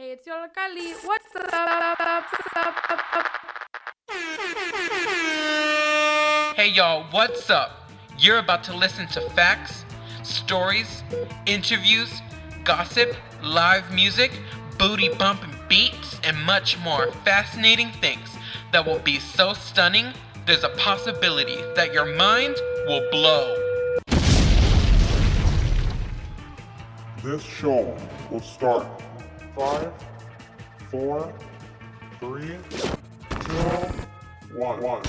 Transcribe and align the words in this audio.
Hey, 0.00 0.12
it's 0.12 0.28
Yollocalli. 0.28 0.94
What's 1.04 1.26
up? 1.34 1.98
Hey 6.54 6.68
y'all, 6.68 7.02
what's 7.10 7.50
up? 7.50 7.90
You're 8.16 8.38
about 8.38 8.62
to 8.64 8.76
listen 8.76 9.08
to 9.08 9.20
facts, 9.30 9.84
stories, 10.22 11.02
interviews, 11.46 12.22
gossip, 12.62 13.16
live 13.42 13.92
music, 13.92 14.30
booty 14.78 15.08
bumping 15.14 15.50
beats, 15.68 16.20
and 16.22 16.36
much 16.44 16.78
more 16.78 17.10
fascinating 17.24 17.90
things 18.00 18.28
that 18.70 18.86
will 18.86 19.00
be 19.00 19.18
so 19.18 19.52
stunning, 19.52 20.12
there's 20.46 20.62
a 20.62 20.70
possibility 20.76 21.56
that 21.74 21.92
your 21.92 22.06
mind 22.14 22.54
will 22.86 23.04
blow. 23.10 23.52
This 27.20 27.42
show 27.42 27.96
will 28.30 28.40
start 28.40 28.86
five, 29.58 29.92
four, 30.88 31.34
three, 32.20 32.56
two, 33.40 33.56
one. 34.54 35.02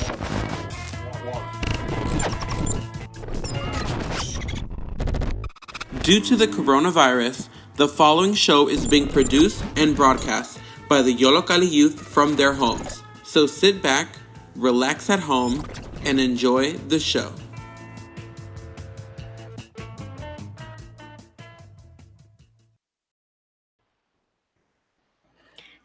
Due 6.02 6.20
to 6.20 6.36
the 6.36 6.48
coronavirus, 6.48 7.48
the 7.76 7.88
following 7.88 8.34
show 8.34 8.68
is 8.68 8.88
being 8.88 9.08
produced 9.08 9.64
and 9.78 9.96
broadcast 9.96 10.60
by 10.90 11.04
the 11.04 11.16
Yollocalli 11.16 11.70
youth 11.70 12.02
from 12.02 12.36
their 12.36 12.54
homes. 12.54 13.04
So 13.24 13.46
sit 13.46 13.84
back, 13.84 14.16
relax 14.56 15.12
at 15.12 15.20
home, 15.20 15.64
and 16.06 16.20
enjoy 16.20 16.74
the 16.74 17.00
show. 17.00 17.32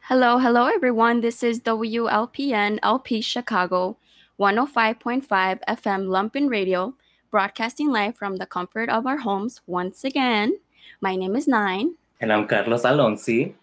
Hello, 0.08 0.36
hello, 0.36 0.66
everyone. 0.66 1.22
This 1.22 1.42
is 1.42 1.60
WLPN 1.60 2.78
LP 2.82 3.22
Chicago 3.22 3.96
105.5 4.38 5.24
FM 5.66 6.08
Lumpen 6.08 6.50
Radio, 6.50 6.92
broadcasting 7.30 7.88
live 7.88 8.14
from 8.14 8.36
the 8.36 8.44
comfort 8.44 8.90
of 8.90 9.06
our 9.06 9.16
homes 9.16 9.62
once 9.66 10.04
again. 10.04 10.58
My 11.00 11.16
name 11.16 11.34
is 11.34 11.48
Nine. 11.48 11.94
And 12.20 12.30
I'm 12.30 12.46
Carlos 12.46 12.82
Alonsi. 12.82 13.54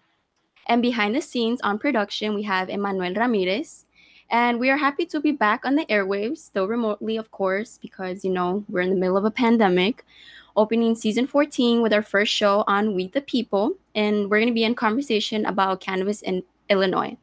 And 0.66 0.82
behind 0.82 1.14
the 1.14 1.22
scenes 1.22 1.60
on 1.60 1.78
production, 1.78 2.34
we 2.34 2.42
have 2.42 2.68
Emmanuel 2.68 3.14
Ramirez. 3.14 3.86
And 4.28 4.58
we 4.58 4.68
are 4.68 4.78
happy 4.78 5.06
to 5.06 5.20
be 5.20 5.30
back 5.30 5.64
on 5.64 5.76
the 5.76 5.86
airwaves, 5.86 6.38
still 6.38 6.66
remotely, 6.66 7.16
of 7.18 7.30
course, 7.30 7.78
because, 7.80 8.24
you 8.24 8.32
know, 8.32 8.64
we're 8.68 8.80
in 8.80 8.90
the 8.90 8.96
middle 8.96 9.16
of 9.16 9.24
a 9.24 9.30
pandemic. 9.30 10.04
Opening 10.54 10.94
season 10.94 11.26
14 11.26 11.80
with 11.80 11.92
our 11.92 12.02
first 12.02 12.32
show 12.32 12.62
on 12.66 12.94
We 12.94 13.08
the 13.08 13.22
People. 13.22 13.72
And 13.94 14.30
we're 14.30 14.38
going 14.38 14.48
to 14.48 14.54
be 14.54 14.64
in 14.64 14.74
conversation 14.74 15.46
about 15.46 15.80
cannabis 15.80 16.20
in 16.20 16.42
Illinois. 16.68 17.16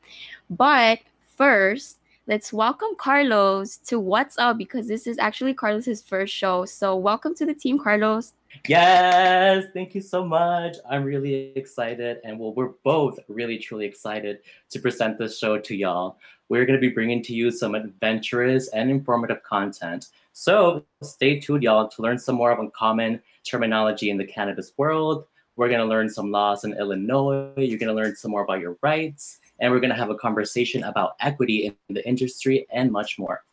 But 0.49 0.99
first, 1.37 1.99
let's 2.25 2.51
welcome 2.51 2.89
Carlos 2.97 3.77
to 3.85 3.99
What's 3.99 4.37
Up 4.39 4.57
because 4.57 4.87
this 4.87 5.05
is 5.05 5.19
actually 5.19 5.53
Carlos's 5.53 6.01
first 6.01 6.33
show. 6.33 6.65
So, 6.65 6.95
welcome 6.95 7.35
to 7.35 7.45
the 7.45 7.53
team, 7.53 7.77
Carlos. 7.77 8.33
Yes, 8.67 9.65
thank 9.73 9.93
you 9.93 10.01
so 10.01 10.25
much. 10.25 10.77
I'm 10.89 11.03
really 11.03 11.51
excited. 11.55 12.17
And 12.23 12.39
well, 12.39 12.53
we're 12.53 12.73
both 12.83 13.19
really, 13.27 13.59
truly 13.59 13.85
excited 13.85 14.39
to 14.71 14.79
present 14.79 15.19
this 15.19 15.37
show 15.37 15.59
to 15.59 15.75
y'all. 15.75 16.17
We're 16.49 16.65
going 16.65 16.79
to 16.79 16.81
be 16.81 16.93
bringing 16.93 17.21
to 17.23 17.33
you 17.33 17.51
some 17.51 17.75
adventurous 17.75 18.69
and 18.69 18.89
informative 18.89 19.43
content. 19.43 20.07
So 20.39 20.85
stay 21.03 21.37
tuned, 21.37 21.63
y'all, 21.63 21.89
to 21.89 22.01
learn 22.01 22.17
some 22.17 22.35
more 22.35 22.49
of 22.49 22.59
uncommon 22.59 23.21
terminology 23.43 24.09
in 24.09 24.17
the 24.17 24.23
cannabis 24.23 24.71
world. 24.77 25.25
We're 25.57 25.67
going 25.67 25.81
to 25.81 25.85
learn 25.85 26.07
some 26.09 26.31
laws 26.31 26.63
in 26.63 26.71
Illinois. 26.77 27.51
You're 27.57 27.77
going 27.77 27.89
to 27.89 27.93
learn 27.93 28.15
some 28.15 28.31
more 28.31 28.43
about 28.43 28.61
your 28.61 28.77
rights. 28.81 29.39
And 29.59 29.69
we're 29.69 29.81
going 29.81 29.89
to 29.89 29.97
have 29.97 30.11
a 30.11 30.15
conversation 30.15 30.85
about 30.85 31.17
equity 31.19 31.65
in 31.65 31.75
the 31.93 32.07
industry 32.07 32.65
and 32.71 32.89
much 32.89 33.19
more. 33.19 33.43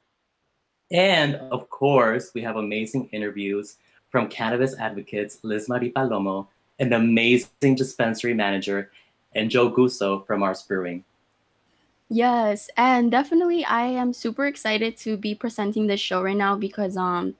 And 0.92 1.34
of 1.50 1.68
course, 1.70 2.30
we 2.36 2.42
have 2.42 2.54
amazing 2.54 3.08
interviews 3.10 3.78
from 4.10 4.28
cannabis 4.28 4.78
advocates 4.78 5.40
Liz 5.42 5.68
Marie 5.68 5.90
Palomo, 5.90 6.46
an 6.78 6.92
amazing 6.92 7.74
dispensary 7.74 8.32
manager, 8.32 8.92
and 9.34 9.50
Joe 9.50 9.72
Gusso 9.72 10.24
from 10.24 10.44
Ars 10.44 10.62
Brewing. 10.62 11.02
Yes, 12.08 12.70
and 12.76 13.10
definitely 13.10 13.64
I 13.64 13.86
am 13.86 14.12
super 14.12 14.46
excited 14.46 14.96
to 14.98 15.16
be 15.16 15.34
presenting 15.34 15.86
this 15.88 16.00
show 16.00 16.22
right 16.22 16.36
now 16.36 16.54
because 16.56 16.96
um 16.96 17.34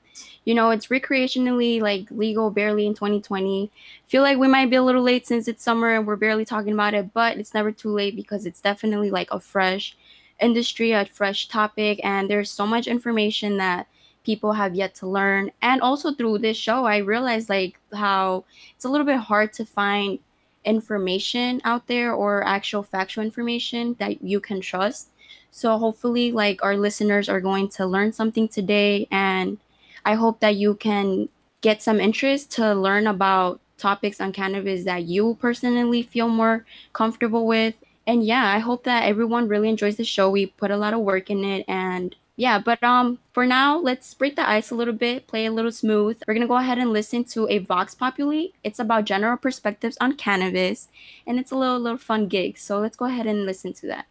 you 0.44 0.54
know, 0.54 0.70
it's 0.70 0.86
recreationally 0.86 1.80
like 1.80 2.10
legal 2.10 2.50
barely 2.50 2.86
in 2.86 2.94
2020. 2.94 3.70
Feel 4.06 4.22
like 4.22 4.38
we 4.38 4.48
might 4.48 4.70
be 4.70 4.76
a 4.76 4.82
little 4.82 5.02
late 5.02 5.26
since 5.26 5.46
it's 5.46 5.62
summer 5.62 5.90
and 5.94 6.06
we're 6.06 6.16
barely 6.16 6.44
talking 6.44 6.72
about 6.72 6.94
it, 6.94 7.12
but 7.12 7.36
it's 7.36 7.54
never 7.54 7.70
too 7.70 7.90
late 7.90 8.16
because 8.16 8.46
it's 8.46 8.60
definitely 8.60 9.10
like 9.10 9.28
a 9.30 9.38
fresh 9.40 9.96
industry, 10.40 10.92
a 10.92 11.04
fresh 11.04 11.48
topic 11.48 12.00
and 12.02 12.28
there's 12.30 12.50
so 12.50 12.66
much 12.66 12.86
information 12.86 13.58
that 13.58 13.86
people 14.24 14.52
have 14.54 14.74
yet 14.74 14.94
to 14.96 15.06
learn. 15.06 15.50
And 15.62 15.80
also 15.80 16.12
through 16.12 16.38
this 16.38 16.56
show, 16.56 16.84
I 16.86 16.98
realized 16.98 17.48
like 17.48 17.78
how 17.94 18.44
it's 18.74 18.84
a 18.84 18.88
little 18.88 19.06
bit 19.06 19.18
hard 19.18 19.52
to 19.54 19.64
find 19.66 20.18
information 20.66 21.62
out 21.64 21.86
there 21.86 22.12
or 22.12 22.44
actual 22.44 22.82
factual 22.82 23.24
information 23.24 23.96
that 23.98 24.22
you 24.22 24.40
can 24.40 24.60
trust. 24.60 25.08
So 25.50 25.78
hopefully 25.78 26.32
like 26.32 26.62
our 26.62 26.76
listeners 26.76 27.28
are 27.28 27.40
going 27.40 27.68
to 27.70 27.86
learn 27.86 28.12
something 28.12 28.48
today 28.48 29.08
and 29.10 29.58
I 30.04 30.14
hope 30.14 30.40
that 30.40 30.56
you 30.56 30.74
can 30.74 31.28
get 31.62 31.82
some 31.82 31.98
interest 31.98 32.52
to 32.52 32.74
learn 32.74 33.06
about 33.06 33.60
topics 33.78 34.20
on 34.20 34.32
cannabis 34.32 34.84
that 34.84 35.04
you 35.04 35.36
personally 35.40 36.02
feel 36.02 36.28
more 36.28 36.64
comfortable 36.92 37.46
with. 37.46 37.74
And 38.06 38.24
yeah, 38.24 38.54
I 38.54 38.58
hope 38.58 38.84
that 38.84 39.04
everyone 39.04 39.48
really 39.48 39.68
enjoys 39.68 39.96
the 39.96 40.04
show. 40.04 40.30
We 40.30 40.46
put 40.46 40.70
a 40.70 40.76
lot 40.76 40.94
of 40.94 41.00
work 41.00 41.30
in 41.30 41.44
it 41.44 41.64
and 41.66 42.14
yeah, 42.36 42.58
but 42.58 42.82
um 42.84 43.18
for 43.32 43.46
now, 43.46 43.78
let's 43.78 44.12
break 44.12 44.36
the 44.36 44.48
ice 44.48 44.70
a 44.70 44.74
little 44.74 44.94
bit, 44.94 45.26
play 45.26 45.46
a 45.46 45.50
little 45.50 45.72
smooth. 45.72 46.20
We're 46.26 46.34
gonna 46.34 46.46
go 46.46 46.56
ahead 46.56 46.78
and 46.78 46.92
listen 46.92 47.24
to 47.24 47.48
a 47.48 47.58
Vox 47.58 47.94
Populi. 47.94 48.48
It's 48.62 48.78
about 48.78 49.06
general 49.06 49.38
perspectives 49.38 49.96
on 50.00 50.16
cannabis, 50.16 50.88
and 51.26 51.38
it's 51.38 51.50
a 51.50 51.56
little 51.56 51.80
little 51.80 51.98
fun 51.98 52.28
gig. 52.28 52.58
So 52.58 52.78
let's 52.78 52.96
go 52.96 53.06
ahead 53.06 53.26
and 53.26 53.46
listen 53.46 53.72
to 53.74 53.86
that. 53.86 54.06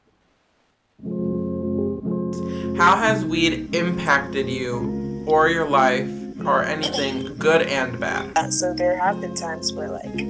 How 2.78 2.97
has 2.97 3.24
weed 3.24 3.75
impacted 3.75 4.50
you 4.50 5.24
or 5.28 5.47
your 5.50 5.69
life 5.69 6.09
or 6.46 6.63
anything 6.63 7.38
good 7.38 7.62
and 7.62 8.00
bad? 8.00 8.52
So 8.52 8.74
there 8.74 8.97
have 8.97 9.22
been 9.22 9.36
times 9.36 9.72
where 9.72 9.90
like 9.90 10.25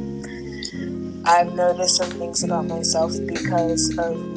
I've 1.26 1.54
noticed 1.54 1.96
some 1.96 2.12
things 2.12 2.44
about 2.44 2.68
myself 2.68 3.14
because 3.26 3.98
of 3.98 4.16
weed 4.18 4.35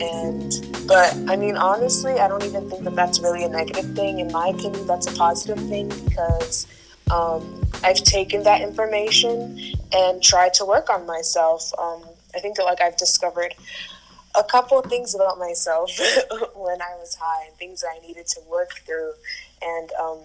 and 0.00 0.86
but 0.86 1.14
I 1.28 1.36
mean 1.36 1.56
honestly 1.56 2.14
I 2.14 2.28
don't 2.28 2.44
even 2.44 2.68
think 2.68 2.84
that 2.84 2.94
that's 2.94 3.20
really 3.20 3.44
a 3.44 3.48
negative 3.48 3.94
thing 3.94 4.20
in 4.20 4.32
my 4.32 4.48
opinion 4.48 4.86
that's 4.86 5.06
a 5.06 5.16
positive 5.16 5.58
thing 5.68 5.88
because 6.06 6.66
um, 7.10 7.62
I've 7.82 8.02
taken 8.02 8.42
that 8.44 8.60
information 8.60 9.58
and 9.92 10.22
tried 10.22 10.54
to 10.54 10.64
work 10.64 10.90
on 10.90 11.06
myself 11.06 11.72
um, 11.78 12.04
I 12.34 12.40
think 12.40 12.56
that 12.56 12.64
like 12.64 12.80
I've 12.80 12.96
discovered 12.96 13.54
a 14.38 14.44
couple 14.44 14.78
of 14.78 14.86
things 14.86 15.14
about 15.14 15.38
myself 15.38 15.90
when 16.54 16.80
I 16.80 16.94
was 16.98 17.16
high 17.20 17.46
and 17.46 17.56
things 17.56 17.80
that 17.80 17.90
I 17.96 18.06
needed 18.06 18.26
to 18.28 18.40
work 18.48 18.70
through 18.86 19.12
and 19.62 19.90
um, 20.00 20.18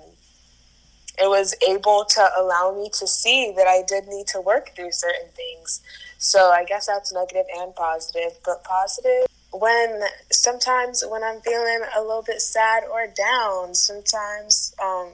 it 1.17 1.29
was 1.29 1.55
able 1.67 2.05
to 2.09 2.29
allow 2.37 2.75
me 2.75 2.89
to 2.89 3.07
see 3.07 3.53
that 3.55 3.67
I 3.67 3.83
did 3.87 4.07
need 4.07 4.27
to 4.27 4.41
work 4.41 4.75
through 4.75 4.91
certain 4.91 5.29
things. 5.35 5.81
So 6.17 6.51
I 6.51 6.65
guess 6.65 6.87
that's 6.87 7.13
negative 7.13 7.45
and 7.57 7.73
positive. 7.75 8.37
But 8.43 8.63
positive 8.63 9.27
when 9.59 10.01
sometimes 10.31 11.03
when 11.07 11.23
I'm 11.23 11.41
feeling 11.41 11.81
a 11.95 12.01
little 12.01 12.23
bit 12.23 12.41
sad 12.41 12.83
or 12.91 13.07
down, 13.07 13.73
sometimes 13.73 14.73
um, 14.81 15.09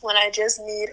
when 0.00 0.16
I 0.16 0.30
just 0.30 0.60
need 0.60 0.90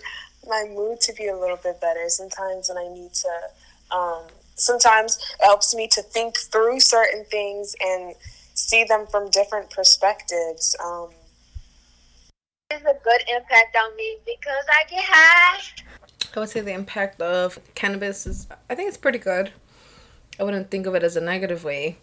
my 0.47 0.66
mood 0.67 1.00
to 1.01 1.13
be 1.13 1.28
a 1.28 1.38
little 1.38 1.57
bit 1.57 1.79
better, 1.79 2.06
sometimes 2.07 2.69
when 2.69 2.78
I 2.78 2.94
need 2.94 3.13
to, 3.13 3.95
um, 3.95 4.23
sometimes 4.56 5.17
it 5.40 5.45
helps 5.45 5.75
me 5.75 5.88
to 5.90 6.01
think 6.01 6.38
through 6.38 6.79
certain 6.79 7.26
things 7.26 7.76
and 7.79 8.16
see 8.53 8.84
them 8.84 9.05
from 9.08 9.29
different 9.29 9.70
perspectives. 9.70 10.76
Um, 10.84 11.09
It's 12.72 12.81
a 12.85 12.97
good 13.03 13.22
impact 13.35 13.76
on 13.76 13.96
me 13.96 14.17
because 14.26 14.66
I 14.70 14.90
get 14.90 15.03
high. 15.03 15.59
I 16.35 16.40
would 16.40 16.49
say 16.49 16.61
the 16.61 16.73
impact 16.73 17.22
of 17.22 17.59
cannabis 17.76 18.26
is, 18.26 18.47
I 18.70 18.76
think 18.76 18.87
it's 18.87 18.97
pretty 18.97 19.20
good. 19.20 19.52
I 20.40 20.43
wouldn't 20.43 20.72
think 20.72 20.87
of 20.87 20.96
it 20.96 21.03
as 21.03 21.17
a 21.17 21.22
negative 21.22 21.64
way. 21.64 21.97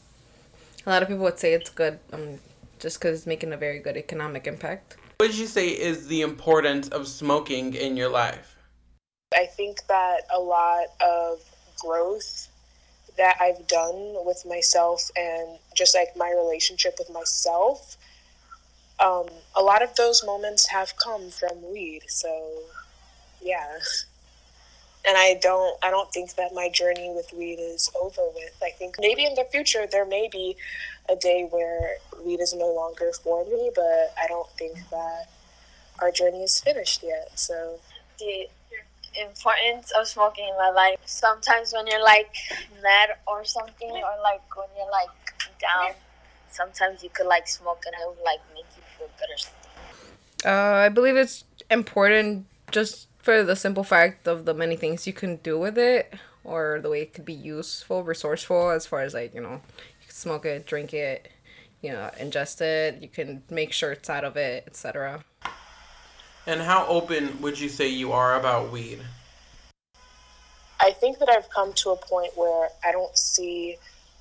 A 0.86 0.90
lot 0.90 1.02
of 1.02 1.08
people 1.08 1.24
would 1.24 1.38
say 1.38 1.54
it's 1.54 1.70
good 1.70 1.98
um, 2.12 2.38
just 2.78 2.98
because 2.98 3.18
it's 3.18 3.26
making 3.26 3.52
a 3.52 3.56
very 3.56 3.78
good 3.78 3.96
economic 3.96 4.46
impact. 4.46 4.96
What 5.18 5.28
would 5.28 5.38
you 5.38 5.46
say 5.46 5.68
is 5.68 6.06
the 6.06 6.22
importance 6.22 6.88
of 6.88 7.08
smoking 7.08 7.74
in 7.74 7.96
your 7.96 8.08
life? 8.08 8.56
I 9.34 9.46
think 9.46 9.86
that 9.88 10.22
a 10.34 10.40
lot 10.40 10.86
of 11.00 11.40
growth 11.78 12.48
that 13.16 13.36
I've 13.40 13.66
done 13.66 14.14
with 14.24 14.44
myself 14.46 15.10
and 15.16 15.58
just 15.74 15.94
like 15.94 16.16
my 16.16 16.30
relationship 16.30 16.94
with 16.98 17.10
myself, 17.10 17.96
um, 19.00 19.26
a 19.56 19.62
lot 19.62 19.82
of 19.82 19.94
those 19.96 20.24
moments 20.24 20.68
have 20.68 20.92
come 20.96 21.30
from 21.30 21.72
weed. 21.72 22.02
So, 22.06 22.62
yeah. 23.42 23.78
And 25.06 25.16
I 25.16 25.38
don't 25.40 25.76
I 25.82 25.90
don't 25.90 26.10
think 26.12 26.34
that 26.34 26.54
my 26.54 26.68
journey 26.68 27.12
with 27.14 27.32
weed 27.32 27.58
is 27.60 27.90
over 28.00 28.22
with. 28.34 28.56
I 28.62 28.70
think 28.70 28.96
maybe 28.98 29.24
in 29.24 29.34
the 29.34 29.44
future 29.50 29.86
there 29.90 30.04
may 30.04 30.28
be 30.30 30.56
a 31.08 31.16
day 31.16 31.46
where 31.50 31.96
weed 32.24 32.40
is 32.40 32.54
no 32.54 32.72
longer 32.72 33.12
for 33.22 33.44
me, 33.44 33.70
but 33.74 34.14
I 34.22 34.26
don't 34.28 34.48
think 34.58 34.76
that 34.90 35.26
our 36.00 36.10
journey 36.10 36.42
is 36.42 36.60
finished 36.60 37.02
yet. 37.02 37.30
So 37.34 37.78
the 38.18 38.48
importance 39.20 39.92
of 39.98 40.06
smoking 40.06 40.48
in 40.48 40.56
my 40.56 40.70
life. 40.70 40.98
Sometimes 41.04 41.72
when 41.72 41.86
you're 41.86 42.02
like 42.02 42.30
mad 42.82 43.10
or 43.26 43.44
something, 43.44 43.90
or 43.90 44.14
like 44.22 44.42
when 44.56 44.68
you're 44.76 44.90
like 44.90 45.08
down, 45.60 45.94
sometimes 46.50 47.02
you 47.02 47.10
could 47.10 47.26
like 47.26 47.48
smoke 47.48 47.82
and 47.86 47.94
it 47.94 48.06
would 48.06 48.24
like 48.24 48.40
make 48.54 48.66
you 48.76 48.82
feel 48.96 49.08
better. 49.18 49.38
Uh, 50.44 50.76
I 50.84 50.88
believe 50.88 51.16
it's 51.16 51.44
important 51.70 52.46
just 52.70 53.07
for 53.28 53.42
the 53.42 53.54
simple 53.54 53.84
fact 53.84 54.26
of 54.26 54.46
the 54.46 54.54
many 54.54 54.74
things 54.74 55.06
you 55.06 55.12
can 55.12 55.36
do 55.36 55.58
with 55.58 55.76
it, 55.76 56.14
or 56.44 56.80
the 56.82 56.88
way 56.88 57.02
it 57.02 57.12
could 57.12 57.26
be 57.26 57.34
useful, 57.34 58.02
resourceful, 58.02 58.70
as 58.70 58.86
far 58.86 59.02
as 59.02 59.12
like 59.12 59.34
you 59.34 59.40
know, 59.42 59.60
you 60.00 60.06
can 60.06 60.14
smoke 60.14 60.46
it, 60.46 60.64
drink 60.64 60.94
it, 60.94 61.30
you 61.82 61.90
know, 61.90 62.10
ingest 62.18 62.62
it. 62.62 63.02
You 63.02 63.08
can 63.08 63.42
make 63.50 63.70
shirts 63.74 64.08
out 64.08 64.24
of 64.24 64.38
it, 64.38 64.64
etc. 64.66 65.26
And 66.46 66.62
how 66.62 66.86
open 66.86 67.38
would 67.42 67.60
you 67.60 67.68
say 67.68 67.86
you 67.88 68.12
are 68.12 68.40
about 68.40 68.72
weed? 68.72 69.00
I 70.80 70.92
think 70.92 71.18
that 71.18 71.28
I've 71.28 71.50
come 71.50 71.74
to 71.74 71.90
a 71.90 71.96
point 71.96 72.32
where 72.34 72.70
I 72.82 72.92
don't 72.92 73.14
see 73.14 73.76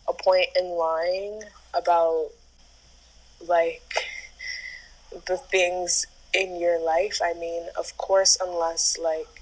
a 0.09 0.11
point 0.11 0.49
in 0.59 0.65
lying 0.65 1.43
about 1.73 2.27
like 3.47 4.03
the 5.27 5.37
things 5.37 6.07
in 6.37 6.59
your 6.59 6.79
life. 6.79 7.19
I 7.23 7.33
mean, 7.33 7.63
of 7.75 7.97
course, 7.97 8.37
unless 8.39 8.97
like 9.01 9.41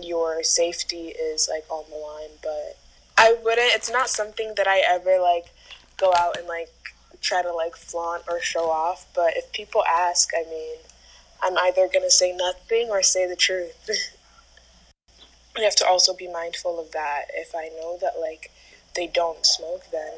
your 0.00 0.42
safety 0.42 1.08
is 1.08 1.48
like 1.50 1.64
on 1.70 1.84
the 1.88 1.96
line, 1.96 2.36
but 2.42 2.76
I 3.16 3.36
wouldn't. 3.44 3.74
It's 3.74 3.90
not 3.90 4.08
something 4.08 4.54
that 4.56 4.66
I 4.66 4.82
ever 4.88 5.20
like 5.20 5.46
go 5.96 6.12
out 6.16 6.36
and 6.36 6.48
like 6.48 6.70
try 7.20 7.42
to 7.42 7.52
like 7.52 7.76
flaunt 7.76 8.24
or 8.28 8.40
show 8.40 8.70
off. 8.70 9.06
But 9.14 9.36
if 9.36 9.52
people 9.52 9.84
ask, 9.84 10.30
I 10.34 10.48
mean, 10.50 10.76
I'm 11.42 11.56
either 11.58 11.88
gonna 11.92 12.10
say 12.10 12.34
nothing 12.36 12.88
or 12.90 13.02
say 13.02 13.28
the 13.28 13.36
truth. 13.36 13.88
you 15.56 15.62
have 15.62 15.76
to 15.76 15.86
also 15.86 16.12
be 16.14 16.28
mindful 16.28 16.80
of 16.80 16.90
that. 16.92 17.26
If 17.34 17.54
I 17.54 17.68
know 17.80 17.98
that 18.00 18.14
like 18.20 18.50
they 18.96 19.06
don't 19.06 19.46
smoke, 19.46 19.84
then 19.92 20.14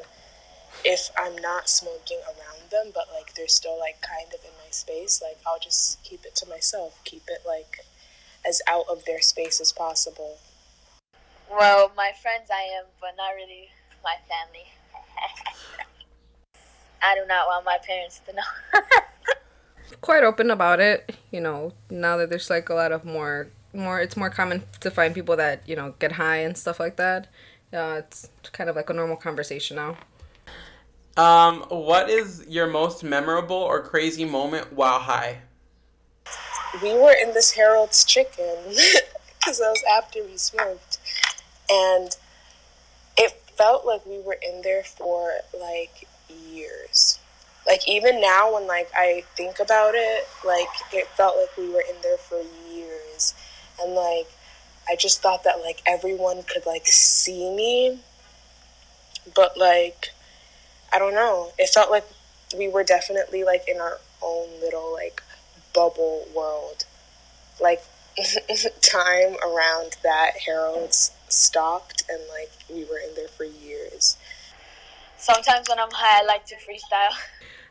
if 0.83 1.09
I'm 1.17 1.37
not 1.37 1.69
smoking 1.69 2.19
around 2.25 2.71
them, 2.71 2.91
but 2.93 3.07
like 3.13 3.35
they're 3.35 3.47
still 3.47 3.79
like 3.79 4.01
kind 4.01 4.27
of 4.33 4.43
in 4.43 4.51
my 4.57 4.64
space, 4.75 5.21
like 5.21 5.37
I'll 5.47 5.59
just 5.59 6.03
keep 6.03 6.25
it 6.25 6.35
to 6.35 6.49
myself, 6.49 6.99
keep 7.03 7.23
it 7.27 7.41
like 7.45 7.79
as 8.47 8.61
out 8.67 8.85
of 8.89 9.05
their 9.05 9.21
space 9.21 9.59
as 9.59 9.71
possible. 9.71 10.37
Well, 11.49 11.91
my 11.95 12.11
friends 12.21 12.49
I 12.51 12.61
am, 12.77 12.85
but 12.99 13.11
not 13.17 13.33
really 13.35 13.69
my 14.03 14.15
family. 14.27 14.67
I 17.01 17.15
do 17.15 17.25
not 17.27 17.47
want 17.47 17.65
my 17.65 17.77
parents 17.85 18.21
to 18.27 18.33
know. 18.33 18.81
Quite 20.01 20.23
open 20.23 20.49
about 20.51 20.79
it, 20.79 21.15
you 21.31 21.39
know. 21.39 21.73
Now 21.89 22.17
that 22.17 22.29
there's 22.29 22.49
like 22.49 22.69
a 22.69 22.73
lot 22.73 22.91
of 22.91 23.05
more, 23.05 23.47
more, 23.73 24.01
it's 24.01 24.17
more 24.17 24.29
common 24.29 24.63
to 24.79 24.89
find 24.89 25.13
people 25.13 25.35
that 25.37 25.61
you 25.67 25.75
know 25.75 25.93
get 25.99 26.13
high 26.13 26.37
and 26.37 26.57
stuff 26.57 26.79
like 26.79 26.95
that. 26.97 27.27
Uh, 27.71 28.01
it's 28.03 28.29
kind 28.51 28.69
of 28.69 28.75
like 28.75 28.89
a 28.89 28.93
normal 28.93 29.17
conversation 29.17 29.75
now. 29.77 29.97
Um, 31.17 31.61
what 31.69 32.09
is 32.09 32.45
your 32.49 32.67
most 32.67 33.03
memorable 33.03 33.55
or 33.55 33.81
crazy 33.81 34.25
moment 34.25 34.73
while 34.73 34.99
high? 34.99 35.39
We 36.83 36.93
were 36.93 37.13
in 37.13 37.33
this 37.33 37.51
Harold's 37.51 38.03
Chicken 38.03 38.57
because 38.65 39.59
that 39.59 39.69
was 39.69 39.83
after 39.89 40.21
we 40.25 40.35
smoked, 40.35 40.97
and 41.71 42.09
it 43.17 43.31
felt 43.55 43.85
like 43.85 44.05
we 44.05 44.19
were 44.19 44.37
in 44.45 44.61
there 44.61 44.83
for 44.83 45.31
like 45.57 46.05
years. 46.51 47.19
Like 47.65 47.87
even 47.87 48.19
now, 48.19 48.53
when 48.53 48.67
like 48.67 48.89
I 48.93 49.23
think 49.37 49.61
about 49.61 49.93
it, 49.95 50.27
like 50.45 50.67
it 50.91 51.07
felt 51.07 51.37
like 51.37 51.55
we 51.57 51.69
were 51.69 51.83
in 51.89 51.95
there 52.03 52.17
for 52.17 52.41
years, 52.73 53.33
and 53.81 53.93
like 53.93 54.27
I 54.89 54.97
just 54.97 55.21
thought 55.21 55.45
that 55.45 55.61
like 55.61 55.81
everyone 55.85 56.43
could 56.43 56.65
like 56.65 56.87
see 56.87 57.55
me, 57.55 57.99
but 59.33 59.57
like 59.57 60.11
I 60.95 60.97
don't 60.97 61.13
know. 61.13 61.51
It 61.59 61.67
felt 61.67 61.91
like 61.91 62.05
we 62.57 62.69
were 62.69 62.85
definitely 62.85 63.43
like 63.43 63.65
in 63.67 63.81
our 63.81 63.99
own 64.23 64.47
little 64.61 64.93
like 64.93 65.21
bubble 65.73 66.25
world. 66.33 66.85
Like 67.59 67.83
time 68.81 69.35
around 69.43 69.97
that 70.03 70.31
Harold's 70.45 71.11
stopped 71.27 72.05
and 72.09 72.21
like 72.29 72.51
we 72.69 72.85
were 72.85 72.97
in 72.97 73.13
there 73.15 73.27
for 73.27 73.43
years. 73.43 74.15
Sometimes 75.17 75.67
when 75.67 75.79
I'm 75.79 75.91
high, 75.91 76.23
I 76.23 76.25
like 76.25 76.45
to 76.45 76.55
freestyle. 76.55 77.17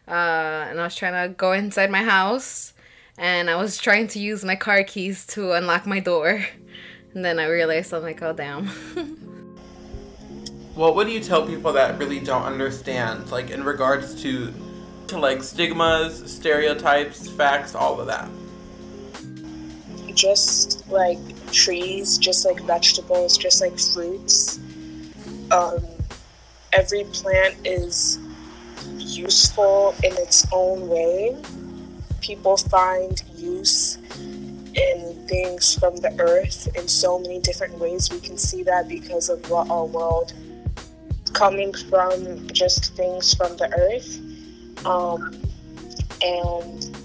Uh, 0.07 0.69
and 0.69 0.79
I 0.79 0.85
was 0.85 0.95
trying 0.95 1.29
to 1.29 1.35
go 1.35 1.53
inside 1.53 1.91
my 1.91 2.03
house, 2.03 2.75
and 3.17 3.49
I 3.49 3.57
was 3.57 3.79
trying 3.79 4.09
to 4.09 4.19
use 4.19 4.45
my 4.45 4.57
car 4.57 4.83
keys 4.85 5.27
to 5.29 5.53
unlock 5.53 5.87
my 5.87 6.01
door, 6.01 6.45
and 7.15 7.25
then 7.25 7.39
I 7.39 7.47
realized 7.47 7.95
I'm 7.95 8.03
like, 8.03 8.21
oh 8.21 8.35
damn. 8.35 8.69
What 10.75 10.97
would 10.97 11.09
you 11.09 11.21
tell 11.21 11.47
people 11.47 11.73
that 11.75 12.01
really 12.01 12.19
don't 12.19 12.43
understand, 12.43 13.31
like 13.31 13.51
in 13.51 13.63
regards 13.63 14.21
to, 14.23 14.53
to 15.07 15.19
like 15.19 15.41
stigmas, 15.41 16.33
stereotypes, 16.33 17.29
facts, 17.29 17.77
all 17.77 18.01
of 18.01 18.09
that? 18.09 18.29
Just 20.17 20.89
like 20.89 21.19
trees, 21.53 22.19
just 22.19 22.45
like 22.45 22.61
vegetables, 22.63 23.39
just 23.39 23.61
like 23.61 23.79
fruits. 23.79 24.59
Um, 25.53 25.79
every 26.73 27.05
plant 27.05 27.55
is 27.65 28.19
useful 28.99 29.95
in 30.03 30.13
its 30.15 30.45
own 30.53 30.89
way. 30.89 31.37
People 32.21 32.57
find 32.57 33.23
use 33.37 33.99
in 34.75 35.25
things 35.29 35.79
from 35.79 35.95
the 35.99 36.13
earth 36.19 36.67
in 36.77 36.89
so 36.89 37.21
many 37.21 37.39
different 37.39 37.79
ways. 37.79 38.11
We 38.11 38.19
can 38.19 38.37
see 38.37 38.65
that 38.65 38.89
because 38.89 39.29
of 39.29 39.49
what 39.49 39.71
our 39.71 39.85
world 39.85 40.33
coming 41.35 41.75
from 41.75 42.47
just 42.49 42.95
things 42.95 43.35
from 43.35 43.57
the 43.57 43.71
earth. 43.77 44.87
Um, 44.87 45.43
and 46.23 46.97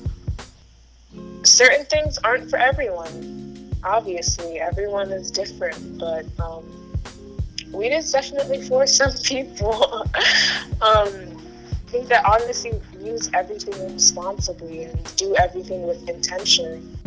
certain 1.43 1.85
things 1.85 2.17
aren't 2.19 2.49
for 2.49 2.57
everyone. 2.57 3.73
Obviously, 3.83 4.59
everyone 4.59 5.11
is 5.11 5.31
different, 5.31 5.97
but 5.97 6.25
um, 6.39 6.63
weed 7.71 7.93
is 7.93 8.11
definitely 8.11 8.61
for 8.67 8.85
some 8.87 9.11
people. 9.23 9.83
um, 10.81 11.37
I 11.89 11.91
think 11.91 12.07
that 12.09 12.23
honestly, 12.25 12.79
use 12.99 13.29
everything 13.33 13.93
responsibly 13.93 14.83
and 14.83 15.15
do 15.15 15.35
everything 15.35 15.87
with 15.87 16.07
intention. 16.07 16.97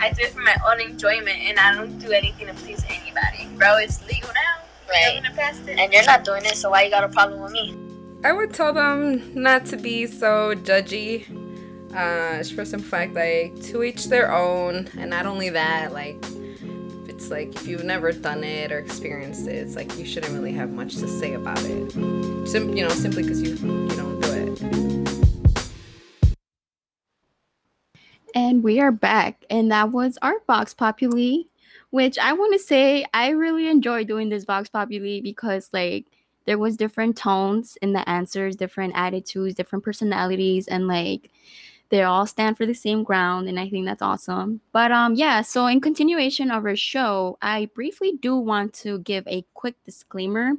I 0.00 0.12
do 0.12 0.22
it 0.22 0.30
for 0.30 0.40
my 0.40 0.56
own 0.66 0.80
enjoyment, 0.80 1.36
and 1.40 1.58
I 1.58 1.74
don't 1.74 1.98
do 1.98 2.10
anything 2.10 2.46
to 2.46 2.54
please 2.54 2.82
anybody. 2.88 3.54
Bro, 3.58 3.78
it's 3.78 4.02
legal 4.06 4.30
now. 4.30 4.69
Right. 4.90 5.22
And 5.68 5.92
you're 5.92 6.04
not 6.04 6.24
doing 6.24 6.44
it, 6.44 6.56
so 6.56 6.70
why 6.70 6.82
you 6.82 6.90
got 6.90 7.04
a 7.04 7.08
problem 7.08 7.40
with 7.40 7.52
me? 7.52 7.76
I 8.24 8.32
would 8.32 8.52
tell 8.52 8.72
them 8.72 9.32
not 9.34 9.64
to 9.66 9.76
be 9.76 10.06
so 10.06 10.54
judgy. 10.54 11.24
Uh, 11.94 12.42
for 12.54 12.64
some 12.64 12.80
fact, 12.80 13.14
like 13.14 13.60
to 13.62 13.82
each 13.82 14.06
their 14.06 14.32
own, 14.32 14.88
and 14.98 15.10
not 15.10 15.26
only 15.26 15.48
that, 15.50 15.92
like 15.92 16.16
it's 17.08 17.30
like 17.30 17.54
if 17.54 17.66
you've 17.66 17.84
never 17.84 18.12
done 18.12 18.44
it 18.44 18.72
or 18.72 18.78
experienced 18.78 19.46
it, 19.46 19.56
it's 19.56 19.76
like 19.76 19.98
you 19.98 20.04
shouldn't 20.04 20.32
really 20.32 20.52
have 20.52 20.70
much 20.70 20.96
to 20.96 21.08
say 21.08 21.34
about 21.34 21.62
it. 21.64 21.92
Sim- 22.46 22.76
you 22.76 22.82
know, 22.82 22.90
simply 22.90 23.22
because 23.22 23.42
you 23.42 23.54
you 23.54 23.96
don't 23.96 24.20
do 24.20 24.32
it. 24.32 24.60
And 28.34 28.62
we 28.62 28.80
are 28.80 28.92
back, 28.92 29.44
and 29.50 29.70
that 29.72 29.90
was 29.90 30.16
our 30.22 30.40
Vox 30.46 30.74
Populi 30.74 31.49
which 31.90 32.18
I 32.18 32.32
want 32.32 32.52
to 32.54 32.58
say 32.58 33.04
I 33.12 33.30
really 33.30 33.68
enjoy 33.68 34.04
doing 34.04 34.28
this 34.28 34.44
Vox 34.44 34.68
Populi 34.68 35.20
because 35.20 35.70
like 35.72 36.06
there 36.46 36.58
was 36.58 36.76
different 36.76 37.16
tones 37.16 37.76
in 37.82 37.92
the 37.92 38.08
answers, 38.08 38.56
different 38.56 38.94
attitudes, 38.96 39.54
different 39.54 39.84
personalities, 39.84 40.66
and 40.68 40.88
like 40.88 41.30
they 41.90 42.02
all 42.02 42.26
stand 42.26 42.56
for 42.56 42.66
the 42.66 42.74
same 42.74 43.02
ground 43.02 43.48
and 43.48 43.58
i 43.58 43.68
think 43.68 43.84
that's 43.84 44.00
awesome. 44.02 44.60
But 44.72 44.92
um 44.92 45.14
yeah 45.14 45.42
so 45.42 45.66
in 45.66 45.80
continuation 45.80 46.50
of 46.50 46.64
our 46.64 46.76
show 46.76 47.36
i 47.42 47.68
briefly 47.74 48.12
do 48.20 48.36
want 48.36 48.72
to 48.74 49.00
give 49.00 49.26
a 49.26 49.44
quick 49.54 49.74
disclaimer 49.84 50.52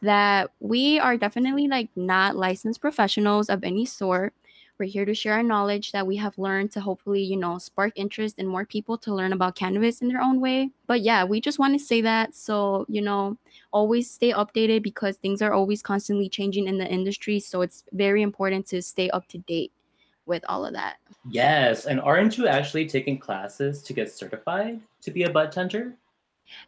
that 0.00 0.50
we 0.60 0.98
are 0.98 1.16
definitely 1.16 1.68
like 1.68 1.88
not 1.94 2.36
licensed 2.36 2.80
professionals 2.80 3.48
of 3.48 3.62
any 3.62 3.86
sort 3.86 4.34
we're 4.78 4.86
here 4.86 5.04
to 5.04 5.14
share 5.14 5.34
our 5.34 5.42
knowledge 5.42 5.92
that 5.92 6.06
we 6.06 6.16
have 6.16 6.36
learned 6.38 6.72
to 6.72 6.80
hopefully, 6.80 7.22
you 7.22 7.36
know, 7.36 7.58
spark 7.58 7.92
interest 7.96 8.38
in 8.38 8.46
more 8.46 8.64
people 8.64 8.98
to 8.98 9.14
learn 9.14 9.32
about 9.32 9.54
cannabis 9.54 10.00
in 10.00 10.08
their 10.08 10.20
own 10.20 10.40
way. 10.40 10.70
But 10.86 11.02
yeah, 11.02 11.24
we 11.24 11.40
just 11.40 11.58
want 11.58 11.74
to 11.74 11.84
say 11.84 12.00
that. 12.00 12.34
So, 12.34 12.86
you 12.88 13.02
know, 13.02 13.36
always 13.72 14.10
stay 14.10 14.32
updated 14.32 14.82
because 14.82 15.16
things 15.16 15.42
are 15.42 15.52
always 15.52 15.82
constantly 15.82 16.28
changing 16.28 16.66
in 16.68 16.78
the 16.78 16.86
industry. 16.86 17.38
So 17.38 17.60
it's 17.62 17.84
very 17.92 18.22
important 18.22 18.66
to 18.68 18.82
stay 18.82 19.10
up 19.10 19.28
to 19.28 19.38
date 19.38 19.72
with 20.26 20.44
all 20.48 20.64
of 20.64 20.72
that. 20.72 20.96
Yes. 21.30 21.86
And 21.86 22.00
aren't 22.00 22.38
you 22.38 22.46
actually 22.46 22.88
taking 22.88 23.18
classes 23.18 23.82
to 23.82 23.92
get 23.92 24.10
certified 24.10 24.80
to 25.02 25.10
be 25.10 25.24
a 25.24 25.30
bud 25.30 25.52
tender? 25.52 25.94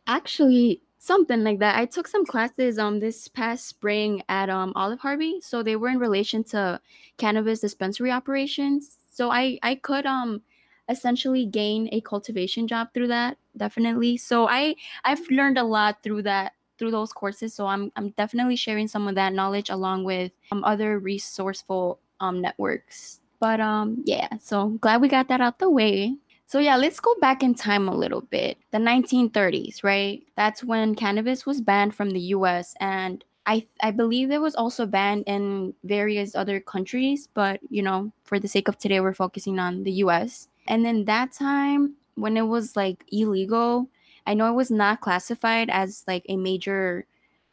Actually, 0.06 0.80
something 1.04 1.44
like 1.44 1.58
that. 1.60 1.76
I 1.76 1.86
took 1.86 2.06
some 2.08 2.24
classes 2.26 2.78
um 2.78 3.00
this 3.00 3.28
past 3.28 3.66
spring 3.66 4.22
at 4.28 4.50
um 4.50 4.72
Olive 4.76 5.00
Harvey, 5.00 5.40
so 5.40 5.62
they 5.62 5.76
were 5.76 5.88
in 5.88 5.98
relation 5.98 6.44
to 6.44 6.80
cannabis 7.18 7.60
dispensary 7.60 8.10
operations. 8.10 8.98
So 9.10 9.30
I 9.30 9.58
I 9.62 9.74
could 9.76 10.06
um 10.06 10.42
essentially 10.88 11.46
gain 11.46 11.88
a 11.92 12.00
cultivation 12.00 12.68
job 12.68 12.88
through 12.92 13.08
that, 13.08 13.38
definitely. 13.56 14.16
So 14.16 14.48
I 14.48 14.76
I've 15.04 15.28
learned 15.30 15.58
a 15.58 15.64
lot 15.64 16.02
through 16.02 16.22
that 16.22 16.52
through 16.78 16.90
those 16.90 17.12
courses. 17.12 17.54
So 17.54 17.66
I'm 17.66 17.92
I'm 17.96 18.10
definitely 18.10 18.56
sharing 18.56 18.88
some 18.88 19.08
of 19.08 19.14
that 19.14 19.32
knowledge 19.32 19.70
along 19.70 20.04
with 20.04 20.32
um 20.52 20.64
other 20.64 20.98
resourceful 20.98 22.00
um 22.20 22.40
networks. 22.40 23.20
But 23.40 23.60
um 23.60 24.02
yeah, 24.06 24.28
so 24.40 24.68
glad 24.80 25.00
we 25.00 25.08
got 25.08 25.28
that 25.28 25.40
out 25.40 25.58
the 25.58 25.70
way. 25.70 26.16
So 26.46 26.58
yeah, 26.58 26.76
let's 26.76 27.00
go 27.00 27.14
back 27.20 27.42
in 27.42 27.54
time 27.54 27.88
a 27.88 27.96
little 27.96 28.20
bit. 28.20 28.58
The 28.70 28.78
1930s, 28.78 29.82
right? 29.82 30.22
That's 30.36 30.62
when 30.62 30.94
cannabis 30.94 31.46
was 31.46 31.60
banned 31.60 31.94
from 31.94 32.10
the 32.10 32.20
US 32.20 32.74
and 32.80 33.24
I 33.46 33.66
I 33.82 33.90
believe 33.90 34.30
it 34.30 34.40
was 34.40 34.54
also 34.54 34.86
banned 34.86 35.24
in 35.26 35.74
various 35.84 36.34
other 36.34 36.60
countries, 36.60 37.28
but 37.34 37.60
you 37.70 37.82
know, 37.82 38.12
for 38.24 38.38
the 38.38 38.48
sake 38.48 38.68
of 38.68 38.78
today 38.78 39.00
we're 39.00 39.14
focusing 39.14 39.58
on 39.58 39.82
the 39.84 39.92
US. 40.04 40.48
And 40.68 40.84
then 40.84 41.04
that 41.06 41.32
time 41.32 41.94
when 42.14 42.36
it 42.36 42.46
was 42.46 42.76
like 42.76 43.04
illegal, 43.10 43.88
I 44.26 44.34
know 44.34 44.48
it 44.48 44.54
was 44.56 44.70
not 44.70 45.00
classified 45.00 45.68
as 45.70 46.04
like 46.06 46.24
a 46.28 46.36
major 46.36 47.06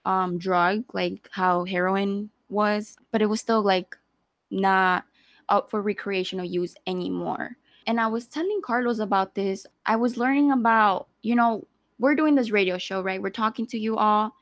um 0.05 0.37
drug 0.37 0.83
like 0.93 1.29
how 1.31 1.65
heroin 1.65 2.29
was, 2.49 2.97
but 3.11 3.21
it 3.21 3.27
was 3.27 3.39
still 3.41 3.61
like 3.61 3.97
not 4.49 5.05
up 5.49 5.69
for 5.69 5.81
recreational 5.81 6.45
use 6.45 6.75
anymore. 6.87 7.57
And 7.91 7.99
I 7.99 8.07
was 8.07 8.25
telling 8.25 8.61
Carlos 8.63 8.99
about 8.99 9.35
this. 9.35 9.67
I 9.85 9.97
was 9.97 10.15
learning 10.15 10.53
about, 10.53 11.09
you 11.23 11.35
know, 11.35 11.67
we're 11.99 12.15
doing 12.15 12.35
this 12.35 12.49
radio 12.49 12.77
show, 12.77 13.01
right? 13.01 13.21
We're 13.21 13.31
talking 13.31 13.67
to 13.67 13.77
you 13.77 13.97
all. 13.97 14.33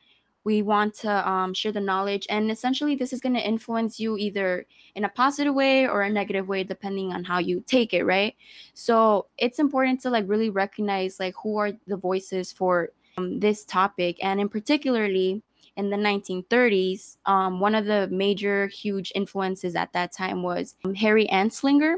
We 0.43 0.61
want 0.61 0.93
to 0.97 1.27
um, 1.27 1.55
share 1.55 1.71
the 1.71 1.79
knowledge. 1.79 2.27
And 2.29 2.51
essentially, 2.51 2.93
this 2.93 3.11
is 3.11 3.21
going 3.21 3.33
to 3.33 3.41
influence 3.41 3.99
you 3.99 4.17
either 4.17 4.67
in 4.93 5.03
a 5.03 5.09
positive 5.09 5.55
way 5.55 5.87
or 5.87 6.03
a 6.03 6.11
negative 6.11 6.47
way, 6.47 6.63
depending 6.63 7.11
on 7.11 7.23
how 7.23 7.39
you 7.39 7.63
take 7.65 7.91
it, 7.91 8.03
right? 8.03 8.35
So 8.75 9.25
it's 9.39 9.57
important 9.57 9.99
to 10.01 10.11
like 10.11 10.25
really 10.27 10.51
recognize 10.51 11.19
like 11.19 11.33
who 11.41 11.57
are 11.57 11.71
the 11.87 11.97
voices 11.97 12.51
for 12.51 12.91
um, 13.17 13.39
this 13.39 13.65
topic. 13.65 14.17
And 14.21 14.39
in 14.39 14.47
particularly, 14.47 15.41
in 15.75 15.89
the 15.89 15.97
1930s, 15.97 17.17
um, 17.25 17.59
one 17.59 17.73
of 17.73 17.85
the 17.85 18.09
major 18.09 18.67
huge 18.67 19.11
influences 19.15 19.75
at 19.75 19.91
that 19.93 20.11
time 20.11 20.43
was 20.43 20.75
um, 20.85 20.93
Harry 20.93 21.25
Anslinger. 21.31 21.95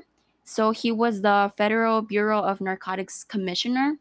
So 0.51 0.71
he 0.71 0.91
was 0.91 1.21
the 1.21 1.51
Federal 1.55 2.01
Bureau 2.01 2.41
of 2.41 2.59
Narcotics 2.59 3.23
Commissioner. 3.23 3.97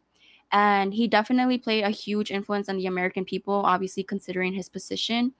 And 0.51 0.93
he 0.93 1.07
definitely 1.07 1.57
played 1.57 1.85
a 1.85 1.89
huge 1.89 2.29
influence 2.29 2.67
on 2.67 2.75
the 2.75 2.87
American 2.87 3.23
people, 3.23 3.53
obviously, 3.53 4.03
considering 4.03 4.51
his 4.51 4.67
position. 4.67 5.33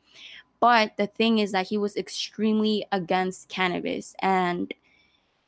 But 0.62 0.96
the 0.96 1.08
thing 1.08 1.40
is 1.40 1.52
that 1.52 1.68
he 1.68 1.78
was 1.78 1.98
extremely 1.98 2.86
against 2.94 3.50
cannabis 3.50 4.16
and 4.20 4.74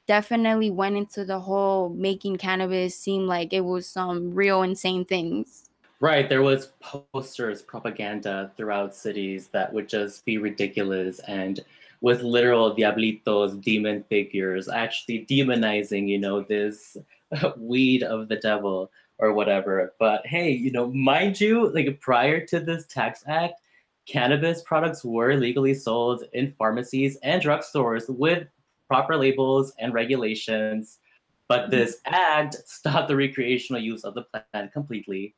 definitely 0.06 0.70
went 0.70 0.98
into 0.98 1.24
the 1.24 1.40
whole 1.40 1.88
making 1.88 2.40
cannabis 2.40 3.00
seem 3.00 3.26
like 3.26 3.54
it 3.54 3.62
was 3.62 3.88
some 3.88 4.34
real 4.34 4.64
insane 4.64 5.06
things. 5.06 5.70
Right, 6.02 6.28
there 6.28 6.42
was 6.42 6.74
posters, 6.82 7.62
propaganda 7.62 8.52
throughout 8.58 8.94
cities 8.94 9.48
that 9.54 9.72
would 9.72 9.88
just 9.88 10.26
be 10.26 10.38
ridiculous 10.40 11.20
and 11.20 11.62
with 12.04 12.22
literal 12.22 12.76
diablitos, 12.76 13.60
demon 13.62 14.04
figures, 14.10 14.68
actually 14.68 15.26
demonizing, 15.26 16.10
you 16.10 16.20
know, 16.20 16.42
this 16.42 16.98
weed 17.58 18.04
of 18.04 18.28
the 18.28 18.36
devil 18.36 18.92
or 19.20 19.32
whatever. 19.32 19.94
But 20.00 20.28
hey, 20.28 20.52
you 20.52 20.70
know, 20.70 20.92
mind 20.92 21.40
you, 21.40 21.70
like 21.70 22.02
prior 22.02 22.46
to 22.48 22.60
this 22.60 22.86
tax 22.88 23.24
act, 23.26 23.62
cannabis 24.06 24.62
products 24.64 25.06
were 25.06 25.36
legally 25.36 25.74
sold 25.74 26.26
in 26.34 26.54
pharmacies 26.60 27.16
and 27.24 27.42
drugstores 27.42 28.10
with 28.10 28.50
proper 28.90 29.16
labels 29.16 29.72
and 29.80 29.94
regulations. 29.94 31.00
But 31.48 31.62
mm-hmm. 31.62 31.72
this 31.72 32.00
act 32.06 32.58
stopped 32.68 33.08
the 33.08 33.16
recreational 33.16 33.82
use 33.82 34.04
of 34.04 34.14
the 34.14 34.24
plant 34.52 34.74
completely. 34.74 35.36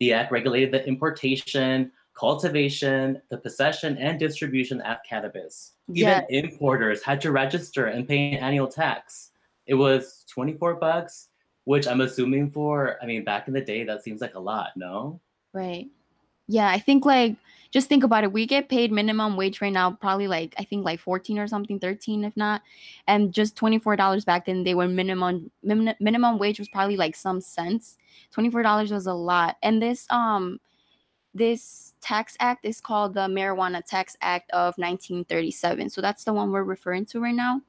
The 0.00 0.12
act 0.14 0.32
regulated 0.32 0.72
the 0.72 0.84
importation, 0.88 1.92
cultivation, 2.14 3.22
the 3.30 3.38
possession, 3.38 3.96
and 3.98 4.18
distribution 4.18 4.80
of 4.80 4.98
cannabis. 5.08 5.74
Even 5.94 6.08
Yes. 6.08 6.26
importers 6.30 7.02
had 7.02 7.20
to 7.22 7.32
register 7.32 7.86
and 7.86 8.06
pay 8.06 8.32
an 8.32 8.38
annual 8.42 8.68
tax. 8.68 9.30
It 9.66 9.74
was 9.74 10.24
24 10.32 10.74
bucks, 10.76 11.28
which 11.64 11.86
I'm 11.86 12.00
assuming 12.00 12.50
for, 12.50 12.96
I 13.02 13.06
mean, 13.06 13.24
back 13.24 13.48
in 13.48 13.54
the 13.54 13.60
day, 13.60 13.84
that 13.84 14.02
seems 14.02 14.20
like 14.20 14.34
a 14.34 14.40
lot, 14.40 14.70
no? 14.76 15.20
Right. 15.52 15.88
Yeah, 16.48 16.68
I 16.68 16.78
think 16.78 17.04
like 17.04 17.36
just 17.70 17.88
think 17.88 18.02
about 18.02 18.24
it. 18.24 18.32
We 18.32 18.44
get 18.46 18.68
paid 18.68 18.90
minimum 18.90 19.36
wage 19.36 19.60
right 19.60 19.72
now, 19.72 19.92
probably 19.92 20.26
like 20.26 20.54
I 20.58 20.64
think 20.64 20.84
like 20.84 20.98
14 20.98 21.38
or 21.38 21.46
something, 21.46 21.78
13 21.78 22.24
if 22.24 22.36
not. 22.36 22.62
And 23.06 23.32
just 23.32 23.54
$24 23.56 24.24
back 24.24 24.46
then 24.46 24.64
they 24.64 24.74
were 24.74 24.88
minimum 24.88 25.52
min- 25.62 25.94
minimum 26.00 26.38
wage 26.38 26.58
was 26.58 26.68
probably 26.68 26.96
like 26.96 27.14
some 27.14 27.40
cents. 27.40 27.96
$24 28.36 28.90
was 28.90 29.06
a 29.06 29.14
lot. 29.14 29.56
And 29.62 29.80
this 29.80 30.06
um 30.10 30.58
this 31.34 31.94
tax 32.00 32.36
act 32.40 32.64
is 32.64 32.80
called 32.80 33.14
the 33.14 33.20
Marijuana 33.28 33.84
Tax 33.84 34.16
Act 34.20 34.50
of 34.50 34.74
1937. 34.78 35.90
So 35.90 36.00
that's 36.00 36.24
the 36.24 36.32
one 36.32 36.50
we're 36.50 36.64
referring 36.64 37.06
to 37.06 37.20
right 37.20 37.34
now. 37.34 37.60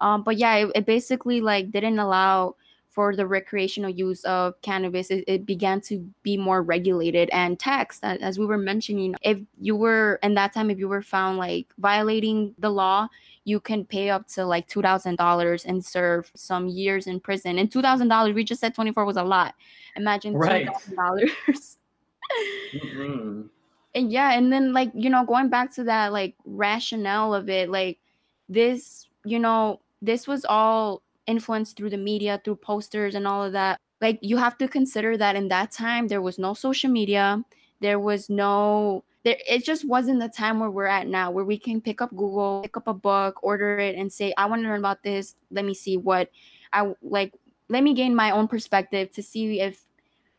Um, 0.00 0.22
but 0.22 0.36
yeah, 0.36 0.56
it, 0.56 0.72
it 0.74 0.86
basically 0.86 1.40
like 1.40 1.70
didn't 1.70 1.98
allow 1.98 2.56
for 2.88 3.14
the 3.14 3.26
recreational 3.26 3.90
use 3.90 4.24
of 4.24 4.60
cannabis. 4.62 5.10
It, 5.10 5.24
it 5.28 5.46
began 5.46 5.80
to 5.82 5.98
be 6.22 6.36
more 6.36 6.62
regulated 6.62 7.30
and 7.32 7.58
taxed. 7.58 8.02
As 8.02 8.38
we 8.38 8.46
were 8.46 8.58
mentioning, 8.58 9.14
if 9.22 9.38
you 9.60 9.76
were 9.76 10.18
in 10.22 10.34
that 10.34 10.52
time, 10.52 10.70
if 10.70 10.78
you 10.78 10.88
were 10.88 11.02
found 11.02 11.38
like 11.38 11.66
violating 11.78 12.54
the 12.58 12.70
law, 12.70 13.08
you 13.44 13.60
can 13.60 13.84
pay 13.84 14.10
up 14.10 14.26
to 14.28 14.44
like 14.44 14.66
two 14.68 14.82
thousand 14.82 15.16
dollars 15.16 15.64
and 15.64 15.84
serve 15.84 16.30
some 16.34 16.66
years 16.68 17.06
in 17.06 17.20
prison. 17.20 17.58
And 17.58 17.70
two 17.70 17.82
thousand 17.82 18.08
dollars, 18.08 18.34
we 18.34 18.44
just 18.44 18.60
said 18.60 18.74
twenty 18.74 18.92
four 18.92 19.04
was 19.04 19.16
a 19.16 19.22
lot. 19.24 19.54
Imagine 19.96 20.32
two 20.32 20.38
Right. 20.38 20.68
dollars. 20.96 21.76
Mhm. 22.72 23.48
and 23.94 24.12
yeah 24.12 24.32
and 24.32 24.52
then 24.52 24.72
like 24.72 24.90
you 24.94 25.10
know 25.10 25.24
going 25.24 25.48
back 25.48 25.72
to 25.74 25.84
that 25.84 26.12
like 26.12 26.34
rationale 26.44 27.34
of 27.34 27.48
it 27.48 27.68
like 27.70 27.98
this 28.48 29.08
you 29.24 29.38
know 29.38 29.80
this 30.02 30.26
was 30.26 30.44
all 30.44 31.02
influenced 31.26 31.76
through 31.76 31.90
the 31.90 31.96
media 31.98 32.40
through 32.44 32.56
posters 32.56 33.14
and 33.14 33.26
all 33.26 33.44
of 33.44 33.52
that. 33.52 33.78
Like 34.00 34.18
you 34.22 34.38
have 34.38 34.56
to 34.58 34.66
consider 34.68 35.16
that 35.18 35.36
in 35.36 35.48
that 35.48 35.70
time 35.72 36.08
there 36.08 36.22
was 36.22 36.38
no 36.38 36.54
social 36.54 36.90
media. 36.90 37.44
There 37.80 37.98
was 38.00 38.30
no 38.30 39.04
there 39.24 39.36
it 39.48 39.64
just 39.64 39.86
wasn't 39.86 40.20
the 40.20 40.28
time 40.28 40.58
where 40.60 40.70
we're 40.70 40.86
at 40.86 41.06
now 41.06 41.30
where 41.30 41.44
we 41.44 41.58
can 41.58 41.80
pick 41.80 42.00
up 42.00 42.10
google 42.10 42.62
pick 42.62 42.76
up 42.76 42.88
a 42.88 42.94
book 42.94 43.38
order 43.42 43.78
it 43.78 43.94
and 43.96 44.10
say 44.12 44.32
i 44.38 44.46
want 44.46 44.62
to 44.62 44.68
learn 44.68 44.80
about 44.80 45.02
this. 45.02 45.34
Let 45.50 45.64
me 45.64 45.74
see 45.74 45.96
what 45.96 46.30
i 46.72 46.94
like 47.02 47.34
let 47.68 47.82
me 47.84 47.94
gain 47.94 48.14
my 48.14 48.30
own 48.32 48.48
perspective 48.48 49.12
to 49.12 49.22
see 49.22 49.60
if 49.60 49.84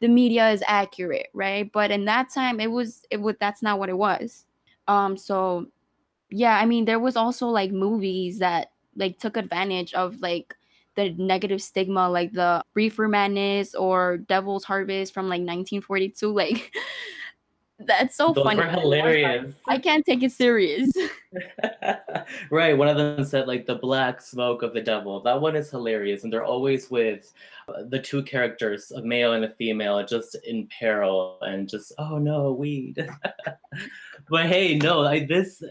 the 0.01 0.07
media 0.07 0.51
is 0.51 0.63
accurate, 0.67 1.29
right? 1.33 1.71
But 1.71 1.91
in 1.91 2.05
that 2.05 2.29
time, 2.31 2.59
it 2.59 2.71
was 2.71 3.05
it 3.11 3.21
would 3.21 3.37
that's 3.39 3.61
not 3.63 3.79
what 3.79 3.89
it 3.89 3.97
was. 3.97 4.45
Um, 4.87 5.17
so 5.17 5.67
yeah, 6.29 6.57
I 6.57 6.65
mean, 6.65 6.85
there 6.85 6.99
was 6.99 7.15
also 7.17 7.47
like 7.47 7.71
movies 7.71 8.39
that 8.39 8.71
like 8.95 9.19
took 9.19 9.37
advantage 9.37 9.93
of 9.93 10.21
like 10.21 10.55
the 10.95 11.11
negative 11.17 11.61
stigma, 11.61 12.09
like 12.09 12.33
the 12.33 12.63
Reefer 12.73 13.07
Madness 13.07 13.75
or 13.75 14.17
Devil's 14.17 14.63
Harvest 14.63 15.13
from 15.13 15.29
like 15.29 15.41
1942. 15.41 16.33
Like 16.33 16.73
that's 17.85 18.15
so 18.15 18.33
Those 18.33 18.43
funny. 18.43 18.59
were 18.59 18.67
hilarious. 18.67 19.53
I 19.67 19.77
can't 19.77 20.05
take 20.05 20.23
it 20.23 20.31
serious. 20.31 20.91
right. 22.51 22.77
One 22.77 22.87
of 22.87 22.97
them 22.97 23.23
said 23.23 23.47
like 23.47 23.65
the 23.65 23.75
black 23.75 24.21
smoke 24.21 24.63
of 24.63 24.73
the 24.73 24.81
devil. 24.81 25.21
That 25.21 25.39
one 25.39 25.55
is 25.55 25.69
hilarious, 25.69 26.23
and 26.23 26.31
they're 26.31 26.45
always 26.45 26.89
with 26.89 27.33
uh, 27.67 27.83
the 27.89 27.99
two 27.99 28.23
characters, 28.23 28.91
a 28.91 29.01
male 29.01 29.33
and 29.33 29.45
a 29.45 29.49
female, 29.49 30.05
just 30.05 30.35
in 30.45 30.67
peril 30.67 31.37
and 31.41 31.69
just 31.69 31.93
oh 31.97 32.17
no, 32.17 32.51
weed. 32.53 33.07
but 34.29 34.45
hey, 34.45 34.75
no, 34.75 35.05
I, 35.05 35.25
this 35.25 35.63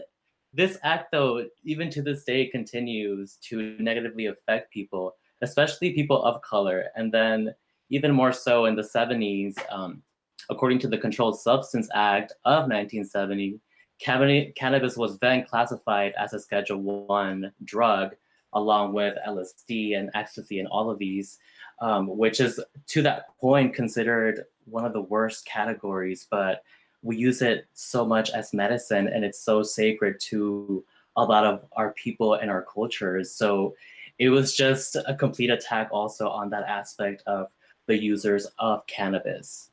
this 0.53 0.77
act 0.83 1.11
though, 1.11 1.45
even 1.63 1.89
to 1.91 2.01
this 2.01 2.23
day, 2.23 2.47
continues 2.47 3.37
to 3.43 3.75
negatively 3.79 4.27
affect 4.27 4.71
people, 4.71 5.15
especially 5.41 5.93
people 5.93 6.23
of 6.23 6.41
color, 6.41 6.85
and 6.95 7.11
then 7.11 7.53
even 7.89 8.11
more 8.11 8.31
so 8.31 8.65
in 8.65 8.75
the 8.75 8.81
70s. 8.81 9.55
Um, 9.69 10.01
according 10.49 10.79
to 10.79 10.87
the 10.87 10.97
Controlled 10.97 11.39
Substance 11.39 11.87
Act 11.93 12.33
of 12.45 12.69
1970, 12.69 13.59
cannabis 13.99 14.97
was 14.97 15.17
then 15.19 15.45
classified 15.45 16.13
as 16.17 16.33
a 16.33 16.39
Schedule 16.39 16.81
One 16.81 17.51
drug, 17.63 18.15
along 18.53 18.93
with 18.93 19.17
LSD 19.27 19.97
and 19.97 20.09
ecstasy 20.13 20.59
and 20.59 20.67
all 20.67 20.89
of 20.89 20.97
these, 20.97 21.39
um, 21.81 22.07
which 22.17 22.39
is 22.39 22.59
to 22.87 23.01
that 23.03 23.37
point 23.39 23.73
considered 23.73 24.45
one 24.65 24.85
of 24.85 24.93
the 24.93 25.01
worst 25.01 25.45
categories. 25.45 26.27
But 26.29 26.63
we 27.01 27.17
use 27.17 27.41
it 27.41 27.65
so 27.73 28.05
much 28.05 28.29
as 28.31 28.53
medicine, 28.53 29.07
and 29.07 29.23
it's 29.23 29.39
so 29.39 29.63
sacred 29.63 30.19
to 30.21 30.83
a 31.15 31.23
lot 31.23 31.45
of 31.45 31.65
our 31.73 31.91
people 31.93 32.35
and 32.35 32.49
our 32.49 32.63
cultures. 32.63 33.31
So 33.31 33.75
it 34.19 34.29
was 34.29 34.55
just 34.55 34.95
a 34.95 35.15
complete 35.15 35.49
attack 35.49 35.89
also 35.91 36.29
on 36.29 36.49
that 36.51 36.63
aspect 36.63 37.23
of 37.25 37.47
the 37.87 38.01
users 38.01 38.47
of 38.59 38.85
cannabis. 38.87 39.70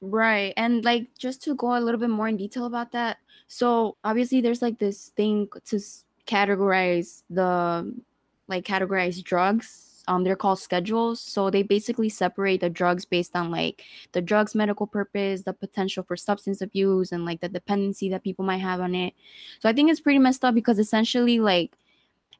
Right. 0.00 0.52
And 0.56 0.84
like 0.84 1.08
just 1.18 1.42
to 1.44 1.54
go 1.56 1.76
a 1.76 1.80
little 1.80 1.98
bit 2.00 2.10
more 2.10 2.28
in 2.28 2.36
detail 2.36 2.66
about 2.66 2.92
that. 2.92 3.18
So 3.48 3.96
obviously 4.04 4.40
there's 4.40 4.62
like 4.62 4.78
this 4.78 5.08
thing 5.16 5.48
to 5.66 5.76
s- 5.76 6.04
categorize 6.26 7.22
the 7.30 7.92
like 8.46 8.64
categorize 8.64 9.22
drugs. 9.22 10.04
Um 10.06 10.22
they're 10.22 10.36
called 10.36 10.60
schedules. 10.60 11.20
So 11.20 11.50
they 11.50 11.62
basically 11.64 12.08
separate 12.10 12.60
the 12.60 12.70
drugs 12.70 13.04
based 13.04 13.34
on 13.34 13.50
like 13.50 13.82
the 14.12 14.20
drug's 14.22 14.54
medical 14.54 14.86
purpose, 14.86 15.42
the 15.42 15.52
potential 15.52 16.04
for 16.04 16.16
substance 16.16 16.60
abuse 16.60 17.10
and 17.10 17.24
like 17.24 17.40
the 17.40 17.48
dependency 17.48 18.08
that 18.10 18.22
people 18.22 18.44
might 18.44 18.58
have 18.58 18.80
on 18.80 18.94
it. 18.94 19.14
So 19.58 19.68
I 19.68 19.72
think 19.72 19.90
it's 19.90 20.00
pretty 20.00 20.20
messed 20.20 20.44
up 20.44 20.54
because 20.54 20.78
essentially 20.78 21.40
like 21.40 21.76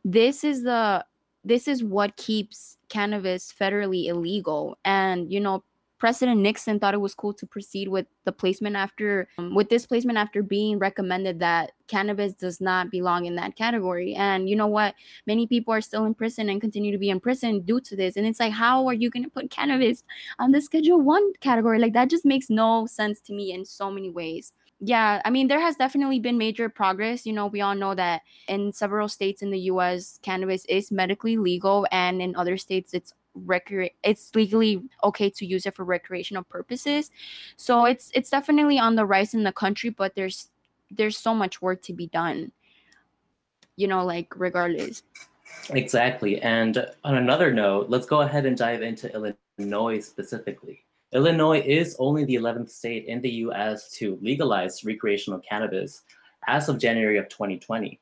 this 0.05 0.45
is 0.45 0.63
the 0.63 1.05
this 1.45 1.69
is 1.69 1.83
what 1.85 2.17
keeps 2.17 2.77
cannabis 2.89 3.53
federally 3.53 4.07
illegal 4.07 4.79
and 4.85 5.31
you 5.33 5.41
know 5.41 5.63
President 5.99 6.41
Nixon 6.41 6.79
thought 6.79 6.95
it 6.95 7.01
was 7.01 7.15
cool 7.15 7.35
to 7.35 7.47
proceed 7.47 7.89
with 7.89 8.07
the 8.25 8.33
placement 8.33 8.77
after 8.77 9.29
um, 9.39 9.55
with 9.55 9.69
this 9.69 9.87
placement 9.87 10.19
after 10.19 10.43
being 10.43 10.79
recommended 10.79 11.41
that 11.41 11.73
cannabis 11.89 12.35
does 12.35 12.61
not 12.61 12.91
belong 12.91 13.27
in 13.27 13.35
that 13.37 13.57
category. 13.57 14.15
And 14.15 14.49
you 14.49 14.55
know 14.55 14.67
what? 14.67 14.95
Many 15.27 15.47
people 15.47 15.75
are 15.75 15.81
still 15.81 16.05
in 16.05 16.15
prison 16.15 16.49
and 16.49 16.61
continue 16.61 16.93
to 16.93 16.99
be 16.99 17.11
in 17.11 17.21
prison 17.21 17.61
due 17.61 17.81
to 17.81 17.97
this. 17.97 18.17
And 18.17 18.27
it's 18.27 18.41
like, 18.41 18.53
how 18.53 18.87
are 18.87 18.95
you 18.95 19.11
going 19.11 19.25
to 19.25 19.31
put 19.31 19.51
cannabis 19.51 20.05
on 20.39 20.53
the 20.53 20.61
Schedule 20.61 21.01
One 21.01 21.33
category? 21.41 21.79
Like 21.79 21.95
that 21.95 22.11
just 22.11 22.25
makes 22.25 22.49
no 22.49 22.87
sense 22.87 23.21
to 23.23 23.33
me 23.33 23.53
in 23.53 23.65
so 23.65 23.91
many 23.91 24.11
ways. 24.11 24.53
Yeah, 24.81 25.21
I 25.25 25.31
mean, 25.31 25.49
there 25.49 25.61
has 25.61 25.75
definitely 25.75 26.21
been 26.21 26.39
major 26.39 26.69
progress. 26.69 27.27
You 27.27 27.33
know, 27.33 27.49
we 27.49 27.61
all 27.61 27.75
know 27.75 27.97
that 27.97 28.23
in 28.47 28.73
several 28.73 29.09
states 29.09 29.43
in 29.43 29.51
the 29.51 29.59
US, 29.73 30.21
cannabis 30.23 30.65
is 30.67 30.93
medically 30.93 31.37
legal, 31.37 31.87
and 31.91 32.23
in 32.23 32.37
other 32.37 32.57
states, 32.57 32.95
it's 32.95 33.13
recre- 33.47 33.93
it's 34.03 34.35
legally 34.35 34.83
okay 35.05 35.31
to 35.31 35.47
use 35.47 35.67
it 35.67 35.75
for 35.75 35.85
recreational 35.85 36.45
purposes. 36.45 37.11
So 37.57 37.85
it's 37.85 38.11
it's 38.15 38.31
definitely 38.31 38.79
on 38.79 38.97
the 38.97 39.07
rise 39.07 39.35
in 39.35 39.45
the 39.45 39.53
country, 39.53 39.91
but 39.91 40.15
there's 40.15 40.49
there's 40.91 41.17
so 41.17 41.35
much 41.35 41.61
work 41.61 41.83
to 41.83 41.93
be 41.93 42.07
done. 42.07 42.53
You 43.77 43.89
know, 43.89 44.05
like 44.05 44.33
regardless. 44.37 45.03
Exactly. 45.71 46.41
And 46.41 46.87
on 47.05 47.17
another 47.17 47.53
note, 47.53 47.89
let's 47.89 48.07
go 48.07 48.21
ahead 48.21 48.47
and 48.47 48.57
dive 48.57 48.83
into 48.83 49.13
Illinois 49.59 50.01
specifically. 50.01 50.85
Illinois 51.13 51.61
is 51.61 51.97
only 51.99 52.25
the 52.25 52.35
11th 52.35 52.71
state 52.71 53.07
in 53.07 53.23
the 53.23 53.31
US 53.47 53.91
to 53.93 54.19
legalize 54.21 54.85
recreational 54.85 55.41
cannabis 55.41 56.03
as 56.47 56.69
of 56.69 56.79
January 56.79 57.19
of 57.19 57.29
2020. 57.29 57.99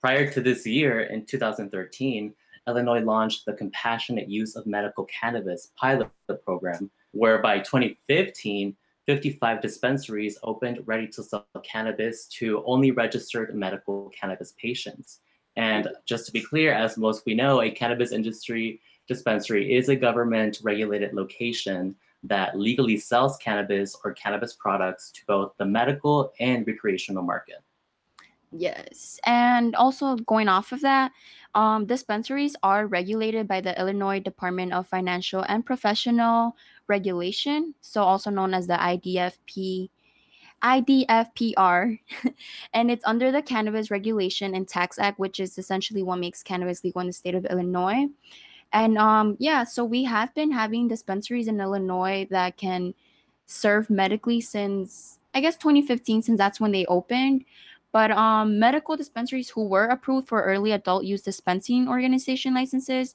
Prior 0.00 0.30
to 0.30 0.40
this 0.40 0.66
year, 0.66 1.00
in 1.00 1.24
2013, 1.26 2.32
Illinois 2.66 3.00
launched 3.00 3.44
the 3.46 3.52
Compassionate 3.52 4.28
Use 4.28 4.56
of 4.56 4.66
Medical 4.66 5.04
Cannabis 5.04 5.72
pilot 5.76 6.10
program, 6.44 6.90
where 7.12 7.38
by 7.38 7.58
2015, 7.58 8.76
55 9.06 9.62
dispensaries 9.62 10.38
opened 10.42 10.80
ready 10.84 11.06
to 11.06 11.22
sell 11.22 11.46
cannabis 11.62 12.26
to 12.26 12.62
only 12.66 12.90
registered 12.90 13.54
medical 13.54 14.10
cannabis 14.18 14.52
patients. 14.60 15.20
And 15.54 15.88
just 16.04 16.26
to 16.26 16.32
be 16.32 16.42
clear, 16.42 16.74
as 16.74 16.98
most 16.98 17.24
we 17.24 17.34
know, 17.34 17.62
a 17.62 17.70
cannabis 17.70 18.12
industry 18.12 18.80
dispensary 19.06 19.74
is 19.74 19.88
a 19.88 19.96
government 19.96 20.58
regulated 20.62 21.14
location 21.14 21.94
that 22.24 22.58
legally 22.58 22.96
sells 22.96 23.36
cannabis 23.36 23.96
or 24.04 24.12
cannabis 24.12 24.54
products 24.54 25.12
to 25.12 25.20
both 25.26 25.52
the 25.58 25.64
medical 25.64 26.32
and 26.40 26.66
recreational 26.66 27.22
market. 27.22 27.62
Yes. 28.52 29.18
And 29.26 29.74
also 29.74 30.16
going 30.16 30.48
off 30.48 30.72
of 30.72 30.80
that, 30.82 31.12
um, 31.56 31.86
dispensaries 31.86 32.54
are 32.62 32.86
regulated 32.86 33.48
by 33.48 33.62
the 33.62 33.76
Illinois 33.80 34.20
Department 34.20 34.74
of 34.74 34.86
Financial 34.86 35.42
and 35.48 35.64
Professional 35.64 36.54
Regulation, 36.86 37.74
so 37.80 38.02
also 38.02 38.30
known 38.30 38.52
as 38.52 38.66
the 38.66 38.74
IDFP. 38.74 39.88
IDFPR, 40.62 41.98
and 42.74 42.90
it's 42.90 43.04
under 43.04 43.30
the 43.30 43.42
Cannabis 43.42 43.90
Regulation 43.90 44.54
and 44.54 44.66
Tax 44.66 44.98
Act, 44.98 45.18
which 45.18 45.40
is 45.40 45.58
essentially 45.58 46.02
what 46.02 46.18
makes 46.18 46.42
cannabis 46.42 46.84
legal 46.84 47.00
in 47.00 47.06
the 47.06 47.12
state 47.12 47.34
of 47.34 47.44
Illinois. 47.46 48.06
And 48.72 48.98
um, 48.98 49.36
yeah, 49.38 49.64
so 49.64 49.84
we 49.84 50.04
have 50.04 50.34
been 50.34 50.50
having 50.50 50.88
dispensaries 50.88 51.48
in 51.48 51.60
Illinois 51.60 52.26
that 52.30 52.56
can 52.56 52.94
serve 53.46 53.88
medically 53.88 54.40
since 54.40 55.18
I 55.34 55.40
guess 55.40 55.56
2015, 55.56 56.22
since 56.22 56.38
that's 56.38 56.58
when 56.60 56.72
they 56.72 56.86
opened. 56.86 57.44
But 57.96 58.10
um, 58.10 58.58
medical 58.58 58.94
dispensaries 58.94 59.48
who 59.48 59.66
were 59.66 59.86
approved 59.86 60.28
for 60.28 60.42
early 60.42 60.72
adult 60.72 61.06
use 61.06 61.22
dispensing 61.22 61.88
organization 61.88 62.52
licenses 62.52 63.14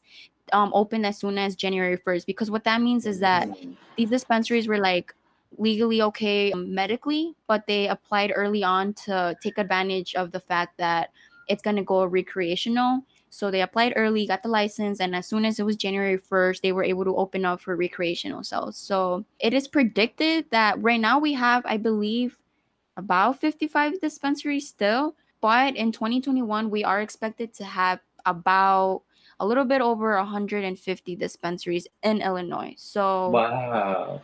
um, 0.54 0.72
opened 0.74 1.06
as 1.06 1.20
soon 1.20 1.38
as 1.38 1.56
January 1.56 2.00
1st. 2.00 2.26
Because 2.26 2.50
what 2.50 2.64
that 2.64 2.82
means 2.82 3.06
is 3.06 3.20
that 3.20 3.48
these 3.96 4.10
dispensaries 4.10 4.68
were 4.68 4.80
like 4.80 5.14
legally 5.60 6.02
okay 6.02 6.52
medically, 6.56 7.36
but 7.46 7.68
they 7.68 7.90
applied 7.90 8.34
early 8.36 8.64
on 8.64 8.96
to 9.06 9.38
take 9.44 9.60
advantage 9.60 10.16
of 10.16 10.32
the 10.32 10.40
fact 10.40 10.80
that 10.80 11.12
it's 11.48 11.62
going 11.62 11.76
to 11.76 11.84
go 11.84 12.04
recreational. 12.04 13.02
So 13.30 13.52
they 13.52 13.62
applied 13.62 13.94
early, 13.96 14.26
got 14.26 14.42
the 14.42 14.50
license, 14.50 15.00
and 15.00 15.16
as 15.16 15.28
soon 15.28 15.46
as 15.46 15.60
it 15.60 15.64
was 15.64 15.76
January 15.76 16.18
1st, 16.18 16.62
they 16.62 16.72
were 16.72 16.84
able 16.84 17.04
to 17.04 17.16
open 17.16 17.46
up 17.46 17.62
for 17.62 17.76
recreational 17.76 18.44
sales. 18.44 18.78
So 18.78 19.26
it 19.38 19.54
is 19.54 19.68
predicted 19.68 20.48
that 20.50 20.82
right 20.82 21.00
now 21.00 21.20
we 21.20 21.34
have, 21.34 21.62
I 21.68 21.78
believe, 21.78 22.36
about 22.98 23.40
55 23.40 24.02
dispensaries 24.02 24.68
still. 24.68 25.16
But 25.42 25.76
in 25.76 25.92
2021, 25.92 26.70
we 26.70 26.84
are 26.84 27.02
expected 27.02 27.54
to 27.56 27.64
have 27.64 28.00
about 28.26 29.04
a 29.40 29.46
little 29.46 29.66
bit 29.66 29.82
over 29.82 30.16
150 30.18 31.16
dispensaries 31.16 31.88
in 32.04 32.22
Illinois. 32.22 32.76
So 32.78 33.30
Wow. 33.30 34.22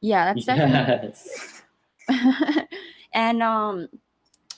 yeah, 0.00 0.34
that's 0.34 0.44
definitely 0.44 1.08
Yes. 1.08 1.62
and 3.12 3.42
um 3.42 3.88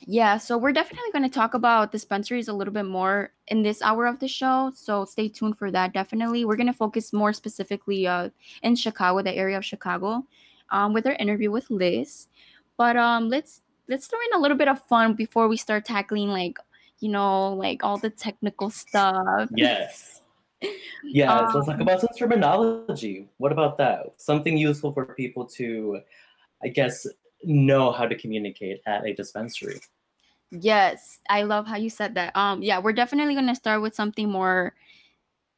yeah, 0.06 0.38
so 0.38 0.56
we're 0.56 0.72
definitely 0.72 1.10
going 1.12 1.24
to 1.24 1.34
talk 1.34 1.54
about 1.54 1.92
dispensaries 1.92 2.48
a 2.48 2.52
little 2.52 2.72
bit 2.72 2.86
more 2.86 3.32
in 3.48 3.62
this 3.62 3.82
hour 3.82 4.06
of 4.06 4.20
the 4.20 4.28
show. 4.28 4.72
So 4.74 5.04
stay 5.04 5.28
tuned 5.28 5.58
for 5.58 5.70
that. 5.70 5.92
Definitely, 5.92 6.44
we're 6.44 6.56
going 6.56 6.68
to 6.68 6.72
focus 6.72 7.12
more 7.12 7.32
specifically 7.34 8.06
uh, 8.06 8.30
in 8.62 8.76
Chicago, 8.76 9.20
the 9.22 9.34
area 9.34 9.58
of 9.58 9.64
Chicago, 9.64 10.24
um, 10.70 10.94
with 10.94 11.06
our 11.06 11.14
interview 11.14 11.50
with 11.50 11.68
Liz. 11.68 12.28
But 12.78 12.96
um, 12.96 13.28
let's 13.28 13.60
let's 13.88 14.06
throw 14.06 14.18
in 14.32 14.38
a 14.38 14.40
little 14.40 14.56
bit 14.56 14.68
of 14.68 14.80
fun 14.86 15.14
before 15.14 15.48
we 15.48 15.58
start 15.58 15.84
tackling 15.84 16.28
like 16.28 16.58
you 17.00 17.10
know 17.10 17.52
like 17.52 17.84
all 17.84 17.98
the 17.98 18.10
technical 18.10 18.70
stuff. 18.70 19.50
Yes. 19.54 20.22
Yes, 21.04 21.54
let's 21.54 21.66
talk 21.66 21.76
Um, 21.76 21.82
about 21.82 22.00
some 22.00 22.10
terminology. 22.18 23.28
What 23.38 23.52
about 23.52 23.78
that? 23.78 24.14
Something 24.16 24.58
useful 24.58 24.92
for 24.92 25.14
people 25.14 25.46
to, 25.54 26.00
I 26.64 26.68
guess, 26.68 27.06
know 27.44 27.92
how 27.92 28.06
to 28.06 28.16
communicate 28.16 28.82
at 28.84 29.06
a 29.06 29.14
dispensary. 29.14 29.78
Yes, 30.50 31.20
I 31.30 31.42
love 31.42 31.68
how 31.68 31.76
you 31.76 31.90
said 31.90 32.14
that. 32.16 32.34
Um, 32.36 32.60
yeah, 32.60 32.80
we're 32.80 32.92
definitely 32.92 33.36
gonna 33.36 33.54
start 33.54 33.82
with 33.82 33.94
something 33.94 34.28
more 34.28 34.74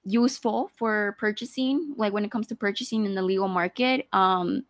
useful 0.04 0.70
for 0.76 1.16
purchasing, 1.18 1.94
like 1.96 2.12
when 2.12 2.24
it 2.24 2.30
comes 2.30 2.46
to 2.48 2.54
purchasing 2.54 3.06
in 3.06 3.14
the 3.14 3.22
legal 3.22 3.48
market. 3.48 4.06
Um, 4.12 4.64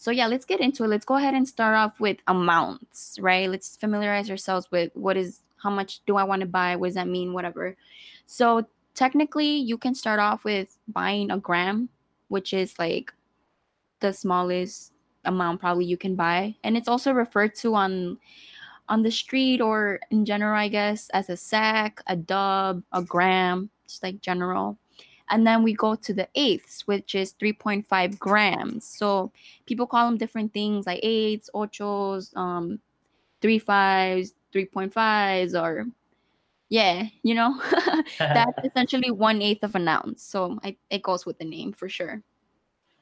so 0.00 0.10
yeah, 0.10 0.28
let's 0.28 0.46
get 0.46 0.60
into 0.60 0.84
it. 0.84 0.88
Let's 0.88 1.04
go 1.04 1.16
ahead 1.16 1.34
and 1.34 1.46
start 1.46 1.76
off 1.76 2.00
with 2.00 2.16
amounts, 2.26 3.18
right? 3.20 3.50
Let's 3.50 3.76
familiarize 3.76 4.30
ourselves 4.30 4.66
with 4.70 4.90
what 4.94 5.18
is 5.18 5.42
how 5.62 5.68
much 5.68 6.00
do 6.06 6.16
I 6.16 6.24
want 6.24 6.40
to 6.40 6.46
buy? 6.46 6.74
What 6.74 6.86
does 6.86 6.94
that 6.94 7.06
mean? 7.06 7.34
Whatever. 7.34 7.76
So 8.24 8.66
technically, 8.94 9.58
you 9.58 9.76
can 9.76 9.94
start 9.94 10.18
off 10.18 10.42
with 10.42 10.74
buying 10.88 11.30
a 11.30 11.36
gram, 11.36 11.90
which 12.28 12.54
is 12.54 12.78
like 12.78 13.12
the 14.00 14.14
smallest 14.14 14.94
amount 15.26 15.60
probably 15.60 15.84
you 15.84 15.98
can 15.98 16.16
buy, 16.16 16.56
and 16.64 16.78
it's 16.78 16.88
also 16.88 17.12
referred 17.12 17.54
to 17.56 17.74
on 17.74 18.16
on 18.88 19.02
the 19.02 19.10
street 19.10 19.60
or 19.60 20.00
in 20.10 20.24
general, 20.24 20.56
I 20.58 20.68
guess, 20.68 21.10
as 21.10 21.28
a 21.28 21.36
sack, 21.36 22.00
a 22.06 22.16
dub, 22.16 22.82
a 22.90 23.02
gram, 23.02 23.68
just 23.86 24.02
like 24.02 24.22
general. 24.22 24.78
And 25.30 25.46
then 25.46 25.62
we 25.62 25.74
go 25.74 25.94
to 25.94 26.12
the 26.12 26.28
eighths, 26.34 26.86
which 26.86 27.14
is 27.14 27.34
3.5 27.34 28.18
grams. 28.18 28.84
So 28.84 29.32
people 29.66 29.86
call 29.86 30.06
them 30.06 30.18
different 30.18 30.52
things 30.52 30.86
like 30.86 31.00
eights, 31.02 31.48
ochos, 31.54 32.36
um, 32.36 32.80
three 33.40 33.58
fives, 33.58 34.34
3.5s, 34.52 35.60
or 35.60 35.86
yeah, 36.68 37.04
you 37.22 37.34
know, 37.34 37.60
that's 38.18 38.58
essentially 38.64 39.10
one 39.10 39.40
eighth 39.42 39.64
of 39.64 39.74
an 39.74 39.88
ounce. 39.88 40.22
So 40.22 40.58
I, 40.64 40.76
it 40.90 41.02
goes 41.02 41.26
with 41.26 41.38
the 41.38 41.44
name 41.44 41.72
for 41.72 41.88
sure. 41.88 42.22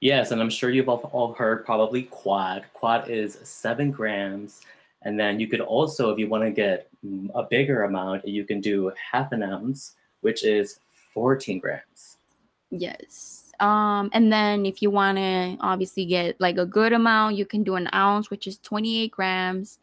Yes, 0.01 0.31
and 0.31 0.41
I'm 0.41 0.51
sure 0.51 0.71
you've 0.71 0.89
all, 0.89 1.35
heard 1.35 1.65
probably 1.65 2.05
quad. 2.05 2.65
Quad 2.73 3.11
is 3.11 3.39
seven 3.43 3.91
grams. 3.91 4.61
And 5.03 5.19
then 5.19 5.41
you 5.41 5.49
could 5.49 5.61
also, 5.61 6.11
if 6.11 6.19
you 6.19 6.29
want 6.29 6.45
to 6.45 6.51
get 6.51 6.89
mm, 7.05 7.31
a 7.35 7.43
bigger 7.43 7.85
amount, 7.85 8.27
you 8.27 8.45
can 8.45 8.61
do 8.61 8.93
half 9.11 9.33
an 9.33 9.43
ounce, 9.43 9.97
which 10.21 10.45
is 10.45 10.81
14 11.15 11.59
grams. 11.59 12.18
Yes. 12.71 13.53
Um, 13.61 14.11
and 14.13 14.33
then 14.33 14.67
if 14.67 14.83
you 14.83 14.91
want 14.91 15.19
to 15.19 15.57
obviously 15.61 16.05
get 16.05 16.41
like 16.41 16.59
a 16.59 16.67
good 16.67 16.93
amount, 16.93 17.37
you 17.37 17.45
can 17.45 17.63
do 17.63 17.75
an 17.75 17.89
ounce, 17.93 18.31
which 18.31 18.47
is 18.47 18.59
28 18.59 19.11
grams. 19.11 19.79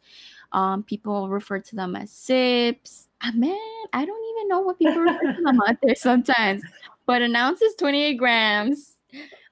Um, 0.52 0.82
people 0.82 1.28
refer 1.28 1.58
to 1.58 1.76
them 1.76 1.96
as 1.96 2.10
sips. 2.10 3.08
Ah, 3.22 3.32
man, 3.34 3.56
I 3.92 4.04
don't 4.04 4.24
even 4.36 4.48
know 4.48 4.60
what 4.60 4.78
people 4.78 5.02
refer 5.02 5.32
to 5.32 5.42
them 5.42 5.60
out 5.66 5.76
there 5.82 5.94
sometimes. 5.94 6.62
But 7.04 7.22
an 7.22 7.36
ounce 7.36 7.60
is 7.62 7.74
28 7.74 8.14
grams. 8.14 8.96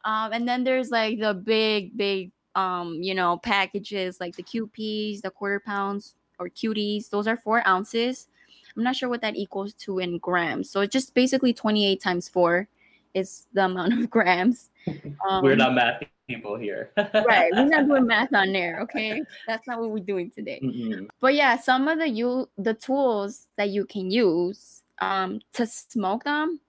Um, 0.04 0.32
and 0.32 0.48
then 0.48 0.64
there's 0.64 0.90
like 0.90 1.18
the 1.18 1.34
big, 1.34 1.96
big 1.96 2.30
um, 2.54 2.98
you 3.02 3.14
know, 3.14 3.38
packages 3.38 4.20
like 4.20 4.36
the 4.36 4.42
QPs, 4.42 5.22
the 5.22 5.30
quarter 5.30 5.60
pounds 5.60 6.14
or 6.38 6.48
cuties. 6.48 7.10
Those 7.10 7.26
are 7.26 7.36
four 7.36 7.66
ounces. 7.66 8.28
I'm 8.76 8.82
not 8.82 8.96
sure 8.96 9.08
what 9.08 9.20
that 9.22 9.36
equals 9.36 9.72
to 9.74 9.98
in 9.98 10.18
grams. 10.18 10.70
So 10.70 10.80
it's 10.80 10.92
just 10.92 11.14
basically 11.14 11.52
28 11.52 12.00
times 12.00 12.28
four 12.28 12.68
is 13.14 13.46
the 13.52 13.64
amount 13.64 13.92
of 13.94 14.10
grams. 14.10 14.70
Um, 15.26 15.42
We're 15.42 15.56
not 15.56 15.74
math 15.74 16.02
people 16.28 16.56
here. 16.56 16.90
right. 16.96 17.50
We're 17.54 17.64
not 17.64 17.86
doing 17.86 18.06
math 18.14 18.34
on 18.34 18.52
there. 18.52 18.80
Okay, 18.80 19.22
that's 19.46 19.66
not 19.66 19.80
what 19.80 19.90
we're 19.90 20.04
doing 20.04 20.30
today. 20.30 20.60
Mm-mm. 20.62 21.08
But 21.20 21.34
yeah, 21.34 21.58
some 21.58 21.88
of 21.88 21.98
the 21.98 22.08
you 22.08 22.48
the 22.58 22.74
tools 22.74 23.48
that 23.56 23.70
you 23.70 23.86
can 23.86 24.10
use 24.10 24.82
um 25.00 25.40
to 25.54 25.66
smoke 25.66 26.24
them 26.24 26.60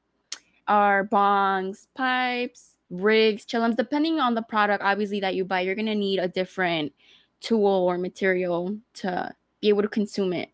are 0.67 1.05
bongs, 1.05 1.87
pipes, 1.95 2.77
rigs, 2.89 3.45
chillums. 3.45 3.75
Depending 3.75 4.19
on 4.19 4.33
the 4.33 4.41
product, 4.41 4.83
obviously 4.83 5.19
that 5.19 5.35
you 5.35 5.45
buy, 5.45 5.61
you're 5.61 5.75
gonna 5.75 5.95
need 5.95 6.19
a 6.19 6.27
different 6.27 6.93
tool 7.41 7.67
or 7.67 7.97
material 7.97 8.77
to 8.93 9.33
be 9.61 9.69
able 9.69 9.81
to 9.81 9.89
consume 9.89 10.33
it. 10.33 10.49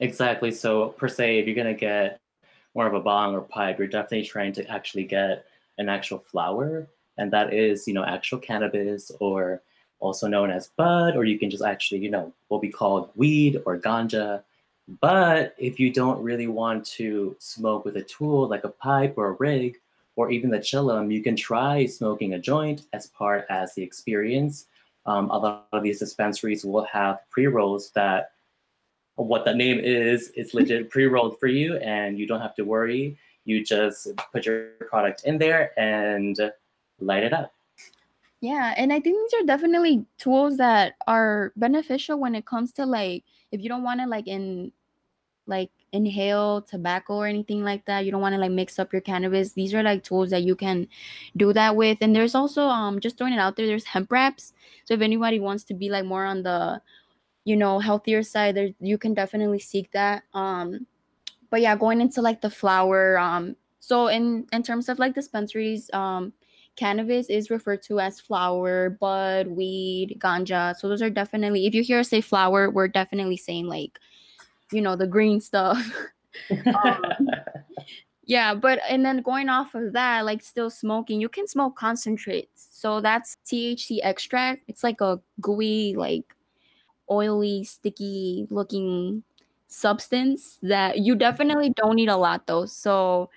Exactly. 0.00 0.50
So 0.50 0.88
per 0.90 1.08
se, 1.08 1.38
if 1.38 1.46
you're 1.46 1.56
gonna 1.56 1.74
get 1.74 2.20
more 2.76 2.86
of 2.86 2.94
a 2.94 3.00
bong 3.00 3.34
or 3.34 3.40
pipe, 3.40 3.78
you're 3.78 3.88
definitely 3.88 4.26
trying 4.26 4.52
to 4.52 4.70
actually 4.70 5.04
get 5.04 5.46
an 5.78 5.88
actual 5.88 6.18
flower, 6.18 6.86
and 7.18 7.32
that 7.32 7.52
is, 7.52 7.88
you 7.88 7.94
know, 7.94 8.04
actual 8.04 8.38
cannabis 8.38 9.10
or 9.18 9.62
also 9.98 10.28
known 10.28 10.50
as 10.50 10.68
bud, 10.76 11.16
or 11.16 11.24
you 11.24 11.38
can 11.38 11.48
just 11.48 11.64
actually, 11.64 12.00
you 12.00 12.10
know, 12.10 12.32
what 12.48 12.60
we 12.60 12.70
call 12.70 13.10
weed 13.16 13.62
or 13.64 13.78
ganja. 13.78 14.42
But 15.00 15.54
if 15.58 15.80
you 15.80 15.90
don't 15.90 16.22
really 16.22 16.46
want 16.46 16.84
to 16.98 17.34
smoke 17.38 17.86
with 17.86 17.96
a 17.96 18.02
tool 18.02 18.46
like 18.46 18.64
a 18.64 18.68
pipe 18.68 19.14
or 19.16 19.28
a 19.28 19.32
rig, 19.32 19.78
or 20.16 20.30
even 20.30 20.50
the 20.50 20.58
chillum, 20.58 21.12
you 21.12 21.22
can 21.22 21.36
try 21.36 21.86
smoking 21.86 22.34
a 22.34 22.38
joint 22.38 22.86
as 22.92 23.06
part 23.06 23.46
as 23.48 23.74
the 23.74 23.82
experience. 23.82 24.66
Um, 25.06 25.30
a 25.30 25.38
lot 25.38 25.68
of 25.72 25.82
these 25.82 25.98
dispensaries 25.98 26.64
will 26.64 26.84
have 26.84 27.20
pre 27.30 27.46
rolls 27.46 27.90
that 27.90 28.32
what 29.16 29.44
the 29.44 29.54
name 29.54 29.78
is 29.80 30.30
it's 30.34 30.54
legit 30.54 30.90
pre-rolled 30.94 31.38
for 31.40 31.46
you 31.46 31.76
and 31.78 32.18
you 32.18 32.26
don't 32.26 32.40
have 32.40 32.54
to 32.54 32.64
worry 32.64 33.16
you 33.44 33.64
just 33.64 34.08
put 34.32 34.44
your 34.46 34.70
product 34.88 35.24
in 35.24 35.38
there 35.38 35.72
and 35.78 36.38
light 37.00 37.22
it 37.24 37.32
up 37.32 37.52
Yeah, 38.40 38.74
and 38.76 38.92
I 38.92 39.00
think 39.00 39.16
these 39.16 39.40
are 39.40 39.46
definitely 39.46 40.04
tools 40.18 40.58
that 40.58 40.94
are 41.06 41.52
beneficial 41.56 42.20
when 42.20 42.34
it 42.34 42.44
comes 42.44 42.72
to 42.72 42.84
like 42.84 43.24
if 43.50 43.62
you 43.62 43.68
don't 43.68 43.82
want 43.82 44.00
to 44.00 44.06
like 44.06 44.28
in 44.28 44.72
like 45.46 45.70
inhale 45.92 46.62
tobacco 46.62 47.14
or 47.14 47.26
anything 47.26 47.62
like 47.62 47.84
that, 47.86 48.04
you 48.04 48.10
don't 48.10 48.20
want 48.20 48.34
to 48.34 48.40
like 48.40 48.50
mix 48.50 48.78
up 48.78 48.92
your 48.92 49.00
cannabis. 49.00 49.52
These 49.52 49.72
are 49.74 49.82
like 49.82 50.02
tools 50.02 50.30
that 50.30 50.42
you 50.42 50.56
can 50.56 50.88
do 51.36 51.52
that 51.52 51.76
with. 51.76 51.98
And 52.00 52.14
there's 52.14 52.34
also 52.34 52.64
um 52.64 53.00
just 53.00 53.16
throwing 53.16 53.32
it 53.32 53.38
out 53.38 53.56
there, 53.56 53.66
there's 53.66 53.84
hemp 53.84 54.12
wraps. 54.12 54.52
So 54.84 54.94
if 54.94 55.00
anybody 55.00 55.40
wants 55.40 55.64
to 55.64 55.74
be 55.74 55.88
like 55.88 56.04
more 56.04 56.24
on 56.24 56.42
the 56.42 56.82
you 57.46 57.56
know 57.56 57.78
healthier 57.78 58.22
side, 58.22 58.56
there 58.56 58.70
you 58.80 58.98
can 58.98 59.14
definitely 59.14 59.60
seek 59.60 59.90
that. 59.92 60.24
Um 60.34 60.86
but 61.48 61.62
yeah, 61.62 61.76
going 61.76 62.00
into 62.02 62.20
like 62.20 62.42
the 62.42 62.50
flower 62.50 63.16
um 63.18 63.56
so 63.80 64.08
in 64.08 64.46
in 64.52 64.62
terms 64.62 64.88
of 64.90 64.98
like 64.98 65.14
dispensaries 65.14 65.88
um 65.94 66.32
cannabis 66.74 67.30
is 67.30 67.48
referred 67.50 67.82
to 67.82 68.00
as 68.00 68.20
flower, 68.20 68.90
bud, 68.90 69.46
weed, 69.46 70.18
ganja. 70.18 70.76
So 70.76 70.88
those 70.88 71.02
are 71.02 71.10
definitely 71.10 71.66
if 71.66 71.74
you 71.74 71.82
hear 71.82 72.00
us 72.00 72.10
say 72.10 72.20
flower, 72.20 72.68
we're 72.68 72.88
definitely 72.88 73.36
saying 73.38 73.66
like, 73.66 73.98
you 74.72 74.82
know, 74.82 74.96
the 74.96 75.06
green 75.06 75.40
stuff. 75.40 75.80
um, 76.84 77.02
yeah, 78.26 78.54
but 78.54 78.80
and 78.88 79.04
then 79.04 79.22
going 79.22 79.48
off 79.48 79.74
of 79.76 79.92
that, 79.92 80.24
like 80.24 80.42
still 80.42 80.68
smoking, 80.68 81.20
you 81.20 81.28
can 81.28 81.46
smoke 81.46 81.76
concentrates. 81.76 82.68
So 82.72 83.00
that's 83.00 83.38
THC 83.46 84.00
extract. 84.02 84.64
It's 84.66 84.82
like 84.82 85.00
a 85.00 85.20
gooey, 85.40 85.94
like 85.96 86.35
oily, 87.10 87.64
sticky 87.64 88.46
looking 88.50 89.22
substance 89.68 90.58
that 90.62 90.98
you 90.98 91.14
definitely 91.16 91.70
don't 91.70 91.96
need 91.96 92.08
a 92.08 92.16
lot 92.16 92.46
though. 92.46 92.66
So 92.66 93.30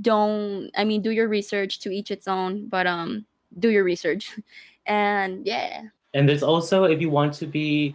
don't 0.00 0.70
I 0.76 0.84
mean 0.84 1.02
do 1.02 1.10
your 1.10 1.28
research 1.28 1.80
to 1.80 1.90
each 1.90 2.10
its 2.10 2.28
own, 2.28 2.68
but 2.68 2.86
um 2.86 3.26
do 3.58 3.70
your 3.70 3.84
research. 3.84 4.38
And 4.84 5.46
yeah. 5.46 5.82
and 6.12 6.28
there's 6.28 6.42
also 6.42 6.82
if 6.82 7.00
you 7.00 7.08
want 7.08 7.34
to 7.34 7.46
be 7.46 7.94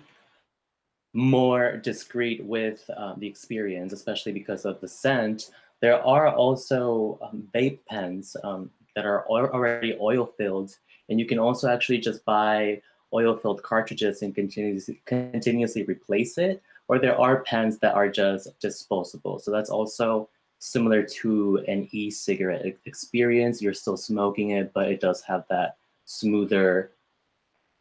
more 1.14 1.76
discreet 1.78 2.42
with 2.46 2.90
um, 2.96 3.16
the 3.18 3.28
experience 3.28 3.92
especially 3.92 4.32
because 4.32 4.64
of 4.64 4.80
the 4.80 4.88
scent 4.88 5.50
there 5.82 6.02
are 6.06 6.30
also 6.30 7.20
um, 7.22 7.48
vape 7.54 7.80
pens 7.90 8.38
um, 8.44 8.70
that 8.96 9.06
are 9.06 9.28
already 9.28 9.98
oil 10.00 10.26
filled 10.26 10.78
and 11.10 11.20
you 11.20 11.26
can 11.26 11.40
also 11.40 11.68
actually 11.68 11.98
just 11.98 12.24
buy 12.24 12.82
oil 13.14 13.36
filled 13.36 13.64
cartridges 13.64 14.22
and 14.22 14.36
continuously 14.36 15.02
continuously 15.06 15.84
replace 15.84 16.38
it 16.38 16.62
or 16.88 17.00
there 17.00 17.20
are 17.20 17.42
pens 17.44 17.78
that 17.80 17.94
are 17.94 18.10
just 18.10 18.60
disposable 18.60 19.40
so 19.40 19.52
that's 19.52 19.70
also 19.70 20.30
similar 20.60 21.04
to 21.04 21.64
an 21.68 21.88
e-cigarette 21.92 22.66
experience 22.86 23.62
you're 23.62 23.74
still 23.74 23.98
smoking 23.98 24.52
it 24.52 24.72
but 24.74 24.90
it 24.90 25.00
does 25.00 25.22
have 25.22 25.46
that 25.50 25.78
smoother 26.06 26.92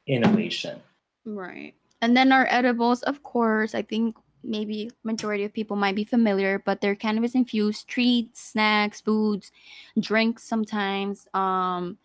inhalation 0.07 0.81
Right. 1.27 1.75
And 2.01 2.17
then 2.17 2.33
our 2.33 2.47
edibles, 2.49 3.03
of 3.03 3.23
course, 3.23 3.75
I 3.75 3.83
think 3.83 4.17
maybe 4.45 4.91
majority 5.03 5.45
of 5.45 5.53
people 5.53 5.77
might 5.77 5.97
be 5.97 6.05
familiar, 6.05 6.63
but 6.65 6.81
they're 6.81 6.95
cannabis 6.95 7.35
infused 7.35 7.89
treats, 7.89 8.41
snacks, 8.41 9.01
foods, 9.01 9.51
drinks 9.99 10.45
sometimes. 10.45 11.27
Um 11.35 11.99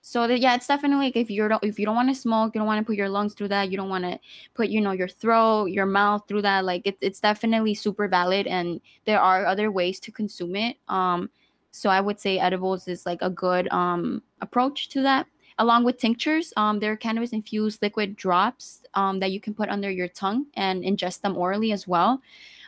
so 0.00 0.26
that 0.26 0.38
yeah, 0.40 0.54
it's 0.54 0.66
definitely 0.66 1.06
like 1.06 1.16
if 1.16 1.30
you're 1.30 1.48
don't 1.48 1.62
if 1.62 1.78
you 1.78 1.84
don't 1.84 1.96
want 1.96 2.08
to 2.08 2.14
smoke, 2.14 2.54
you 2.54 2.60
don't 2.60 2.66
want 2.66 2.80
to 2.80 2.86
put 2.86 2.96
your 2.96 3.08
lungs 3.08 3.34
through 3.34 3.48
that, 3.48 3.70
you 3.70 3.76
don't 3.76 3.88
want 3.88 4.04
to 4.04 4.18
put 4.54 4.68
you 4.68 4.80
know 4.80 4.92
your 4.92 5.08
throat, 5.08 5.66
your 5.66 5.86
mouth 5.86 6.22
through 6.28 6.42
that. 6.42 6.64
Like 6.64 6.82
it's 6.84 7.02
it's 7.02 7.20
definitely 7.20 7.74
super 7.74 8.08
valid, 8.08 8.46
and 8.46 8.80
there 9.04 9.20
are 9.20 9.44
other 9.46 9.70
ways 9.70 10.00
to 10.00 10.12
consume 10.12 10.56
it. 10.56 10.76
Um, 10.88 11.30
so 11.72 11.90
I 11.90 12.00
would 12.00 12.20
say 12.20 12.38
edibles 12.38 12.88
is 12.88 13.06
like 13.06 13.22
a 13.22 13.30
good 13.30 13.68
um 13.72 14.22
approach 14.40 14.88
to 14.90 15.02
that. 15.02 15.26
Along 15.60 15.82
with 15.82 15.98
tinctures, 15.98 16.52
um, 16.56 16.78
there 16.78 16.92
are 16.92 16.96
cannabis 16.96 17.32
infused 17.32 17.82
liquid 17.82 18.14
drops 18.14 18.84
um, 18.94 19.18
that 19.18 19.32
you 19.32 19.40
can 19.40 19.54
put 19.54 19.68
under 19.68 19.90
your 19.90 20.06
tongue 20.06 20.46
and 20.54 20.84
ingest 20.84 21.20
them 21.22 21.36
orally 21.36 21.72
as 21.72 21.88
well. 21.88 22.22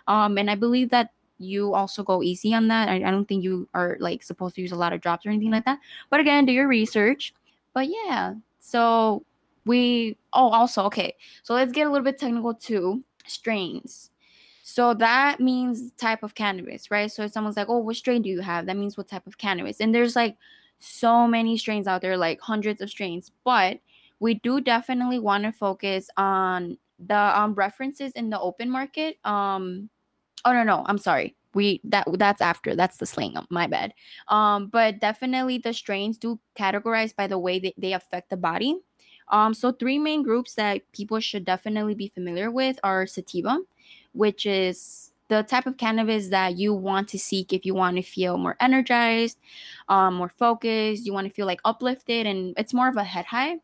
Um, 0.09 0.39
and 0.39 0.51
I 0.51 0.57
believe 0.57 0.91
that 0.91 1.13
you 1.41 1.75
also 1.75 2.03
go 2.03 2.23
easy 2.23 2.55
on 2.55 2.69
that. 2.69 2.89
I, 2.89 2.97
I 2.97 3.11
don't 3.11 3.27
think 3.27 3.43
you 3.43 3.69
are 3.75 3.97
like 3.99 4.23
supposed 4.23 4.55
to 4.57 4.63
use 4.63 4.73
a 4.73 4.77
lot 4.77 4.93
of 4.93 5.01
drops 5.01 5.25
or 5.27 5.31
anything 5.31 5.51
like 5.51 5.65
that. 5.65 5.79
But 6.11 6.21
again, 6.21 6.45
do 6.47 6.53
your 6.53 6.69
research. 6.69 7.35
But 7.73 7.89
yeah, 7.89 8.35
so 8.59 9.25
we 9.65 10.17
oh 10.33 10.51
also 10.51 10.85
okay. 10.85 11.17
So 11.43 11.55
let's 11.55 11.73
get 11.73 11.87
a 11.87 11.91
little 11.91 12.05
bit 12.05 12.19
technical 12.19 12.55
too. 12.55 13.03
Strains. 13.27 14.11
So 14.63 14.95
that 14.95 15.41
means 15.41 15.93
type 15.93 16.23
of 16.23 16.35
cannabis, 16.35 16.91
right? 16.91 17.11
So 17.11 17.25
if 17.25 17.33
someone's 17.33 17.57
like, 17.57 17.69
"Oh, 17.69 17.79
what 17.79 17.97
strain 17.97 18.23
do 18.23 18.29
you 18.29 18.41
have?" 18.41 18.67
That 18.67 18.77
means 18.77 18.97
what 18.97 19.09
type 19.09 19.27
of 19.27 19.39
cannabis. 19.39 19.81
And 19.81 19.95
there's 19.95 20.15
like 20.15 20.37
so 20.79 21.27
many 21.27 21.57
strains 21.57 21.87
out 21.87 22.03
there, 22.03 22.17
like 22.17 22.41
hundreds 22.41 22.81
of 22.81 22.91
strains. 22.91 23.33
But 23.45 23.81
we 24.21 24.35
do 24.35 24.61
definitely 24.61 25.19
want 25.19 25.45
to 25.45 25.53
focus 25.53 26.09
on 26.17 26.79
the 26.99 27.17
um 27.17 27.55
references 27.55 28.13
in 28.13 28.31
the 28.31 28.39
open 28.39 28.71
market. 28.71 29.17
Um 29.25 29.89
oh 30.45 30.53
no 30.53 30.63
no, 30.63 30.85
I'm 30.87 30.99
sorry. 30.99 31.37
We 31.55 31.81
that 31.85 32.07
that's 32.19 32.41
after. 32.41 32.77
That's 32.77 32.99
the 32.99 33.07
slang. 33.07 33.35
My 33.51 33.67
bad. 33.67 33.93
Um, 34.29 34.69
but 34.69 35.01
definitely 35.01 35.59
the 35.59 35.73
strains 35.73 36.19
do 36.19 36.39
categorize 36.59 37.15
by 37.15 37.27
the 37.27 37.39
way 37.39 37.59
that 37.61 37.75
they 37.77 37.93
affect 37.93 38.31
the 38.31 38.37
body. 38.37 38.77
Um, 39.29 39.55
so 39.55 39.73
three 39.73 39.99
main 39.99 40.23
groups 40.23 40.55
that 40.55 40.83
people 40.93 41.21
should 41.21 41.45
definitely 41.45 41.95
be 41.95 42.09
familiar 42.09 42.51
with 42.51 42.79
are 42.83 43.07
sativa, 43.07 43.59
which 44.13 44.45
is 44.45 45.13
the 45.29 45.45
type 45.45 45.67
of 45.67 45.77
cannabis 45.77 46.29
that 46.29 46.59
you 46.59 46.75
want 46.75 47.09
to 47.09 47.19
seek 47.19 47.53
if 47.53 47.65
you 47.65 47.73
want 47.73 47.97
to 47.97 48.03
feel 48.03 48.37
more 48.37 48.57
energized, 48.61 49.39
um, 49.89 50.15
more 50.15 50.29
focused, 50.29 51.07
you 51.07 51.13
want 51.13 51.27
to 51.27 51.33
feel 51.33 51.47
like 51.47 51.61
uplifted, 51.65 52.27
and 52.27 52.53
it's 52.57 52.75
more 52.75 52.89
of 52.89 52.97
a 52.97 53.05
head 53.05 53.25
high. 53.25 53.57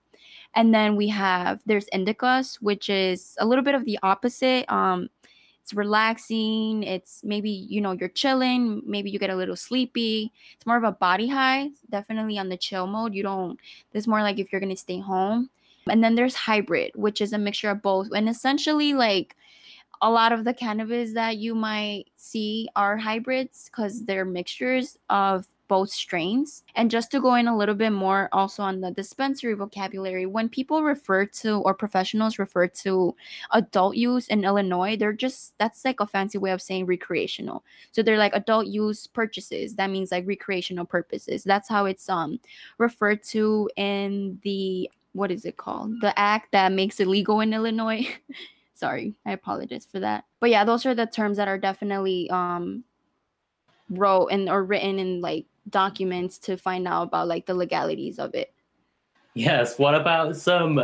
And 0.54 0.72
then 0.72 0.96
we 0.96 1.08
have 1.08 1.60
there's 1.66 1.86
indicas, 1.92 2.56
which 2.62 2.88
is 2.88 3.36
a 3.38 3.46
little 3.46 3.64
bit 3.64 3.74
of 3.74 3.84
the 3.84 3.98
opposite. 4.02 4.70
Um, 4.72 5.08
it's 5.66 5.74
relaxing. 5.74 6.84
It's 6.84 7.24
maybe 7.24 7.50
you 7.50 7.80
know 7.80 7.90
you're 7.90 8.08
chilling. 8.08 8.82
Maybe 8.86 9.10
you 9.10 9.18
get 9.18 9.30
a 9.30 9.34
little 9.34 9.56
sleepy. 9.56 10.30
It's 10.54 10.64
more 10.64 10.76
of 10.76 10.84
a 10.84 10.92
body 10.92 11.26
high. 11.26 11.70
Definitely 11.90 12.38
on 12.38 12.50
the 12.50 12.56
chill 12.56 12.86
mode. 12.86 13.14
You 13.14 13.24
don't. 13.24 13.58
This 13.90 14.06
more 14.06 14.22
like 14.22 14.38
if 14.38 14.52
you're 14.52 14.60
gonna 14.60 14.76
stay 14.76 15.00
home. 15.00 15.50
And 15.90 16.04
then 16.04 16.14
there's 16.14 16.36
hybrid, 16.36 16.92
which 16.94 17.20
is 17.20 17.32
a 17.32 17.38
mixture 17.38 17.70
of 17.70 17.82
both. 17.82 18.10
And 18.14 18.28
essentially, 18.28 18.94
like 18.94 19.34
a 20.00 20.08
lot 20.08 20.30
of 20.30 20.44
the 20.44 20.54
cannabis 20.54 21.14
that 21.14 21.38
you 21.38 21.52
might 21.52 22.04
see 22.14 22.68
are 22.76 22.96
hybrids 22.96 23.68
because 23.68 24.04
they're 24.04 24.24
mixtures 24.24 24.96
of 25.10 25.48
both 25.68 25.90
strains. 25.90 26.62
And 26.74 26.90
just 26.90 27.10
to 27.10 27.20
go 27.20 27.34
in 27.34 27.48
a 27.48 27.56
little 27.56 27.74
bit 27.74 27.90
more 27.90 28.28
also 28.32 28.62
on 28.62 28.80
the 28.80 28.90
dispensary 28.90 29.54
vocabulary, 29.54 30.26
when 30.26 30.48
people 30.48 30.82
refer 30.82 31.26
to 31.26 31.58
or 31.60 31.74
professionals 31.74 32.38
refer 32.38 32.66
to 32.68 33.14
adult 33.52 33.96
use 33.96 34.28
in 34.28 34.44
Illinois, 34.44 34.96
they're 34.96 35.12
just 35.12 35.54
that's 35.58 35.84
like 35.84 36.00
a 36.00 36.06
fancy 36.06 36.38
way 36.38 36.50
of 36.50 36.62
saying 36.62 36.86
recreational. 36.86 37.64
So 37.92 38.02
they're 38.02 38.18
like 38.18 38.34
adult 38.34 38.66
use 38.66 39.06
purchases. 39.06 39.74
That 39.74 39.90
means 39.90 40.12
like 40.12 40.26
recreational 40.26 40.84
purposes. 40.84 41.44
That's 41.44 41.68
how 41.68 41.86
it's 41.86 42.08
um 42.08 42.40
referred 42.78 43.22
to 43.24 43.70
in 43.76 44.38
the 44.42 44.90
what 45.12 45.30
is 45.30 45.44
it 45.46 45.56
called? 45.56 46.00
The 46.02 46.16
act 46.18 46.52
that 46.52 46.72
makes 46.72 47.00
it 47.00 47.08
legal 47.08 47.40
in 47.40 47.54
Illinois. 47.54 48.06
Sorry, 48.74 49.14
I 49.24 49.32
apologize 49.32 49.86
for 49.90 50.00
that. 50.00 50.24
But 50.38 50.50
yeah, 50.50 50.64
those 50.64 50.84
are 50.84 50.94
the 50.94 51.06
terms 51.06 51.38
that 51.38 51.48
are 51.48 51.58
definitely 51.58 52.28
um 52.30 52.84
wrote 53.90 54.28
and 54.28 54.48
or 54.48 54.64
written 54.64 54.98
in 54.98 55.20
like 55.20 55.46
documents 55.70 56.38
to 56.38 56.56
find 56.56 56.86
out 56.86 57.08
about 57.08 57.28
like 57.28 57.46
the 57.46 57.54
legalities 57.54 58.18
of 58.18 58.34
it. 58.34 58.52
Yes. 59.34 59.78
What 59.78 59.94
about 59.94 60.36
some 60.36 60.80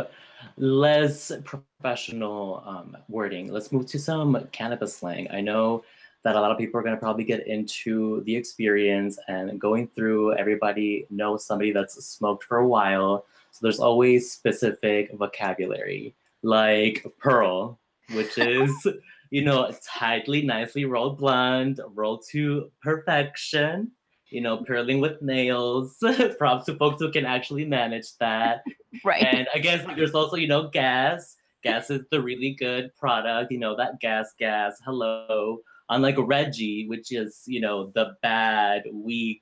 less 0.57 1.31
professional 1.43 2.63
um, 2.65 2.97
wording? 3.09 3.51
Let's 3.51 3.71
move 3.71 3.87
to 3.87 3.99
some 3.99 4.47
cannabis 4.51 4.95
slang. 4.95 5.27
I 5.31 5.41
know 5.41 5.83
that 6.23 6.35
a 6.35 6.39
lot 6.39 6.51
of 6.51 6.57
people 6.57 6.79
are 6.79 6.83
going 6.83 6.95
to 6.95 7.01
probably 7.01 7.23
get 7.23 7.47
into 7.47 8.21
the 8.25 8.35
experience 8.35 9.17
and 9.27 9.59
going 9.59 9.87
through. 9.87 10.35
Everybody 10.35 11.05
knows 11.09 11.45
somebody 11.45 11.71
that's 11.71 11.95
smoked 12.05 12.45
for 12.45 12.57
a 12.57 12.67
while. 12.67 13.25
So 13.51 13.59
there's 13.61 13.79
always 13.79 14.31
specific 14.31 15.11
vocabulary 15.13 16.15
like 16.43 17.05
pearl, 17.19 17.79
which 18.13 18.37
is, 18.37 18.71
you 19.31 19.43
know, 19.43 19.71
tightly, 19.85 20.43
nicely 20.43 20.85
rolled 20.85 21.17
blonde, 21.17 21.81
rolled 21.93 22.23
to 22.29 22.71
perfection, 22.81 23.91
you 24.33 24.41
know, 24.41 24.57
pearling 24.57 24.99
with 24.99 25.21
nails. 25.21 25.95
Props 26.37 26.65
to 26.65 26.75
folks 26.75 26.99
who 26.99 27.11
can 27.11 27.25
actually 27.25 27.65
manage 27.65 28.17
that. 28.19 28.63
Right. 29.03 29.23
And 29.23 29.47
I 29.55 29.57
guess 29.57 29.83
there's 29.95 30.13
also, 30.13 30.35
you 30.35 30.47
know, 30.47 30.69
gas. 30.69 31.35
Gas 31.63 31.89
is 31.89 32.01
the 32.11 32.21
really 32.21 32.51
good 32.59 32.95
product, 32.95 33.51
you 33.51 33.57
know, 33.57 33.75
that 33.75 33.99
gas, 33.99 34.33
gas, 34.37 34.79
hello. 34.85 35.57
Unlike 35.89 36.17
Reggie, 36.19 36.87
which 36.87 37.11
is, 37.11 37.41
you 37.47 37.59
know, 37.59 37.91
the 37.95 38.15
bad, 38.21 38.83
weak 38.93 39.41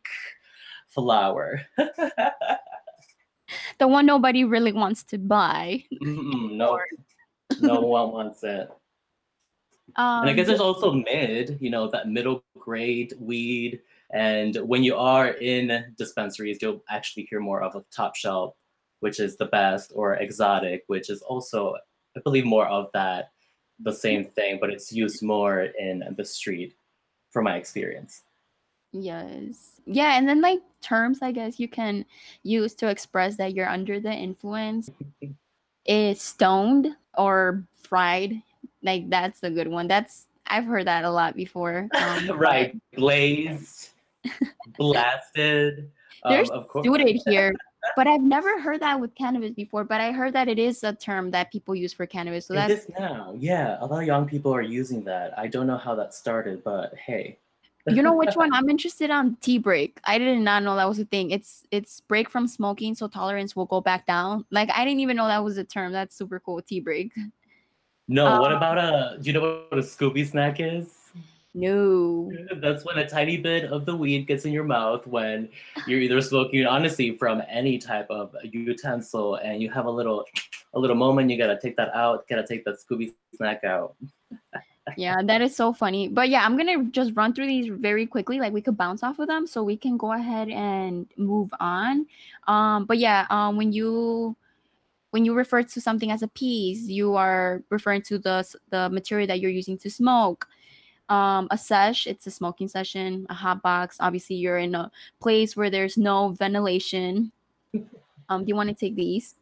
flower. 0.88 1.60
the 3.78 3.90
one 3.90 4.06
nobody 4.06 4.46
really 4.46 4.72
wants 4.72 5.04
to 5.04 5.18
buy. 5.18 5.84
Mm-mm, 6.02 6.54
no, 6.54 6.80
no 7.60 7.82
one 7.82 8.14
wants 8.14 8.42
it. 8.44 8.70
Um, 9.98 10.22
And 10.22 10.30
I 10.30 10.34
guess 10.34 10.48
there's 10.48 10.62
also 10.62 10.94
mid, 10.94 11.58
you 11.60 11.70
know, 11.70 11.90
that 11.90 12.08
middle 12.08 12.42
grade 12.58 13.14
weed. 13.20 13.82
And 14.14 14.56
when 14.58 14.84
you 14.84 14.96
are 14.96 15.30
in 15.30 15.94
dispensaries, 15.98 16.60
you'll 16.62 16.84
actually 16.90 17.28
hear 17.30 17.40
more 17.40 17.62
of 17.62 17.76
a 17.76 17.84
top 17.96 18.16
shelf, 18.16 18.56
which 19.00 19.20
is 19.20 19.38
the 19.38 19.46
best, 19.46 19.92
or 19.96 20.16
exotic, 20.16 20.84
which 20.88 21.10
is 21.10 21.22
also, 21.22 21.76
I 22.18 22.20
believe, 22.22 22.46
more 22.46 22.68
of 22.68 22.90
that, 22.94 23.32
the 23.80 23.94
same 23.94 24.26
thing, 24.26 24.58
but 24.60 24.70
it's 24.70 24.92
used 24.92 25.24
more 25.24 25.62
in 25.80 26.04
the 26.18 26.26
street, 26.26 26.76
from 27.32 27.46
my 27.46 27.56
experience. 27.56 28.24
Yes. 28.94 29.80
Yeah, 29.86 30.18
and 30.18 30.28
then 30.28 30.42
like 30.42 30.60
terms 30.82 31.20
I 31.22 31.32
guess 31.32 31.60
you 31.60 31.70
can 31.70 32.06
use 32.44 32.76
to 32.76 32.90
express 32.90 33.38
that 33.38 33.54
you're 33.54 33.70
under 33.70 34.00
the 34.00 34.12
influence 34.12 34.90
is 35.86 36.22
stoned 36.22 36.90
or 37.18 37.64
fried. 37.82 38.42
Like 38.84 39.10
that's 39.10 39.44
a 39.44 39.50
good 39.50 39.70
one. 39.70 39.88
That's 39.88 40.28
I've 40.48 40.66
heard 40.66 40.88
that 40.88 41.06
a 41.06 41.10
lot 41.10 41.36
before. 41.36 41.88
Um, 41.94 42.32
right, 42.38 42.78
glazed, 42.94 43.92
blasted. 44.78 45.90
They're 46.24 46.46
um, 46.54 46.66
suited 46.84 47.20
here, 47.26 47.54
but 47.96 48.08
I've 48.08 48.22
never 48.22 48.60
heard 48.62 48.80
that 48.82 49.00
with 49.00 49.16
cannabis 49.16 49.52
before. 49.52 49.84
But 49.84 50.02
I 50.02 50.12
heard 50.12 50.34
that 50.34 50.48
it 50.48 50.60
is 50.60 50.84
a 50.84 50.94
term 50.94 51.32
that 51.32 51.52
people 51.52 51.76
use 51.76 51.94
for 51.94 52.06
cannabis. 52.06 52.46
So 52.46 52.54
It 52.54 52.58
that's 52.58 52.74
is 52.86 52.92
now, 52.98 53.36
yeah. 53.38 53.78
A 53.82 53.86
lot 53.86 54.02
of 54.02 54.08
young 54.08 54.28
people 54.28 54.54
are 54.54 54.62
using 54.62 55.04
that. 55.06 55.38
I 55.38 55.48
don't 55.48 55.66
know 55.66 55.78
how 55.78 55.96
that 55.96 56.14
started, 56.14 56.64
but 56.64 56.94
hey. 56.96 57.38
you 57.88 58.04
know 58.04 58.16
which 58.16 58.36
one 58.36 58.54
I'm 58.54 58.70
interested 58.70 59.10
on 59.10 59.36
T-break. 59.42 60.00
I 60.04 60.20
did 60.20 60.38
not 60.40 60.62
know 60.62 60.76
that 60.76 60.88
was 60.88 61.00
a 61.00 61.06
thing. 61.06 61.32
It's 61.32 61.64
it's 61.72 62.02
break 62.02 62.30
from 62.30 62.48
smoking 62.48 62.94
so 62.94 63.08
tolerance 63.08 63.56
will 63.56 63.66
go 63.66 63.82
back 63.82 64.06
down. 64.06 64.46
Like 64.52 64.70
I 64.72 64.86
didn't 64.86 65.00
even 65.00 65.18
know 65.18 65.28
that 65.28 65.44
was 65.44 65.58
a 65.58 65.64
term. 65.64 65.92
That's 65.92 66.16
super 66.16 66.40
cool. 66.40 66.62
T-break. 66.62 67.12
No, 68.08 68.42
what 68.42 68.52
Um, 68.52 68.58
about 68.58 68.78
a? 68.78 69.18
Do 69.20 69.28
you 69.28 69.34
know 69.34 69.64
what 69.70 69.80
a 69.80 69.82
Scooby 69.82 70.28
snack 70.28 70.60
is? 70.60 71.01
No. 71.54 72.32
That's 72.62 72.86
when 72.86 72.98
a 72.98 73.08
tiny 73.08 73.38
bit 73.38 73.66
of 73.66 73.86
the 73.86 73.96
weed 73.96 74.28
gets 74.28 74.46
in 74.46 74.54
your 74.54 74.64
mouth 74.64 75.06
when 75.08 75.50
you're 75.86 76.00
either 76.00 76.22
smoking, 76.22 76.66
honestly, 76.66 77.16
from 77.16 77.42
any 77.50 77.78
type 77.78 78.08
of 78.10 78.36
utensil, 78.44 79.36
and 79.36 79.62
you 79.62 79.70
have 79.70 79.86
a 79.86 79.92
little, 79.92 80.26
a 80.74 80.80
little 80.80 80.96
moment. 80.96 81.30
You 81.30 81.38
gotta 81.38 81.60
take 81.60 81.76
that 81.78 81.94
out. 81.94 82.28
Gotta 82.28 82.46
take 82.46 82.64
that 82.66 82.78
Scooby 82.80 83.14
snack 83.36 83.64
out. 83.64 83.96
Yeah, 84.98 85.22
that 85.24 85.42
is 85.42 85.56
so 85.56 85.74
funny. 85.74 86.08
But 86.08 86.30
yeah, 86.30 86.44
I'm 86.44 86.58
gonna 86.58 86.86
just 86.86 87.12
run 87.16 87.34
through 87.34 87.48
these 87.48 87.68
very 87.68 88.06
quickly. 88.06 88.40
Like 88.40 88.54
we 88.54 88.62
could 88.62 88.78
bounce 88.78 89.04
off 89.04 89.20
of 89.20 89.28
them, 89.28 89.46
so 89.46 89.64
we 89.64 89.78
can 89.78 89.98
go 89.98 90.14
ahead 90.14 90.50
and 90.50 91.08
move 91.18 91.54
on. 91.60 92.08
Um, 92.48 92.86
but 92.86 92.98
yeah, 92.98 93.28
um, 93.30 93.58
when 93.58 93.72
you 93.72 94.36
when 95.12 95.26
you 95.26 95.34
refer 95.34 95.62
to 95.62 95.82
something 95.82 96.12
as 96.12 96.24
a 96.24 96.28
piece, 96.30 96.88
you 96.88 97.16
are 97.16 97.62
referring 97.70 98.02
to 98.04 98.18
the 98.18 98.46
the 98.70 98.90
material 98.90 99.28
that 99.28 99.40
you're 99.40 99.52
using 99.52 99.78
to 99.80 99.90
smoke. 99.90 100.48
Um, 101.12 101.50
a 101.52 101.58
sesh, 101.58 102.08
it's 102.08 102.26
a 102.26 102.32
smoking 102.32 102.70
session. 102.70 103.28
A 103.30 103.34
hot 103.34 103.62
box, 103.62 103.98
obviously, 104.00 104.38
you're 104.38 104.60
in 104.60 104.74
a 104.74 104.90
place 105.20 105.58
where 105.58 105.70
there's 105.70 105.98
no 105.98 106.30
ventilation. 106.30 107.34
Um, 108.30 108.46
do 108.46 108.48
you 108.48 108.56
want 108.56 108.70
to 108.70 108.76
take 108.76 108.96
these? 108.96 109.36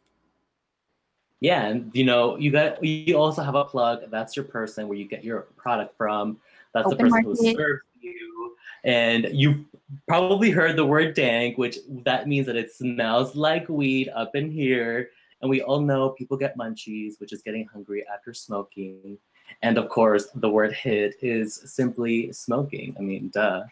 Yeah, 1.41 1.67
and 1.67 1.91
you 1.93 2.05
know, 2.05 2.38
you 2.38 2.51
got 2.51 2.84
you 2.84 3.15
also 3.15 3.43
have 3.43 3.53
a 3.53 3.63
plug. 3.63 4.10
That's 4.10 4.36
your 4.36 4.45
person 4.45 4.88
where 4.88 4.97
you 4.97 5.05
get 5.05 5.23
your 5.23 5.41
product 5.58 5.95
from. 5.95 6.39
That's 6.73 6.89
the 6.89 6.95
Open 6.95 7.12
person 7.12 7.23
who 7.23 7.36
serves 7.36 7.84
you. 8.01 8.55
And 8.84 9.29
you've 9.32 9.63
probably 10.08 10.49
heard 10.49 10.75
the 10.75 10.86
word 10.86 11.13
dank, 11.13 11.60
which 11.60 11.77
that 12.03 12.27
means 12.27 12.47
that 12.47 12.55
it 12.55 12.73
smells 12.73 13.36
like 13.36 13.69
weed 13.69 14.10
up 14.15 14.36
in 14.36 14.49
here. 14.49 15.12
And 15.41 15.49
we 15.51 15.62
all 15.62 15.82
know 15.82 16.10
people 16.10 16.36
get 16.36 16.58
munchies, 16.58 17.19
which 17.19 17.32
is 17.32 17.43
getting 17.43 17.67
hungry 17.67 18.03
after 18.12 18.34
smoking. 18.34 19.19
And 19.62 19.77
of 19.77 19.89
course, 19.89 20.27
the 20.35 20.49
word 20.49 20.73
hit 20.73 21.15
is 21.21 21.55
simply 21.65 22.31
smoking. 22.31 22.95
I 22.97 23.01
mean, 23.01 23.29
duh. 23.33 23.63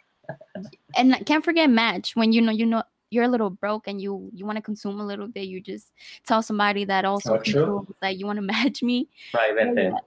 and 0.96 1.26
can't 1.26 1.44
forget 1.46 1.70
match 1.70 2.16
when 2.16 2.32
you 2.32 2.42
know 2.42 2.52
you 2.52 2.66
know 2.66 2.84
you're 3.10 3.24
a 3.24 3.28
little 3.28 3.50
broke 3.50 3.88
and 3.88 4.02
you 4.02 4.30
you 4.34 4.46
want 4.46 4.58
to 4.58 4.62
consume 4.62 5.00
a 5.00 5.06
little 5.06 5.28
bit 5.28 5.48
you 5.48 5.62
just 5.62 5.94
tell 6.26 6.42
somebody 6.42 6.84
that 6.86 7.06
also 7.06 7.36
Oh, 7.36 7.38
true. 7.38 7.66
consumes 7.66 7.96
that 8.02 8.18
you 8.18 8.26
want 8.26 8.38
to 8.38 8.42
match 8.54 8.84
me 8.84 9.08
Right, 9.34 9.56
Oh, 9.60 9.98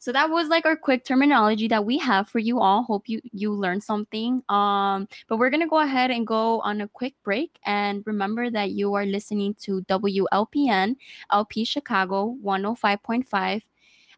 so 0.00 0.10
that 0.12 0.30
was 0.30 0.48
like 0.48 0.66
our 0.66 0.76
quick 0.76 1.04
terminology 1.04 1.68
that 1.68 1.84
we 1.84 1.98
have 1.98 2.28
for 2.28 2.38
you 2.38 2.58
all 2.60 2.82
hope 2.82 3.08
you 3.08 3.20
you 3.32 3.52
learned 3.52 3.82
something 3.84 4.42
um 4.48 5.06
but 5.28 5.36
we're 5.36 5.50
gonna 5.50 5.68
go 5.68 5.80
ahead 5.80 6.10
and 6.10 6.26
go 6.26 6.60
on 6.60 6.80
a 6.80 6.88
quick 6.88 7.14
break 7.22 7.58
and 7.66 8.02
remember 8.06 8.50
that 8.50 8.70
you 8.70 8.94
are 8.94 9.04
listening 9.06 9.54
to 9.60 9.82
wlpn 9.82 10.96
lp 11.32 11.64
chicago 11.64 12.36
105.5 12.42 13.62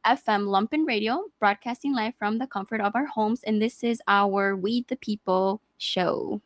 FM 0.06 0.46
Lumpen 0.46 0.86
Radio, 0.86 1.24
broadcasting 1.38 1.94
live 1.94 2.14
from 2.16 2.38
the 2.38 2.46
comfort 2.46 2.80
of 2.80 2.94
our 2.94 3.06
homes. 3.06 3.42
And 3.42 3.60
this 3.60 3.82
is 3.82 4.00
our 4.08 4.56
We 4.56 4.84
the 4.88 4.96
People 4.96 5.60
show. 5.76 6.40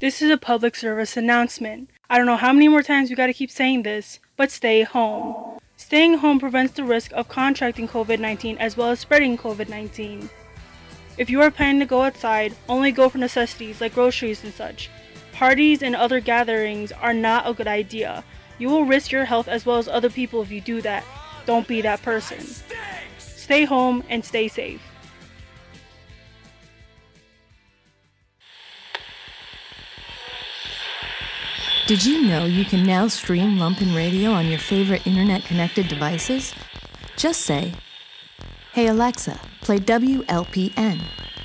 This 0.00 0.20
is 0.20 0.30
a 0.30 0.36
public 0.36 0.76
service 0.76 1.16
announcement. 1.16 1.88
I 2.10 2.18
don't 2.18 2.26
know 2.26 2.36
how 2.36 2.52
many 2.52 2.68
more 2.68 2.82
times 2.82 3.08
we 3.08 3.16
gotta 3.16 3.32
keep 3.32 3.50
saying 3.50 3.84
this, 3.84 4.20
but 4.36 4.50
stay 4.50 4.82
home. 4.82 5.53
Staying 5.76 6.18
home 6.18 6.38
prevents 6.38 6.72
the 6.74 6.84
risk 6.84 7.12
of 7.12 7.28
contracting 7.28 7.88
COVID 7.88 8.20
19 8.20 8.58
as 8.58 8.76
well 8.76 8.90
as 8.90 9.00
spreading 9.00 9.36
COVID 9.36 9.68
19. 9.68 10.30
If 11.18 11.28
you 11.30 11.40
are 11.42 11.50
planning 11.50 11.80
to 11.80 11.86
go 11.86 12.02
outside, 12.02 12.54
only 12.68 12.92
go 12.92 13.08
for 13.08 13.18
necessities 13.18 13.80
like 13.80 13.94
groceries 13.94 14.44
and 14.44 14.54
such. 14.54 14.88
Parties 15.32 15.82
and 15.82 15.96
other 15.96 16.20
gatherings 16.20 16.92
are 16.92 17.14
not 17.14 17.48
a 17.48 17.54
good 17.54 17.66
idea. 17.66 18.24
You 18.58 18.68
will 18.68 18.84
risk 18.84 19.10
your 19.10 19.24
health 19.24 19.48
as 19.48 19.66
well 19.66 19.78
as 19.78 19.88
other 19.88 20.10
people 20.10 20.42
if 20.42 20.50
you 20.50 20.60
do 20.60 20.80
that. 20.82 21.04
Don't 21.44 21.66
be 21.66 21.80
that 21.82 22.02
person. 22.02 22.40
Stay 23.18 23.64
home 23.64 24.04
and 24.08 24.24
stay 24.24 24.48
safe. 24.48 24.80
Did 31.86 32.02
you 32.02 32.22
know 32.26 32.46
you 32.46 32.64
can 32.64 32.82
now 32.82 33.08
stream 33.08 33.58
Lumpen 33.58 33.94
Radio 33.94 34.30
on 34.30 34.46
your 34.46 34.58
favorite 34.58 35.06
internet 35.06 35.44
connected 35.44 35.86
devices? 35.86 36.54
Just 37.14 37.42
say, 37.42 37.74
Hey 38.72 38.86
Alexa, 38.86 39.38
play 39.60 39.78
WLPN. 39.80 41.02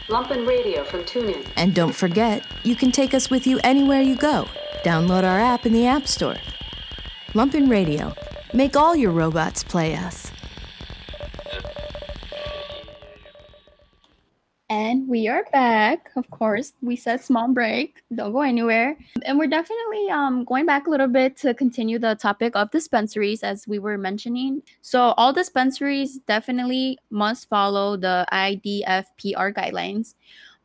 Lumpen 0.08 0.48
Radio 0.48 0.86
from 0.86 1.02
TuneIn. 1.02 1.46
And 1.58 1.76
don't 1.76 1.94
forget, 1.94 2.46
you 2.64 2.78
can 2.78 2.90
take 2.94 3.14
us 3.14 3.30
with 3.30 3.46
you 3.46 3.60
anywhere 3.66 4.00
you 4.00 4.16
go. 4.16 4.48
Download 4.86 5.26
our 5.26 5.42
app 5.42 5.66
in 5.66 5.74
the 5.74 5.86
App 5.86 6.08
Store. 6.08 6.38
Lumpen 7.34 7.70
Radio. 7.70 8.16
Make 8.54 8.78
all 8.78 8.96
your 8.96 9.12
robots 9.12 9.62
play 9.62 9.94
us. 9.94 10.32
And 14.70 15.08
we 15.08 15.28
are 15.28 15.46
back. 15.52 16.12
Of 16.16 16.30
course, 16.30 16.74
we 16.84 16.96
said 16.96 17.24
small 17.24 17.48
break. 17.48 18.04
Don't 18.14 18.32
go 18.34 18.42
anywhere. 18.42 18.96
And 19.26 19.40
we're 19.40 19.48
definitely 19.48 20.12
um, 20.12 20.46
going 20.46 20.68
back 20.68 20.86
a 20.86 20.92
little 20.92 21.08
bit 21.08 21.36
to 21.38 21.56
continue 21.56 21.98
the 21.98 22.14
topic 22.14 22.56
of 22.56 22.70
dispensaries, 22.70 23.42
as 23.42 23.68
we 23.68 23.80
were 23.80 23.98
mentioning. 23.98 24.62
So, 24.82 25.16
all 25.18 25.34
dispensaries 25.34 26.20
definitely 26.28 27.00
must 27.10 27.50
follow 27.50 27.98
the 27.98 28.28
IDFPR 28.32 29.56
guidelines. 29.56 30.14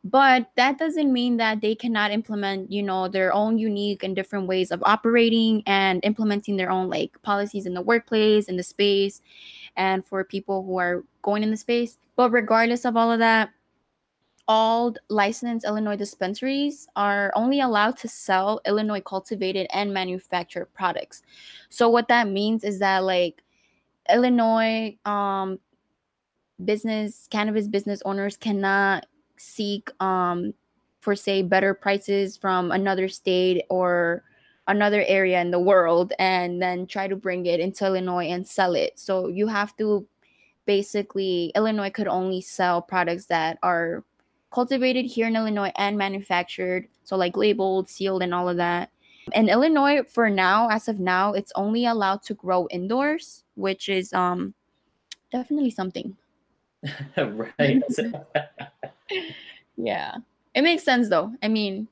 But 0.03 0.51
that 0.55 0.77
doesn't 0.77 1.11
mean 1.11 1.37
that 1.37 1.61
they 1.61 1.73
cannot 1.73 2.11
implement, 2.11 2.71
you 2.71 2.83
know, 2.83 3.07
their 3.07 3.33
own 3.33 3.57
unique 3.57 4.03
and 4.03 4.15
different 4.15 4.45
ways 4.45 4.69
of 4.69 4.83
operating 4.85 5.63
and 5.65 5.99
implementing 6.05 6.57
their 6.57 6.69
own 6.69 6.91
like 6.91 7.19
policies 7.23 7.65
in 7.65 7.73
the 7.73 7.81
workplace, 7.81 8.49
in 8.49 8.55
the 8.55 8.61
space, 8.61 9.21
and 9.75 10.05
for 10.05 10.23
people 10.23 10.61
who 10.61 10.77
are 10.77 11.03
going 11.23 11.41
in 11.41 11.49
the 11.49 11.57
space. 11.57 11.97
But 12.15 12.29
regardless 12.29 12.85
of 12.85 12.95
all 12.95 13.11
of 13.11 13.17
that, 13.17 13.49
all 14.47 14.93
licensed 15.09 15.65
Illinois 15.65 15.95
dispensaries 15.95 16.87
are 16.95 17.31
only 17.35 17.61
allowed 17.61 17.97
to 17.97 18.07
sell 18.07 18.61
Illinois 18.65 19.01
cultivated 19.01 19.67
and 19.73 19.93
manufactured 19.93 20.65
products. 20.73 21.23
So 21.69 21.89
what 21.89 22.07
that 22.09 22.27
means 22.27 22.63
is 22.63 22.79
that 22.79 23.03
like 23.03 23.43
Illinois 24.09 24.97
um 25.05 25.59
business 26.63 27.27
cannabis 27.29 27.67
business 27.67 28.01
owners 28.05 28.37
cannot 28.37 29.07
seek 29.37 29.89
um 30.01 30.53
for 31.01 31.15
say 31.15 31.41
better 31.41 31.73
prices 31.73 32.37
from 32.37 32.71
another 32.71 33.07
state 33.07 33.63
or 33.69 34.23
another 34.67 35.03
area 35.07 35.39
in 35.41 35.51
the 35.51 35.59
world 35.59 36.13
and 36.17 36.61
then 36.61 36.87
try 36.87 37.07
to 37.07 37.15
bring 37.15 37.45
it 37.45 37.59
into 37.59 37.85
Illinois 37.85 38.25
and 38.25 38.47
sell 38.47 38.73
it. 38.73 38.97
So 38.97 39.27
you 39.27 39.47
have 39.47 39.75
to 39.77 40.07
basically 40.65 41.51
Illinois 41.55 41.91
could 41.91 42.07
only 42.07 42.41
sell 42.41 42.81
products 42.81 43.25
that 43.25 43.59
are 43.61 44.03
cultivated 44.51 45.05
here 45.05 45.27
in 45.27 45.35
Illinois 45.35 45.71
and 45.75 45.97
manufactured, 45.97 46.87
so 47.03 47.15
like 47.17 47.37
labeled, 47.37 47.89
sealed 47.89 48.23
and 48.23 48.33
all 48.33 48.49
of 48.49 48.57
that. 48.57 48.89
In 49.33 49.49
Illinois 49.49 50.03
for 50.07 50.29
now 50.29 50.69
as 50.69 50.87
of 50.87 50.99
now 50.99 51.33
it's 51.33 51.51
only 51.55 51.85
allowed 51.85 52.21
to 52.23 52.33
grow 52.35 52.67
indoors, 52.71 53.43
which 53.55 53.89
is 53.89 54.13
um 54.13 54.53
definitely 55.31 55.71
something. 55.71 56.15
right. 57.17 57.83
yeah. 59.77 60.15
It 60.53 60.61
makes 60.61 60.83
sense 60.83 61.09
though. 61.09 61.33
I 61.43 61.47
mean, 61.47 61.87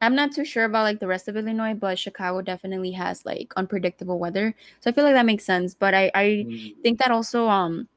I'm 0.00 0.14
not 0.14 0.32
too 0.32 0.44
sure 0.44 0.64
about 0.64 0.82
like 0.84 1.00
the 1.00 1.06
rest 1.06 1.28
of 1.28 1.36
Illinois, 1.36 1.74
but 1.74 1.98
Chicago 1.98 2.42
definitely 2.42 2.92
has 2.92 3.24
like 3.26 3.52
unpredictable 3.56 4.18
weather. 4.18 4.54
So 4.80 4.90
I 4.90 4.92
feel 4.92 5.04
like 5.04 5.14
that 5.14 5.26
makes 5.26 5.44
sense. 5.44 5.74
But 5.74 5.94
I, 5.94 6.10
I 6.14 6.24
Mm. 6.48 6.74
think 6.82 6.98
that 7.00 7.10
also 7.10 7.48
um 7.48 7.88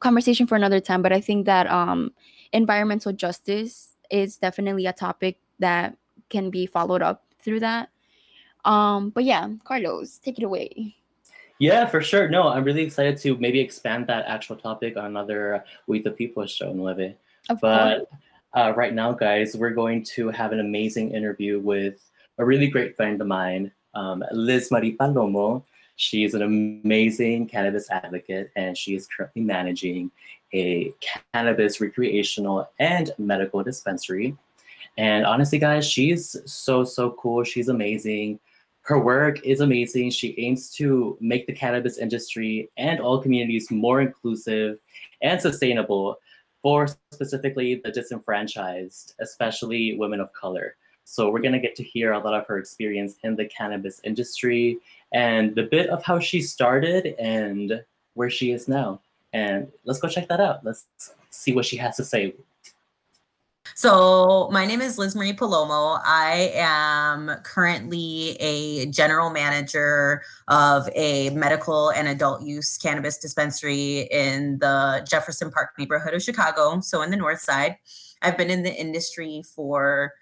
conversation 0.00 0.46
for 0.46 0.56
another 0.56 0.80
time, 0.80 1.02
but 1.02 1.12
I 1.12 1.20
think 1.20 1.46
that 1.46 1.66
um 1.68 2.12
environmental 2.52 3.12
justice 3.12 3.96
is 4.10 4.36
definitely 4.36 4.86
a 4.86 4.92
topic 4.92 5.38
that 5.58 5.96
can 6.28 6.50
be 6.50 6.66
followed 6.66 7.02
up 7.02 7.24
through 7.38 7.60
that. 7.60 7.88
Um, 8.64 9.10
but 9.10 9.24
yeah, 9.24 9.48
Carlos, 9.64 10.18
take 10.18 10.38
it 10.38 10.44
away. 10.44 10.94
Yeah, 11.58 11.86
for 11.86 12.00
sure. 12.02 12.28
No, 12.28 12.48
I'm 12.48 12.64
really 12.64 12.82
excited 12.82 13.18
to 13.18 13.36
maybe 13.36 13.60
expand 13.60 14.06
that 14.08 14.24
actual 14.26 14.56
topic 14.56 14.96
on 14.96 15.06
another 15.06 15.64
We 15.86 16.02
the 16.02 16.10
People 16.10 16.46
show, 16.46 16.72
Nueve. 16.72 17.14
Of 17.48 17.60
But 17.60 18.10
uh, 18.54 18.72
right 18.76 18.92
now, 18.92 19.12
guys, 19.12 19.56
we're 19.56 19.70
going 19.70 20.04
to 20.16 20.28
have 20.30 20.52
an 20.52 20.60
amazing 20.60 21.12
interview 21.12 21.60
with 21.60 22.10
a 22.38 22.44
really 22.44 22.66
great 22.66 22.96
friend 22.96 23.20
of 23.20 23.26
mine, 23.26 23.70
um, 23.94 24.24
Liz 24.32 24.70
Marie 24.70 24.96
Palomo. 24.96 25.64
She's 26.02 26.34
an 26.34 26.42
amazing 26.42 27.46
cannabis 27.46 27.88
advocate, 27.88 28.50
and 28.56 28.76
she 28.76 28.96
is 28.96 29.06
currently 29.06 29.42
managing 29.42 30.10
a 30.52 30.92
cannabis 31.32 31.80
recreational 31.80 32.68
and 32.80 33.12
medical 33.18 33.62
dispensary. 33.62 34.36
And 34.98 35.24
honestly, 35.24 35.60
guys, 35.60 35.88
she's 35.88 36.36
so, 36.44 36.82
so 36.82 37.12
cool. 37.12 37.44
She's 37.44 37.68
amazing. 37.68 38.40
Her 38.80 38.98
work 38.98 39.46
is 39.46 39.60
amazing. 39.60 40.10
She 40.10 40.34
aims 40.38 40.74
to 40.74 41.16
make 41.20 41.46
the 41.46 41.52
cannabis 41.52 41.98
industry 41.98 42.68
and 42.76 42.98
all 42.98 43.22
communities 43.22 43.70
more 43.70 44.00
inclusive 44.00 44.80
and 45.22 45.40
sustainable 45.40 46.18
for 46.62 46.88
specifically 47.12 47.76
the 47.76 47.92
disenfranchised, 47.92 49.14
especially 49.20 49.96
women 49.96 50.18
of 50.18 50.32
color. 50.32 50.74
So 51.04 51.30
we're 51.30 51.40
going 51.40 51.52
to 51.52 51.60
get 51.60 51.76
to 51.76 51.84
hear 51.84 52.12
a 52.12 52.18
lot 52.18 52.34
of 52.34 52.46
her 52.46 52.58
experience 52.58 53.16
in 53.22 53.36
the 53.36 53.46
cannabis 53.46 54.00
industry 54.02 54.78
and 55.12 55.54
the 55.54 55.64
bit 55.64 55.88
of 55.90 56.02
how 56.02 56.18
she 56.18 56.40
started 56.40 57.14
and 57.18 57.84
where 58.14 58.30
she 58.30 58.52
is 58.52 58.68
now. 58.68 59.00
And 59.32 59.70
let's 59.84 60.00
go 60.00 60.08
check 60.08 60.28
that 60.28 60.40
out. 60.40 60.64
Let's 60.64 60.86
see 61.30 61.54
what 61.54 61.64
she 61.64 61.76
has 61.76 61.96
to 61.96 62.04
say. 62.04 62.34
So, 63.74 64.50
my 64.52 64.66
name 64.66 64.82
is 64.82 64.98
Liz 64.98 65.16
Marie 65.16 65.32
Palomo. 65.32 66.00
I 66.04 66.52
am 66.54 67.30
currently 67.42 68.36
a 68.38 68.86
general 68.86 69.30
manager 69.30 70.22
of 70.48 70.88
a 70.94 71.30
medical 71.30 71.88
and 71.90 72.08
adult 72.08 72.42
use 72.42 72.76
cannabis 72.76 73.16
dispensary 73.18 74.08
in 74.10 74.58
the 74.58 75.06
Jefferson 75.08 75.50
Park 75.50 75.70
neighborhood 75.78 76.12
of 76.12 76.22
Chicago, 76.22 76.80
so 76.80 77.00
in 77.02 77.10
the 77.10 77.16
north 77.16 77.40
side. 77.40 77.76
I've 78.20 78.36
been 78.36 78.50
in 78.50 78.62
the 78.62 78.74
industry 78.74 79.42
for 79.54 80.12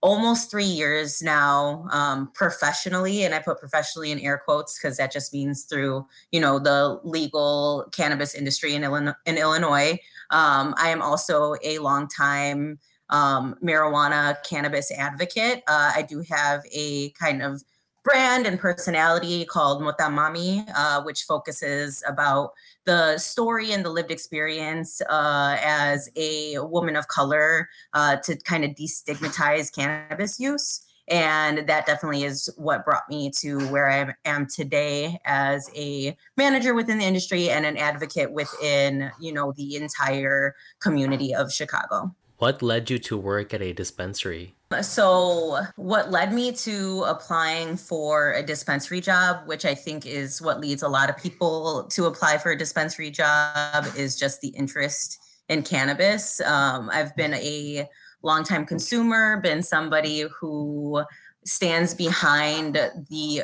almost 0.00 0.50
three 0.50 0.64
years 0.64 1.20
now 1.22 1.86
um, 1.90 2.30
professionally 2.32 3.24
and 3.24 3.34
i 3.34 3.38
put 3.38 3.58
professionally 3.58 4.12
in 4.12 4.18
air 4.20 4.40
quotes 4.44 4.78
because 4.78 4.96
that 4.96 5.10
just 5.10 5.32
means 5.32 5.64
through 5.64 6.06
you 6.30 6.40
know 6.40 6.58
the 6.58 7.00
legal 7.02 7.88
cannabis 7.92 8.34
industry 8.34 8.74
in 8.74 8.84
illinois, 8.84 9.14
in 9.26 9.36
illinois. 9.36 9.98
Um, 10.30 10.74
i 10.76 10.88
am 10.90 11.02
also 11.02 11.54
a 11.64 11.78
long 11.78 12.08
time 12.08 12.78
um, 13.10 13.56
marijuana 13.62 14.36
cannabis 14.44 14.92
advocate 14.92 15.62
uh, 15.66 15.92
i 15.94 16.02
do 16.02 16.22
have 16.28 16.62
a 16.72 17.10
kind 17.10 17.42
of 17.42 17.62
brand 18.08 18.46
and 18.46 18.58
personality 18.58 19.44
called 19.44 19.82
motamami 19.82 20.64
uh, 20.74 21.02
which 21.02 21.24
focuses 21.24 22.02
about 22.08 22.52
the 22.86 23.18
story 23.18 23.72
and 23.72 23.84
the 23.84 23.90
lived 23.90 24.10
experience 24.10 25.02
uh, 25.10 25.58
as 25.62 26.08
a 26.16 26.58
woman 26.60 26.96
of 26.96 27.06
color 27.08 27.68
uh, 27.92 28.16
to 28.16 28.34
kind 28.44 28.64
of 28.64 28.70
destigmatize 28.70 29.70
cannabis 29.74 30.40
use. 30.40 30.80
And 31.08 31.66
that 31.68 31.84
definitely 31.84 32.24
is 32.24 32.48
what 32.56 32.86
brought 32.86 33.08
me 33.10 33.30
to 33.40 33.58
where 33.68 33.90
I 33.90 34.14
am 34.24 34.46
today 34.46 35.18
as 35.26 35.70
a 35.76 36.16
manager 36.38 36.74
within 36.74 36.98
the 36.98 37.04
industry 37.04 37.50
and 37.50 37.66
an 37.66 37.76
advocate 37.76 38.32
within, 38.32 39.10
you 39.20 39.32
know, 39.32 39.52
the 39.52 39.76
entire 39.76 40.54
community 40.80 41.34
of 41.34 41.52
Chicago. 41.52 42.14
What 42.38 42.62
led 42.62 42.88
you 42.88 42.98
to 43.00 43.18
work 43.18 43.52
at 43.52 43.60
a 43.60 43.74
dispensary? 43.74 44.54
So, 44.82 45.60
what 45.76 46.10
led 46.10 46.34
me 46.34 46.52
to 46.52 47.04
applying 47.04 47.78
for 47.78 48.32
a 48.32 48.42
dispensary 48.42 49.00
job, 49.00 49.46
which 49.46 49.64
I 49.64 49.74
think 49.74 50.04
is 50.04 50.42
what 50.42 50.60
leads 50.60 50.82
a 50.82 50.88
lot 50.88 51.08
of 51.08 51.16
people 51.16 51.84
to 51.84 52.04
apply 52.04 52.36
for 52.36 52.52
a 52.52 52.58
dispensary 52.58 53.10
job, 53.10 53.86
is 53.96 54.18
just 54.18 54.42
the 54.42 54.48
interest 54.48 55.18
in 55.48 55.62
cannabis. 55.62 56.42
Um, 56.42 56.90
I've 56.92 57.16
been 57.16 57.32
a 57.32 57.88
longtime 58.22 58.66
consumer, 58.66 59.40
been 59.40 59.62
somebody 59.62 60.26
who 60.38 61.02
stands 61.46 61.94
behind 61.94 62.74
the 63.08 63.42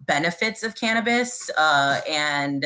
benefits 0.00 0.62
of 0.62 0.74
cannabis 0.74 1.50
uh, 1.58 2.00
and 2.08 2.64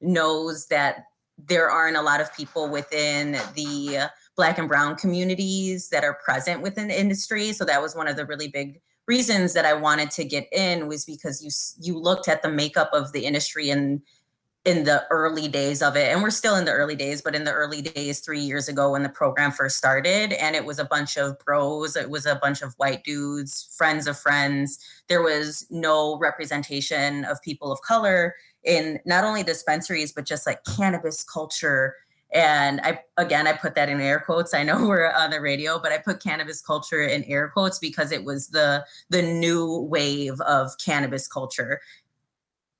knows 0.00 0.68
that 0.68 1.06
there 1.36 1.68
aren't 1.68 1.96
a 1.96 2.02
lot 2.02 2.20
of 2.20 2.32
people 2.36 2.68
within 2.68 3.32
the 3.56 4.08
black 4.38 4.56
and 4.56 4.68
brown 4.68 4.96
communities 4.96 5.90
that 5.90 6.04
are 6.04 6.14
present 6.24 6.62
within 6.62 6.88
the 6.88 6.98
industry. 6.98 7.52
So 7.52 7.66
that 7.66 7.82
was 7.82 7.94
one 7.94 8.08
of 8.08 8.16
the 8.16 8.24
really 8.24 8.48
big 8.48 8.80
reasons 9.08 9.54
that 9.54 9.64
i 9.64 9.72
wanted 9.72 10.10
to 10.10 10.22
get 10.22 10.46
in 10.52 10.86
was 10.86 11.04
because 11.06 11.42
you 11.42 11.50
you 11.80 11.98
looked 11.98 12.28
at 12.28 12.42
the 12.42 12.50
makeup 12.50 12.90
of 12.92 13.10
the 13.12 13.24
industry 13.24 13.70
and 13.70 14.02
in 14.64 14.84
the 14.84 15.06
early 15.10 15.48
days 15.48 15.80
of 15.80 15.96
it. 15.96 16.12
And 16.12 16.20
we're 16.20 16.30
still 16.30 16.56
in 16.56 16.66
the 16.66 16.72
early 16.72 16.94
days 16.94 17.22
but 17.22 17.34
in 17.34 17.44
the 17.44 17.52
early 17.52 17.80
days 17.80 18.20
3 18.20 18.38
years 18.38 18.68
ago 18.68 18.92
when 18.92 19.02
the 19.02 19.08
program 19.08 19.50
first 19.50 19.78
started 19.78 20.34
and 20.34 20.54
it 20.54 20.64
was 20.64 20.78
a 20.78 20.84
bunch 20.84 21.16
of 21.16 21.38
bros 21.38 21.96
it 21.96 22.10
was 22.10 22.26
a 22.26 22.36
bunch 22.36 22.60
of 22.60 22.74
white 22.76 23.02
dudes 23.02 23.74
friends 23.76 24.06
of 24.06 24.18
friends. 24.18 24.78
There 25.08 25.22
was 25.22 25.66
no 25.70 26.18
representation 26.18 27.24
of 27.24 27.40
people 27.42 27.72
of 27.72 27.80
color 27.80 28.34
in 28.62 29.00
not 29.06 29.24
only 29.24 29.42
dispensaries 29.42 30.12
but 30.12 30.26
just 30.26 30.46
like 30.46 30.60
cannabis 30.76 31.24
culture 31.24 31.94
and 32.32 32.80
i 32.82 33.00
again 33.16 33.46
i 33.46 33.52
put 33.52 33.74
that 33.74 33.88
in 33.88 34.00
air 34.00 34.20
quotes. 34.20 34.54
I 34.54 34.62
know 34.62 34.86
we're 34.88 35.10
on 35.10 35.30
the 35.30 35.40
radio 35.40 35.78
but 35.78 35.92
i 35.92 35.98
put 35.98 36.22
cannabis 36.22 36.60
culture 36.60 37.02
in 37.02 37.24
air 37.24 37.48
quotes 37.48 37.78
because 37.78 38.12
it 38.12 38.24
was 38.24 38.48
the 38.48 38.84
the 39.10 39.22
new 39.22 39.80
wave 39.90 40.40
of 40.42 40.72
cannabis 40.84 41.26
culture. 41.28 41.80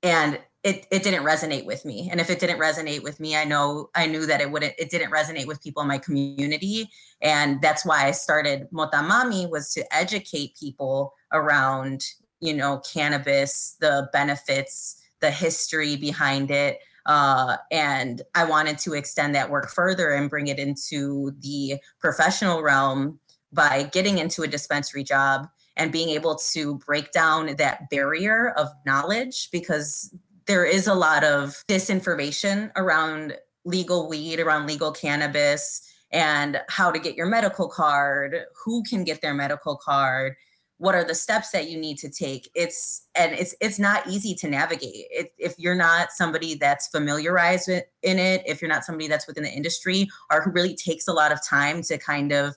And 0.01 0.39
it, 0.61 0.87
it 0.91 1.03
didn't 1.03 1.23
resonate 1.23 1.65
with 1.65 1.85
me. 1.85 2.09
And 2.11 2.19
if 2.19 2.29
it 2.29 2.39
didn't 2.39 2.59
resonate 2.59 3.01
with 3.03 3.19
me 3.19 3.35
i 3.35 3.43
know 3.43 3.89
i 3.95 4.05
knew 4.05 4.25
that 4.25 4.41
it 4.41 4.51
wouldn't 4.51 4.73
it 4.77 4.89
didn't 4.89 5.11
resonate 5.11 5.47
with 5.47 5.63
people 5.63 5.81
in 5.81 5.87
my 5.87 5.97
community. 5.97 6.89
And 7.21 7.61
that's 7.61 7.85
why 7.85 8.05
i 8.05 8.11
started 8.11 8.67
motamami 8.71 9.49
was 9.49 9.73
to 9.73 9.95
educate 9.95 10.55
people 10.59 11.13
around 11.31 12.03
you 12.39 12.53
know 12.53 12.81
cannabis 12.91 13.75
the 13.79 14.09
benefits 14.13 15.01
the 15.19 15.31
history 15.31 15.95
behind 15.95 16.51
it 16.51 16.79
Uh, 17.09 17.57
and 17.71 18.21
I 18.35 18.45
wanted 18.45 18.77
to 18.79 18.93
extend 18.93 19.33
that 19.33 19.49
work 19.49 19.71
further 19.71 20.11
and 20.11 20.29
bring 20.29 20.45
it 20.45 20.59
into 20.59 21.31
the 21.39 21.79
professional 21.99 22.61
realm 22.61 23.19
by 23.51 23.89
getting 23.91 24.19
into 24.19 24.43
a 24.43 24.47
dispensary 24.47 25.03
job 25.03 25.47
and 25.75 25.91
being 25.91 26.09
able 26.09 26.35
to 26.35 26.75
break 26.77 27.11
down 27.11 27.55
that 27.55 27.89
barrier 27.89 28.49
of 28.49 28.67
knowledge 28.85 29.49
because 29.51 30.13
there 30.45 30.63
is 30.63 30.85
a 30.85 30.93
lot 30.93 31.23
of 31.23 31.63
disinformation 31.67 32.71
around 32.75 33.35
legal 33.65 34.07
weed, 34.07 34.39
around 34.39 34.67
legal 34.67 34.91
cannabis, 34.91 35.81
and 36.11 36.61
how 36.69 36.91
to 36.91 36.99
get 36.99 37.15
your 37.15 37.25
medical 37.25 37.67
card, 37.67 38.35
who 38.63 38.83
can 38.83 39.03
get 39.03 39.21
their 39.21 39.33
medical 39.33 39.75
card, 39.75 40.35
what 40.79 40.95
are 40.95 41.03
the 41.03 41.13
steps 41.13 41.51
that 41.51 41.69
you 41.69 41.77
need 41.77 41.97
to 41.97 42.09
take? 42.09 42.49
It's 42.55 43.05
and 43.13 43.33
it's 43.33 43.53
it's 43.61 43.79
not 43.79 44.07
easy 44.07 44.33
to 44.35 44.49
navigate. 44.49 45.07
It, 45.11 45.33
if 45.37 45.59
you're 45.59 45.75
not 45.75 46.11
somebody 46.11 46.55
that's 46.55 46.87
familiarized 46.87 47.69
in 47.69 47.83
it 48.01 48.41
if 48.45 48.61
you're 48.61 48.69
not 48.69 48.85
somebody 48.85 49.07
that's 49.07 49.27
within 49.27 49.43
the 49.43 49.51
industry 49.51 50.07
or 50.31 50.41
who 50.41 50.51
really 50.51 50.75
takes 50.75 51.07
a 51.07 51.13
lot 51.13 51.31
of 51.31 51.45
time 51.45 51.81
to 51.83 51.97
kind 51.97 52.31
of 52.31 52.55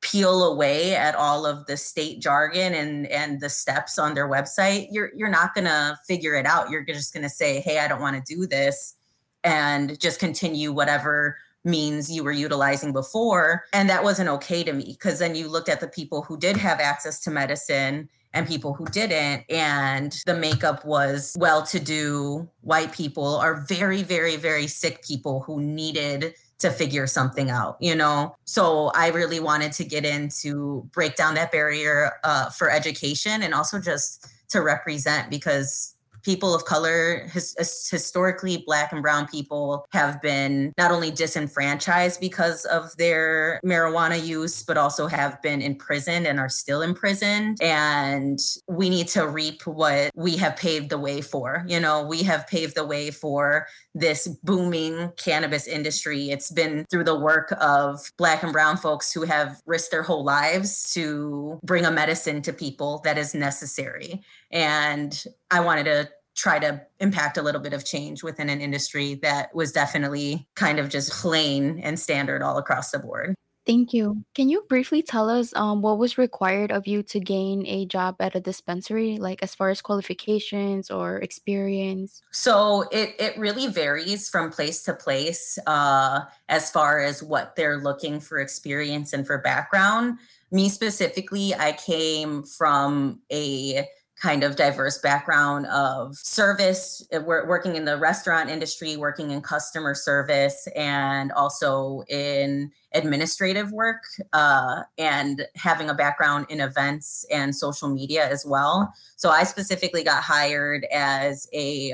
peel 0.00 0.44
away 0.44 0.94
at 0.94 1.16
all 1.16 1.44
of 1.44 1.66
the 1.66 1.76
state 1.76 2.20
jargon 2.20 2.72
and 2.72 3.08
and 3.08 3.40
the 3.40 3.50
steps 3.50 3.98
on 3.98 4.14
their 4.14 4.28
website 4.28 4.86
you're 4.92 5.10
you're 5.16 5.28
not 5.28 5.52
going 5.54 5.64
to 5.64 5.98
figure 6.06 6.36
it 6.36 6.46
out. 6.46 6.70
You're 6.70 6.84
just 6.84 7.12
going 7.12 7.24
to 7.24 7.28
say 7.28 7.60
hey 7.60 7.80
i 7.80 7.88
don't 7.88 8.00
want 8.00 8.24
to 8.24 8.34
do 8.34 8.46
this 8.46 8.94
and 9.42 9.98
just 9.98 10.20
continue 10.20 10.72
whatever 10.72 11.36
means 11.64 12.10
you 12.10 12.24
were 12.24 12.32
utilizing 12.32 12.92
before. 12.92 13.64
And 13.72 13.88
that 13.90 14.04
wasn't 14.04 14.28
okay 14.30 14.62
to 14.64 14.72
me 14.72 14.96
because 14.98 15.18
then 15.18 15.34
you 15.34 15.48
looked 15.48 15.68
at 15.68 15.80
the 15.80 15.88
people 15.88 16.22
who 16.22 16.38
did 16.38 16.56
have 16.56 16.80
access 16.80 17.20
to 17.20 17.30
medicine 17.30 18.08
and 18.34 18.46
people 18.46 18.74
who 18.74 18.86
didn't. 18.86 19.44
And 19.50 20.16
the 20.26 20.34
makeup 20.34 20.84
was 20.84 21.36
well 21.38 21.62
to 21.66 21.80
do 21.80 22.48
white 22.60 22.92
people 22.92 23.36
are 23.36 23.64
very, 23.68 24.02
very, 24.02 24.36
very 24.36 24.66
sick 24.66 25.02
people 25.02 25.40
who 25.40 25.60
needed 25.60 26.34
to 26.58 26.70
figure 26.70 27.06
something 27.06 27.50
out, 27.50 27.76
you 27.80 27.94
know? 27.94 28.34
So 28.44 28.90
I 28.94 29.08
really 29.08 29.38
wanted 29.38 29.72
to 29.72 29.84
get 29.84 30.04
in 30.04 30.28
to 30.40 30.88
break 30.92 31.14
down 31.14 31.34
that 31.34 31.52
barrier 31.52 32.12
uh, 32.24 32.50
for 32.50 32.70
education 32.70 33.42
and 33.42 33.54
also 33.54 33.80
just 33.80 34.26
to 34.48 34.62
represent 34.62 35.30
because 35.30 35.94
people 36.22 36.54
of 36.54 36.64
color, 36.64 37.28
his, 37.32 37.54
historically 37.90 38.62
black 38.66 38.92
and 38.92 39.02
brown 39.02 39.26
people 39.26 39.86
have 39.92 40.20
been 40.20 40.72
not 40.78 40.90
only 40.90 41.10
disenfranchised 41.10 42.20
because 42.20 42.64
of 42.66 42.96
their 42.96 43.60
marijuana 43.64 44.24
use, 44.24 44.62
but 44.62 44.76
also 44.76 45.06
have 45.06 45.40
been 45.42 45.62
imprisoned 45.62 46.26
and 46.26 46.38
are 46.38 46.48
still 46.48 46.82
imprisoned. 46.82 47.58
And 47.60 48.38
we 48.66 48.88
need 48.88 49.08
to 49.08 49.26
reap 49.26 49.66
what 49.66 50.10
we 50.14 50.36
have 50.36 50.56
paved 50.56 50.90
the 50.90 50.98
way 50.98 51.20
for. 51.20 51.64
You 51.66 51.80
know, 51.80 52.04
we 52.04 52.22
have 52.24 52.46
paved 52.46 52.74
the 52.74 52.86
way 52.86 53.10
for 53.10 53.66
this 53.94 54.28
booming 54.42 55.12
cannabis 55.16 55.66
industry. 55.66 56.30
It's 56.30 56.50
been 56.50 56.84
through 56.90 57.04
the 57.04 57.18
work 57.18 57.52
of 57.60 58.10
black 58.16 58.42
and 58.42 58.52
brown 58.52 58.76
folks 58.76 59.12
who 59.12 59.22
have 59.22 59.60
risked 59.66 59.90
their 59.90 60.02
whole 60.02 60.24
lives 60.24 60.92
to 60.94 61.58
bring 61.64 61.84
a 61.84 61.90
medicine 61.90 62.42
to 62.42 62.52
people 62.52 63.00
that 63.04 63.18
is 63.18 63.34
necessary. 63.34 64.22
And 64.50 65.24
I 65.50 65.60
wanted 65.60 65.84
to 65.84 66.08
try 66.38 66.58
to 66.60 66.80
impact 67.00 67.36
a 67.36 67.42
little 67.42 67.60
bit 67.60 67.72
of 67.72 67.84
change 67.84 68.22
within 68.22 68.48
an 68.48 68.60
industry 68.60 69.16
that 69.16 69.52
was 69.54 69.72
definitely 69.72 70.46
kind 70.54 70.78
of 70.78 70.88
just 70.88 71.10
plain 71.10 71.80
and 71.80 71.98
standard 71.98 72.42
all 72.42 72.58
across 72.58 72.92
the 72.92 72.98
board. 72.98 73.34
Thank 73.66 73.92
you. 73.92 74.24
Can 74.34 74.48
you 74.48 74.64
briefly 74.66 75.02
tell 75.02 75.28
us 75.28 75.54
um, 75.54 75.82
what 75.82 75.98
was 75.98 76.16
required 76.16 76.72
of 76.72 76.86
you 76.86 77.02
to 77.02 77.20
gain 77.20 77.66
a 77.66 77.84
job 77.84 78.16
at 78.18 78.34
a 78.34 78.40
dispensary, 78.40 79.18
like 79.18 79.42
as 79.42 79.54
far 79.54 79.68
as 79.68 79.82
qualifications 79.82 80.90
or 80.90 81.18
experience? 81.18 82.22
So 82.30 82.84
it, 82.90 83.14
it 83.18 83.36
really 83.36 83.66
varies 83.66 84.30
from 84.30 84.50
place 84.50 84.84
to 84.84 84.94
place 84.94 85.58
uh, 85.66 86.20
as 86.48 86.70
far 86.70 87.00
as 87.00 87.22
what 87.22 87.56
they're 87.56 87.76
looking 87.78 88.20
for 88.20 88.38
experience 88.38 89.12
and 89.12 89.26
for 89.26 89.36
background. 89.36 90.18
Me 90.50 90.70
specifically, 90.70 91.54
I 91.54 91.72
came 91.72 92.44
from 92.44 93.20
a 93.30 93.86
kind 94.20 94.42
of 94.42 94.56
diverse 94.56 94.98
background 94.98 95.66
of 95.66 96.16
service, 96.16 97.06
uh, 97.14 97.20
working 97.20 97.76
in 97.76 97.84
the 97.84 97.96
restaurant 97.96 98.50
industry, 98.50 98.96
working 98.96 99.30
in 99.30 99.40
customer 99.40 99.94
service, 99.94 100.66
and 100.74 101.30
also 101.32 102.02
in 102.08 102.70
administrative 102.92 103.70
work, 103.70 104.02
uh, 104.32 104.82
and 104.96 105.46
having 105.54 105.88
a 105.88 105.94
background 105.94 106.46
in 106.48 106.60
events 106.60 107.24
and 107.30 107.54
social 107.54 107.88
media 107.88 108.28
as 108.28 108.44
well. 108.44 108.92
So 109.16 109.30
I 109.30 109.44
specifically 109.44 110.02
got 110.02 110.22
hired 110.22 110.84
as 110.92 111.48
a 111.52 111.92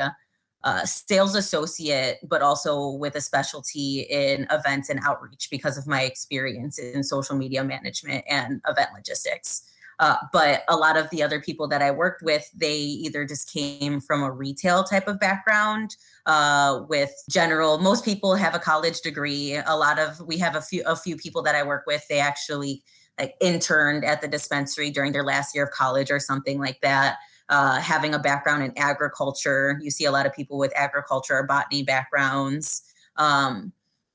uh, 0.65 0.87
sales 0.87 1.35
associate, 1.35 2.19
but 2.27 2.41
also 2.41 2.93
with 2.93 3.17
a 3.17 3.21
specialty 3.21 4.01
in 4.09 4.47
events 4.51 4.89
and 4.89 4.99
outreach 5.05 5.49
because 5.51 5.77
of 5.77 5.87
my 5.87 6.03
experience 6.03 6.79
in 6.79 7.05
social 7.05 7.37
media 7.37 7.63
management 7.63 8.25
and 8.31 8.63
event 8.67 8.89
logistics. 8.95 9.65
Uh, 10.01 10.17
but 10.33 10.63
a 10.69 10.77
lot 10.77 10.97
of 10.97 11.09
the 11.11 11.23
other 11.23 11.41
people 11.41 11.69
that 11.69 11.83
I 11.83 11.91
worked 11.91 12.23
with, 12.23 12.51
they 12.55 12.77
either 12.77 13.25
just 13.25 13.53
came 13.53 14.01
from 14.01 14.23
a 14.23 14.31
retail 14.31 14.85
type 14.85 15.07
of 15.09 15.21
background 15.21 15.97
uh, 16.27 16.81
with 16.89 17.13
general. 17.31 17.79
Most 17.79 18.05
people 18.05 18.35
have 18.35 18.55
a 18.55 18.59
college 18.59 19.01
degree. 19.01 19.61
A 19.67 19.77
lot 19.77 19.99
of 19.99 20.21
we 20.27 20.39
have 20.39 20.57
a 20.57 20.61
few 20.61 20.83
a 20.87 20.97
few 20.97 21.17
people 21.17 21.43
that 21.43 21.55
I 21.55 21.63
work 21.63 21.85
with. 21.87 22.07
They 22.09 22.19
actually 22.19 22.83
like 23.19 23.35
interned 23.41 24.05
at 24.05 24.21
the 24.21 24.29
dispensary 24.29 24.91
during 24.91 25.13
their 25.13 25.25
last 25.25 25.55
year 25.55 25.65
of 25.65 25.71
college 25.71 26.11
or 26.11 26.19
something 26.19 26.59
like 26.59 26.81
that. 26.81 27.17
Uh, 27.51 27.79
having 27.79 28.15
a 28.15 28.19
background 28.19 28.63
in 28.63 28.73
agriculture, 28.77 29.79
you 29.83 29.91
see 29.91 30.07
a 30.07 30.11
lot 30.11 30.27
of 30.27 30.35
people 30.35 30.59
with 30.59 30.73
agriculture 30.75 31.35
or 31.35 31.47
botany 31.47 31.83
backgrounds. 31.83 32.83
Um, 33.17 33.73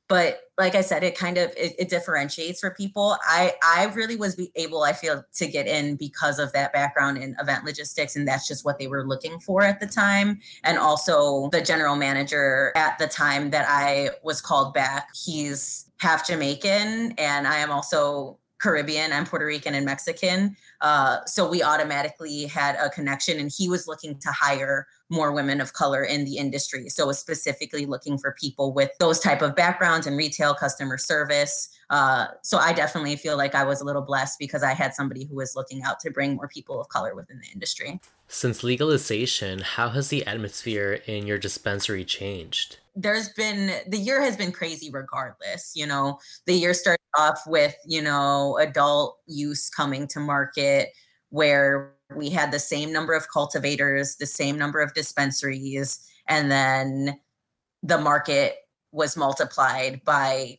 but 0.10 0.42
like 0.58 0.76
i 0.76 0.82
said 0.82 1.04
it 1.04 1.18
kind 1.18 1.38
of 1.38 1.50
it, 1.56 1.74
it, 1.80 1.88
differentiates 1.88 2.60
for 2.60 2.72
people 2.72 3.16
i 3.26 3.54
i 3.64 3.86
really 3.96 4.18
was 4.18 4.40
able 4.56 4.84
i 4.84 4.92
feel 4.92 5.24
to 5.34 5.48
get 5.48 5.68
in 5.68 5.96
because 5.96 6.40
of 6.40 6.52
that 6.52 6.74
background 6.74 7.18
in 7.18 7.36
event 7.40 7.64
logistics 7.64 8.18
and 8.18 8.28
that's 8.28 8.48
just 8.48 8.66
what 8.66 8.78
they 8.78 8.88
were 8.88 9.08
looking 9.08 9.40
for 9.40 9.64
at 9.64 9.80
the 9.80 9.88
time 9.88 10.40
and 10.66 10.78
also 10.78 11.48
the 11.52 11.62
general 11.62 11.96
manager 11.96 12.74
at 12.76 12.98
the 13.00 13.08
time 13.08 13.50
that 13.52 13.66
i 13.70 14.10
was 14.24 14.42
called 14.42 14.74
back 14.74 15.08
he's 15.24 15.86
half 16.00 16.28
jamaican 16.28 17.14
and 17.18 17.48
i 17.48 17.58
am 17.58 17.72
also 17.72 18.38
Caribbean, 18.60 19.14
I'm 19.14 19.26
Puerto 19.26 19.46
Rican 19.46 19.74
and 19.74 19.86
Mexican. 19.86 20.56
Uh, 20.82 21.24
so 21.26 21.50
we 21.50 21.64
automatically 21.64 22.46
had 22.46 22.76
a 22.76 22.90
connection, 22.90 23.40
and 23.40 23.50
he 23.56 23.70
was 23.70 23.88
looking 23.88 24.20
to 24.20 24.30
hire 24.32 24.86
more 25.10 25.32
women 25.32 25.60
of 25.60 25.74
color 25.74 26.04
in 26.04 26.24
the 26.24 26.38
industry. 26.38 26.88
So 26.90 27.08
was 27.08 27.20
specifically 27.20 27.86
looking 27.86 28.18
for 28.18 28.36
people 28.40 28.74
with 28.74 28.92
those 29.00 29.20
type 29.20 29.42
of 29.42 29.56
backgrounds 29.56 30.06
in 30.06 30.16
retail, 30.16 30.54
customer 30.54 30.98
service. 30.98 31.70
Uh, 31.90 32.28
so 32.44 32.58
I 32.58 32.74
definitely 32.74 33.16
feel 33.16 33.36
like 33.36 33.56
I 33.56 33.64
was 33.64 33.82
a 33.82 33.84
little 33.84 34.04
blessed 34.04 34.38
because 34.38 34.62
I 34.62 34.74
had 34.74 34.94
somebody 34.94 35.26
who 35.26 35.36
was 35.36 35.56
looking 35.56 35.82
out 35.84 36.00
to 36.02 36.12
bring 36.12 36.36
more 36.36 36.48
people 36.48 36.80
of 36.80 36.88
color 36.90 37.16
within 37.16 37.40
the 37.40 37.48
industry. 37.52 38.00
Since 38.28 38.64
legalization, 38.64 39.60
how 39.60 39.90
has 39.90 40.10
the 40.10 40.26
atmosphere 40.28 41.02
in 41.08 41.26
your 41.26 41.40
dispensary 41.40 42.06
changed? 42.06 42.78
There's 42.96 43.30
been 43.30 43.72
the 43.88 43.98
year 43.98 44.22
has 44.22 44.38
been 44.38 44.52
crazy 44.52 44.92
regardless. 44.92 45.72
You 45.76 45.88
know, 45.88 46.20
the 46.46 46.54
year 46.54 46.76
started 46.76 47.00
off 47.18 47.42
with, 47.48 47.76
you 47.88 48.04
know, 48.04 48.58
adult 48.60 49.18
use 49.26 49.70
coming 49.70 50.08
to 50.10 50.20
market 50.20 50.90
where 51.30 51.94
we 52.16 52.30
had 52.30 52.52
the 52.52 52.60
same 52.60 52.92
number 52.92 53.14
of 53.14 53.30
cultivators, 53.30 54.16
the 54.16 54.26
same 54.26 54.58
number 54.58 54.80
of 54.80 54.94
dispensaries, 54.94 56.00
and 56.28 56.52
then 56.52 57.20
the 57.84 57.98
market 57.98 58.56
was 58.92 59.16
multiplied 59.16 60.02
by 60.04 60.58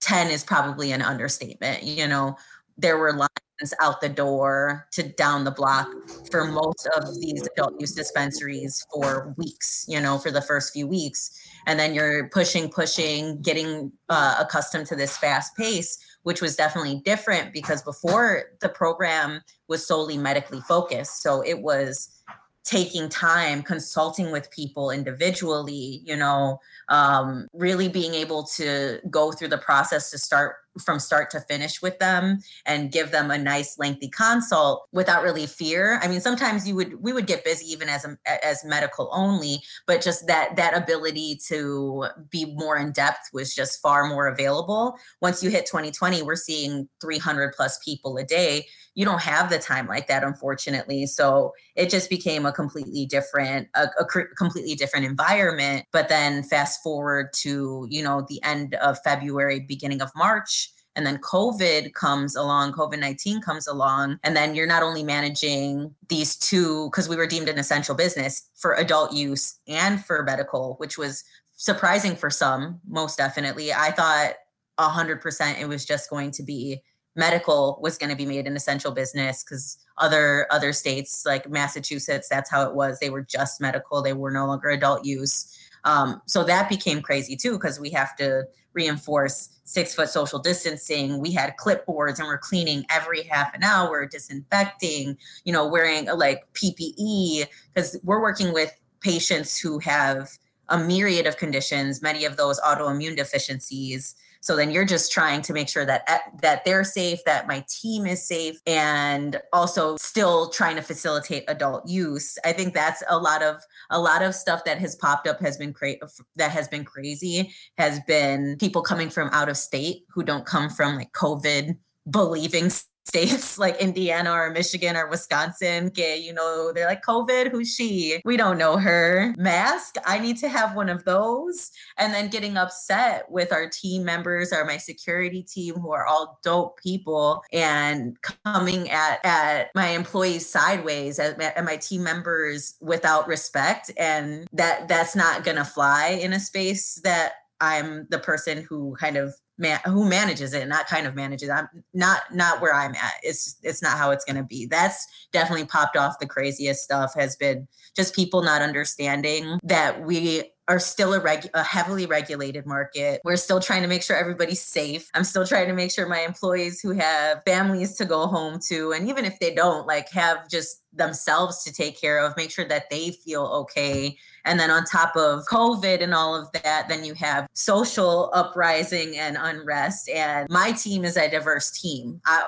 10 0.00 0.30
is 0.30 0.44
probably 0.44 0.92
an 0.92 1.02
understatement. 1.02 1.84
You 1.84 2.08
know, 2.08 2.36
there 2.76 2.98
were 2.98 3.12
lines 3.12 3.74
out 3.80 4.00
the 4.00 4.08
door 4.08 4.88
to 4.92 5.02
down 5.02 5.44
the 5.44 5.50
block 5.50 5.88
for 6.30 6.44
most 6.44 6.88
of 6.96 7.04
these 7.20 7.46
adult 7.52 7.80
use 7.80 7.92
dispensaries 7.92 8.84
for 8.92 9.34
weeks, 9.36 9.84
you 9.86 10.00
know, 10.00 10.18
for 10.18 10.30
the 10.30 10.42
first 10.42 10.72
few 10.72 10.86
weeks. 10.86 11.30
And 11.66 11.78
then 11.78 11.94
you're 11.94 12.28
pushing, 12.30 12.68
pushing, 12.68 13.40
getting 13.42 13.92
uh, 14.08 14.36
accustomed 14.40 14.86
to 14.86 14.96
this 14.96 15.16
fast 15.16 15.56
pace 15.56 15.98
which 16.22 16.40
was 16.40 16.56
definitely 16.56 17.00
different 17.04 17.52
because 17.52 17.82
before 17.82 18.44
the 18.60 18.68
program 18.68 19.40
was 19.68 19.86
solely 19.86 20.16
medically 20.16 20.60
focused. 20.60 21.22
So 21.22 21.42
it 21.42 21.60
was 21.60 22.22
taking 22.64 23.08
time, 23.08 23.62
consulting 23.62 24.30
with 24.30 24.50
people 24.50 24.90
individually, 24.90 26.00
you 26.04 26.16
know, 26.16 26.60
um, 26.88 27.48
really 27.52 27.88
being 27.88 28.14
able 28.14 28.44
to 28.44 29.00
go 29.10 29.32
through 29.32 29.48
the 29.48 29.58
process 29.58 30.10
to 30.10 30.18
start 30.18 30.56
from 30.80 30.98
start 30.98 31.30
to 31.30 31.40
finish 31.40 31.82
with 31.82 31.98
them 31.98 32.38
and 32.66 32.92
give 32.92 33.10
them 33.10 33.30
a 33.30 33.38
nice 33.38 33.78
lengthy 33.78 34.08
consult 34.08 34.86
without 34.92 35.22
really 35.22 35.46
fear. 35.46 35.98
I 36.02 36.08
mean 36.08 36.20
sometimes 36.20 36.66
you 36.66 36.74
would 36.76 37.02
we 37.02 37.12
would 37.12 37.26
get 37.26 37.44
busy 37.44 37.66
even 37.66 37.88
as 37.88 38.04
a, 38.04 38.44
as 38.44 38.64
medical 38.64 39.10
only 39.12 39.62
but 39.86 40.00
just 40.00 40.26
that 40.26 40.56
that 40.56 40.76
ability 40.76 41.38
to 41.48 42.06
be 42.30 42.54
more 42.56 42.76
in 42.76 42.92
depth 42.92 43.28
was 43.32 43.54
just 43.54 43.80
far 43.82 44.06
more 44.08 44.26
available. 44.26 44.96
Once 45.20 45.42
you 45.42 45.50
hit 45.50 45.66
2020 45.66 46.22
we're 46.22 46.36
seeing 46.36 46.88
300 47.00 47.52
plus 47.52 47.78
people 47.84 48.16
a 48.16 48.24
day. 48.24 48.66
You 48.94 49.06
don't 49.06 49.22
have 49.22 49.48
the 49.48 49.58
time 49.58 49.86
like 49.86 50.06
that 50.08 50.22
unfortunately. 50.22 51.06
So 51.06 51.52
it 51.76 51.88
just 51.88 52.10
became 52.10 52.44
a 52.44 52.52
completely 52.52 53.06
different 53.06 53.68
a, 53.74 53.88
a 53.98 54.04
cr- 54.04 54.34
completely 54.36 54.74
different 54.74 55.06
environment. 55.06 55.86
But 55.92 56.08
then 56.08 56.42
fast 56.42 56.82
forward 56.82 57.32
to 57.34 57.86
you 57.90 58.02
know 58.02 58.26
the 58.28 58.42
end 58.42 58.74
of 58.74 58.98
february 59.02 59.60
beginning 59.60 60.00
of 60.02 60.10
march 60.14 60.61
and 60.96 61.06
then 61.06 61.18
covid 61.18 61.92
comes 61.94 62.36
along 62.36 62.72
covid-19 62.72 63.42
comes 63.42 63.66
along 63.66 64.18
and 64.22 64.36
then 64.36 64.54
you're 64.54 64.66
not 64.66 64.82
only 64.82 65.02
managing 65.02 65.94
these 66.08 66.36
two 66.36 66.88
because 66.90 67.08
we 67.08 67.16
were 67.16 67.26
deemed 67.26 67.48
an 67.48 67.58
essential 67.58 67.94
business 67.94 68.48
for 68.56 68.74
adult 68.74 69.12
use 69.12 69.58
and 69.66 70.04
for 70.04 70.22
medical 70.22 70.74
which 70.78 70.98
was 70.98 71.24
surprising 71.62 72.16
for 72.16 72.28
some 72.28 72.80
most 72.88 73.16
definitely. 73.16 73.72
I 73.72 73.92
thought 73.92 74.34
100% 74.80 75.60
it 75.60 75.68
was 75.68 75.84
just 75.84 76.10
going 76.10 76.32
to 76.32 76.42
be 76.42 76.82
medical 77.14 77.78
was 77.80 77.98
going 77.98 78.10
to 78.10 78.16
be 78.16 78.26
made 78.26 78.46
an 78.48 78.56
essential 78.56 78.90
business 78.90 79.44
because 79.44 79.76
other 79.98 80.46
other 80.50 80.72
states 80.72 81.24
like 81.26 81.48
massachusetts 81.48 82.26
that's 82.28 82.50
how 82.50 82.66
it 82.66 82.74
was. 82.74 82.98
They 82.98 83.10
were 83.10 83.22
just 83.22 83.60
medical. 83.60 84.02
They 84.02 84.12
were 84.12 84.32
no 84.32 84.46
longer 84.46 84.70
adult 84.70 85.04
use 85.04 85.56
um, 85.84 86.22
so 86.26 86.44
that 86.44 86.68
became 86.68 87.02
crazy 87.02 87.36
too 87.36 87.52
because 87.52 87.80
we 87.80 87.90
have 87.90 88.16
to 88.16 88.44
reinforce 88.72 89.50
six 89.64 89.94
foot 89.94 90.08
social 90.08 90.38
distancing. 90.38 91.18
We 91.18 91.32
had 91.32 91.54
clipboards 91.56 92.18
and 92.18 92.26
we're 92.26 92.38
cleaning 92.38 92.84
every 92.90 93.22
half 93.22 93.54
an 93.54 93.62
hour 93.62 94.06
disinfecting 94.06 95.16
you 95.44 95.52
know 95.52 95.66
wearing 95.66 96.06
like 96.06 96.44
ppe 96.54 97.46
because 97.74 97.98
we're 98.02 98.20
working 98.20 98.52
with 98.52 98.72
patients 99.00 99.58
who 99.58 99.78
have 99.80 100.30
a 100.68 100.78
myriad 100.78 101.26
of 101.26 101.36
conditions 101.36 102.02
many 102.02 102.24
of 102.24 102.36
those 102.36 102.60
autoimmune 102.60 103.16
deficiencies 103.16 104.14
so 104.42 104.56
then 104.56 104.72
you're 104.72 104.84
just 104.84 105.12
trying 105.12 105.40
to 105.42 105.52
make 105.52 105.68
sure 105.68 105.86
that 105.86 106.02
eh, 106.08 106.18
that 106.42 106.64
they're 106.64 106.82
safe, 106.82 107.20
that 107.24 107.46
my 107.46 107.64
team 107.68 108.06
is 108.06 108.26
safe, 108.26 108.60
and 108.66 109.40
also 109.52 109.96
still 109.96 110.50
trying 110.50 110.74
to 110.74 110.82
facilitate 110.82 111.44
adult 111.46 111.88
use. 111.88 112.36
I 112.44 112.52
think 112.52 112.74
that's 112.74 113.04
a 113.08 113.16
lot 113.16 113.42
of 113.42 113.62
a 113.90 114.00
lot 114.00 114.20
of 114.20 114.34
stuff 114.34 114.64
that 114.64 114.78
has 114.78 114.96
popped 114.96 115.28
up 115.28 115.40
has 115.40 115.56
been 115.56 115.72
cra- 115.72 115.94
that 116.36 116.50
has 116.50 116.66
been 116.66 116.84
crazy. 116.84 117.52
Has 117.78 118.00
been 118.00 118.56
people 118.58 118.82
coming 118.82 119.10
from 119.10 119.28
out 119.32 119.48
of 119.48 119.56
state 119.56 120.04
who 120.12 120.24
don't 120.24 120.44
come 120.44 120.68
from 120.68 120.96
like 120.96 121.12
COVID 121.12 121.76
believing 122.10 122.68
states 123.04 123.58
like 123.58 123.76
Indiana 123.80 124.32
or 124.32 124.50
Michigan 124.50 124.96
or 124.96 125.08
Wisconsin, 125.08 125.86
okay, 125.86 126.18
you 126.18 126.32
know, 126.32 126.72
they're 126.72 126.86
like, 126.86 127.02
COVID, 127.02 127.50
who's 127.50 127.74
she? 127.74 128.20
We 128.24 128.36
don't 128.36 128.58
know 128.58 128.76
her. 128.76 129.34
Mask, 129.36 129.96
I 130.04 130.18
need 130.18 130.38
to 130.38 130.48
have 130.48 130.76
one 130.76 130.88
of 130.88 131.04
those. 131.04 131.70
And 131.98 132.12
then 132.12 132.28
getting 132.28 132.56
upset 132.56 133.30
with 133.30 133.52
our 133.52 133.68
team 133.68 134.04
members 134.04 134.52
or 134.52 134.64
my 134.64 134.76
security 134.76 135.42
team 135.42 135.74
who 135.74 135.92
are 135.92 136.06
all 136.06 136.38
dope 136.42 136.80
people 136.80 137.42
and 137.52 138.16
coming 138.44 138.90
at, 138.90 139.20
at 139.24 139.70
my 139.74 139.88
employees 139.88 140.48
sideways 140.48 141.18
at 141.18 141.40
at 141.40 141.64
my 141.64 141.76
team 141.76 142.02
members 142.02 142.74
without 142.80 143.26
respect. 143.26 143.90
And 143.98 144.46
that 144.52 144.88
that's 144.88 145.16
not 145.16 145.44
gonna 145.44 145.64
fly 145.64 146.18
in 146.20 146.32
a 146.32 146.40
space 146.40 147.00
that 147.04 147.32
I'm 147.60 148.06
the 148.10 148.18
person 148.18 148.66
who 148.68 148.96
kind 148.98 149.16
of 149.16 149.34
man 149.62 149.80
who 149.86 150.04
manages 150.04 150.52
it 150.52 150.68
not 150.68 150.86
kind 150.86 151.06
of 151.06 151.14
manages 151.14 151.48
i'm 151.48 151.68
not 151.94 152.22
not 152.34 152.60
where 152.60 152.74
i'm 152.74 152.94
at 152.94 153.14
it's 153.22 153.56
it's 153.62 153.80
not 153.80 153.96
how 153.96 154.10
it's 154.10 154.24
going 154.24 154.36
to 154.36 154.42
be 154.42 154.66
that's 154.66 155.06
definitely 155.32 155.64
popped 155.64 155.96
off 155.96 156.18
the 156.18 156.26
craziest 156.26 156.82
stuff 156.82 157.14
has 157.14 157.36
been 157.36 157.66
just 157.96 158.14
people 158.14 158.42
not 158.42 158.60
understanding 158.60 159.58
that 159.62 160.02
we 160.04 160.52
are 160.68 160.78
still 160.78 161.12
a, 161.12 161.20
reg- 161.20 161.50
a 161.54 161.62
heavily 161.62 162.06
regulated 162.06 162.66
market. 162.66 163.20
We're 163.24 163.36
still 163.36 163.60
trying 163.60 163.82
to 163.82 163.88
make 163.88 164.02
sure 164.02 164.16
everybody's 164.16 164.62
safe. 164.62 165.10
I'm 165.12 165.24
still 165.24 165.46
trying 165.46 165.66
to 165.68 165.74
make 165.74 165.90
sure 165.90 166.08
my 166.08 166.20
employees 166.20 166.80
who 166.80 166.92
have 166.92 167.42
families 167.44 167.96
to 167.96 168.04
go 168.04 168.26
home 168.26 168.60
to, 168.68 168.92
and 168.92 169.08
even 169.08 169.24
if 169.24 169.38
they 169.40 169.54
don't, 169.54 169.86
like 169.86 170.08
have 170.10 170.48
just 170.48 170.82
themselves 170.92 171.64
to 171.64 171.72
take 171.72 172.00
care 172.00 172.24
of, 172.24 172.36
make 172.36 172.50
sure 172.50 172.64
that 172.66 172.90
they 172.90 173.10
feel 173.10 173.44
okay 173.44 174.16
and 174.44 174.58
then 174.58 174.70
on 174.70 174.84
top 174.84 175.14
of 175.16 175.44
COVID 175.46 176.02
and 176.02 176.14
all 176.14 176.34
of 176.34 176.50
that, 176.52 176.88
then 176.88 177.04
you 177.04 177.14
have 177.14 177.46
social 177.54 178.30
uprising 178.34 179.16
and 179.16 179.36
unrest. 179.38 180.08
And 180.08 180.48
my 180.50 180.72
team 180.72 181.04
is 181.04 181.16
a 181.16 181.30
diverse 181.30 181.70
team. 181.70 182.20
I, 182.26 182.46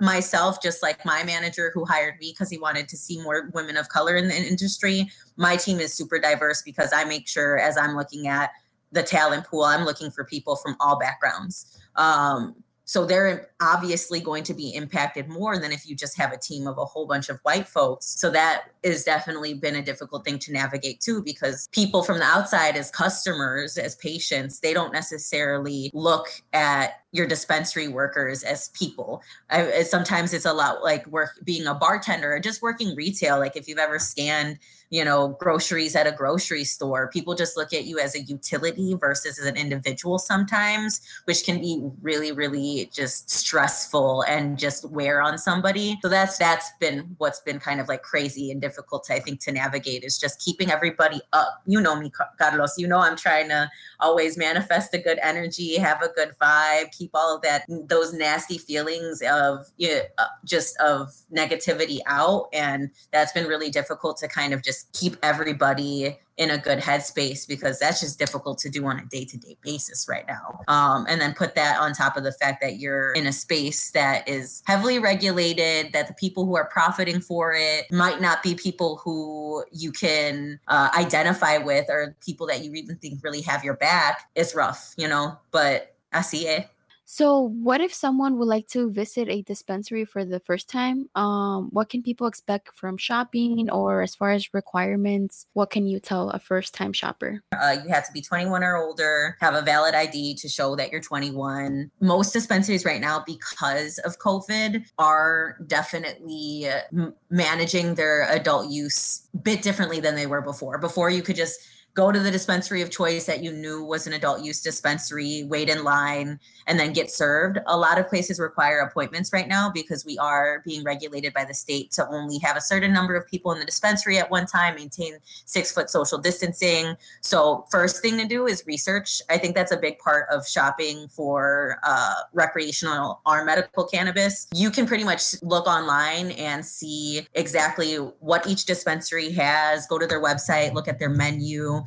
myself, 0.00 0.62
just 0.62 0.82
like 0.82 1.04
my 1.04 1.24
manager 1.24 1.70
who 1.74 1.84
hired 1.84 2.14
me 2.20 2.32
because 2.32 2.50
he 2.50 2.58
wanted 2.58 2.88
to 2.88 2.96
see 2.96 3.20
more 3.22 3.50
women 3.52 3.76
of 3.76 3.88
color 3.88 4.16
in 4.16 4.28
the 4.28 4.36
industry, 4.36 5.10
my 5.36 5.56
team 5.56 5.78
is 5.78 5.92
super 5.92 6.18
diverse 6.18 6.62
because 6.62 6.92
I 6.92 7.04
make 7.04 7.28
sure 7.28 7.58
as 7.58 7.76
I'm 7.76 7.96
looking 7.96 8.28
at 8.28 8.50
the 8.92 9.02
talent 9.02 9.46
pool, 9.46 9.64
I'm 9.64 9.84
looking 9.84 10.10
for 10.10 10.24
people 10.24 10.56
from 10.56 10.76
all 10.80 10.98
backgrounds. 10.98 11.78
Um, 11.96 12.54
so 12.86 13.04
they're 13.04 13.50
obviously 13.60 14.20
going 14.20 14.44
to 14.44 14.54
be 14.54 14.70
impacted 14.70 15.28
more 15.28 15.58
than 15.58 15.72
if 15.72 15.88
you 15.88 15.96
just 15.96 16.16
have 16.16 16.32
a 16.32 16.38
team 16.38 16.68
of 16.68 16.78
a 16.78 16.84
whole 16.84 17.06
bunch 17.06 17.28
of 17.28 17.40
white 17.42 17.66
folks. 17.66 18.06
So 18.06 18.30
that 18.30 18.70
has 18.84 19.02
definitely 19.02 19.54
been 19.54 19.74
a 19.74 19.82
difficult 19.82 20.24
thing 20.24 20.38
to 20.38 20.52
navigate 20.52 21.00
too, 21.00 21.20
because 21.22 21.68
people 21.72 22.04
from 22.04 22.18
the 22.18 22.24
outside, 22.24 22.76
as 22.76 22.90
customers, 22.90 23.76
as 23.76 23.96
patients, 23.96 24.60
they 24.60 24.72
don't 24.72 24.92
necessarily 24.92 25.90
look 25.92 26.28
at 26.52 27.00
your 27.16 27.26
dispensary 27.26 27.88
workers 27.88 28.42
as 28.42 28.68
people. 28.68 29.22
I, 29.50 29.82
sometimes 29.82 30.32
it's 30.32 30.44
a 30.44 30.52
lot 30.52 30.82
like 30.82 31.06
work 31.06 31.30
being 31.44 31.66
a 31.66 31.74
bartender 31.74 32.34
or 32.34 32.40
just 32.40 32.62
working 32.62 32.94
retail. 32.94 33.38
Like 33.38 33.56
if 33.56 33.66
you've 33.68 33.78
ever 33.78 33.98
scanned 33.98 34.58
you 34.90 35.04
know, 35.04 35.28
groceries 35.40 35.96
at 35.96 36.06
a 36.06 36.12
grocery 36.12 36.64
store. 36.64 37.08
People 37.08 37.34
just 37.34 37.56
look 37.56 37.72
at 37.72 37.84
you 37.84 37.98
as 37.98 38.14
a 38.14 38.20
utility 38.20 38.94
versus 38.94 39.38
as 39.38 39.46
an 39.46 39.56
individual 39.56 40.18
sometimes, 40.18 41.00
which 41.24 41.44
can 41.44 41.60
be 41.60 41.82
really, 42.02 42.30
really 42.30 42.88
just 42.92 43.28
stressful 43.28 44.22
and 44.22 44.58
just 44.58 44.88
wear 44.90 45.20
on 45.20 45.38
somebody. 45.38 45.98
So 46.02 46.08
that's 46.08 46.38
that's 46.38 46.70
been 46.78 47.16
what's 47.18 47.40
been 47.40 47.58
kind 47.58 47.80
of 47.80 47.88
like 47.88 48.02
crazy 48.02 48.50
and 48.50 48.60
difficult, 48.60 49.08
I 49.10 49.18
think, 49.18 49.40
to 49.40 49.52
navigate 49.52 50.04
is 50.04 50.18
just 50.18 50.40
keeping 50.40 50.70
everybody 50.70 51.20
up. 51.32 51.62
You 51.66 51.80
know 51.80 51.98
me, 51.98 52.12
Carlos. 52.38 52.78
You 52.78 52.86
know 52.86 52.98
I'm 52.98 53.16
trying 53.16 53.48
to 53.48 53.68
always 53.98 54.38
manifest 54.38 54.94
a 54.94 54.98
good 54.98 55.18
energy, 55.22 55.78
have 55.78 56.02
a 56.02 56.08
good 56.08 56.32
vibe, 56.40 56.92
keep 56.92 57.05
all 57.14 57.34
of 57.34 57.42
that 57.42 57.64
those 57.68 58.12
nasty 58.12 58.58
feelings 58.58 59.22
of 59.22 59.66
you 59.76 59.88
know, 59.88 60.00
uh, 60.18 60.26
just 60.44 60.78
of 60.80 61.12
negativity 61.34 61.98
out, 62.06 62.48
and 62.52 62.90
that's 63.12 63.32
been 63.32 63.46
really 63.46 63.70
difficult 63.70 64.16
to 64.18 64.28
kind 64.28 64.54
of 64.54 64.62
just 64.62 64.76
just 64.76 64.92
keep 64.92 65.16
everybody 65.22 66.18
in 66.36 66.50
a 66.50 66.58
good 66.58 66.78
headspace 66.78 67.48
because 67.48 67.78
that's 67.78 68.00
just 68.00 68.18
difficult 68.18 68.58
to 68.58 68.68
do 68.68 68.84
on 68.84 68.98
a 68.98 69.04
day-to-day 69.06 69.56
basis 69.62 70.06
right 70.06 70.26
now. 70.28 70.60
Um, 70.68 71.06
and 71.08 71.18
then 71.18 71.32
put 71.32 71.54
that 71.54 71.80
on 71.80 71.94
top 71.94 72.18
of 72.18 72.24
the 72.24 72.32
fact 72.32 72.60
that 72.60 72.76
you're 72.76 73.14
in 73.14 73.26
a 73.26 73.32
space 73.32 73.90
that 73.92 74.28
is 74.28 74.62
heavily 74.66 74.98
regulated 74.98 75.94
that 75.94 76.08
the 76.08 76.14
people 76.14 76.44
who 76.44 76.54
are 76.56 76.66
profiting 76.66 77.20
for 77.20 77.54
it 77.54 77.90
might 77.90 78.20
not 78.20 78.42
be 78.42 78.54
people 78.54 78.96
who 78.96 79.64
you 79.72 79.92
can 79.92 80.60
uh, 80.68 80.90
identify 80.94 81.56
with 81.56 81.86
or 81.88 82.14
people 82.24 82.46
that 82.46 82.62
you 82.62 82.74
even 82.74 82.96
think 82.96 83.24
really 83.24 83.40
have 83.40 83.64
your 83.64 83.76
back. 83.76 84.28
It's 84.34 84.54
rough 84.54 84.94
you 84.96 85.08
know 85.08 85.38
but 85.50 85.94
i 86.12 86.20
see 86.20 86.46
it 86.46 86.68
so, 87.08 87.40
what 87.40 87.80
if 87.80 87.94
someone 87.94 88.36
would 88.36 88.48
like 88.48 88.66
to 88.68 88.90
visit 88.90 89.28
a 89.28 89.40
dispensary 89.42 90.04
for 90.04 90.24
the 90.24 90.40
first 90.40 90.68
time? 90.68 91.08
Um, 91.14 91.68
what 91.70 91.88
can 91.88 92.02
people 92.02 92.26
expect 92.26 92.74
from 92.74 92.96
shopping, 92.96 93.70
or 93.70 94.02
as 94.02 94.16
far 94.16 94.32
as 94.32 94.52
requirements, 94.52 95.46
what 95.52 95.70
can 95.70 95.86
you 95.86 96.00
tell 96.00 96.30
a 96.30 96.40
first 96.40 96.74
time 96.74 96.92
shopper? 96.92 97.44
Uh, 97.56 97.76
you 97.84 97.90
have 97.90 98.04
to 98.06 98.12
be 98.12 98.20
21 98.20 98.64
or 98.64 98.76
older, 98.76 99.36
have 99.40 99.54
a 99.54 99.62
valid 99.62 99.94
ID 99.94 100.34
to 100.34 100.48
show 100.48 100.74
that 100.74 100.90
you're 100.90 101.00
21. 101.00 101.92
Most 102.00 102.32
dispensaries 102.32 102.84
right 102.84 103.00
now, 103.00 103.22
because 103.24 103.98
of 103.98 104.18
COVID, 104.18 104.84
are 104.98 105.58
definitely 105.68 106.66
m- 106.92 107.14
managing 107.30 107.94
their 107.94 108.28
adult 108.32 108.68
use 108.68 109.28
bit 109.44 109.62
differently 109.62 110.00
than 110.00 110.16
they 110.16 110.26
were 110.26 110.42
before. 110.42 110.76
Before, 110.78 111.08
you 111.08 111.22
could 111.22 111.36
just 111.36 111.60
go 111.96 112.12
to 112.12 112.20
the 112.20 112.30
dispensary 112.30 112.82
of 112.82 112.90
choice 112.90 113.24
that 113.24 113.42
you 113.42 113.50
knew 113.50 113.82
was 113.82 114.06
an 114.06 114.12
adult 114.12 114.44
use 114.44 114.60
dispensary, 114.60 115.44
wait 115.44 115.70
in 115.70 115.82
line, 115.82 116.38
and 116.66 116.78
then 116.78 116.92
get 116.92 117.10
served. 117.10 117.58
A 117.66 117.76
lot 117.76 117.98
of 117.98 118.06
places 118.06 118.38
require 118.38 118.80
appointments 118.80 119.32
right 119.32 119.48
now 119.48 119.70
because 119.72 120.04
we 120.04 120.18
are 120.18 120.62
being 120.66 120.84
regulated 120.84 121.32
by 121.32 121.46
the 121.46 121.54
state 121.54 121.90
to 121.92 122.06
only 122.08 122.38
have 122.40 122.54
a 122.54 122.60
certain 122.60 122.92
number 122.92 123.16
of 123.16 123.26
people 123.26 123.50
in 123.52 123.58
the 123.58 123.64
dispensary 123.64 124.18
at 124.18 124.30
one 124.30 124.44
time, 124.44 124.74
maintain 124.74 125.16
six 125.46 125.72
foot 125.72 125.88
social 125.88 126.18
distancing. 126.18 126.94
So, 127.22 127.64
first 127.70 128.02
thing 128.02 128.18
to 128.18 128.26
do 128.26 128.46
is 128.46 128.62
research. 128.66 129.22
I 129.30 129.38
think 129.38 129.54
that's 129.54 129.72
a 129.72 129.78
big 129.78 129.98
part 129.98 130.26
of 130.30 130.46
shopping 130.46 131.08
for 131.08 131.78
uh, 131.82 132.14
recreational 132.34 133.22
or 133.24 133.42
medical 133.46 133.86
cannabis. 133.86 134.46
You 134.54 134.70
can 134.70 134.86
pretty 134.86 135.04
much 135.04 135.42
look 135.42 135.66
online 135.66 136.32
and 136.32 136.64
see 136.64 137.26
exactly 137.32 137.94
what 137.96 138.46
each 138.46 138.66
dispensary 138.66 139.32
has, 139.32 139.86
go 139.86 139.98
to 139.98 140.06
their 140.06 140.22
website, 140.22 140.74
look 140.74 140.88
at 140.88 140.98
their 140.98 141.08
menu 141.08 141.85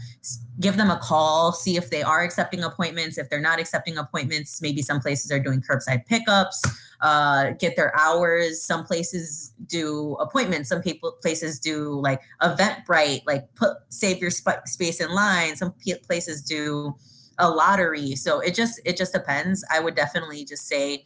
give 0.60 0.78
them 0.78 0.90
a 0.90 0.98
call, 0.98 1.52
see 1.52 1.78
if 1.78 1.90
they 1.90 2.04
are 2.04 2.22
accepting 2.22 2.64
appointments. 2.64 3.18
If 3.18 3.30
they're 3.30 3.40
not 3.40 3.60
accepting 3.60 3.98
appointments, 3.98 4.62
maybe 4.62 4.82
some 4.82 5.00
places 5.00 5.32
are 5.32 5.40
doing 5.40 5.62
curbside 5.62 6.06
pickups. 6.06 6.62
Uh, 7.02 7.52
get 7.52 7.76
their 7.78 7.98
hours. 7.98 8.62
Some 8.62 8.84
places 8.84 9.54
do 9.68 10.18
appointments. 10.20 10.70
Some 10.70 10.82
people 10.82 11.14
places 11.22 11.60
do 11.60 12.00
like 12.02 12.22
Eventbrite, 12.42 13.22
like 13.26 13.54
put 13.56 13.78
save 13.90 14.20
your 14.20 14.32
sp- 14.36 14.66
space 14.66 15.00
in 15.00 15.14
line. 15.14 15.56
Some 15.56 15.72
p- 15.74 15.96
places 15.96 16.42
do 16.42 16.96
a 17.38 17.50
lottery. 17.50 18.16
So 18.16 18.42
it 18.42 18.54
just 18.54 18.82
it 18.86 18.98
just 18.98 19.14
depends. 19.14 19.64
I 19.72 19.80
would 19.80 19.96
definitely 19.96 20.44
just 20.44 20.68
say 20.68 21.06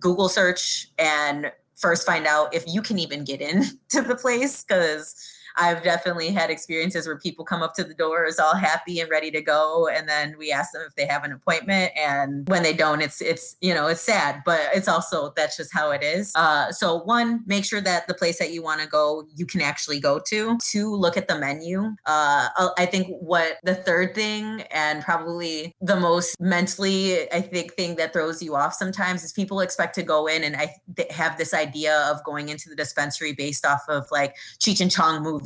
Google 0.00 0.28
search 0.30 0.88
and 0.98 1.52
first 1.74 2.06
find 2.06 2.26
out 2.26 2.54
if 2.54 2.64
you 2.66 2.80
can 2.80 2.98
even 2.98 3.24
get 3.24 3.40
in 3.40 3.64
to 3.90 4.00
the 4.00 4.16
place 4.16 4.64
because 4.64 5.14
I've 5.56 5.82
definitely 5.82 6.30
had 6.30 6.50
experiences 6.50 7.06
where 7.06 7.18
people 7.18 7.44
come 7.44 7.62
up 7.62 7.74
to 7.74 7.84
the 7.84 7.94
doors 7.94 8.38
all 8.38 8.54
happy 8.54 9.00
and 9.00 9.10
ready 9.10 9.30
to 9.30 9.40
go, 9.40 9.88
and 9.88 10.08
then 10.08 10.36
we 10.38 10.50
ask 10.50 10.72
them 10.72 10.82
if 10.86 10.94
they 10.94 11.06
have 11.06 11.24
an 11.24 11.32
appointment, 11.32 11.92
and 11.96 12.48
when 12.48 12.62
they 12.62 12.72
don't, 12.72 13.00
it's 13.00 13.20
it's 13.20 13.56
you 13.60 13.72
know 13.72 13.86
it's 13.86 14.00
sad, 14.00 14.42
but 14.44 14.60
it's 14.74 14.88
also 14.88 15.32
that's 15.36 15.56
just 15.56 15.72
how 15.72 15.90
it 15.90 16.02
is. 16.02 16.32
Uh, 16.34 16.72
so 16.72 16.96
one, 17.02 17.42
make 17.46 17.64
sure 17.64 17.80
that 17.80 18.08
the 18.08 18.14
place 18.14 18.38
that 18.38 18.52
you 18.52 18.62
want 18.62 18.80
to 18.80 18.88
go 18.88 19.26
you 19.36 19.46
can 19.46 19.60
actually 19.60 20.00
go 20.00 20.18
to. 20.18 20.58
Two, 20.60 20.94
look 20.94 21.16
at 21.16 21.28
the 21.28 21.38
menu. 21.38 21.94
Uh, 22.06 22.48
I 22.76 22.86
think 22.86 23.08
what 23.20 23.58
the 23.62 23.74
third 23.74 24.14
thing 24.14 24.62
and 24.70 25.02
probably 25.02 25.74
the 25.80 25.96
most 25.96 26.40
mentally 26.40 27.30
I 27.32 27.40
think 27.40 27.74
thing 27.74 27.96
that 27.96 28.12
throws 28.12 28.42
you 28.42 28.56
off 28.56 28.74
sometimes 28.74 29.22
is 29.22 29.32
people 29.32 29.60
expect 29.60 29.94
to 29.96 30.02
go 30.02 30.26
in 30.26 30.42
and 30.44 30.56
I 30.56 30.74
have 31.10 31.38
this 31.38 31.54
idea 31.54 31.96
of 32.10 32.22
going 32.24 32.48
into 32.48 32.68
the 32.68 32.76
dispensary 32.76 33.32
based 33.32 33.64
off 33.64 33.82
of 33.88 34.06
like 34.10 34.34
Cheech 34.58 34.80
and 34.80 34.90
Chong 34.90 35.22
movies 35.22 35.43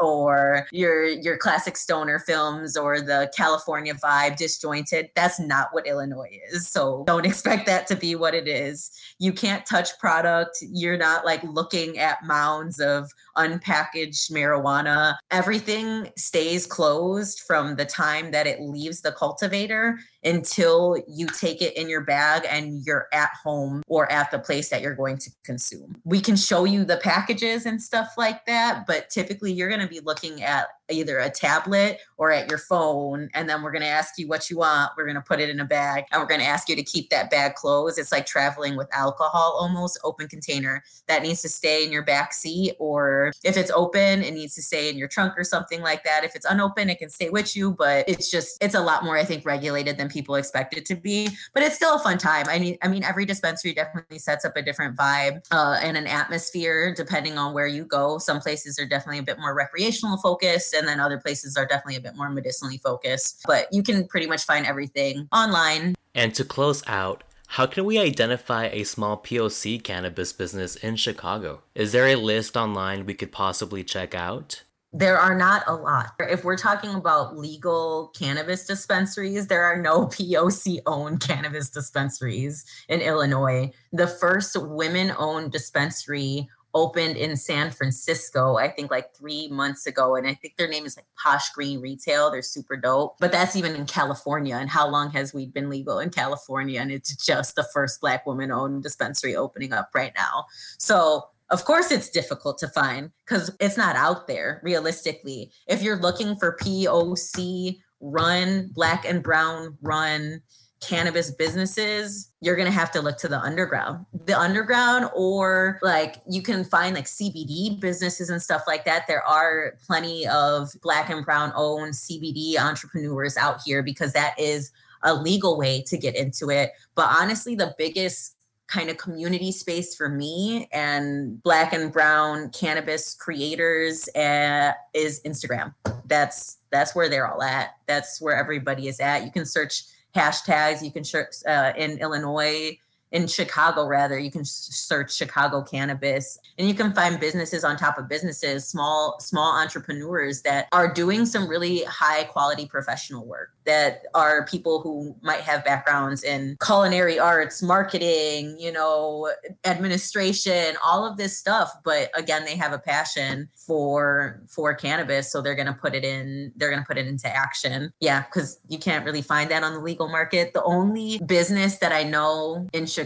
or 0.00 0.66
your 0.72 1.06
your 1.06 1.36
classic 1.36 1.76
stoner 1.76 2.18
films 2.18 2.76
or 2.76 3.00
the 3.00 3.30
California 3.36 3.94
vibe 3.94 4.36
disjointed. 4.36 5.10
That's 5.14 5.40
not 5.40 5.68
what 5.72 5.86
Illinois 5.86 6.40
is. 6.50 6.68
So 6.68 7.04
don't 7.06 7.26
expect 7.32 7.66
that 7.66 7.86
to 7.88 7.96
be 7.96 8.14
what 8.14 8.34
it 8.34 8.48
is. 8.48 8.90
You 9.18 9.32
can't 9.32 9.66
touch 9.66 9.98
product. 9.98 10.58
You're 10.60 10.98
not 10.98 11.24
like 11.24 11.42
looking 11.42 11.98
at 11.98 12.24
mounds 12.24 12.80
of 12.80 13.10
unpackaged 13.36 14.30
marijuana. 14.30 15.16
Everything 15.30 16.10
stays 16.16 16.66
closed 16.66 17.40
from 17.46 17.76
the 17.76 17.84
time 17.84 18.30
that 18.30 18.46
it 18.46 18.60
leaves 18.60 19.00
the 19.00 19.12
cultivator 19.12 19.98
until 20.24 20.96
you 21.08 21.26
take 21.26 21.60
it 21.60 21.76
in 21.76 21.88
your 21.88 22.02
bag 22.02 22.46
and 22.48 22.84
you're 22.86 23.08
at 23.12 23.30
home 23.42 23.82
or 23.88 24.10
at 24.10 24.30
the 24.30 24.38
place 24.38 24.68
that 24.70 24.80
you're 24.80 24.94
going 24.94 25.18
to 25.18 25.30
consume. 25.44 25.96
We 26.04 26.20
can 26.20 26.36
show 26.36 26.64
you 26.64 26.84
the 26.84 26.98
packages 26.98 27.66
and 27.66 27.82
stuff 27.82 28.08
like 28.16 28.44
that, 28.46 28.84
but 28.86 29.10
typically 29.10 29.52
you're 29.52 29.68
going 29.68 29.80
to 29.80 29.88
be 29.88 30.00
looking 30.00 30.42
at 30.42 30.68
either 30.90 31.18
a 31.18 31.30
tablet 31.30 32.00
or 32.16 32.30
at 32.32 32.48
your 32.48 32.58
phone 32.58 33.28
and 33.34 33.48
then 33.48 33.62
we're 33.62 33.72
going 33.72 33.82
to 33.82 33.88
ask 33.88 34.18
you 34.18 34.28
what 34.28 34.50
you 34.50 34.58
want. 34.58 34.92
We're 34.96 35.04
going 35.04 35.16
to 35.16 35.22
put 35.22 35.40
it 35.40 35.48
in 35.48 35.60
a 35.60 35.64
bag 35.64 36.04
and 36.10 36.20
we're 36.20 36.28
going 36.28 36.40
to 36.40 36.46
ask 36.46 36.68
you 36.68 36.76
to 36.76 36.82
keep 36.82 37.10
that 37.10 37.30
bag 37.30 37.54
closed. 37.54 37.98
It's 37.98 38.12
like 38.12 38.26
traveling 38.26 38.76
with 38.76 38.88
alcohol 38.92 39.56
almost 39.58 39.98
open 40.04 40.28
container. 40.28 40.82
That 41.08 41.22
needs 41.22 41.42
to 41.42 41.48
stay 41.48 41.84
in 41.84 41.92
your 41.92 42.02
back 42.02 42.32
seat 42.32 42.74
or 42.78 43.32
if 43.44 43.56
it's 43.56 43.70
open 43.70 44.22
it 44.22 44.34
needs 44.34 44.54
to 44.56 44.62
stay 44.62 44.88
in 44.88 44.96
your 44.96 45.08
trunk 45.08 45.34
or 45.36 45.44
something 45.44 45.80
like 45.80 46.04
that. 46.04 46.24
If 46.24 46.34
it's 46.34 46.46
unopened 46.46 46.90
it 46.90 46.98
can 46.98 47.10
stay 47.10 47.30
with 47.30 47.56
you 47.56 47.72
but 47.72 48.08
it's 48.08 48.30
just 48.30 48.62
it's 48.62 48.74
a 48.74 48.80
lot 48.80 49.04
more 49.04 49.16
i 49.16 49.24
think 49.24 49.44
regulated 49.44 49.96
than 49.98 50.08
people 50.08 50.34
expect 50.34 50.76
it 50.76 50.84
to 50.86 50.94
be. 50.94 51.28
But 51.54 51.62
it's 51.62 51.76
still 51.76 51.96
a 51.96 51.98
fun 51.98 52.18
time. 52.18 52.46
I 52.48 52.58
mean 52.58 52.76
i 52.82 52.88
mean 52.88 53.04
every 53.04 53.24
dispensary 53.24 53.72
definitely 53.72 54.18
sets 54.18 54.44
up 54.44 54.56
a 54.56 54.62
different 54.62 54.96
vibe 54.96 55.40
uh, 55.50 55.78
and 55.82 55.96
an 55.96 56.06
atmosphere 56.06 56.94
depending 56.94 57.38
on 57.38 57.54
where 57.54 57.66
you 57.66 57.84
go. 57.84 58.18
Some 58.18 58.40
places 58.40 58.78
are 58.78 58.86
definitely 58.86 59.18
a 59.18 59.22
bit 59.22 59.38
more 59.38 59.54
recreational 59.54 60.16
focused 60.18 60.71
and 60.74 60.86
then 60.86 61.00
other 61.00 61.18
places 61.18 61.56
are 61.56 61.66
definitely 61.66 61.96
a 61.96 62.00
bit 62.00 62.16
more 62.16 62.30
medicinally 62.30 62.78
focused 62.78 63.42
but 63.46 63.66
you 63.72 63.82
can 63.82 64.06
pretty 64.06 64.26
much 64.26 64.44
find 64.44 64.66
everything 64.66 65.28
online 65.32 65.94
And 66.14 66.34
to 66.34 66.44
close 66.44 66.82
out, 66.86 67.24
how 67.48 67.66
can 67.66 67.84
we 67.84 67.98
identify 67.98 68.66
a 68.66 68.84
small 68.84 69.16
POC 69.16 69.82
cannabis 69.82 70.32
business 70.32 70.76
in 70.76 70.96
Chicago? 70.96 71.62
Is 71.74 71.92
there 71.92 72.06
a 72.06 72.16
list 72.16 72.56
online 72.56 73.06
we 73.06 73.14
could 73.14 73.32
possibly 73.32 73.84
check 73.84 74.14
out? 74.14 74.62
there 74.92 75.18
are 75.18 75.34
not 75.34 75.62
a 75.66 75.74
lot. 75.74 76.12
If 76.18 76.44
we're 76.44 76.56
talking 76.56 76.94
about 76.94 77.38
legal 77.38 78.12
cannabis 78.14 78.66
dispensaries, 78.66 79.46
there 79.46 79.64
are 79.64 79.80
no 79.80 80.06
POC 80.06 80.80
owned 80.86 81.20
cannabis 81.20 81.70
dispensaries 81.70 82.64
in 82.88 83.00
Illinois. 83.00 83.70
The 83.92 84.06
first 84.06 84.54
women 84.60 85.12
owned 85.16 85.50
dispensary 85.50 86.48
opened 86.74 87.16
in 87.16 87.36
San 87.36 87.70
Francisco, 87.70 88.56
I 88.56 88.68
think 88.68 88.90
like 88.90 89.14
three 89.14 89.48
months 89.48 89.86
ago. 89.86 90.16
And 90.16 90.26
I 90.26 90.34
think 90.34 90.56
their 90.56 90.68
name 90.68 90.86
is 90.86 90.96
like 90.96 91.06
Posh 91.22 91.50
Green 91.50 91.80
Retail. 91.80 92.30
They're 92.30 92.42
super 92.42 92.76
dope. 92.76 93.16
But 93.18 93.32
that's 93.32 93.56
even 93.56 93.74
in 93.74 93.86
California. 93.86 94.56
And 94.56 94.70
how 94.70 94.88
long 94.88 95.10
has 95.10 95.34
weed 95.34 95.52
been 95.52 95.68
legal 95.68 95.98
in 95.98 96.10
California? 96.10 96.80
And 96.80 96.90
it's 96.90 97.14
just 97.16 97.56
the 97.56 97.66
first 97.72 98.00
Black 98.00 98.26
woman 98.26 98.50
owned 98.50 98.82
dispensary 98.82 99.36
opening 99.36 99.72
up 99.72 99.90
right 99.94 100.12
now. 100.16 100.46
So 100.78 101.24
of 101.50 101.66
course 101.66 101.92
it's 101.92 102.08
difficult 102.08 102.58
to 102.58 102.68
find 102.68 103.10
because 103.24 103.54
it's 103.60 103.76
not 103.76 103.94
out 103.94 104.26
there 104.26 104.60
realistically 104.64 105.52
if 105.68 105.82
you're 105.82 105.98
looking 105.98 106.34
for 106.34 106.56
poc 106.56 107.76
run 108.00 108.68
black 108.72 109.04
and 109.04 109.22
brown 109.22 109.76
run 109.82 110.40
cannabis 110.82 111.30
businesses 111.30 112.32
you're 112.42 112.56
going 112.56 112.66
to 112.66 112.72
have 112.72 112.90
to 112.90 113.00
look 113.00 113.16
to 113.18 113.28
the 113.28 113.38
underground. 113.38 114.04
The 114.26 114.38
underground 114.38 115.08
or 115.14 115.78
like 115.80 116.16
you 116.28 116.42
can 116.42 116.64
find 116.64 116.94
like 116.94 117.04
cbd 117.04 117.78
businesses 117.78 118.30
and 118.30 118.42
stuff 118.42 118.64
like 118.66 118.84
that. 118.84 119.06
There 119.06 119.22
are 119.22 119.74
plenty 119.86 120.26
of 120.26 120.70
black 120.82 121.08
and 121.08 121.24
brown 121.24 121.52
owned 121.54 121.94
cbd 121.94 122.58
entrepreneurs 122.58 123.36
out 123.36 123.60
here 123.64 123.80
because 123.82 124.12
that 124.14 124.34
is 124.38 124.72
a 125.04 125.14
legal 125.14 125.56
way 125.56 125.82
to 125.86 125.96
get 125.96 126.16
into 126.16 126.50
it. 126.50 126.72
But 126.96 127.14
honestly 127.16 127.54
the 127.54 127.74
biggest 127.78 128.34
kind 128.66 128.90
of 128.90 128.96
community 128.96 129.52
space 129.52 129.94
for 129.94 130.08
me 130.08 130.68
and 130.72 131.40
black 131.44 131.72
and 131.72 131.92
brown 131.92 132.50
cannabis 132.50 133.14
creators 133.14 134.08
uh, 134.16 134.72
is 134.94 135.20
instagram. 135.24 135.74
That's 136.06 136.58
that's 136.72 136.94
where 136.96 137.08
they're 137.08 137.28
all 137.28 137.42
at. 137.42 137.76
That's 137.86 138.20
where 138.20 138.34
everybody 138.34 138.88
is 138.88 138.98
at. 138.98 139.24
You 139.24 139.30
can 139.30 139.46
search 139.46 139.84
hashtags. 140.14 140.82
You 140.82 140.90
can 140.90 141.04
search 141.04 141.34
uh, 141.46 141.72
in 141.76 141.98
illinois 141.98 142.78
in 143.12 143.26
chicago 143.26 143.86
rather 143.86 144.18
you 144.18 144.30
can 144.30 144.44
search 144.44 145.14
chicago 145.14 145.62
cannabis 145.62 146.38
and 146.58 146.68
you 146.68 146.74
can 146.74 146.92
find 146.92 147.20
businesses 147.20 147.64
on 147.64 147.76
top 147.76 147.98
of 147.98 148.08
businesses 148.08 148.66
small 148.66 149.16
small 149.20 149.56
entrepreneurs 149.56 150.42
that 150.42 150.68
are 150.72 150.92
doing 150.92 151.24
some 151.24 151.48
really 151.48 151.84
high 151.84 152.24
quality 152.24 152.66
professional 152.66 153.24
work 153.26 153.50
that 153.64 154.02
are 154.14 154.44
people 154.46 154.80
who 154.80 155.14
might 155.22 155.40
have 155.40 155.64
backgrounds 155.64 156.24
in 156.24 156.56
culinary 156.64 157.18
arts 157.18 157.62
marketing 157.62 158.56
you 158.58 158.72
know 158.72 159.30
administration 159.64 160.74
all 160.84 161.06
of 161.06 161.16
this 161.16 161.38
stuff 161.38 161.72
but 161.84 162.10
again 162.14 162.44
they 162.44 162.56
have 162.56 162.72
a 162.72 162.78
passion 162.78 163.48
for 163.54 164.42
for 164.48 164.74
cannabis 164.74 165.30
so 165.30 165.40
they're 165.40 165.54
going 165.54 165.66
to 165.66 165.72
put 165.72 165.94
it 165.94 166.04
in 166.04 166.52
they're 166.56 166.70
going 166.70 166.82
to 166.82 166.86
put 166.86 166.98
it 166.98 167.06
into 167.06 167.28
action. 167.28 167.92
Yeah 168.00 168.22
because 168.22 168.58
you 168.68 168.78
can't 168.78 169.04
really 169.04 169.22
find 169.22 169.50
that 169.50 169.62
on 169.62 169.74
the 169.74 169.80
legal 169.80 170.08
market. 170.08 170.52
The 170.54 170.62
only 170.62 171.18
business 171.26 171.78
that 171.78 171.92
i 171.92 172.02
know 172.02 172.68
in 172.72 172.86
chicago 172.86 173.01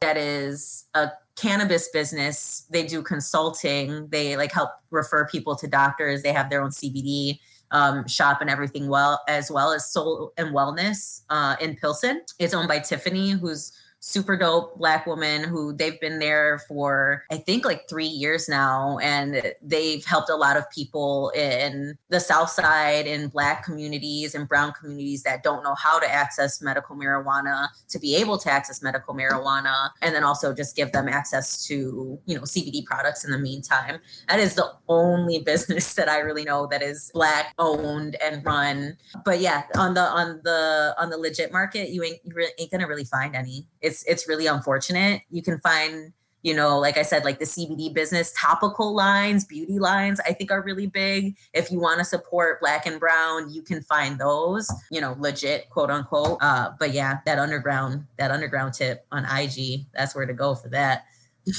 that 0.00 0.16
is 0.16 0.84
a 0.94 1.10
cannabis 1.36 1.88
business. 1.88 2.66
They 2.70 2.86
do 2.86 3.02
consulting. 3.02 4.08
They 4.08 4.36
like 4.36 4.52
help 4.52 4.70
refer 4.90 5.26
people 5.26 5.56
to 5.56 5.66
doctors. 5.66 6.22
They 6.22 6.32
have 6.32 6.50
their 6.50 6.62
own 6.62 6.70
cbd 6.70 7.38
um, 7.70 8.06
shop 8.06 8.40
and 8.40 8.50
everything 8.50 8.88
well 8.88 9.22
as 9.28 9.50
well 9.50 9.72
as 9.72 9.90
soul 9.90 10.32
and 10.36 10.54
wellness 10.54 11.22
uh, 11.30 11.56
in 11.60 11.76
pilsen. 11.76 12.22
It's 12.38 12.52
owned 12.52 12.68
by 12.68 12.80
tiffany 12.80 13.30
who's 13.30 13.72
super 14.00 14.36
dope 14.36 14.76
black 14.78 15.06
woman 15.06 15.44
who 15.44 15.74
they've 15.74 16.00
been 16.00 16.18
there 16.18 16.58
for 16.66 17.24
I 17.30 17.36
think 17.36 17.64
like 17.64 17.88
three 17.88 18.06
years 18.06 18.48
now, 18.48 18.98
and 18.98 19.54
they've 19.62 20.04
helped 20.04 20.30
a 20.30 20.36
lot 20.36 20.56
of 20.56 20.68
people 20.70 21.30
in 21.30 21.96
the 22.08 22.18
South 22.18 22.50
Side 22.50 23.06
in 23.06 23.28
black 23.28 23.62
communities 23.62 24.34
and 24.34 24.48
brown 24.48 24.72
communities 24.72 25.22
that 25.24 25.42
don't 25.42 25.62
know 25.62 25.74
how 25.74 25.98
to 25.98 26.10
access 26.10 26.62
medical 26.62 26.96
marijuana 26.96 27.68
to 27.88 27.98
be 27.98 28.16
able 28.16 28.38
to 28.38 28.50
access 28.50 28.82
medical 28.82 29.14
marijuana, 29.14 29.90
and 30.02 30.14
then 30.14 30.24
also 30.24 30.54
just 30.54 30.74
give 30.74 30.92
them 30.92 31.08
access 31.08 31.64
to 31.66 32.18
you 32.24 32.34
know 32.34 32.42
CBD 32.42 32.84
products 32.84 33.24
in 33.24 33.30
the 33.30 33.38
meantime. 33.38 34.00
That 34.28 34.40
is 34.40 34.54
the 34.54 34.72
only 34.88 35.38
business 35.50 35.94
that 35.94 36.08
I 36.08 36.18
really 36.18 36.44
know 36.44 36.66
that 36.68 36.82
is 36.82 37.10
black 37.12 37.52
owned 37.58 38.16
and 38.22 38.44
run. 38.44 38.96
But 39.24 39.40
yeah, 39.40 39.64
on 39.76 39.92
the 39.92 40.02
on 40.02 40.40
the 40.42 40.94
on 40.98 41.10
the 41.10 41.18
legit 41.18 41.52
market, 41.52 41.90
you 41.90 42.02
ain't 42.02 42.20
you 42.24 42.48
ain't 42.58 42.70
gonna 42.70 42.88
really 42.88 43.04
find 43.04 43.36
any. 43.36 43.66
It's 43.80 44.04
it's 44.04 44.28
really 44.28 44.46
unfortunate. 44.46 45.22
You 45.30 45.42
can 45.42 45.58
find 45.60 46.12
you 46.42 46.54
know, 46.54 46.78
like 46.78 46.96
I 46.96 47.02
said, 47.02 47.24
like 47.24 47.38
the 47.38 47.44
CBD 47.44 47.92
business, 47.92 48.32
topical 48.32 48.94
lines, 48.94 49.44
beauty 49.44 49.78
lines, 49.78 50.20
I 50.20 50.32
think 50.32 50.50
are 50.50 50.62
really 50.62 50.86
big. 50.86 51.36
If 51.52 51.70
you 51.70 51.78
want 51.78 51.98
to 51.98 52.04
support 52.04 52.60
black 52.60 52.86
and 52.86 52.98
brown, 52.98 53.52
you 53.52 53.62
can 53.62 53.82
find 53.82 54.18
those, 54.18 54.70
you 54.90 55.00
know, 55.00 55.16
legit, 55.18 55.68
quote 55.68 55.90
unquote. 55.90 56.38
Uh, 56.40 56.70
but 56.78 56.92
yeah, 56.92 57.18
that 57.26 57.38
underground, 57.38 58.06
that 58.16 58.30
underground 58.30 58.74
tip 58.74 59.04
on 59.12 59.24
IG, 59.24 59.84
that's 59.92 60.14
where 60.14 60.26
to 60.26 60.32
go 60.32 60.54
for 60.54 60.68
that. 60.70 61.04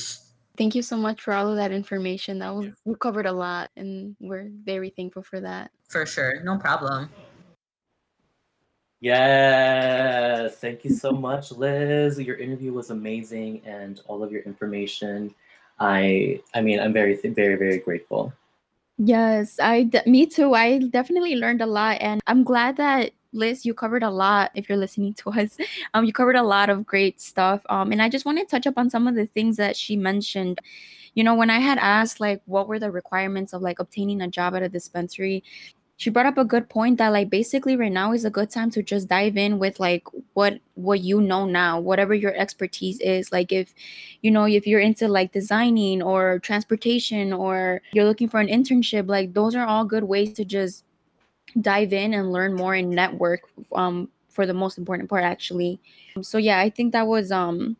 Thank 0.57 0.75
you 0.75 0.81
so 0.81 0.97
much 0.97 1.21
for 1.21 1.33
all 1.33 1.49
of 1.49 1.55
that 1.57 1.71
information. 1.71 2.39
That 2.39 2.53
was 2.53 2.67
we 2.83 2.95
covered 2.95 3.25
a 3.25 3.31
lot, 3.31 3.71
and 3.77 4.15
we're 4.19 4.49
very 4.63 4.89
thankful 4.89 5.23
for 5.23 5.39
that. 5.39 5.71
For 5.89 6.05
sure, 6.05 6.43
no 6.43 6.57
problem. 6.57 7.09
Yes, 9.01 10.57
thank 10.57 10.85
you 10.85 10.93
so 10.93 11.11
much, 11.11 11.51
Liz. 11.51 12.19
Your 12.19 12.37
interview 12.37 12.71
was 12.71 12.91
amazing, 12.91 13.63
and 13.65 13.99
all 14.07 14.21
of 14.23 14.31
your 14.31 14.43
information. 14.43 15.33
I, 15.79 16.39
I 16.53 16.61
mean, 16.61 16.79
I'm 16.79 16.93
very, 16.93 17.15
very, 17.15 17.55
very 17.55 17.79
grateful. 17.79 18.31
Yes, 18.99 19.59
I 19.59 19.89
me 20.05 20.27
too. 20.27 20.53
I 20.53 20.77
definitely 20.77 21.35
learned 21.35 21.61
a 21.61 21.65
lot, 21.65 21.97
and 21.99 22.21
I'm 22.27 22.43
glad 22.43 22.77
that 22.77 23.13
Liz, 23.33 23.65
you 23.65 23.73
covered 23.73 24.03
a 24.03 24.09
lot. 24.11 24.51
If 24.53 24.69
you're 24.69 24.77
listening 24.77 25.15
to 25.15 25.31
us, 25.41 25.57
um, 25.95 26.05
you 26.05 26.13
covered 26.13 26.35
a 26.35 26.43
lot 26.43 26.69
of 26.69 26.85
great 26.85 27.19
stuff. 27.19 27.61
Um, 27.69 27.91
and 27.91 28.03
I 28.03 28.09
just 28.09 28.25
want 28.25 28.37
to 28.37 28.45
touch 28.45 28.67
up 28.67 28.77
on 28.77 28.91
some 28.91 29.07
of 29.07 29.15
the 29.15 29.25
things 29.25 29.57
that 29.57 29.75
she 29.75 29.95
mentioned. 29.95 30.59
You 31.15 31.23
know, 31.23 31.33
when 31.33 31.49
I 31.49 31.59
had 31.59 31.77
asked 31.79 32.19
like 32.19 32.41
what 32.45 32.67
were 32.67 32.79
the 32.79 32.91
requirements 32.91 33.53
of 33.53 33.61
like 33.63 33.79
obtaining 33.79 34.21
a 34.21 34.27
job 34.27 34.55
at 34.55 34.63
a 34.63 34.69
dispensary, 34.69 35.43
she 36.01 36.09
brought 36.09 36.25
up 36.25 36.39
a 36.39 36.43
good 36.43 36.67
point 36.67 36.97
that 36.97 37.09
like 37.09 37.29
basically 37.29 37.75
right 37.75 37.91
now 37.91 38.11
is 38.11 38.25
a 38.25 38.31
good 38.31 38.49
time 38.49 38.71
to 38.71 38.81
just 38.81 39.07
dive 39.07 39.37
in 39.37 39.59
with 39.59 39.79
like 39.79 40.03
what 40.33 40.59
what 40.73 41.01
you 41.01 41.21
know 41.21 41.45
now 41.45 41.79
whatever 41.79 42.15
your 42.15 42.33
expertise 42.35 42.99
is. 43.01 43.31
Like 43.31 43.51
if 43.51 43.71
you 44.23 44.31
know 44.31 44.45
if 44.45 44.65
you're 44.65 44.79
into 44.79 45.07
like 45.07 45.31
designing 45.31 46.01
or 46.01 46.39
transportation 46.39 47.31
or 47.31 47.83
you're 47.91 48.05
looking 48.05 48.27
for 48.29 48.39
an 48.39 48.47
internship 48.47 49.07
like 49.07 49.35
those 49.35 49.53
are 49.53 49.67
all 49.67 49.85
good 49.85 50.03
ways 50.03 50.33
to 50.33 50.43
just 50.43 50.85
dive 51.59 51.93
in 51.93 52.15
and 52.15 52.31
learn 52.31 52.55
more 52.55 52.73
and 52.73 52.89
network 52.89 53.41
um 53.75 54.09
for 54.27 54.47
the 54.47 54.55
most 54.55 54.79
important 54.79 55.07
part 55.07 55.23
actually. 55.23 55.79
So 56.23 56.39
yeah 56.39 56.57
i 56.57 56.71
think 56.71 56.93
that 56.93 57.05
was 57.05 57.31
um 57.31 57.77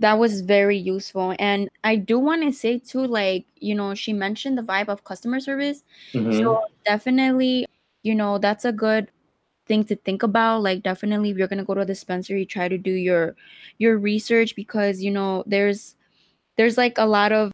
that 0.00 0.14
was 0.18 0.40
very 0.42 0.76
useful 0.78 1.34
and 1.38 1.68
i 1.84 1.96
do 1.96 2.18
want 2.18 2.42
to 2.42 2.52
say 2.52 2.78
too 2.78 3.04
like 3.06 3.46
you 3.56 3.74
know 3.74 3.94
she 3.94 4.12
mentioned 4.12 4.56
the 4.56 4.62
vibe 4.62 4.88
of 4.88 5.04
customer 5.04 5.40
service 5.40 5.82
Mhm. 6.14 6.32
so 6.32 6.60
definitely 6.84 7.66
you 8.02 8.14
know 8.14 8.38
that's 8.38 8.64
a 8.64 8.72
good 8.72 9.10
thing 9.66 9.84
to 9.84 9.96
think 9.96 10.22
about 10.22 10.62
like 10.62 10.82
definitely 10.82 11.30
if 11.30 11.36
you're 11.38 11.48
going 11.48 11.58
to 11.58 11.64
go 11.64 11.74
to 11.74 11.82
a 11.82 11.86
dispensary 11.86 12.46
try 12.46 12.68
to 12.68 12.78
do 12.78 12.92
your 12.92 13.36
your 13.78 13.98
research 13.98 14.56
because 14.56 15.02
you 15.02 15.10
know 15.10 15.44
there's 15.46 15.96
there's 16.56 16.78
like 16.78 16.98
a 16.98 17.06
lot 17.06 17.32
of 17.32 17.52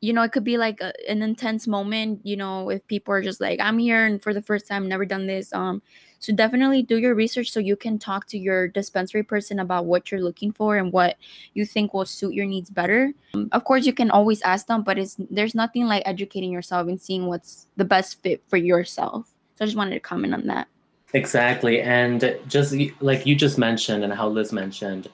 you 0.00 0.12
know 0.12 0.22
it 0.22 0.32
could 0.32 0.44
be 0.44 0.56
like 0.58 0.80
a, 0.80 0.92
an 1.10 1.22
intense 1.22 1.66
moment 1.66 2.20
you 2.24 2.36
know 2.36 2.70
if 2.70 2.86
people 2.86 3.14
are 3.14 3.22
just 3.22 3.40
like 3.40 3.60
i'm 3.60 3.78
here 3.78 4.04
and 4.04 4.22
for 4.22 4.34
the 4.34 4.42
first 4.42 4.66
time 4.68 4.88
never 4.88 5.04
done 5.04 5.26
this 5.26 5.52
um 5.52 5.82
so 6.22 6.32
definitely 6.32 6.82
do 6.82 6.98
your 6.98 7.14
research 7.14 7.50
so 7.50 7.60
you 7.60 7.76
can 7.76 7.98
talk 7.98 8.26
to 8.26 8.38
your 8.38 8.68
dispensary 8.68 9.22
person 9.22 9.58
about 9.58 9.86
what 9.86 10.10
you're 10.10 10.22
looking 10.22 10.52
for 10.52 10.76
and 10.76 10.92
what 10.92 11.16
you 11.54 11.66
think 11.66 11.92
will 11.92 12.06
suit 12.06 12.34
your 12.34 12.46
needs 12.46 12.70
better 12.70 13.12
um, 13.34 13.48
of 13.52 13.64
course 13.64 13.84
you 13.84 13.92
can 13.92 14.10
always 14.10 14.40
ask 14.42 14.66
them 14.66 14.82
but 14.82 14.98
it's 14.98 15.16
there's 15.30 15.54
nothing 15.54 15.86
like 15.86 16.02
educating 16.06 16.52
yourself 16.52 16.88
and 16.88 17.00
seeing 17.00 17.26
what's 17.26 17.66
the 17.76 17.84
best 17.84 18.22
fit 18.22 18.42
for 18.48 18.56
yourself 18.56 19.26
so 19.56 19.64
i 19.64 19.66
just 19.66 19.76
wanted 19.76 19.94
to 19.94 20.00
comment 20.00 20.34
on 20.34 20.46
that 20.46 20.68
Exactly. 21.14 21.80
And 21.80 22.38
just 22.48 22.74
like 23.00 23.26
you 23.26 23.34
just 23.34 23.58
mentioned, 23.58 24.04
and 24.04 24.12
how 24.12 24.28
Liz 24.28 24.52
mentioned, 24.52 25.08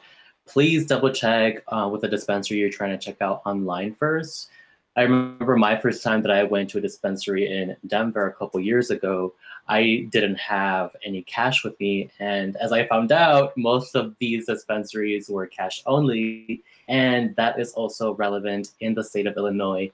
please 0.46 0.86
double 0.86 1.11
check 1.11 1.62
uh, 1.68 1.88
with 1.90 2.02
the 2.02 2.09
dispensary 2.09 2.59
you're 2.59 2.70
trying 2.70 2.96
to 2.96 3.04
check 3.04 3.20
out 3.20 3.42
online 3.44 3.94
first. 3.94 4.48
I 4.96 5.02
remember 5.02 5.56
my 5.56 5.76
first 5.76 6.02
time 6.02 6.22
that 6.22 6.30
I 6.30 6.42
went 6.42 6.70
to 6.70 6.78
a 6.78 6.80
dispensary 6.80 7.46
in 7.50 7.76
Denver 7.86 8.28
a 8.28 8.32
couple 8.32 8.59
years 8.61 8.90
ago. 8.90 9.34
I 9.68 10.06
didn't 10.10 10.38
have 10.38 10.96
any 11.04 11.22
cash 11.22 11.62
with 11.62 11.78
me. 11.78 12.10
And 12.18 12.56
as 12.56 12.72
I 12.72 12.86
found 12.86 13.12
out, 13.12 13.56
most 13.56 13.94
of 13.94 14.14
these 14.18 14.46
dispensaries 14.46 15.28
were 15.28 15.46
cash 15.46 15.82
only. 15.84 16.62
And 16.88 17.36
that 17.36 17.60
is 17.60 17.72
also 17.72 18.14
relevant 18.14 18.70
in 18.80 18.94
the 18.94 19.04
state 19.04 19.26
of 19.26 19.36
Illinois. 19.36 19.90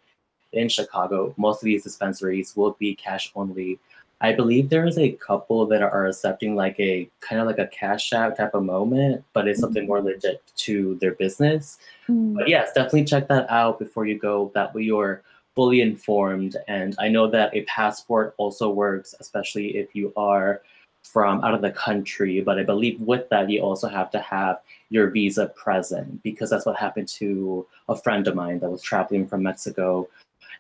In 0.53 0.68
Chicago, 0.68 1.35
most 1.37 1.61
of 1.61 1.64
these 1.64 1.83
dispensaries 1.83 2.55
will 2.55 2.77
be 2.79 2.95
cash 2.95 3.33
only. 3.35 3.81
I 4.20 4.33
believe 4.33 4.70
there 4.70 4.87
is 4.87 4.97
a 4.97 5.11
couple 5.11 5.66
that 5.66 5.83
are 5.83 6.07
accepting 6.07 6.55
like 6.55 6.79
a 6.79 7.11
kind 7.20 7.41
of 7.41 7.49
like 7.49 7.59
a 7.59 7.66
cash 7.66 8.12
out 8.12 8.37
type 8.37 8.55
of 8.55 8.62
moment, 8.62 9.25
but 9.33 9.49
it's 9.49 9.61
something 9.61 9.87
more 9.87 10.01
legit 10.01 10.41
to 10.59 10.95
their 11.01 11.14
business. 11.14 11.79
Hmm. 12.07 12.35
But 12.35 12.49
yes, 12.49 12.72
definitely 12.72 13.05
check 13.05 13.27
that 13.29 13.51
out 13.51 13.81
before 13.81 14.07
you 14.07 14.16
go. 14.16 14.53
That 14.55 14.72
way 14.72 14.83
you're 14.83 15.22
fully 15.55 15.81
informed. 15.81 16.57
And 16.69 16.95
I 16.99 17.09
know 17.09 17.29
that 17.31 17.55
a 17.55 17.63
passport 17.63 18.35
also 18.37 18.71
works, 18.71 19.15
especially 19.21 19.77
if 19.77 19.95
you 19.95 20.13
are 20.17 20.63
from 21.03 21.45
out 21.45 21.55
of 21.55 21.63
the 21.63 21.71
country. 21.71 22.41
But 22.41 22.59
I 22.59 22.65
believe 22.65 23.01
with 23.01 23.29
that, 23.29 23.51
you 23.51 23.61
also 23.61 23.89
have 23.89 24.11
to 24.13 24.21
have 24.21 24.61
your 24.91 25.11
visa 25.11 25.49
present 25.49 26.23
because 26.23 26.51
that's 26.51 26.67
what 26.67 26.77
happened 26.77 27.09
to 27.09 27.67
a 27.89 27.97
friend 27.97 28.27
of 28.27 28.35
mine 28.35 28.59
that 28.61 28.71
was 28.71 28.83
traveling 28.83 29.27
from 29.27 29.43
Mexico 29.43 30.09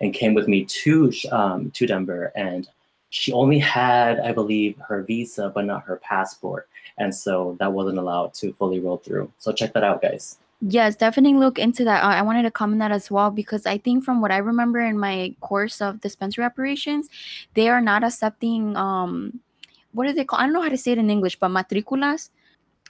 and 0.00 0.12
came 0.12 0.34
with 0.34 0.48
me 0.48 0.64
to 0.64 1.12
um, 1.30 1.70
to 1.72 1.86
Denver, 1.86 2.32
and 2.34 2.68
she 3.10 3.32
only 3.32 3.60
had, 3.60 4.18
I 4.18 4.32
believe, 4.32 4.76
her 4.88 5.02
visa 5.02 5.50
but 5.54 5.64
not 5.64 5.84
her 5.84 5.96
passport, 5.96 6.68
and 6.98 7.14
so 7.14 7.56
that 7.60 7.72
wasn't 7.72 7.98
allowed 7.98 8.34
to 8.34 8.52
fully 8.54 8.80
roll 8.80 8.98
through. 8.98 9.30
So 9.38 9.52
check 9.52 9.72
that 9.74 9.84
out, 9.84 10.02
guys. 10.02 10.38
Yes, 10.60 10.96
definitely 10.96 11.38
look 11.38 11.58
into 11.58 11.84
that. 11.84 12.02
I 12.04 12.18
I 12.18 12.22
wanted 12.22 12.42
to 12.44 12.50
comment 12.50 12.78
that 12.80 12.92
as 12.92 13.10
well 13.10 13.30
because 13.30 13.66
I 13.66 13.76
think 13.78 14.04
from 14.04 14.20
what 14.20 14.30
I 14.32 14.38
remember 14.38 14.80
in 14.80 14.98
my 14.98 15.34
course 15.40 15.80
of 15.82 16.00
dispensary 16.00 16.44
operations, 16.44 17.08
they 17.54 17.68
are 17.68 17.80
not 17.80 18.02
accepting 18.04 18.76
um 18.76 19.40
what 19.92 20.06
are 20.08 20.12
they 20.12 20.24
called? 20.24 20.40
I 20.42 20.46
don't 20.46 20.54
know 20.54 20.62
how 20.62 20.68
to 20.70 20.78
say 20.78 20.92
it 20.92 20.98
in 20.98 21.10
English, 21.10 21.38
but 21.38 21.50
matriculas. 21.50 22.30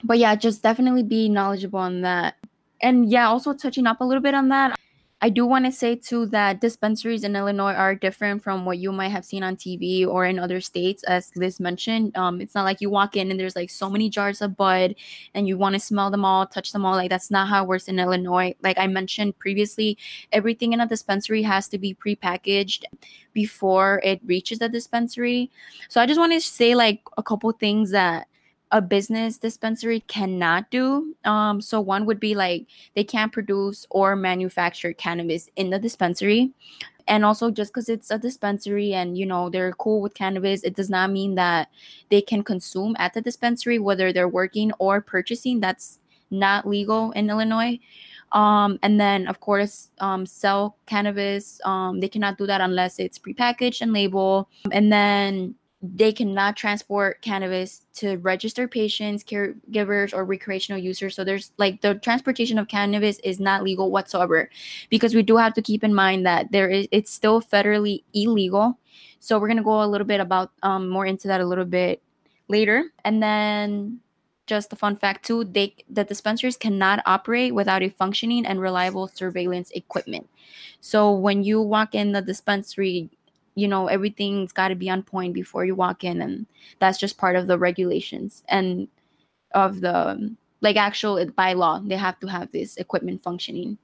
But 0.04 0.18
yeah, 0.18 0.34
just 0.36 0.62
definitely 0.62 1.02
be 1.04 1.28
knowledgeable 1.28 1.80
on 1.80 2.02
that. 2.02 2.36
And 2.82 3.10
yeah, 3.10 3.28
also 3.28 3.54
touching 3.54 3.86
up 3.86 4.00
a 4.00 4.04
little 4.04 4.22
bit 4.22 4.34
on 4.34 4.48
that, 4.50 4.78
I 5.20 5.30
do 5.30 5.46
want 5.46 5.64
to 5.64 5.72
say 5.72 5.96
too 5.96 6.26
that 6.26 6.60
dispensaries 6.60 7.24
in 7.24 7.34
Illinois 7.34 7.72
are 7.72 7.94
different 7.94 8.42
from 8.42 8.66
what 8.66 8.78
you 8.78 8.92
might 8.92 9.08
have 9.08 9.24
seen 9.24 9.42
on 9.42 9.56
TV 9.56 10.06
or 10.06 10.26
in 10.26 10.38
other 10.38 10.60
states, 10.60 11.02
as 11.04 11.30
Liz 11.34 11.58
mentioned. 11.58 12.14
Um, 12.16 12.40
it's 12.42 12.54
not 12.54 12.64
like 12.64 12.82
you 12.82 12.90
walk 12.90 13.16
in 13.16 13.30
and 13.30 13.40
there's 13.40 13.56
like 13.56 13.70
so 13.70 13.88
many 13.88 14.10
jars 14.10 14.42
of 14.42 14.56
bud 14.56 14.94
and 15.32 15.48
you 15.48 15.56
want 15.56 15.74
to 15.74 15.80
smell 15.80 16.10
them 16.10 16.24
all, 16.24 16.46
touch 16.46 16.72
them 16.72 16.84
all. 16.84 16.94
Like 16.94 17.08
that's 17.08 17.30
not 17.30 17.48
how 17.48 17.64
it 17.64 17.68
works 17.68 17.88
in 17.88 17.98
Illinois. 17.98 18.54
Like 18.62 18.76
I 18.78 18.86
mentioned 18.86 19.38
previously, 19.38 19.96
everything 20.30 20.74
in 20.74 20.80
a 20.80 20.86
dispensary 20.86 21.42
has 21.42 21.68
to 21.68 21.78
be 21.78 21.94
prepackaged 21.94 22.84
before 23.32 24.02
it 24.04 24.20
reaches 24.26 24.58
the 24.58 24.68
dispensary. 24.68 25.50
So 25.88 26.02
I 26.02 26.06
just 26.06 26.20
want 26.20 26.32
to 26.34 26.40
say 26.40 26.74
like 26.74 27.00
a 27.16 27.22
couple 27.22 27.50
things 27.52 27.92
that 27.92 28.28
a 28.74 28.82
business 28.82 29.38
dispensary 29.38 30.00
cannot 30.00 30.68
do. 30.68 31.14
Um, 31.24 31.60
so 31.60 31.80
one 31.80 32.06
would 32.06 32.18
be 32.18 32.34
like 32.34 32.66
they 32.94 33.04
can't 33.04 33.32
produce 33.32 33.86
or 33.88 34.16
manufacture 34.16 34.92
cannabis 34.92 35.48
in 35.54 35.70
the 35.70 35.78
dispensary. 35.78 36.50
And 37.06 37.24
also 37.24 37.52
just 37.52 37.72
because 37.72 37.88
it's 37.88 38.10
a 38.10 38.18
dispensary 38.18 38.92
and 38.92 39.16
you 39.16 39.26
know 39.26 39.48
they're 39.48 39.74
cool 39.74 40.00
with 40.00 40.14
cannabis, 40.14 40.64
it 40.64 40.74
does 40.74 40.90
not 40.90 41.12
mean 41.12 41.36
that 41.36 41.68
they 42.10 42.20
can 42.20 42.42
consume 42.42 42.96
at 42.98 43.14
the 43.14 43.20
dispensary, 43.20 43.78
whether 43.78 44.12
they're 44.12 44.28
working 44.28 44.72
or 44.80 45.00
purchasing. 45.00 45.60
That's 45.60 46.00
not 46.32 46.66
legal 46.66 47.12
in 47.12 47.30
Illinois. 47.30 47.78
Um, 48.32 48.80
and 48.82 49.00
then 49.00 49.28
of 49.28 49.38
course, 49.38 49.90
um, 50.00 50.26
sell 50.26 50.78
cannabis. 50.86 51.60
Um, 51.64 52.00
they 52.00 52.08
cannot 52.08 52.38
do 52.38 52.46
that 52.46 52.60
unless 52.60 52.98
it's 52.98 53.20
prepackaged 53.20 53.82
and 53.82 53.92
labeled. 53.92 54.46
And 54.72 54.92
then 54.92 55.54
they 55.84 56.12
cannot 56.12 56.56
transport 56.56 57.20
cannabis 57.20 57.82
to 57.94 58.16
registered 58.18 58.70
patients, 58.70 59.22
caregivers, 59.22 60.14
or 60.14 60.24
recreational 60.24 60.80
users. 60.80 61.14
So 61.14 61.24
there's 61.24 61.52
like 61.58 61.82
the 61.82 61.96
transportation 61.96 62.58
of 62.58 62.68
cannabis 62.68 63.18
is 63.18 63.38
not 63.38 63.62
legal 63.62 63.90
whatsoever, 63.90 64.48
because 64.88 65.14
we 65.14 65.22
do 65.22 65.36
have 65.36 65.52
to 65.54 65.62
keep 65.62 65.84
in 65.84 65.94
mind 65.94 66.24
that 66.26 66.50
there 66.52 66.68
is 66.70 66.88
it's 66.90 67.10
still 67.12 67.42
federally 67.42 68.02
illegal. 68.14 68.78
So 69.20 69.38
we're 69.38 69.48
gonna 69.48 69.62
go 69.62 69.82
a 69.82 69.86
little 69.86 70.06
bit 70.06 70.20
about 70.20 70.52
um, 70.62 70.88
more 70.88 71.04
into 71.04 71.28
that 71.28 71.40
a 71.40 71.46
little 71.46 71.64
bit 71.66 72.02
later, 72.48 72.90
and 73.04 73.22
then 73.22 74.00
just 74.46 74.72
a 74.72 74.76
fun 74.76 74.94
fact 74.94 75.24
too 75.24 75.44
they 75.44 75.74
the 75.88 76.04
dispensaries 76.04 76.56
cannot 76.56 77.00
operate 77.06 77.54
without 77.54 77.82
a 77.82 77.88
functioning 77.88 78.44
and 78.44 78.60
reliable 78.60 79.08
surveillance 79.08 79.70
equipment 79.70 80.28
so 80.80 81.10
when 81.10 81.42
you 81.42 81.62
walk 81.62 81.94
in 81.94 82.12
the 82.12 82.20
dispensary 82.20 83.08
you 83.54 83.68
know 83.68 83.86
everything's 83.86 84.52
got 84.52 84.68
to 84.68 84.74
be 84.74 84.90
on 84.90 85.02
point 85.02 85.32
before 85.34 85.64
you 85.64 85.74
walk 85.74 86.04
in 86.04 86.20
and 86.22 86.46
that's 86.78 86.98
just 86.98 87.18
part 87.18 87.36
of 87.36 87.46
the 87.46 87.58
regulations 87.58 88.42
and 88.48 88.88
of 89.52 89.80
the 89.80 90.34
like 90.60 90.76
actual 90.76 91.24
by 91.36 91.52
law 91.52 91.78
they 91.84 91.96
have 91.96 92.18
to 92.20 92.26
have 92.26 92.50
this 92.52 92.76
equipment 92.76 93.22
functioning. 93.22 93.78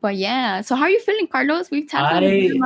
But 0.00 0.16
yeah 0.16 0.60
so 0.60 0.74
how 0.74 0.84
are 0.84 0.90
you 0.90 1.00
feeling 1.00 1.26
carlos? 1.26 1.70
We've 1.70 1.88
tackled 1.88 2.22
a 2.22 2.48
good 2.48 2.60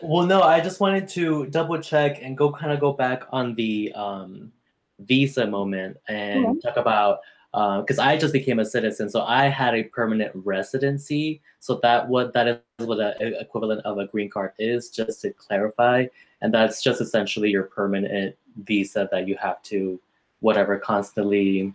well, 0.00 0.26
no, 0.26 0.42
I 0.42 0.60
just 0.60 0.80
wanted 0.80 1.08
to 1.10 1.46
double 1.46 1.80
check 1.80 2.22
and 2.22 2.36
go 2.36 2.52
kind 2.52 2.72
of 2.72 2.80
go 2.80 2.92
back 2.92 3.24
on 3.30 3.54
the 3.54 3.92
um, 3.94 4.52
visa 5.00 5.46
moment 5.46 5.96
and 6.08 6.44
Mhm. 6.44 6.60
talk 6.62 6.76
about 6.76 7.20
because 7.56 7.98
I 7.98 8.18
just 8.18 8.34
became 8.34 8.58
a 8.58 8.64
citizen, 8.66 9.08
so 9.08 9.22
I 9.22 9.48
had 9.48 9.74
a 9.74 9.84
permanent 9.84 10.30
residency. 10.34 11.40
So 11.60 11.80
that 11.82 12.06
what 12.06 12.34
that 12.34 12.46
is 12.48 12.86
what 12.86 12.96
the 12.96 13.40
equivalent 13.40 13.80
of 13.86 13.98
a 13.98 14.06
green 14.06 14.28
card 14.28 14.52
is, 14.58 14.90
just 14.90 15.22
to 15.22 15.32
clarify, 15.32 16.06
and 16.42 16.52
that's 16.52 16.82
just 16.82 17.00
essentially 17.00 17.48
your 17.50 17.62
permanent 17.62 18.36
visa 18.64 19.08
that 19.10 19.26
you 19.26 19.36
have 19.36 19.62
to 19.64 19.98
whatever 20.40 20.78
constantly 20.78 21.72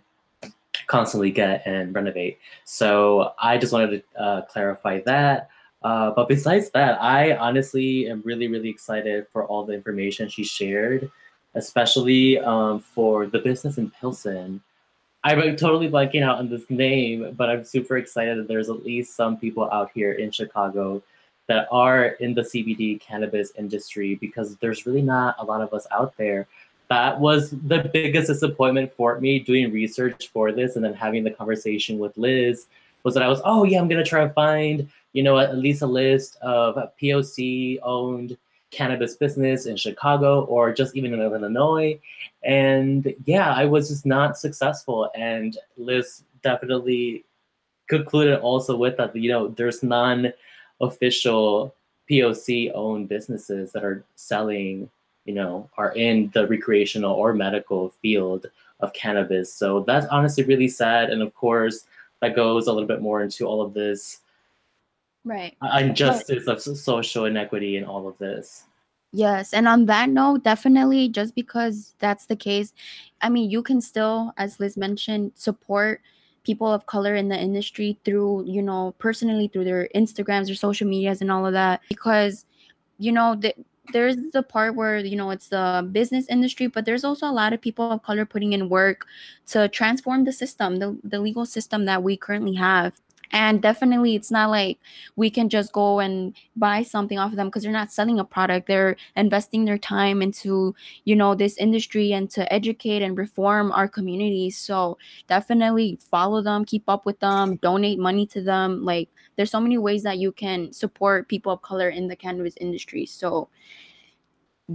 constantly 0.87 1.31
get 1.31 1.63
and 1.65 1.95
renovate. 1.95 2.37
So 2.65 3.33
I 3.39 3.57
just 3.57 3.73
wanted 3.73 4.03
to 4.15 4.21
uh, 4.21 4.41
clarify 4.43 5.01
that. 5.01 5.49
Uh, 5.83 6.11
but 6.11 6.27
besides 6.27 6.69
that, 6.71 7.01
I 7.01 7.35
honestly 7.37 8.07
am 8.07 8.21
really, 8.23 8.47
really 8.47 8.69
excited 8.69 9.25
for 9.31 9.45
all 9.45 9.65
the 9.65 9.73
information 9.73 10.29
she 10.29 10.43
shared, 10.43 11.09
especially 11.55 12.37
um, 12.39 12.81
for 12.81 13.25
the 13.25 13.39
business 13.39 13.77
in 13.77 13.89
Pilsen. 13.89 14.61
I'm 15.23 15.55
totally 15.55 15.87
blanking 15.87 16.23
out 16.23 16.39
on 16.39 16.49
this 16.49 16.67
name, 16.69 17.33
but 17.37 17.49
I'm 17.49 17.63
super 17.63 17.97
excited 17.97 18.37
that 18.39 18.47
there's 18.47 18.69
at 18.69 18.83
least 18.83 19.15
some 19.15 19.37
people 19.37 19.69
out 19.71 19.91
here 19.93 20.13
in 20.13 20.31
Chicago 20.31 21.03
that 21.47 21.67
are 21.71 22.05
in 22.05 22.33
the 22.33 22.41
CBD 22.41 22.99
cannabis 22.99 23.51
industry 23.57 24.15
because 24.15 24.55
there's 24.57 24.85
really 24.85 25.01
not 25.01 25.35
a 25.37 25.43
lot 25.43 25.61
of 25.61 25.73
us 25.73 25.85
out 25.91 26.15
there. 26.17 26.47
That 26.89 27.19
was 27.19 27.51
the 27.51 27.89
biggest 27.93 28.27
disappointment 28.27 28.93
for 28.93 29.19
me 29.19 29.39
doing 29.39 29.71
research 29.71 30.29
for 30.29 30.51
this 30.51 30.75
and 30.75 30.83
then 30.83 30.93
having 30.93 31.23
the 31.23 31.31
conversation 31.31 31.99
with 31.99 32.17
Liz 32.17 32.65
was 33.03 33.13
that 33.13 33.23
I 33.23 33.27
was, 33.27 33.41
oh 33.45 33.63
yeah, 33.63 33.79
I'm 33.79 33.87
gonna 33.87 34.03
try 34.03 34.23
to 34.23 34.33
find, 34.33 34.89
you 35.13 35.23
know, 35.23 35.37
at 35.37 35.57
least 35.57 35.81
a 35.83 35.87
list 35.87 36.37
of 36.41 36.75
POC 36.99 37.79
owned 37.83 38.37
cannabis 38.71 39.15
business 39.15 39.65
in 39.65 39.75
Chicago 39.75 40.45
or 40.45 40.73
just 40.73 40.95
even 40.95 41.13
in 41.13 41.21
Illinois. 41.21 41.99
And 42.43 43.13
yeah, 43.25 43.53
I 43.53 43.65
was 43.65 43.89
just 43.89 44.05
not 44.05 44.37
successful. 44.37 45.11
And 45.13 45.57
Liz 45.77 46.23
definitely 46.41 47.25
concluded 47.87 48.39
also 48.39 48.75
with 48.75 48.97
that, 48.97 49.15
you 49.15 49.29
know, 49.29 49.49
there's 49.49 49.83
non 49.83 50.33
official 50.79 51.75
POC 52.09 52.71
owned 52.73 53.09
businesses 53.09 53.71
that 53.73 53.83
are 53.83 54.03
selling, 54.15 54.89
you 55.25 55.33
know, 55.33 55.69
are 55.77 55.93
in 55.93 56.31
the 56.33 56.47
recreational 56.47 57.13
or 57.13 57.33
medical 57.33 57.89
field 58.01 58.47
of 58.79 58.93
cannabis. 58.93 59.53
So 59.53 59.81
that's 59.81 60.07
honestly 60.07 60.43
really 60.43 60.67
sad. 60.67 61.09
And 61.09 61.21
of 61.21 61.35
course, 61.35 61.85
that 62.21 62.35
goes 62.35 62.67
a 62.67 62.73
little 62.73 62.87
bit 62.87 63.01
more 63.01 63.21
into 63.21 63.45
all 63.45 63.61
of 63.61 63.73
this 63.73 64.19
right 65.23 65.55
uh, 65.61 65.77
injustice 65.79 66.47
of 66.47 66.61
social 66.77 67.25
inequity 67.25 67.77
and 67.77 67.85
all 67.85 68.07
of 68.07 68.17
this. 68.17 68.65
Yes, 69.13 69.53
and 69.53 69.67
on 69.67 69.87
that 69.87 70.09
note, 70.09 70.43
definitely 70.43 71.09
just 71.09 71.35
because 71.35 71.95
that's 71.99 72.27
the 72.27 72.35
case, 72.35 72.73
I 73.21 73.27
mean, 73.27 73.49
you 73.49 73.61
can 73.61 73.81
still, 73.81 74.31
as 74.37 74.59
Liz 74.59 74.77
mentioned, 74.77 75.33
support 75.35 76.01
people 76.43 76.71
of 76.71 76.85
color 76.85 77.15
in 77.15 77.27
the 77.27 77.37
industry 77.37 77.99
through, 78.05 78.45
you 78.47 78.61
know, 78.61 78.95
personally 78.99 79.49
through 79.49 79.65
their 79.65 79.89
Instagrams 79.93 80.49
or 80.49 80.55
social 80.55 80.87
medias 80.87 81.21
and 81.21 81.29
all 81.29 81.45
of 81.45 81.53
that. 81.53 81.81
Because, 81.89 82.45
you 82.99 83.11
know, 83.11 83.35
the, 83.35 83.53
there's 83.91 84.15
the 84.31 84.43
part 84.43 84.75
where, 84.75 84.97
you 84.97 85.17
know, 85.17 85.29
it's 85.31 85.49
the 85.49 85.87
business 85.91 86.25
industry, 86.29 86.67
but 86.67 86.85
there's 86.85 87.03
also 87.03 87.27
a 87.27 87.31
lot 87.31 87.51
of 87.51 87.61
people 87.61 87.91
of 87.91 88.03
color 88.03 88.25
putting 88.25 88.53
in 88.53 88.69
work 88.69 89.05
to 89.47 89.67
transform 89.67 90.23
the 90.23 90.31
system, 90.31 90.77
the, 90.77 90.97
the 91.03 91.19
legal 91.19 91.45
system 91.45 91.83
that 91.83 92.01
we 92.01 92.15
currently 92.15 92.55
have 92.55 92.93
and 93.31 93.61
definitely 93.61 94.15
it's 94.15 94.31
not 94.31 94.49
like 94.49 94.79
we 95.15 95.29
can 95.29 95.49
just 95.49 95.71
go 95.73 95.99
and 95.99 96.35
buy 96.55 96.83
something 96.83 97.17
off 97.17 97.31
of 97.31 97.37
them 97.37 97.47
because 97.47 97.63
they're 97.63 97.71
not 97.71 97.91
selling 97.91 98.19
a 98.19 98.25
product. 98.25 98.67
They're 98.67 98.95
investing 99.15 99.65
their 99.65 99.77
time 99.77 100.21
into 100.21 100.75
you 101.05 101.15
know 101.15 101.35
this 101.35 101.57
industry 101.57 102.11
and 102.11 102.29
to 102.31 102.51
educate 102.51 103.01
and 103.01 103.17
reform 103.17 103.71
our 103.71 103.87
communities 103.87 104.57
so 104.57 104.97
definitely 105.27 105.97
follow 106.09 106.41
them 106.41 106.65
keep 106.65 106.83
up 106.87 107.05
with 107.05 107.19
them 107.19 107.57
donate 107.57 107.99
money 107.99 108.25
to 108.27 108.41
them. 108.41 108.83
Like 108.83 109.09
there's 109.35 109.51
so 109.51 109.59
many 109.59 109.77
ways 109.77 110.03
that 110.03 110.17
you 110.17 110.31
can 110.31 110.71
support 110.73 111.27
people 111.27 111.53
of 111.53 111.61
color 111.61 111.89
in 111.89 112.07
the 112.07 112.15
cannabis 112.15 112.55
industry. 112.59 113.05
So 113.05 113.49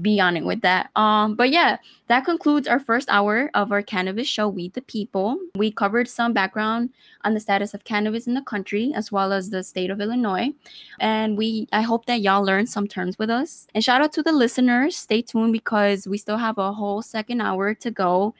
be 0.03 0.21
on 0.21 0.37
it 0.37 0.45
with 0.45 0.61
that. 0.63 0.91
Um, 0.97 1.35
but 1.35 1.51
yeah, 1.51 1.79
that 2.09 2.25
concludes 2.25 2.69
our 2.69 2.79
first 2.79 3.09
hour 3.09 3.51
of 3.55 3.73
our 3.73 3.83
cannabis 3.83 4.29
show, 4.29 4.49
We 4.49 4.69
the 4.69 4.83
People. 4.83 5.39
We 5.57 5.71
covered 5.71 6.09
some 6.09 6.33
background 6.33 6.91
on 7.25 7.35
the 7.35 7.41
status 7.41 7.75
of 7.75 7.85
cannabis 7.85 8.27
in 8.27 8.35
the 8.35 8.43
country 8.43 8.93
as 8.95 9.11
well 9.11 9.33
as 9.33 9.51
the 9.51 9.63
state 9.63 9.91
of 9.91 10.01
Illinois. 10.01 10.53
And 11.01 11.37
we 11.37 11.67
I 11.73 11.83
hope 11.83 12.07
that 12.07 12.21
y'all 12.21 12.45
learned 12.45 12.69
some 12.69 12.87
terms 12.87 13.19
with 13.19 13.31
us. 13.31 13.67
And 13.75 13.83
shout 13.83 14.01
out 14.01 14.13
to 14.13 14.23
the 14.23 14.33
listeners. 14.33 14.97
Stay 14.97 15.23
tuned 15.23 15.53
because 15.53 16.07
we 16.07 16.19
still 16.19 16.39
have 16.39 16.59
a 16.59 16.73
whole 16.73 17.03
second 17.03 17.41
hour 17.41 17.75
to 17.75 17.91
go. 17.91 18.35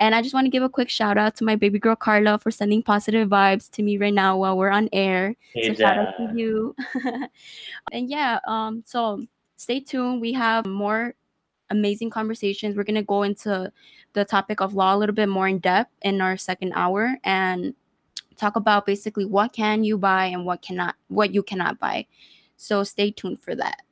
And 0.00 0.14
I 0.14 0.22
just 0.22 0.34
want 0.34 0.46
to 0.46 0.50
give 0.50 0.62
a 0.62 0.68
quick 0.68 0.88
shout 0.88 1.18
out 1.18 1.36
to 1.36 1.44
my 1.44 1.56
baby 1.56 1.78
girl 1.78 1.96
Carla 1.96 2.38
for 2.38 2.50
sending 2.50 2.82
positive 2.82 3.28
vibes 3.28 3.70
to 3.70 3.82
me 3.82 3.98
right 3.98 4.14
now 4.14 4.36
while 4.36 4.56
we're 4.56 4.70
on 4.70 4.88
air. 4.92 5.36
Hey, 5.54 5.68
so 5.68 5.74
shout 5.74 5.98
out 5.98 6.16
to 6.16 6.32
you. 6.34 6.74
and 7.92 8.10
yeah, 8.10 8.40
um, 8.46 8.82
so 8.86 9.24
stay 9.62 9.80
tuned. 9.80 10.20
We 10.20 10.32
have 10.32 10.66
more 10.66 11.14
amazing 11.70 12.10
conversations. 12.10 12.76
We're 12.76 12.84
going 12.84 12.96
to 12.96 13.02
go 13.02 13.22
into 13.22 13.72
the 14.12 14.24
topic 14.24 14.60
of 14.60 14.74
law 14.74 14.94
a 14.94 14.98
little 14.98 15.14
bit 15.14 15.28
more 15.28 15.48
in 15.48 15.58
depth 15.58 15.92
in 16.02 16.20
our 16.20 16.36
second 16.36 16.72
hour 16.74 17.16
and 17.24 17.74
talk 18.36 18.56
about 18.56 18.86
basically 18.86 19.24
what 19.24 19.52
can 19.52 19.84
you 19.84 19.96
buy 19.96 20.26
and 20.26 20.44
what 20.44 20.62
cannot 20.62 20.96
what 21.08 21.32
you 21.32 21.42
cannot 21.42 21.78
buy. 21.78 22.06
So 22.56 22.82
stay 22.82 23.10
tuned 23.10 23.40
for 23.40 23.54
that. 23.54 23.82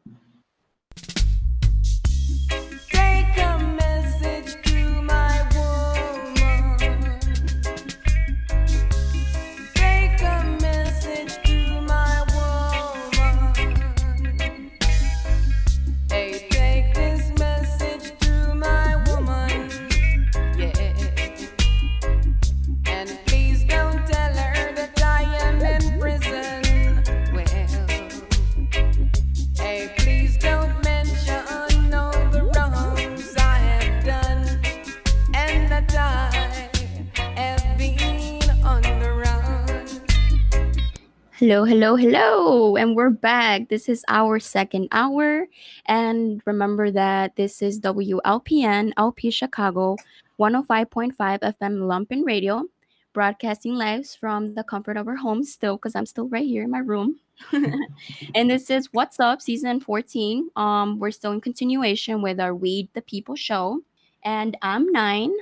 Hello, 41.41 41.65
hello, 41.65 41.97
hello, 41.97 42.77
and 42.77 42.95
we're 42.95 43.09
back. 43.09 43.71
This 43.71 43.89
is 43.89 44.05
our 44.09 44.39
second 44.39 44.89
hour. 44.93 45.47
And 45.87 46.43
remember 46.45 46.91
that 46.91 47.35
this 47.37 47.63
is 47.63 47.81
WLPN 47.81 48.93
LP 48.99 49.31
Chicago 49.31 49.97
105.5 50.39 51.15
FM 51.17 51.79
Lumpen 51.89 52.27
Radio, 52.27 52.65
broadcasting 53.15 53.75
live 53.75 54.07
from 54.07 54.53
the 54.53 54.63
comfort 54.63 54.99
of 54.99 55.09
our 55.09 55.17
homes 55.17 55.51
still, 55.51 55.77
because 55.77 55.95
I'm 55.95 56.05
still 56.05 56.29
right 56.29 56.45
here 56.45 56.65
in 56.65 56.71
my 56.71 56.81
room. 56.81 57.19
and 58.35 58.51
this 58.51 58.69
is 58.69 58.91
What's 58.93 59.19
Up, 59.19 59.41
season 59.41 59.81
14. 59.81 60.51
Um, 60.57 60.99
we're 60.99 61.11
still 61.11 61.33
in 61.33 61.41
continuation 61.41 62.21
with 62.21 62.39
our 62.39 62.55
Weed 62.55 62.91
the 62.93 63.01
People 63.01 63.35
show. 63.35 63.81
And 64.27 64.59
I'm 64.61 64.93
nine. 64.93 65.33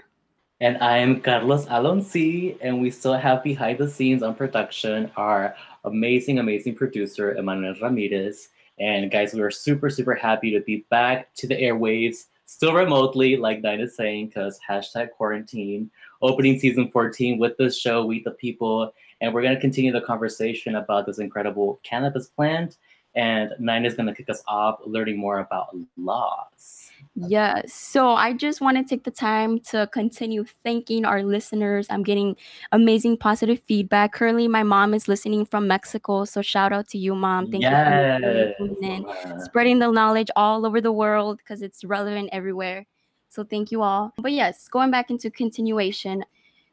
And 0.60 0.76
I 0.78 0.98
am 0.98 1.20
Carlos 1.20 1.66
Alonsi, 1.66 2.58
and 2.60 2.80
we 2.80 2.90
still 2.90 3.14
have 3.14 3.44
behind 3.44 3.78
the 3.78 3.88
scenes 3.88 4.24
on 4.24 4.34
production 4.34 5.08
our 5.16 5.54
amazing, 5.84 6.38
amazing 6.38 6.74
producer, 6.74 7.34
Emmanuel 7.34 7.74
Ramirez. 7.80 8.48
And 8.78 9.10
guys, 9.10 9.34
we 9.34 9.40
are 9.40 9.50
super, 9.50 9.90
super 9.90 10.14
happy 10.14 10.50
to 10.52 10.60
be 10.60 10.84
back 10.90 11.34
to 11.34 11.46
the 11.46 11.56
airwaves, 11.56 12.26
still 12.44 12.72
remotely, 12.72 13.36
like 13.36 13.60
Nine 13.60 13.80
is 13.80 13.96
saying, 13.96 14.28
because 14.28 14.58
hashtag 14.66 15.10
quarantine, 15.10 15.90
opening 16.22 16.58
season 16.58 16.90
14 16.90 17.38
with 17.38 17.56
this 17.58 17.78
show, 17.78 18.06
We 18.06 18.22
the 18.22 18.30
People. 18.32 18.92
And 19.20 19.34
we're 19.34 19.42
going 19.42 19.54
to 19.54 19.60
continue 19.60 19.92
the 19.92 20.00
conversation 20.00 20.76
about 20.76 21.06
this 21.06 21.18
incredible 21.18 21.80
cannabis 21.82 22.28
plant. 22.28 22.76
And 23.18 23.50
Nine 23.58 23.84
is 23.84 23.94
going 23.94 24.06
to 24.06 24.14
kick 24.14 24.30
us 24.30 24.44
off 24.46 24.78
learning 24.86 25.18
more 25.18 25.40
about 25.40 25.74
laws. 25.96 26.92
Yes. 27.16 27.74
So 27.74 28.10
I 28.10 28.32
just 28.32 28.60
want 28.60 28.76
to 28.76 28.84
take 28.84 29.02
the 29.02 29.10
time 29.10 29.58
to 29.70 29.88
continue 29.92 30.44
thanking 30.62 31.04
our 31.04 31.24
listeners. 31.24 31.88
I'm 31.90 32.04
getting 32.04 32.36
amazing 32.70 33.16
positive 33.16 33.60
feedback. 33.60 34.12
Currently, 34.12 34.46
my 34.46 34.62
mom 34.62 34.94
is 34.94 35.08
listening 35.08 35.46
from 35.46 35.66
Mexico. 35.66 36.24
So 36.26 36.42
shout 36.42 36.72
out 36.72 36.88
to 36.90 36.98
you, 36.98 37.16
mom. 37.16 37.50
Thank 37.50 37.62
yes. 37.62 38.20
you 38.22 39.04
for 39.22 39.40
spreading 39.40 39.80
the 39.80 39.90
knowledge 39.90 40.30
all 40.36 40.64
over 40.64 40.80
the 40.80 40.92
world 40.92 41.38
because 41.38 41.60
it's 41.60 41.84
relevant 41.84 42.28
everywhere. 42.30 42.86
So 43.30 43.42
thank 43.42 43.72
you 43.72 43.82
all. 43.82 44.12
But 44.18 44.32
yes, 44.32 44.68
going 44.68 44.92
back 44.92 45.10
into 45.10 45.28
continuation. 45.28 46.24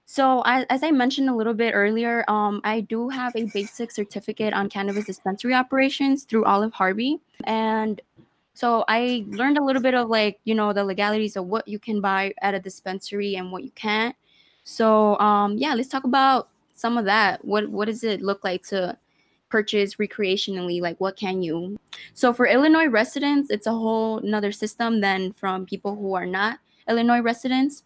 So 0.05 0.41
I, 0.41 0.65
as 0.69 0.83
I 0.83 0.91
mentioned 0.91 1.29
a 1.29 1.35
little 1.35 1.55
bit 1.55 1.71
earlier, 1.73 2.23
um, 2.27 2.61
I 2.63 2.81
do 2.81 3.09
have 3.09 3.35
a 3.35 3.45
basic 3.45 3.89
certificate 3.89 4.53
on 4.53 4.69
cannabis 4.69 5.05
dispensary 5.05 5.53
operations 5.53 6.23
through 6.25 6.45
Olive 6.45 6.73
Harvey. 6.73 7.19
And 7.45 7.99
so 8.53 8.85
I 8.87 9.25
learned 9.29 9.57
a 9.57 9.63
little 9.63 9.81
bit 9.81 9.95
of 9.95 10.09
like, 10.09 10.39
you 10.43 10.53
know, 10.53 10.73
the 10.73 10.83
legalities 10.83 11.35
of 11.35 11.47
what 11.47 11.67
you 11.67 11.79
can 11.79 12.01
buy 12.01 12.33
at 12.41 12.53
a 12.53 12.59
dispensary 12.59 13.35
and 13.35 13.51
what 13.51 13.63
you 13.63 13.71
can't. 13.71 14.15
So 14.63 15.17
um 15.19 15.57
yeah, 15.57 15.73
let's 15.73 15.89
talk 15.89 16.03
about 16.03 16.49
some 16.73 16.97
of 16.97 17.05
that. 17.05 17.43
What 17.43 17.69
what 17.69 17.85
does 17.85 18.03
it 18.03 18.21
look 18.21 18.43
like 18.43 18.63
to 18.67 18.97
purchase 19.49 19.95
recreationally? 19.95 20.81
Like 20.81 20.99
what 20.99 21.17
can 21.17 21.41
you? 21.41 21.77
So 22.13 22.31
for 22.31 22.45
Illinois 22.45 22.87
residents, 22.87 23.49
it's 23.49 23.67
a 23.67 23.71
whole 23.71 24.19
another 24.19 24.51
system 24.51 25.01
than 25.01 25.33
from 25.33 25.65
people 25.65 25.95
who 25.95 26.13
are 26.13 26.27
not 26.27 26.59
Illinois 26.87 27.21
residents. 27.21 27.83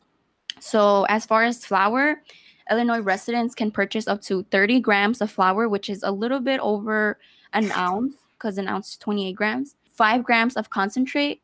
So 0.60 1.06
as 1.06 1.26
far 1.26 1.44
as 1.44 1.66
flour, 1.66 2.22
Illinois 2.70 3.00
residents 3.00 3.56
can 3.56 3.72
purchase 3.72 4.08
up 4.08 4.22
to 4.24 4.44
30 4.52 4.80
grams 4.80 5.22
of 5.22 5.32
flour, 5.32 5.68
which 5.68 5.90
is 5.90 6.04
a 6.04 6.12
little 6.12 6.40
bit 6.40 6.60
over 6.60 7.20
an 7.54 7.72
ounce 7.72 8.16
because 8.34 8.58
an 8.58 8.68
ounce 8.68 8.92
is 8.92 8.98
28 8.98 9.34
grams, 9.34 9.76
5 9.96 10.24
grams 10.24 10.56
of 10.56 10.70
concentrate, 10.70 11.42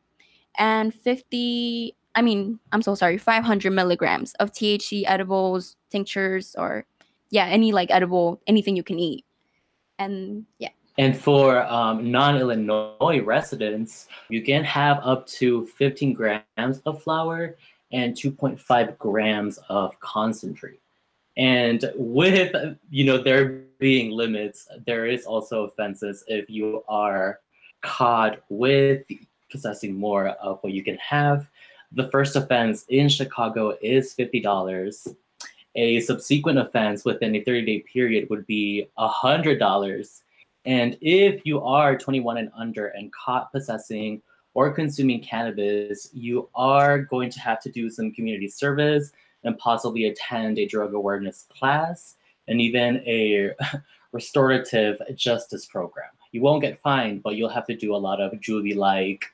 and 0.58 0.94
50, 0.94 1.94
I 2.14 2.22
mean, 2.22 2.58
I'm 2.72 2.80
so 2.80 2.94
sorry, 2.94 3.18
500 3.18 3.70
milligrams 3.70 4.32
of 4.34 4.52
THC 4.52 5.04
edibles, 5.06 5.76
tinctures, 5.90 6.54
or 6.56 6.86
yeah, 7.30 7.46
any 7.46 7.72
like 7.72 7.90
edible, 7.90 8.40
anything 8.46 8.76
you 8.76 8.82
can 8.82 8.98
eat. 8.98 9.24
And 9.98 10.46
yeah. 10.58 10.70
And 10.98 11.14
for 11.18 11.66
um, 11.66 12.10
non 12.10 12.38
Illinois 12.38 13.20
residents, 13.22 14.08
you 14.30 14.42
can 14.42 14.64
have 14.64 14.98
up 15.02 15.26
to 15.26 15.66
15 15.66 16.14
grams 16.14 16.80
of 16.86 17.02
flour 17.02 17.56
and 17.92 18.14
2.5 18.14 18.98
grams 18.98 19.58
of 19.68 19.98
concentrate. 20.00 20.80
And 21.36 21.92
with, 21.96 22.54
you 22.90 23.04
know, 23.04 23.22
there 23.22 23.62
being 23.78 24.10
limits, 24.10 24.68
there 24.86 25.06
is 25.06 25.26
also 25.26 25.64
offenses 25.64 26.24
if 26.28 26.48
you 26.48 26.82
are 26.88 27.40
caught 27.82 28.40
with 28.48 29.04
possessing 29.50 29.94
more 29.94 30.28
of 30.28 30.58
what 30.62 30.72
you 30.72 30.82
can 30.82 30.96
have. 30.96 31.48
The 31.92 32.08
first 32.10 32.36
offense 32.36 32.84
in 32.88 33.08
Chicago 33.08 33.76
is 33.80 34.14
$50. 34.14 35.14
A 35.76 36.00
subsequent 36.00 36.58
offense 36.58 37.04
within 37.04 37.36
a 37.36 37.44
30 37.44 37.66
day 37.66 37.78
period 37.80 38.28
would 38.30 38.46
be 38.46 38.88
$100. 38.98 40.22
And 40.64 40.96
if 41.00 41.42
you 41.44 41.62
are 41.62 41.96
21 41.96 42.38
and 42.38 42.50
under 42.56 42.88
and 42.88 43.12
caught 43.12 43.52
possessing 43.52 44.22
or 44.56 44.72
consuming 44.72 45.20
cannabis, 45.20 46.08
you 46.14 46.48
are 46.54 47.00
going 47.00 47.28
to 47.28 47.38
have 47.38 47.60
to 47.60 47.70
do 47.70 47.90
some 47.90 48.10
community 48.10 48.48
service 48.48 49.12
and 49.44 49.58
possibly 49.58 50.06
attend 50.06 50.58
a 50.58 50.66
drug 50.66 50.94
awareness 50.94 51.46
class 51.50 52.16
and 52.48 52.58
even 52.58 52.96
a 53.06 53.50
restorative 54.12 54.98
justice 55.14 55.66
program. 55.66 56.08
You 56.32 56.40
won't 56.40 56.62
get 56.62 56.80
fined, 56.80 57.22
but 57.22 57.36
you'll 57.36 57.50
have 57.50 57.66
to 57.66 57.76
do 57.76 57.94
a 57.94 57.98
lot 57.98 58.18
of 58.18 58.40
Julie 58.40 58.72
like 58.72 59.26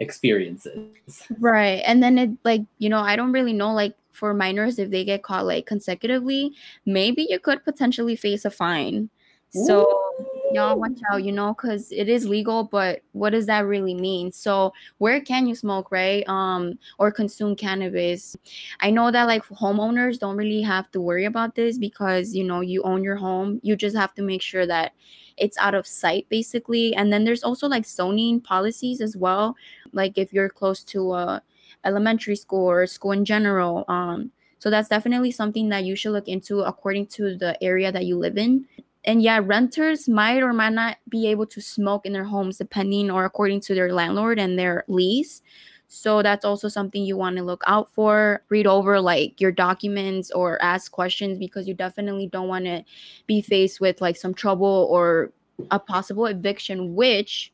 experiences. 0.00 1.22
Right. 1.38 1.80
And 1.86 2.02
then 2.02 2.18
it 2.18 2.30
like, 2.42 2.62
you 2.78 2.88
know, 2.88 2.98
I 2.98 3.14
don't 3.14 3.30
really 3.30 3.52
know 3.52 3.72
like 3.72 3.94
for 4.10 4.34
minors 4.34 4.80
if 4.80 4.90
they 4.90 5.04
get 5.04 5.22
caught 5.22 5.46
like 5.46 5.66
consecutively, 5.66 6.52
maybe 6.84 7.24
you 7.30 7.38
could 7.38 7.64
potentially 7.64 8.16
face 8.16 8.44
a 8.44 8.50
fine. 8.50 9.10
So 9.50 10.05
y'all 10.52 10.78
watch 10.78 10.98
out, 11.10 11.24
you 11.24 11.32
know, 11.32 11.54
because 11.54 11.90
it 11.92 12.08
is 12.08 12.26
legal, 12.26 12.64
but 12.64 13.02
what 13.12 13.30
does 13.30 13.46
that 13.46 13.66
really 13.66 13.94
mean? 13.94 14.32
So 14.32 14.72
where 14.98 15.20
can 15.20 15.46
you 15.46 15.54
smoke, 15.54 15.90
right? 15.90 16.26
Um, 16.28 16.78
or 16.98 17.10
consume 17.10 17.56
cannabis? 17.56 18.36
I 18.80 18.90
know 18.90 19.10
that 19.10 19.24
like 19.24 19.44
homeowners 19.46 20.18
don't 20.18 20.36
really 20.36 20.62
have 20.62 20.90
to 20.92 21.00
worry 21.00 21.24
about 21.24 21.54
this 21.54 21.78
because 21.78 22.34
you 22.34 22.44
know 22.44 22.60
you 22.60 22.82
own 22.82 23.02
your 23.02 23.16
home. 23.16 23.60
You 23.62 23.76
just 23.76 23.96
have 23.96 24.14
to 24.14 24.22
make 24.22 24.42
sure 24.42 24.66
that 24.66 24.92
it's 25.36 25.58
out 25.58 25.74
of 25.74 25.86
sight 25.86 26.26
basically. 26.28 26.94
And 26.94 27.12
then 27.12 27.24
there's 27.24 27.44
also 27.44 27.68
like 27.68 27.84
zoning 27.84 28.40
policies 28.40 29.00
as 29.00 29.16
well. 29.16 29.56
Like 29.92 30.16
if 30.16 30.32
you're 30.32 30.48
close 30.48 30.82
to 30.84 31.14
a 31.14 31.42
elementary 31.84 32.36
school 32.36 32.68
or 32.68 32.86
school 32.86 33.12
in 33.12 33.24
general. 33.24 33.84
Um, 33.88 34.32
so 34.58 34.70
that's 34.70 34.88
definitely 34.88 35.30
something 35.30 35.68
that 35.68 35.84
you 35.84 35.94
should 35.94 36.12
look 36.12 36.28
into 36.28 36.60
according 36.60 37.06
to 37.08 37.36
the 37.36 37.62
area 37.62 37.92
that 37.92 38.06
you 38.06 38.18
live 38.18 38.38
in 38.38 38.66
and 39.06 39.22
yeah, 39.22 39.40
renters 39.42 40.08
might 40.08 40.42
or 40.42 40.52
might 40.52 40.72
not 40.72 40.98
be 41.08 41.28
able 41.28 41.46
to 41.46 41.60
smoke 41.60 42.04
in 42.04 42.12
their 42.12 42.24
homes 42.24 42.58
depending 42.58 43.10
or 43.10 43.24
according 43.24 43.60
to 43.62 43.74
their 43.74 43.92
landlord 43.92 44.38
and 44.38 44.58
their 44.58 44.84
lease. 44.88 45.42
So 45.88 46.20
that's 46.22 46.44
also 46.44 46.68
something 46.68 47.04
you 47.04 47.16
want 47.16 47.36
to 47.36 47.44
look 47.44 47.62
out 47.68 47.88
for. 47.92 48.42
Read 48.48 48.66
over 48.66 49.00
like 49.00 49.40
your 49.40 49.52
documents 49.52 50.32
or 50.32 50.60
ask 50.60 50.90
questions 50.90 51.38
because 51.38 51.68
you 51.68 51.74
definitely 51.74 52.26
don't 52.26 52.48
want 52.48 52.64
to 52.64 52.84
be 53.28 53.40
faced 53.40 53.80
with 53.80 54.00
like 54.00 54.16
some 54.16 54.34
trouble 54.34 54.88
or 54.90 55.30
a 55.70 55.78
possible 55.78 56.26
eviction, 56.26 56.96
which 56.96 57.52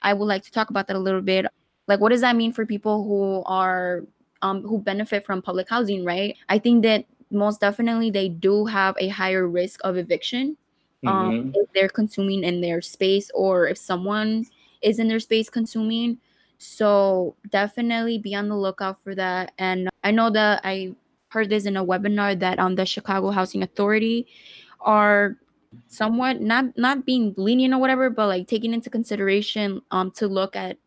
I 0.00 0.14
would 0.14 0.24
like 0.24 0.42
to 0.44 0.50
talk 0.50 0.70
about 0.70 0.86
that 0.88 0.96
a 0.96 1.00
little 1.00 1.20
bit. 1.20 1.46
Like, 1.86 2.00
what 2.00 2.08
does 2.08 2.22
that 2.22 2.34
mean 2.36 2.52
for 2.52 2.64
people 2.64 3.04
who 3.04 3.42
are 3.44 4.02
um, 4.42 4.62
who 4.62 4.78
benefit 4.78 5.24
from 5.24 5.42
public 5.42 5.68
housing, 5.68 6.04
right? 6.04 6.36
I 6.48 6.58
think 6.58 6.82
that 6.84 7.04
most 7.30 7.60
definitely 7.60 8.10
they 8.10 8.28
do 8.28 8.64
have 8.66 8.96
a 8.98 9.08
higher 9.08 9.46
risk 9.46 9.80
of 9.84 9.96
eviction 9.96 10.56
um, 11.04 11.30
Mhm. 11.30 11.50
if 11.54 11.72
they're 11.72 11.88
consuming 11.88 12.44
in 12.44 12.60
their 12.60 12.80
space 12.80 13.30
or 13.34 13.68
if 13.68 13.78
someone 13.78 14.46
is 14.82 14.98
in 14.98 15.08
their 15.08 15.20
space 15.20 15.50
consuming. 15.50 16.18
So 16.58 17.36
definitely 17.50 18.18
be 18.18 18.34
on 18.34 18.48
the 18.48 18.56
lookout 18.56 19.02
for 19.02 19.14
that. 19.14 19.52
And 19.58 19.88
I 20.04 20.10
know 20.10 20.30
that 20.30 20.62
I 20.64 20.94
heard 21.28 21.50
this 21.50 21.66
in 21.66 21.76
a 21.76 21.84
webinar 21.84 22.38
that 22.40 22.58
um 22.58 22.76
the 22.76 22.86
Chicago 22.86 23.30
Housing 23.30 23.62
Authority 23.62 24.26
are 24.80 25.36
somewhat 25.88 26.40
not 26.40 26.76
not 26.78 27.04
being 27.04 27.34
lenient 27.36 27.74
or 27.74 27.78
whatever, 27.78 28.08
but 28.08 28.28
like 28.28 28.48
taking 28.48 28.72
into 28.72 28.88
consideration 28.88 29.82
um 29.90 30.10
to 30.12 30.26
look 30.28 30.56
at 30.56 30.78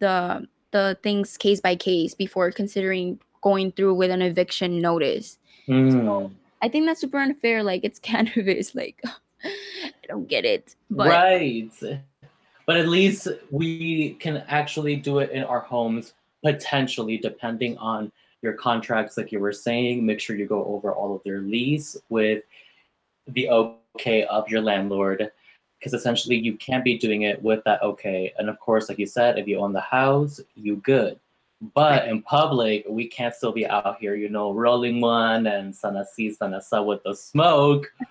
the 0.00 0.46
the 0.72 0.98
things 1.02 1.36
case 1.36 1.60
by 1.60 1.76
case 1.76 2.14
before 2.14 2.50
considering 2.50 3.20
going 3.42 3.70
through 3.72 3.94
with 3.94 4.10
an 4.10 4.22
eviction 4.22 4.80
notice. 4.80 5.38
Mm. 5.68 6.32
I 6.62 6.68
think 6.68 6.86
that's 6.86 7.00
super 7.00 7.18
unfair. 7.18 7.62
Like 7.62 7.84
it's 7.84 7.98
cannabis. 8.10 8.74
Like 8.74 9.00
I 9.44 10.06
don't 10.08 10.28
get 10.28 10.44
it. 10.44 10.74
But 10.90 11.08
right. 11.08 11.72
But 12.66 12.76
at 12.78 12.88
least 12.88 13.28
we 13.50 14.14
can 14.14 14.38
actually 14.48 14.96
do 14.96 15.18
it 15.18 15.30
in 15.30 15.44
our 15.44 15.60
homes, 15.60 16.14
potentially, 16.42 17.18
depending 17.18 17.76
on 17.78 18.10
your 18.40 18.54
contracts, 18.54 19.16
like 19.16 19.32
you 19.32 19.38
were 19.38 19.52
saying. 19.52 20.04
Make 20.04 20.20
sure 20.20 20.36
you 20.36 20.46
go 20.46 20.64
over 20.64 20.92
all 20.92 21.14
of 21.14 21.22
their 21.24 21.40
lease 21.40 21.96
with 22.08 22.42
the 23.26 23.48
okay 23.50 24.24
of 24.24 24.48
your 24.48 24.60
landlord, 24.60 25.30
because 25.78 25.94
essentially 25.94 26.36
you 26.36 26.56
can't 26.56 26.84
be 26.84 26.98
doing 26.98 27.22
it 27.22 27.42
with 27.42 27.62
that 27.64 27.82
okay. 27.82 28.32
And 28.38 28.48
of 28.48 28.58
course, 28.60 28.88
like 28.88 28.98
you 28.98 29.06
said, 29.06 29.38
if 29.38 29.46
you 29.46 29.58
own 29.58 29.72
the 29.72 29.80
house, 29.80 30.40
you 30.54 30.76
good. 30.76 31.18
But 31.72 32.08
in 32.08 32.20
public, 32.22 32.84
we 32.88 33.06
can't 33.06 33.34
still 33.34 33.52
be 33.52 33.66
out 33.66 33.96
here, 33.98 34.16
you 34.16 34.28
know, 34.28 34.52
rolling 34.52 35.00
one 35.00 35.46
and 35.46 35.74
sana 35.74 36.04
si 36.04 36.30
sana 36.30 36.60
sa 36.60 36.82
with 36.82 37.02
the 37.04 37.14
smoke. 37.14 37.92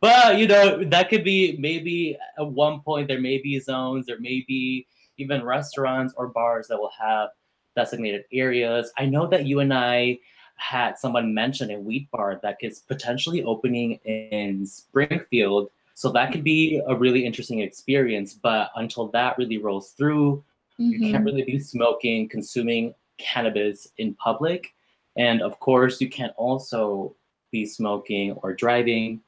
But 0.00 0.38
you 0.38 0.48
know, 0.48 0.82
that 0.82 1.08
could 1.08 1.22
be 1.22 1.56
maybe 1.60 2.18
at 2.36 2.44
one 2.44 2.80
point 2.80 3.06
there 3.06 3.20
may 3.20 3.38
be 3.38 3.60
zones, 3.60 4.04
there 4.06 4.18
may 4.18 4.44
be 4.48 4.84
even 5.16 5.44
restaurants 5.44 6.12
or 6.16 6.26
bars 6.26 6.66
that 6.68 6.76
will 6.78 6.90
have 6.98 7.28
designated 7.76 8.24
areas. 8.32 8.90
I 8.98 9.06
know 9.06 9.28
that 9.28 9.46
you 9.46 9.60
and 9.60 9.72
I 9.72 10.18
had 10.56 10.98
someone 10.98 11.32
mention 11.32 11.70
a 11.70 11.78
wheat 11.78 12.10
bar 12.10 12.40
that 12.42 12.56
is 12.60 12.80
potentially 12.80 13.44
opening 13.44 14.00
in 14.04 14.66
Springfield. 14.66 15.70
So 15.94 16.10
that 16.12 16.32
could 16.32 16.42
be 16.42 16.82
a 16.88 16.96
really 16.96 17.24
interesting 17.24 17.60
experience. 17.60 18.34
But 18.34 18.70
until 18.74 19.06
that 19.08 19.38
really 19.38 19.58
rolls 19.58 19.90
through, 19.92 20.42
you 20.78 20.98
can't 20.98 21.22
Mhm. 21.22 21.26
really 21.26 21.42
be 21.44 21.60
smoking, 21.60 22.28
consuming 22.28 22.92
cannabis 23.18 23.88
in 23.98 24.14
public. 24.14 24.74
And 25.16 25.42
of 25.42 25.58
course, 25.60 26.00
you 26.00 26.08
can't 26.08 26.32
also 26.36 27.14
be 27.50 27.66
smoking 27.66 28.32
or 28.42 28.54
driving 28.54 29.20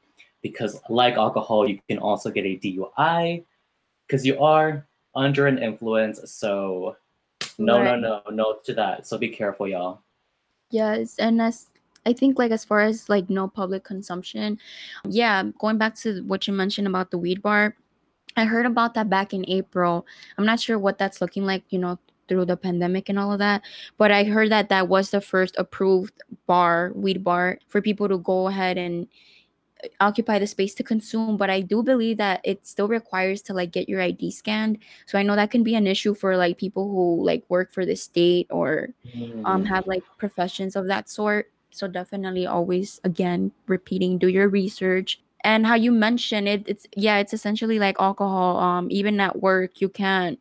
because, 0.43 0.81
like 0.89 1.15
alcohol, 1.15 1.69
you 1.69 1.79
can 1.89 1.99
also 1.99 2.31
get 2.31 2.45
a 2.45 2.57
DUI 2.59 3.45
because 4.07 4.25
you 4.27 4.39
are 4.41 4.87
under 5.15 5.47
an 5.47 5.59
influence. 5.59 6.21
So, 6.31 6.97
no, 7.59 7.79
Right. 7.79 8.01
no, 8.01 8.23
no, 8.27 8.31
no 8.31 8.59
to 8.65 8.75
that. 8.75 9.07
So 9.07 9.19
be 9.19 9.29
careful, 9.29 9.69
y'all. 9.69 10.01
Yes, 10.71 11.19
and 11.19 11.41
as 11.41 11.69
I 12.07 12.13
think 12.13 12.39
like 12.39 12.51
as 12.51 12.65
far 12.65 12.81
as 12.81 13.09
like 13.09 13.31
no 13.31 13.49
public 13.49 13.85
consumption, 13.85 14.59
yeah, 15.09 15.45
going 15.59 15.79
back 15.79 15.95
to 15.97 16.23
what 16.23 16.47
you 16.47 16.53
mentioned 16.53 16.87
about 16.87 17.11
the 17.11 17.19
weed 17.19 17.41
bar, 17.43 17.77
I 18.37 18.45
heard 18.45 18.67
about 18.67 18.95
that 18.95 19.09
back 19.09 19.33
in 19.33 19.49
April. 19.49 20.07
I'm 20.37 20.45
not 20.45 20.61
sure 20.61 20.79
what 20.79 20.99
that's 20.99 21.21
looking 21.21 21.47
like, 21.47 21.63
you 21.71 21.79
know, 21.79 21.99
through 22.29 22.47
the 22.47 22.57
pandemic 22.57 23.09
and 23.09 23.19
all 23.19 23.33
of 23.33 23.39
that, 23.39 23.63
but 23.99 24.11
I 24.11 24.25
heard 24.25 24.51
that 24.51 24.69
that 24.71 24.89
was 24.89 25.11
the 25.11 25.21
first 25.21 25.57
approved 25.59 26.15
bar, 26.47 26.93
weed 26.95 27.25
bar 27.25 27.59
for 27.69 27.81
people 27.83 28.09
to 28.09 28.19
go 28.19 28.49
ahead 28.49 28.79
and 28.79 29.07
uh, 29.85 29.89
occupy 30.01 30.39
the 30.39 30.47
space 30.47 30.75
to 30.75 30.83
consume 30.83 31.37
but 31.37 31.51
i 31.51 31.61
do 31.61 31.83
believe 31.83 32.17
that 32.19 32.41
it 32.45 32.67
still 32.67 32.89
requires 32.89 33.43
to 33.43 33.53
like 33.55 33.73
get 33.73 33.89
your 33.89 34.01
id 34.01 34.31
scanned 34.31 34.79
so 35.07 35.19
i 35.19 35.23
know 35.23 35.37
that 35.37 35.51
can 35.51 35.63
be 35.63 35.75
an 35.75 35.87
issue 35.87 36.15
for 36.15 36.37
like 36.37 36.57
people 36.59 36.89
who 36.89 37.25
like 37.25 37.45
work 37.49 37.73
for 37.73 37.85
the 37.87 37.97
state 37.97 38.47
or 38.51 38.91
um 39.45 39.65
Mm. 39.65 39.69
have 39.69 39.85
like 39.87 40.05
professions 40.19 40.77
of 40.77 40.87
that 40.89 41.09
sort 41.09 41.51
so 41.71 41.87
definitely 41.89 42.47
always 42.47 43.01
again 43.05 43.53
repeating 43.67 44.19
do 44.19 44.29
your 44.29 44.49
research 44.49 45.21
and 45.45 45.67
how 45.67 45.75
you 45.75 45.93
mentioned 45.93 46.49
it 46.49 46.63
it's 46.67 46.87
yeah 46.97 47.19
it's 47.19 47.35
essentially 47.35 47.79
like 47.79 47.97
alcohol 48.01 48.59
um 48.59 48.89
even 48.91 49.21
at 49.21 49.41
work 49.43 49.81
you 49.81 49.89
can't 49.89 50.39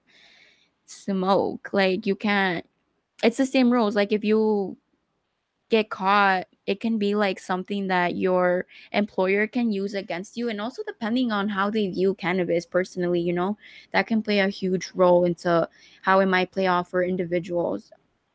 smoke 0.94 1.70
like 1.74 2.06
you 2.06 2.16
can't 2.16 2.66
it's 3.24 3.38
the 3.38 3.46
same 3.46 3.72
rules 3.72 3.96
like 3.96 4.12
if 4.12 4.24
you 4.24 4.78
get 5.70 5.89
caught 5.89 6.46
it 6.66 6.80
can 6.80 6.98
be 6.98 7.16
like 7.16 7.39
something 7.39 7.88
that 7.88 8.16
your 8.16 8.66
employer 8.91 9.48
can 9.48 9.72
use 9.72 9.94
against 9.94 10.38
you 10.38 10.50
and 10.50 10.62
also 10.62 10.82
depending 10.86 11.32
on 11.32 11.50
how 11.50 11.70
they 11.70 11.88
view 11.88 12.14
cannabis 12.16 12.66
personally 12.66 13.20
you 13.20 13.34
know 13.34 13.58
that 13.91 14.08
can 14.08 14.22
play 14.22 14.39
a 14.39 14.50
huge 14.50 14.91
role 14.94 15.26
into 15.26 15.68
how 16.02 16.20
it 16.20 16.28
might 16.28 16.52
play 16.52 16.68
off 16.68 16.89
for 16.89 17.04
individuals 17.04 17.91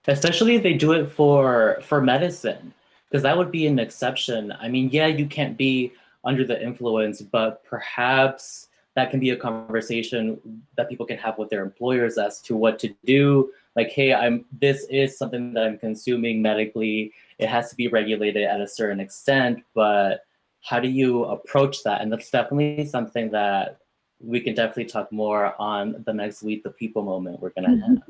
especially 0.08 0.56
if 0.56 0.62
they 0.62 0.74
do 0.74 0.92
it 0.92 1.06
for 1.06 1.78
for 1.82 2.00
medicine 2.00 2.72
because 3.08 3.22
that 3.22 3.36
would 3.36 3.50
be 3.50 3.66
an 3.66 3.78
exception. 3.78 4.52
I 4.60 4.68
mean, 4.68 4.90
yeah, 4.92 5.06
you 5.06 5.26
can't 5.26 5.56
be 5.56 5.92
under 6.24 6.44
the 6.44 6.62
influence, 6.62 7.22
but 7.22 7.64
perhaps 7.64 8.67
that 8.98 9.10
can 9.10 9.20
be 9.20 9.30
a 9.30 9.36
conversation 9.36 10.40
that 10.76 10.88
people 10.88 11.06
can 11.06 11.16
have 11.18 11.38
with 11.38 11.48
their 11.50 11.62
employers 11.62 12.18
as 12.18 12.40
to 12.42 12.56
what 12.56 12.78
to 12.80 12.92
do. 13.04 13.52
Like, 13.76 13.90
hey, 13.90 14.12
I'm 14.12 14.44
this 14.60 14.86
is 14.90 15.16
something 15.16 15.54
that 15.54 15.64
I'm 15.64 15.78
consuming 15.78 16.42
medically. 16.42 17.12
It 17.38 17.48
has 17.48 17.70
to 17.70 17.76
be 17.76 17.86
regulated 17.86 18.42
at 18.42 18.60
a 18.60 18.66
certain 18.66 18.98
extent, 18.98 19.62
but 19.72 20.24
how 20.62 20.80
do 20.80 20.88
you 20.88 21.24
approach 21.26 21.84
that? 21.84 22.00
And 22.00 22.12
that's 22.12 22.30
definitely 22.30 22.86
something 22.86 23.30
that 23.30 23.78
we 24.20 24.40
can 24.40 24.54
definitely 24.54 24.86
talk 24.86 25.12
more 25.12 25.54
on 25.60 26.02
the 26.04 26.12
next 26.12 26.42
week, 26.42 26.64
the 26.64 26.70
people 26.70 27.02
moment 27.02 27.40
we're 27.40 27.50
gonna 27.50 27.68
Mhm. 27.68 27.88
have. 27.88 28.02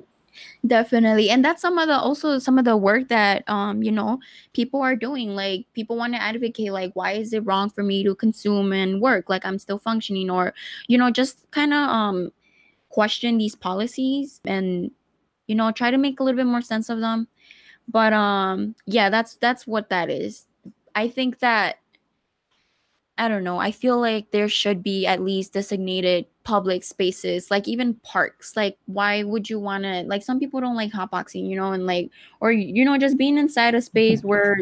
Definitely. 0.67 1.31
And 1.31 1.45
that's 1.45 1.63
some 1.63 1.79
of 1.79 1.89
the 1.89 1.99
also 1.99 2.39
some 2.39 2.59
of 2.59 2.65
the 2.65 2.77
work 2.77 3.09
that 3.09 3.49
um, 3.49 3.83
you 3.83 3.93
know, 3.93 4.19
people 4.53 4.81
are 4.83 4.97
doing. 4.97 5.31
Like 5.35 5.67
people 5.73 5.97
want 5.97 6.15
to 6.15 6.23
advocate 6.23 6.73
like 6.73 6.93
why 6.95 7.13
is 7.13 7.33
it 7.33 7.41
wrong 7.47 7.71
for 7.71 7.83
me 7.83 8.03
to 8.05 8.15
consume 8.15 8.73
and 8.73 9.01
work? 9.01 9.29
Like 9.29 9.45
I'm 9.47 9.59
still 9.59 9.79
functioning 9.79 10.31
or 10.31 10.55
you 10.89 10.99
know, 10.99 11.11
just 11.11 11.51
kind 11.51 11.73
of 11.73 11.89
um 11.89 12.31
question 12.91 13.39
these 13.39 13.55
policies 13.57 14.41
and 14.47 14.91
you 15.49 15.55
know, 15.57 15.73
try 15.73 15.91
to 15.91 15.99
make 15.99 16.21
a 16.21 16.25
little 16.25 16.39
bit 16.39 16.47
more 16.47 16.63
sense 16.63 16.89
of 16.89 17.01
them. 17.01 17.29
But 17.89 18.13
um 18.13 18.75
yeah, 18.87 19.11
that's 19.11 19.37
that's 19.37 19.67
what 19.67 19.91
that 19.91 20.11
is. 20.11 20.47
I 20.95 21.09
think 21.09 21.41
that 21.41 21.79
I 23.19 23.29
don't 23.29 23.43
know. 23.43 23.59
I 23.59 23.73
feel 23.73 24.01
like 24.01 24.31
there 24.31 24.49
should 24.49 24.83
be 24.83 25.05
at 25.05 25.21
least 25.21 25.53
designated 25.53 26.27
public 26.45 26.85
spaces, 26.85 27.51
like 27.51 27.67
even 27.67 27.95
parks. 28.05 28.57
Like, 28.57 28.79
why 28.87 29.25
would 29.25 29.51
you 29.51 29.59
want 29.59 29.85
to? 29.85 30.03
Like, 30.05 30.23
some 30.23 30.39
people 30.39 30.61
don't 30.61 30.77
like 30.77 30.93
hotboxing, 30.93 31.49
you 31.51 31.57
know, 31.57 31.73
and 31.73 31.85
like, 31.85 32.11
or 32.41 32.53
you 32.53 32.85
know, 32.85 32.97
just 32.97 33.19
being 33.19 33.37
inside 33.37 33.75
a 33.75 33.83
space 33.83 34.21
mm-hmm. 34.21 34.29
where 34.29 34.59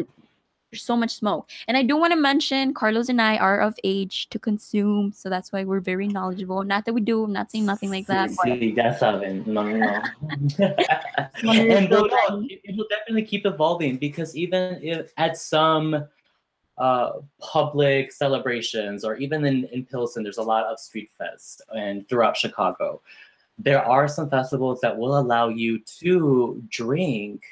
there's 0.71 0.83
so 0.83 0.97
much 0.97 1.13
smoke. 1.13 1.49
And 1.67 1.77
I 1.77 1.83
do 1.83 1.95
want 1.95 2.11
to 2.13 2.19
mention, 2.19 2.73
Carlos 2.73 3.09
and 3.09 3.21
I 3.21 3.37
are 3.37 3.61
of 3.61 3.77
age 3.83 4.27
to 4.29 4.39
consume, 4.39 5.13
so 5.13 5.29
that's 5.29 5.51
why 5.51 5.63
we're 5.63 5.79
very 5.79 6.07
knowledgeable. 6.07 6.63
Not 6.63 6.85
that 6.85 6.93
we 6.93 7.01
do. 7.01 7.23
I'm 7.23 7.33
not 7.33 7.51
saying 7.51 7.65
nothing 7.65 7.91
like 7.91 8.07
that. 8.07 8.31
But 8.35 8.47
Sí, 8.47 8.75
ya 8.75 8.93
saben. 8.93 9.45
No, 9.45 9.63
no, 9.63 9.77
no. 9.77 10.01
And 11.43 11.89
no, 11.89 12.07
they'll 12.07 12.07
no, 12.07 12.45
it, 12.49 12.61
it 12.63 12.75
will 12.75 12.87
definitely 12.89 13.23
keep 13.23 13.45
evolving 13.45 13.97
because 13.97 14.35
even 14.35 14.79
if 14.81 15.13
at 15.17 15.37
some 15.37 16.07
uh, 16.77 17.13
public 17.39 18.11
celebrations 18.11 19.03
or 19.03 19.15
even 19.17 19.45
in, 19.45 19.65
in 19.65 19.85
Pilsen, 19.85 20.23
there's 20.23 20.37
a 20.37 20.43
lot 20.43 20.65
of 20.65 20.79
street 20.79 21.09
fest 21.17 21.61
and 21.75 22.07
throughout 22.07 22.37
Chicago. 22.37 23.01
There 23.57 23.83
are 23.83 24.07
some 24.07 24.29
festivals 24.29 24.79
that 24.81 24.95
will 24.95 25.17
allow 25.17 25.49
you 25.49 25.79
to 25.99 26.63
drink 26.69 27.43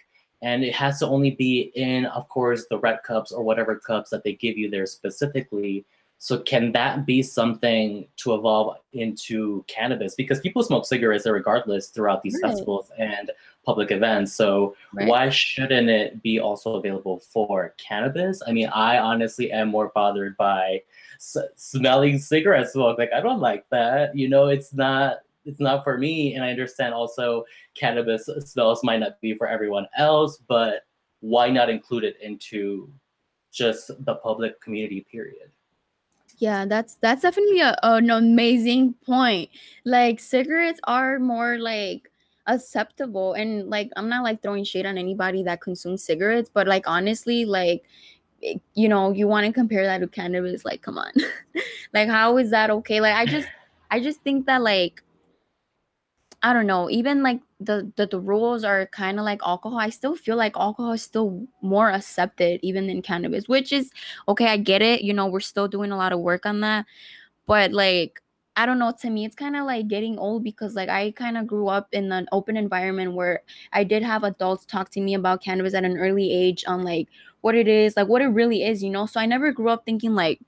and 0.42 0.64
it 0.64 0.76
has 0.76 1.00
to 1.00 1.08
only 1.08 1.32
be 1.32 1.72
in, 1.76 2.06
of 2.06 2.30
course, 2.30 2.68
the 2.70 2.78
red 2.78 3.02
cups 3.04 3.32
or 3.32 3.44
whatever 3.44 3.76
cups 3.78 4.12
that 4.12 4.24
they 4.24 4.34
give 4.34 4.58
you 4.58 4.70
there 4.70 4.86
specifically. 4.86 5.86
So 6.20 6.40
can 6.40 6.72
that 6.74 7.06
be 7.06 7.24
something 7.24 8.08
to 8.18 8.36
evolve 8.36 8.78
into 8.94 9.64
cannabis? 9.68 10.14
Because 10.14 10.40
people 10.40 10.62
smoke 10.64 10.86
cigarettes 10.86 11.26
regardless 11.26 11.90
throughout 11.90 12.22
these 12.22 12.36
Right. 12.36 12.52
festivals 12.52 12.92
and 12.98 13.32
public 13.66 13.92
events. 13.92 14.34
So 14.34 14.76
Right. 14.94 15.08
why 15.08 15.30
shouldn't 15.30 15.90
it 15.90 16.22
be 16.22 16.40
also 16.40 16.76
available 16.76 17.20
for 17.20 17.74
cannabis? 17.78 18.42
I 18.48 18.52
mean, 18.52 18.68
I 18.70 18.98
honestly 19.00 19.52
am 19.52 19.70
more 19.70 19.92
bothered 19.96 20.38
by 20.38 20.82
s- 21.16 21.38
smelling 21.56 22.20
cigarette 22.20 22.70
smoke. 22.70 22.98
Like 22.98 23.12
I 23.14 23.20
don't 23.22 23.40
like 23.42 23.66
that. 23.72 24.16
You 24.16 24.30
know, 24.30 24.48
it's 24.48 24.74
not 24.74 25.20
it's 25.46 25.60
not 25.60 25.84
for 25.84 25.98
me. 25.98 26.34
And 26.36 26.44
I 26.44 26.50
understand 26.50 26.94
also 26.94 27.46
cannabis 27.76 28.30
smells 28.40 28.84
might 28.84 29.00
not 29.00 29.20
be 29.22 29.34
for 29.36 29.48
everyone 29.48 29.88
else, 29.98 30.38
but 30.48 30.86
why 31.20 31.50
not 31.50 31.70
include 31.70 32.04
it 32.04 32.18
into 32.22 32.90
just 33.52 33.92
the 34.06 34.16
public 34.16 34.60
community 34.62 35.06
period? 35.12 35.50
Yeah, 36.38 36.66
that's 36.66 36.96
that's 36.96 37.22
definitely 37.22 37.62
a, 37.62 37.78
an 37.84 38.10
amazing 38.10 38.94
point. 39.06 39.50
Like 39.86 40.20
cigarettes 40.20 40.80
are 40.84 41.20
more 41.20 41.58
like 41.60 42.12
acceptable 42.48 43.34
and 43.34 43.70
like 43.70 43.90
I'm 43.96 44.10
not 44.10 44.24
like 44.24 44.42
throwing 44.42 44.64
shade 44.64 44.86
on 44.86 44.98
anybody 44.98 45.44
that 45.44 45.62
consumes 45.62 46.04
cigarettes, 46.04 46.50
but 46.54 46.68
like 46.68 46.88
honestly, 46.88 47.46
like 47.46 47.84
eh, 48.44 48.56
you 48.74 48.90
know, 48.90 49.12
you 49.12 49.28
want 49.28 49.46
to 49.46 49.54
compare 49.54 49.86
that 49.86 50.00
to 50.00 50.08
cannabis, 50.08 50.66
like 50.66 50.82
come 50.82 50.98
on. 50.98 51.12
like 51.94 52.10
how 52.10 52.38
is 52.38 52.52
that 52.52 52.70
okay? 52.70 53.02
Like 53.02 53.16
I 53.16 53.26
just 53.26 53.48
I 53.92 54.00
just 54.00 54.22
think 54.22 54.46
that 54.48 54.62
like 54.62 55.02
I 56.44 56.54
don't 56.54 56.68
know, 56.68 56.90
even 56.92 57.24
like 57.24 57.40
the 57.60 57.92
the, 57.96 58.06
the 58.06 58.20
rules 58.20 58.64
are 58.64 58.86
kind 58.88 59.20
of 59.20 59.26
like 59.26 59.42
alcohol. 59.44 59.80
I 59.80 59.90
still 59.90 60.16
feel 60.16 60.36
like 60.36 60.56
alcohol 60.56 60.92
is 60.94 61.02
still 61.02 61.48
more 61.62 61.90
accepted 61.90 62.60
even 62.62 62.88
than 62.88 63.02
cannabis, 63.02 63.48
which 63.48 63.72
is 63.72 63.92
okay, 64.28 64.48
I 64.48 64.58
get 64.58 64.82
it. 64.84 65.02
You 65.02 65.14
know, 65.14 65.28
we're 65.28 65.40
still 65.40 65.68
doing 65.68 65.92
a 65.92 65.98
lot 65.98 66.14
of 66.14 66.20
work 66.20 66.46
on 66.46 66.60
that. 66.62 66.86
But 67.48 67.72
like 67.72 68.22
I 68.58 68.66
don't 68.66 68.80
know, 68.80 68.94
to 69.02 69.10
me 69.10 69.26
it's 69.26 69.36
kind 69.36 69.56
of 69.56 69.66
like 69.66 69.88
getting 69.88 70.18
old 70.18 70.44
because 70.44 70.76
like 70.76 70.90
I 70.90 71.12
kind 71.12 71.38
of 71.38 71.48
grew 71.48 71.68
up 71.68 71.90
in 71.92 72.12
an 72.12 72.28
open 72.32 72.58
environment 72.58 73.14
where 73.14 73.42
I 73.74 73.84
did 73.84 74.04
have 74.04 74.24
adults 74.24 74.66
talk 74.66 74.92
to 74.92 75.02
me 75.02 75.14
about 75.14 75.44
cannabis 75.44 75.74
at 75.74 75.84
an 75.84 75.98
early 75.98 76.32
age 76.32 76.64
on 76.68 76.84
like 76.84 77.10
what 77.42 77.56
it 77.56 77.68
is, 77.68 77.96
like 77.98 78.08
what 78.08 78.22
it 78.22 78.28
really 78.28 78.64
is, 78.64 78.84
you 78.84 78.90
know. 78.90 79.06
So 79.06 79.20
I 79.20 79.26
never 79.26 79.52
grew 79.52 79.70
up 79.70 79.86
thinking 79.86 80.16
like 80.16 80.40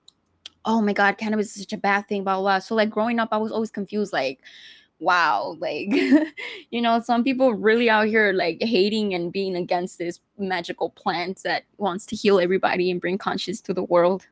oh 0.68 0.82
my 0.82 0.94
god 0.94 1.18
cannabis 1.18 1.56
is 1.56 1.64
such 1.64 1.74
a 1.74 1.78
bad 1.78 2.08
thing 2.08 2.24
blah 2.24 2.36
blah, 2.36 2.42
blah. 2.42 2.60
so 2.60 2.76
like 2.76 2.90
growing 2.90 3.20
up 3.20 3.30
i 3.32 3.38
was 3.38 3.52
always 3.52 3.72
confused 3.72 4.14
like 4.14 4.40
wow 5.00 5.56
like 5.60 5.88
you 6.72 6.82
know 6.82 7.00
some 7.00 7.24
people 7.24 7.54
really 7.54 7.90
out 7.90 8.08
here 8.08 8.34
like 8.34 8.58
hating 8.62 9.14
and 9.14 9.32
being 9.32 9.56
against 9.56 9.98
this 9.98 10.20
magical 10.38 10.90
plant 10.92 11.42
that 11.44 11.64
wants 11.78 12.06
to 12.06 12.16
heal 12.16 12.40
everybody 12.40 12.92
and 12.92 13.00
bring 13.00 13.18
conscience 13.18 13.62
to 13.62 13.74
the 13.74 13.84
world 13.84 14.28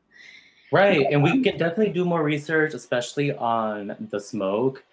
Right. 0.72 1.06
And 1.10 1.22
we 1.22 1.42
can 1.42 1.58
definitely 1.58 1.92
do 1.92 2.04
more 2.04 2.22
research, 2.22 2.74
especially 2.74 3.32
on 3.32 3.96
the 4.10 4.20
smoke. 4.20 4.84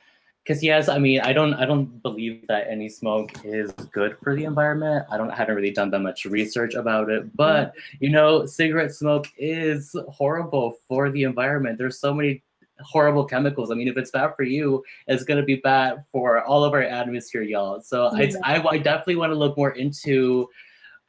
Because 0.44 0.62
yes, 0.62 0.90
I 0.90 1.00
mean, 1.00 1.22
I 1.22 1.32
don't 1.32 1.54
I 1.54 1.66
don't 1.66 2.02
believe 2.04 2.46
that 2.48 2.68
any 2.70 2.90
smoke 2.90 3.32
is 3.46 3.72
good 3.72 4.18
for 4.22 4.36
the 4.36 4.44
environment. 4.44 5.06
I 5.10 5.16
don't 5.16 5.32
I 5.32 5.36
haven't 5.36 5.56
really 5.56 5.72
done 5.72 5.90
that 5.92 6.00
much 6.00 6.26
research 6.26 6.74
about 6.74 7.10
it. 7.10 7.36
But 7.36 7.74
you 8.02 8.10
know, 8.10 8.46
cigarette 8.46 8.94
smoke 8.94 9.28
is 9.38 9.96
horrible 10.10 10.76
for 10.88 11.10
the 11.10 11.24
environment. 11.24 11.78
There's 11.78 11.98
so 11.98 12.14
many 12.14 12.44
horrible 12.82 13.24
chemicals. 13.24 13.72
I 13.72 13.76
mean, 13.76 13.88
if 13.88 13.96
it's 13.96 14.12
bad 14.12 14.36
for 14.36 14.44
you, 14.44 14.84
it's 15.08 15.24
gonna 15.24 15.44
be 15.44 15.56
bad 15.56 16.04
for 16.12 16.44
all 16.44 16.66
of 16.66 16.74
our 16.74 16.84
atmosphere, 16.84 17.44
y'all. 17.44 17.80
So 17.80 18.14
it's, 18.18 18.36
I, 18.44 18.62
I 18.62 18.78
definitely 18.78 19.16
want 19.16 19.32
to 19.32 19.38
look 19.38 19.56
more 19.56 19.72
into 19.72 20.50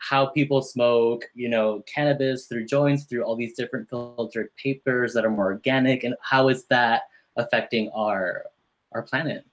how 0.09 0.27
people 0.27 0.61
smoke, 0.61 1.25
you 1.35 1.49
know, 1.49 1.83
cannabis 1.87 2.47
through 2.47 2.67
joints, 2.67 3.05
through 3.05 3.23
all 3.23 3.37
these 3.37 3.55
different 3.55 3.89
filtered 3.89 4.55
papers 4.57 5.15
that 5.15 5.25
are 5.25 5.31
more 5.31 5.47
organic, 5.47 6.05
and 6.05 6.15
how 6.21 6.49
is 6.49 6.65
that 6.67 7.03
affecting 7.37 7.91
our 7.95 8.45
our 8.93 9.03
planet? 9.03 9.45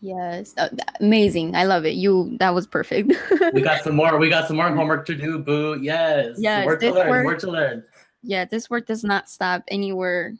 yes 0.00 0.54
uh, 0.56 0.68
amazing 1.00 1.56
i 1.56 1.64
love 1.64 1.84
it 1.84 1.94
you 1.94 2.36
that 2.38 2.54
was 2.54 2.64
perfect 2.64 3.12
We 3.52 3.60
got 3.60 3.82
some 3.82 3.96
more. 3.96 4.18
We 4.18 4.28
got 4.28 4.46
some 4.46 4.56
more 4.56 4.68
homework 4.68 5.04
to 5.06 5.16
do, 5.16 5.38
boo. 5.40 5.80
Yes. 5.82 6.36
Yes, 6.38 6.62
More 6.64 6.76
to 6.76 6.92
learn. 6.92 7.08
work- 7.10 7.24
More 7.24 7.34
to 7.36 7.50
learn. 7.50 7.82
yeah 8.22 8.44
this 8.44 8.70
work 8.70 8.86
does 8.86 9.02
not 9.02 9.28
stop 9.28 9.64
anywhere 9.66 10.36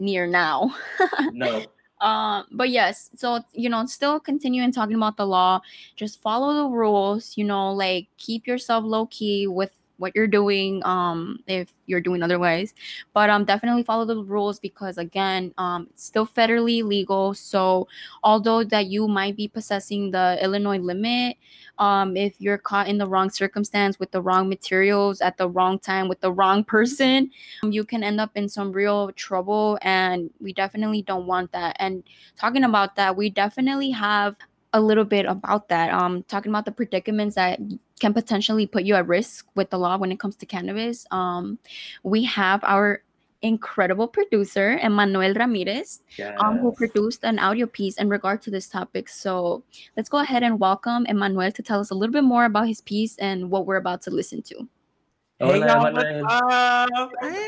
near 0.00 0.26
now 0.26 0.74
No. 1.32 1.64
Um 2.00 2.44
but 2.50 2.70
yes 2.70 3.10
so 3.14 3.40
you 3.52 3.68
know 3.68 3.84
still 3.86 4.18
continuing 4.18 4.72
talking 4.72 4.96
about 4.96 5.16
the 5.16 5.26
law 5.26 5.60
just 5.96 6.20
follow 6.22 6.54
the 6.54 6.68
rules 6.74 7.36
you 7.36 7.44
know 7.44 7.72
like 7.72 8.08
keep 8.16 8.46
yourself 8.46 8.84
low 8.84 9.06
key 9.06 9.46
with 9.46 9.72
what 10.00 10.16
you're 10.16 10.26
doing 10.26 10.82
um 10.84 11.38
if 11.46 11.72
you're 11.86 12.00
doing 12.00 12.22
otherwise. 12.22 12.74
But 13.12 13.30
um 13.30 13.44
definitely 13.44 13.84
follow 13.84 14.04
the 14.04 14.16
rules 14.24 14.58
because 14.58 14.98
again 14.98 15.52
um 15.58 15.86
it's 15.90 16.04
still 16.04 16.26
federally 16.26 16.82
legal. 16.82 17.34
So 17.34 17.86
although 18.24 18.64
that 18.64 18.86
you 18.86 19.06
might 19.06 19.36
be 19.36 19.46
possessing 19.46 20.10
the 20.10 20.38
illinois 20.42 20.78
limit 20.78 21.36
um 21.78 22.16
if 22.16 22.34
you're 22.38 22.58
caught 22.58 22.88
in 22.88 22.98
the 22.98 23.06
wrong 23.06 23.30
circumstance 23.30 23.98
with 23.98 24.10
the 24.10 24.22
wrong 24.22 24.48
materials 24.48 25.20
at 25.20 25.36
the 25.36 25.48
wrong 25.48 25.78
time 25.78 26.08
with 26.08 26.20
the 26.20 26.32
wrong 26.32 26.64
person 26.64 27.30
um, 27.62 27.72
you 27.72 27.84
can 27.84 28.02
end 28.02 28.20
up 28.20 28.30
in 28.34 28.48
some 28.48 28.72
real 28.72 29.12
trouble. 29.12 29.78
And 29.82 30.30
we 30.40 30.52
definitely 30.52 31.02
don't 31.02 31.26
want 31.26 31.52
that. 31.52 31.76
And 31.78 32.02
talking 32.38 32.64
about 32.64 32.96
that 32.96 33.16
we 33.16 33.30
definitely 33.30 33.90
have 33.90 34.36
a 34.72 34.80
little 34.80 35.04
bit 35.04 35.26
about 35.26 35.68
that. 35.68 35.92
Um 35.92 36.22
talking 36.24 36.50
about 36.50 36.64
the 36.64 36.72
predicaments 36.72 37.34
that 37.34 37.58
can 38.00 38.12
potentially 38.12 38.66
put 38.66 38.82
you 38.82 38.94
at 38.94 39.06
risk 39.06 39.46
with 39.54 39.70
the 39.70 39.78
law 39.78 39.96
when 39.96 40.10
it 40.10 40.18
comes 40.18 40.36
to 40.36 40.46
cannabis 40.46 41.06
um 41.10 41.58
we 42.02 42.24
have 42.24 42.62
our 42.64 43.02
incredible 43.42 44.06
producer 44.06 44.78
emmanuel 44.82 45.32
ramirez 45.34 46.00
um, 46.38 46.58
who 46.58 46.72
produced 46.72 47.24
an 47.24 47.38
audio 47.38 47.66
piece 47.66 47.96
in 47.96 48.08
regard 48.08 48.42
to 48.42 48.50
this 48.50 48.68
topic 48.68 49.08
so 49.08 49.62
let's 49.96 50.08
go 50.08 50.18
ahead 50.18 50.42
and 50.42 50.60
welcome 50.60 51.06
emmanuel 51.06 51.50
to 51.50 51.62
tell 51.62 51.80
us 51.80 51.90
a 51.90 51.94
little 51.94 52.12
bit 52.12 52.24
more 52.24 52.44
about 52.44 52.66
his 52.66 52.80
piece 52.82 53.16
and 53.18 53.50
what 53.50 53.66
we're 53.66 53.76
about 53.76 54.02
to 54.02 54.10
listen 54.10 54.42
to 54.42 54.68
Hola, 55.40 55.52
hey 55.54 55.60
y'all, 55.60 55.86
Emmanuel. 55.86 56.22
what's 56.22 56.52
up? 56.52 57.10
Hey. 57.22 57.46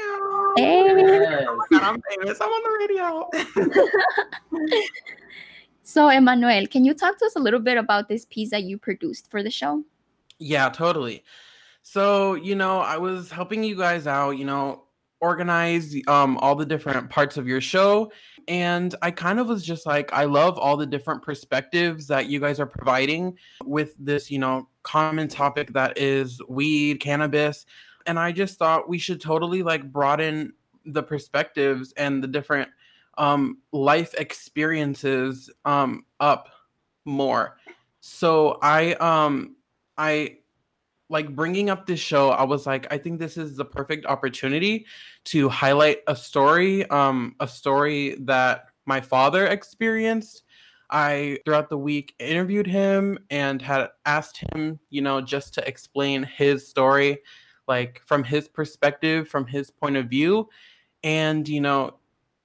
Hey. 0.56 0.84
Yes. 0.96 1.44
Oh 1.46 1.56
my 1.56 1.78
God, 1.78 1.82
I'm 1.82 2.02
famous. 2.08 2.40
I'm 2.40 2.48
on 2.48 2.62
the 2.64 2.70
radio. 2.88 4.80
So, 5.92 6.08
Emmanuel, 6.08 6.66
can 6.68 6.84
you 6.84 6.94
talk 6.94 7.18
to 7.18 7.26
us 7.26 7.36
a 7.36 7.40
little 7.40 7.60
bit 7.60 7.76
about 7.76 8.08
this 8.08 8.24
piece 8.24 8.50
that 8.50 8.62
you 8.62 8.78
produced 8.78 9.30
for 9.30 9.42
the 9.42 9.50
show? 9.50 9.84
Yeah, 10.42 10.68
totally. 10.70 11.22
So, 11.82 12.34
you 12.34 12.54
know, 12.54 12.80
I 12.80 12.96
was 12.96 13.30
helping 13.30 13.62
you 13.62 13.76
guys 13.76 14.06
out, 14.06 14.32
you 14.32 14.44
know, 14.44 14.84
organize 15.20 15.94
um 16.08 16.36
all 16.38 16.56
the 16.56 16.66
different 16.66 17.08
parts 17.08 17.36
of 17.36 17.46
your 17.46 17.60
show 17.60 18.10
and 18.48 18.92
I 19.02 19.12
kind 19.12 19.38
of 19.38 19.46
was 19.46 19.64
just 19.64 19.86
like 19.86 20.12
I 20.12 20.24
love 20.24 20.58
all 20.58 20.76
the 20.76 20.84
different 20.84 21.22
perspectives 21.22 22.08
that 22.08 22.26
you 22.26 22.40
guys 22.40 22.58
are 22.58 22.66
providing 22.66 23.38
with 23.64 23.94
this, 24.00 24.32
you 24.32 24.40
know, 24.40 24.68
common 24.82 25.28
topic 25.28 25.72
that 25.74 25.96
is 25.96 26.40
weed, 26.48 26.98
cannabis, 26.98 27.66
and 28.06 28.18
I 28.18 28.32
just 28.32 28.58
thought 28.58 28.88
we 28.88 28.98
should 28.98 29.20
totally 29.20 29.62
like 29.62 29.92
broaden 29.92 30.54
the 30.86 31.04
perspectives 31.04 31.92
and 31.96 32.20
the 32.20 32.26
different 32.26 32.68
um 33.16 33.58
life 33.70 34.12
experiences 34.18 35.50
um 35.64 36.04
up 36.18 36.48
more. 37.04 37.58
So 38.00 38.58
I 38.60 38.94
um 38.94 39.54
I 40.02 40.38
like 41.08 41.36
bringing 41.36 41.70
up 41.70 41.86
this 41.86 42.00
show, 42.00 42.30
I 42.30 42.42
was 42.42 42.66
like, 42.66 42.92
I 42.92 42.98
think 42.98 43.20
this 43.20 43.36
is 43.36 43.56
the 43.56 43.64
perfect 43.64 44.04
opportunity 44.06 44.86
to 45.26 45.48
highlight 45.48 45.98
a 46.08 46.16
story, 46.16 46.88
um, 46.90 47.36
a 47.38 47.46
story 47.46 48.16
that 48.22 48.64
my 48.84 49.00
father 49.00 49.46
experienced. 49.46 50.42
I 50.90 51.38
throughout 51.44 51.70
the 51.70 51.78
week 51.78 52.16
interviewed 52.18 52.66
him 52.66 53.16
and 53.30 53.62
had 53.62 53.90
asked 54.04 54.42
him, 54.52 54.80
you 54.90 55.02
know, 55.02 55.20
just 55.20 55.54
to 55.54 55.68
explain 55.68 56.24
his 56.24 56.66
story, 56.68 57.20
like 57.68 58.02
from 58.04 58.24
his 58.24 58.48
perspective, 58.48 59.28
from 59.28 59.46
his 59.46 59.70
point 59.70 59.96
of 59.96 60.06
view. 60.06 60.48
And, 61.04 61.48
you 61.48 61.60
know, 61.60 61.94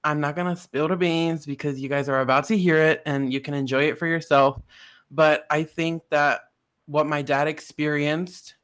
I'm 0.04 0.20
not 0.20 0.36
gonna 0.36 0.56
spill 0.56 0.86
the 0.86 0.96
beans 0.96 1.44
because 1.44 1.80
you 1.80 1.88
guys 1.88 2.08
are 2.08 2.20
about 2.20 2.44
to 2.44 2.56
hear 2.56 2.76
it 2.76 3.02
and 3.04 3.32
you 3.32 3.40
can 3.40 3.54
enjoy 3.54 3.88
it 3.88 3.98
for 3.98 4.06
yourself. 4.06 4.62
But 5.10 5.44
I 5.50 5.64
think 5.64 6.02
that 6.10 6.42
what 6.88 7.06
my 7.06 7.20
dad 7.20 7.46
experienced 7.46 8.54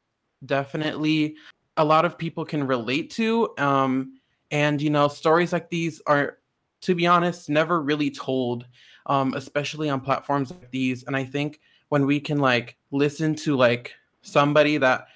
definitely 0.46 1.36
a 1.76 1.84
lot 1.84 2.05
of 2.05 2.16
people 2.16 2.44
can 2.44 2.66
relate 2.66 3.10
to. 3.10 3.48
Um, 3.59 4.18
and 4.51 4.80
you 4.80 4.90
know, 4.90 5.09
stories 5.09 5.52
like 5.52 5.68
these 5.68 6.01
are, 6.06 6.38
to 6.82 6.94
be 6.94 7.06
honest, 7.06 7.48
never 7.48 7.82
really 7.82 8.10
told, 8.10 8.66
um, 9.06 9.34
especially 9.34 9.90
on 9.90 10.01
platforms 10.01 10.51
like 10.51 10.70
these. 10.70 11.05
And 11.05 11.16
I 11.16 11.24
think 11.24 11.60
when 11.88 12.06
we 12.06 12.18
can 12.18 12.38
like 12.38 12.76
listen 12.90 13.34
to 13.36 13.56
like 13.56 13.94
somebody 14.22 14.78
that 14.78 15.09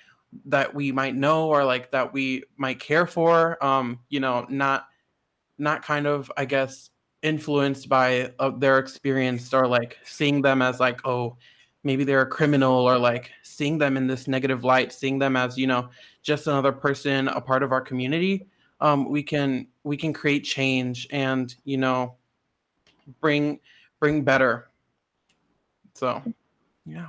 that 0.45 0.75
we 0.75 0.93
might 0.93 1.17
know 1.17 1.49
or 1.49 1.65
like 1.65 1.91
that 1.93 2.13
we 2.13 2.45
might 2.59 2.79
care 2.79 3.07
for, 3.07 3.63
um, 3.65 4.01
you 4.11 4.21
know, 4.21 4.47
not 4.51 4.87
not 5.57 5.83
kind 5.83 6.07
of, 6.07 6.31
I 6.37 6.45
guess, 6.45 6.91
influenced 7.23 7.89
by 7.89 8.33
uh, 8.39 8.51
their 8.51 8.79
experience 8.79 9.53
or 9.55 9.67
like 9.67 9.99
seeing 10.05 10.43
them 10.43 10.63
as 10.63 10.79
like, 10.79 11.07
oh, 11.07 11.37
maybe 11.85 12.05
they're 12.05 12.23
a 12.23 12.27
criminal 12.27 12.73
or 12.73 12.99
like 12.99 13.31
seeing 13.43 13.79
them 13.79 13.97
in 13.97 14.07
this 14.07 14.29
negative 14.29 14.65
light 14.65 14.93
seeing 14.93 15.19
them 15.19 15.37
as 15.37 15.57
you 15.57 15.67
know 15.67 15.89
just 16.23 16.47
another 16.47 16.73
person 16.73 17.29
a 17.29 17.41
part 17.41 17.63
of 17.63 17.73
our 17.73 17.81
community 17.81 18.47
um, 18.81 19.09
we 19.09 19.23
can 19.23 19.67
we 19.85 19.97
can 19.97 20.13
create 20.13 20.45
change 20.45 21.07
and 21.11 21.55
you 21.65 21.77
know 21.77 22.17
bring 23.21 23.61
bring 24.01 24.23
better. 24.23 24.69
So 25.95 26.23
yeah. 26.89 27.07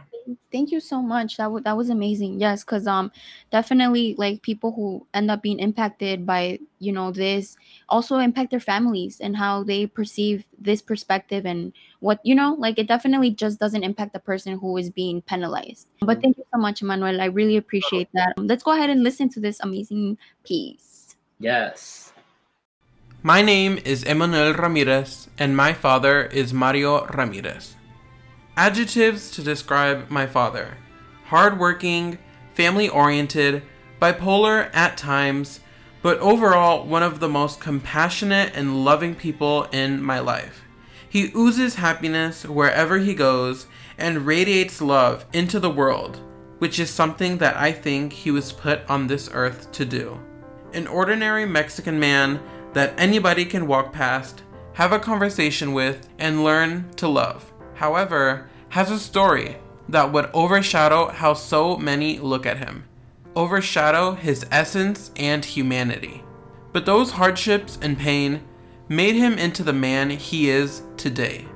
Thank 0.52 0.72
you 0.72 0.80
so 0.80 1.02
much. 1.02 1.38
That, 1.38 1.46
w- 1.46 1.64
that 1.64 1.76
was 1.76 1.90
amazing. 1.90 2.40
Yes 2.40 2.64
because 2.64 2.88
um 2.88 3.12
definitely 3.52 4.16
like 4.18 4.42
people 4.42 4.72
who 4.72 5.06
end 5.14 5.32
up 5.32 5.42
being 5.42 5.60
impacted 5.60 6.26
by 6.26 6.60
you 6.80 6.92
know 6.92 7.12
this 7.12 7.58
also 7.88 8.18
impact 8.18 8.52
their 8.52 8.60
families 8.60 9.20
and 9.20 9.36
how 9.36 9.64
they 9.64 9.88
perceive 9.88 10.46
this 10.60 10.82
perspective 10.82 11.46
and 11.46 11.74
what 12.00 12.20
you 12.24 12.36
know 12.36 12.56
like 12.60 12.78
it 12.78 12.88
definitely 12.88 13.32
just 13.32 13.60
doesn't 13.60 13.84
impact 13.84 14.14
the 14.14 14.20
person 14.20 14.58
who 14.58 14.78
is 14.78 14.90
being 14.90 15.22
penalized. 15.22 15.88
But 16.02 16.22
thank 16.22 16.38
you 16.38 16.46
so 16.54 16.60
much 16.60 16.82
Emmanuel. 16.82 17.22
I 17.22 17.26
really 17.26 17.58
appreciate 17.58 18.10
that. 18.14 18.34
Um, 18.38 18.48
let's 18.48 18.64
go 18.64 18.72
ahead 18.72 18.90
and 18.90 19.04
listen 19.04 19.30
to 19.30 19.40
this 19.40 19.60
amazing 19.62 20.18
piece. 20.44 21.16
Yes. 21.40 22.14
My 23.22 23.42
name 23.42 23.80
is 23.84 24.04
Emmanuel 24.04 24.54
Ramirez, 24.54 25.28
and 25.38 25.56
my 25.56 25.74
father 25.74 26.24
is 26.32 26.54
Mario 26.54 27.06
Ramirez. 27.08 27.76
Adjectives 28.60 29.32
to 29.32 29.42
describe 29.42 30.10
my 30.10 30.28
father 30.28 30.76
hardworking, 31.28 32.18
family 32.54 32.90
oriented, 32.90 33.64
bipolar 34.02 34.70
at 34.76 34.98
times, 34.98 35.62
but 36.02 36.20
overall 36.20 36.86
one 36.86 37.02
of 37.02 37.22
the 37.22 37.30
most 37.30 37.62
compassionate 37.62 38.52
and 38.54 38.84
loving 38.84 39.16
people 39.16 39.64
in 39.72 40.04
my 40.04 40.20
life. 40.20 40.66
He 41.08 41.32
oozes 41.34 41.76
happiness 41.76 42.44
wherever 42.44 42.98
he 42.98 43.14
goes 43.14 43.66
and 43.98 44.26
radiates 44.26 44.82
love 44.82 45.26
into 45.32 45.62
the 45.62 45.70
world, 45.70 46.20
which 46.58 46.80
is 46.80 46.90
something 46.90 47.38
that 47.38 47.56
I 47.56 47.72
think 47.72 48.12
he 48.12 48.30
was 48.30 48.52
put 48.52 48.82
on 48.90 49.08
this 49.08 49.30
earth 49.32 49.72
to 49.72 49.86
do. 49.86 50.20
An 50.74 50.86
ordinary 50.86 51.46
Mexican 51.46 51.98
man 51.98 52.42
that 52.74 52.94
anybody 52.98 53.46
can 53.46 53.68
walk 53.68 53.94
past, 53.94 54.44
have 54.74 54.92
a 54.92 55.00
conversation 55.00 55.72
with, 55.72 56.10
and 56.18 56.44
learn 56.44 56.92
to 56.98 57.08
love. 57.08 57.54
However, 57.80 58.50
has 58.72 58.92
a 58.92 59.00
story 59.00 59.56
that 59.88 60.12
would 60.12 60.30
overshadow 60.34 61.08
how 61.08 61.34
so 61.34 61.78
many 61.78 62.20
look 62.20 62.46
at 62.46 62.58
him, 62.58 62.84
overshadow 63.38 64.16
his 64.16 64.46
essence 64.52 65.12
and 65.16 65.46
humanity. 65.46 66.22
But 66.74 66.86
those 66.86 67.12
hardships 67.12 67.80
and 67.82 67.98
pain 67.98 68.42
made 68.90 69.16
him 69.16 69.38
into 69.38 69.64
the 69.64 69.72
man 69.72 70.10
he 70.10 70.50
is 70.50 70.82
today. 70.98 71.48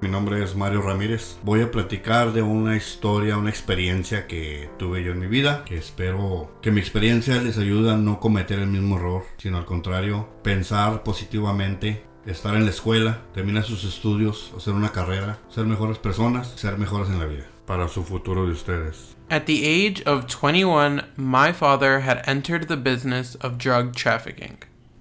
Mi 0.00 0.08
nombre 0.08 0.42
es 0.42 0.56
Mario 0.56 0.82
Ramírez. 0.82 1.36
Voy 1.44 1.62
a 1.62 1.70
platicar 1.70 2.32
de 2.32 2.42
una 2.42 2.74
historia, 2.74 3.38
una 3.38 3.50
experiencia 3.50 4.26
que 4.26 4.68
tuve 4.80 5.04
yo 5.04 5.12
en 5.12 5.20
mi 5.20 5.28
vida, 5.28 5.64
que 5.64 5.76
espero 5.76 6.50
que 6.60 6.72
mi 6.72 6.80
experiencia 6.80 7.40
les 7.40 7.56
ayude 7.56 7.92
a 7.92 7.96
no 7.96 8.18
cometer 8.18 8.58
el 8.58 8.66
mismo 8.66 8.96
error, 8.96 9.22
sino 9.36 9.58
al 9.58 9.64
contrario, 9.64 10.28
pensar 10.42 11.04
positivamente, 11.04 12.02
estar 12.26 12.54
en 12.54 12.64
la 12.64 12.70
escuela, 12.70 13.20
terminar 13.34 13.64
sus 13.64 13.84
estudios, 13.84 14.52
hacer 14.56 14.74
una 14.74 14.92
carrera, 14.92 15.38
ser 15.48 15.66
mejores 15.66 15.98
personas, 15.98 16.52
ser 16.56 16.78
mejores 16.78 17.08
en 17.08 17.18
la 17.18 17.26
vida, 17.26 17.46
para 17.66 17.88
su 17.88 18.04
futuro 18.04 18.46
de 18.46 18.52
ustedes. 18.52 19.16
At 19.30 19.44
the 19.46 19.64
age 19.66 20.02
of 20.06 20.26
21, 20.26 21.02
my 21.16 21.52
father 21.52 22.00
had 22.00 22.22
entered 22.26 22.68
the 22.68 22.76
business 22.76 23.36
of 23.40 23.58
drug 23.58 23.92
trafficking. 23.94 24.58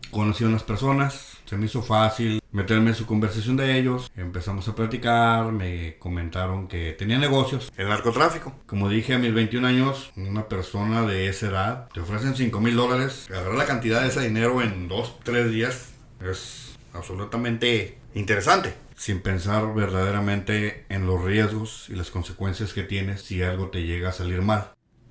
Conocí 0.09 0.43
a 0.43 0.47
unas 0.47 0.63
personas, 0.63 1.37
se 1.45 1.57
me 1.57 1.65
hizo 1.67 1.81
fácil 1.81 2.41
meterme 2.51 2.89
en 2.89 2.95
su 2.95 3.05
conversación 3.05 3.55
de 3.55 3.77
ellos. 3.77 4.11
Empezamos 4.15 4.67
a 4.67 4.75
platicar, 4.75 5.51
me 5.51 5.97
comentaron 5.99 6.67
que 6.67 6.93
tenía 6.93 7.17
negocios, 7.17 7.71
el 7.77 7.87
narcotráfico. 7.87 8.53
Como 8.65 8.89
dije 8.89 9.13
a 9.13 9.19
mis 9.19 9.33
21 9.33 9.67
años, 9.67 10.11
una 10.17 10.47
persona 10.47 11.03
de 11.03 11.27
esa 11.27 11.47
edad 11.47 11.87
te 11.93 12.01
ofrecen 12.01 12.35
5 12.35 12.59
mil 12.59 12.75
dólares. 12.75 13.27
Agarrar 13.29 13.55
la 13.55 13.65
cantidad 13.65 14.01
de 14.01 14.09
ese 14.09 14.21
dinero 14.21 14.61
en 14.61 14.87
2, 14.87 15.19
3 15.23 15.51
días 15.51 15.93
es 16.21 16.70
absolutamente 16.93 17.97
interesante. 18.13 18.73
Sin 18.95 19.21
pensar 19.21 19.73
verdaderamente 19.73 20.85
en 20.89 21.07
los 21.07 21.23
riesgos 21.23 21.87
y 21.89 21.95
las 21.95 22.11
consecuencias 22.11 22.73
que 22.73 22.83
tienes 22.83 23.23
si 23.23 23.41
algo 23.41 23.69
te 23.69 23.83
llega 23.83 24.09
a 24.09 24.13
salir 24.13 24.41
mal. 24.41 24.69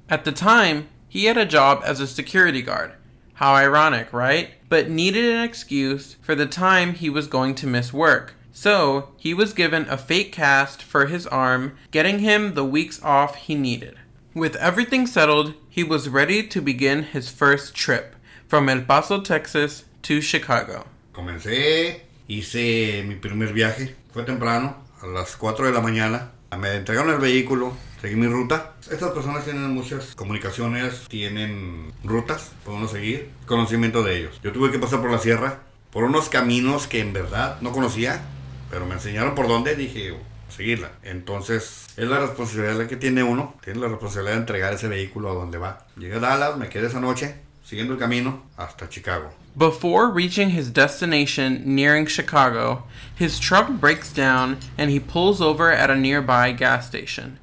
At 0.09 0.25
the 0.25 0.33
time, 0.33 0.89
he 1.09 1.27
had 1.27 1.37
a 1.37 1.45
job 1.45 1.83
as 1.85 2.01
a 2.01 2.07
security 2.07 2.63
guard. 2.63 2.93
How 3.35 3.55
ironic, 3.55 4.13
right? 4.13 4.51
But 4.69 4.91
needed 4.91 5.25
an 5.25 5.43
excuse 5.43 6.17
for 6.21 6.35
the 6.35 6.47
time 6.47 6.95
he 6.95 7.09
was 7.09 7.27
going 7.27 7.55
to 7.57 7.67
miss 7.67 7.93
work. 7.93 8.35
So, 8.53 9.11
he 9.17 9.33
was 9.33 9.53
given 9.55 9.89
a 9.89 9.97
fake 9.97 10.33
cast 10.33 10.83
for 10.83 11.07
his 11.07 11.27
arm, 11.27 11.77
getting 11.91 12.19
him 12.19 12.55
the 12.55 12.65
weeks 12.65 13.03
off 13.03 13.37
he 13.37 13.55
needed. 13.55 13.97
With 14.35 14.57
everything 14.57 15.07
settled, 15.07 15.55
he 15.69 15.83
was 15.83 16.09
ready 16.09 16.47
to 16.49 16.61
begin 16.61 17.05
his 17.05 17.31
first 17.31 17.75
trip 17.75 18.15
from 18.47 18.69
El 18.69 18.83
Paso, 18.83 19.21
Texas 19.21 19.85
to 20.03 20.21
Chicago. 20.21 20.87
Comencé, 21.21 22.07
hice 22.29 23.05
mi 23.07 23.15
primer 23.15 23.53
viaje, 23.53 23.95
fue 24.11 24.23
temprano, 24.23 24.79
a 25.03 25.07
las 25.07 25.37
4 25.37 25.67
de 25.67 25.73
la 25.73 25.83
mañana. 25.83 26.31
Me 26.59 26.75
entregaron 26.77 27.13
el 27.13 27.19
vehículo, 27.19 27.75
seguí 28.01 28.17
mi 28.17 28.27
ruta. 28.27 28.73
Estas 28.91 29.11
personas 29.11 29.45
tienen 29.45 29.69
muchas 29.69 30.15
comunicaciones, 30.15 31.07
tienen 31.09 31.93
rutas, 32.05 32.53
podemos 32.65 32.93
seguir, 32.93 33.29
conocimiento 33.45 34.03
de 34.03 34.17
ellos. 34.17 34.41
Yo 34.43 34.51
tuve 34.51 34.71
que 34.71 34.79
pasar 34.79 35.03
por 35.03 35.11
la 35.11 35.19
sierra, 35.19 35.59
por 35.91 36.05
unos 36.05 36.31
caminos 36.31 36.87
que 36.87 37.01
en 37.01 37.13
verdad 37.13 37.61
no 37.61 37.73
conocía, 37.73 38.23
pero 38.71 38.87
me 38.87 38.95
enseñaron 38.95 39.35
por 39.35 39.47
dónde, 39.47 39.77
dije, 39.77 40.15
seguirla. 40.49 40.93
Entonces, 41.03 41.89
es 41.99 42.09
la 42.09 42.19
responsabilidad 42.19 42.87
que 42.87 42.97
tiene 42.97 43.23
uno, 43.23 43.57
tiene 43.63 43.81
la 43.81 43.89
responsabilidad 43.89 44.37
de 44.37 44.41
entregar 44.41 44.73
ese 44.73 44.89
vehículo 44.89 45.31
a 45.31 45.35
donde 45.35 45.59
va. 45.59 45.87
Llegué 45.99 46.15
a 46.15 46.21
Dallas, 46.21 46.57
me 46.57 46.71
quedé 46.71 46.87
esa 46.87 46.99
noche, 46.99 47.35
siguiendo 47.63 47.93
el 47.93 48.01
camino 48.01 48.47
hasta 48.57 48.89
Chicago. 48.89 49.35
Before 49.57 50.09
reaching 50.09 50.51
his 50.51 50.71
destination 50.71 51.75
nearing 51.75 52.07
Chicago, 52.07 52.85
his 53.15 53.41
truck 53.41 53.69
breaks 53.69 54.13
down 54.13 54.59
and 54.79 54.91
he 54.91 55.01
pulls 55.01 55.41
over 55.41 55.73
at 55.73 55.91
a 55.91 55.97
nearby 55.97 56.53
gas 56.53 56.87
station. 56.87 57.39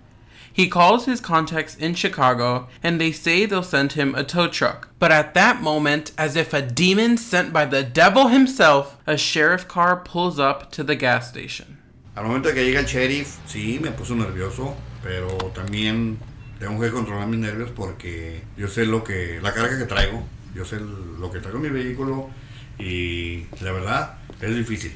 He 0.51 0.69
calls 0.69 1.05
his 1.05 1.21
contacts 1.21 1.75
in 1.75 1.93
Chicago 1.93 2.67
and 2.81 2.99
they 2.99 3.11
say 3.11 3.45
they'll 3.45 3.61
send 3.61 3.93
him 3.93 4.15
a 4.15 4.23
tow 4.23 4.47
truck. 4.47 4.89
But 4.97 5.11
at 5.11 5.35
that 5.35 5.61
moment, 5.61 6.13
as 6.17 6.35
if 6.35 6.53
a 6.53 6.63
demon 6.63 7.17
sent 7.17 7.53
by 7.53 7.65
the 7.65 7.83
devil 7.83 8.29
himself, 8.29 8.97
a 9.05 9.17
sheriff 9.17 9.67
car 9.67 9.97
pulls 9.97 10.39
up 10.39 10.71
to 10.71 10.83
the 10.83 10.95
gas 10.95 11.29
station. 11.29 11.77
Al 12.15 12.23
momento 12.23 12.51
que 12.51 12.63
llega 12.63 12.79
el 12.79 12.85
sheriff, 12.85 13.37
sí, 13.45 13.79
me 13.79 13.91
puso 13.91 14.15
nervioso, 14.15 14.75
pero 15.03 15.27
también 15.53 16.17
tengo 16.57 16.81
que 16.81 16.89
controlar 16.89 17.27
mis 17.27 17.39
nervios 17.39 17.69
porque 17.69 18.41
yo 18.57 18.67
sé 18.67 18.87
lo 18.87 19.03
que, 19.03 19.39
la 19.41 19.53
carga 19.53 19.77
que 19.77 19.85
traigo, 19.85 20.23
yo 20.57 20.65
sé 20.65 20.79
lo 20.79 21.31
que 21.31 21.39
traigo 21.39 21.57
en 21.57 21.63
mi 21.63 21.69
vehículo 21.69 22.29
y 22.79 23.45
la 23.61 23.71
verdad 23.71 24.17
es 24.41 24.55
difícil. 24.55 24.93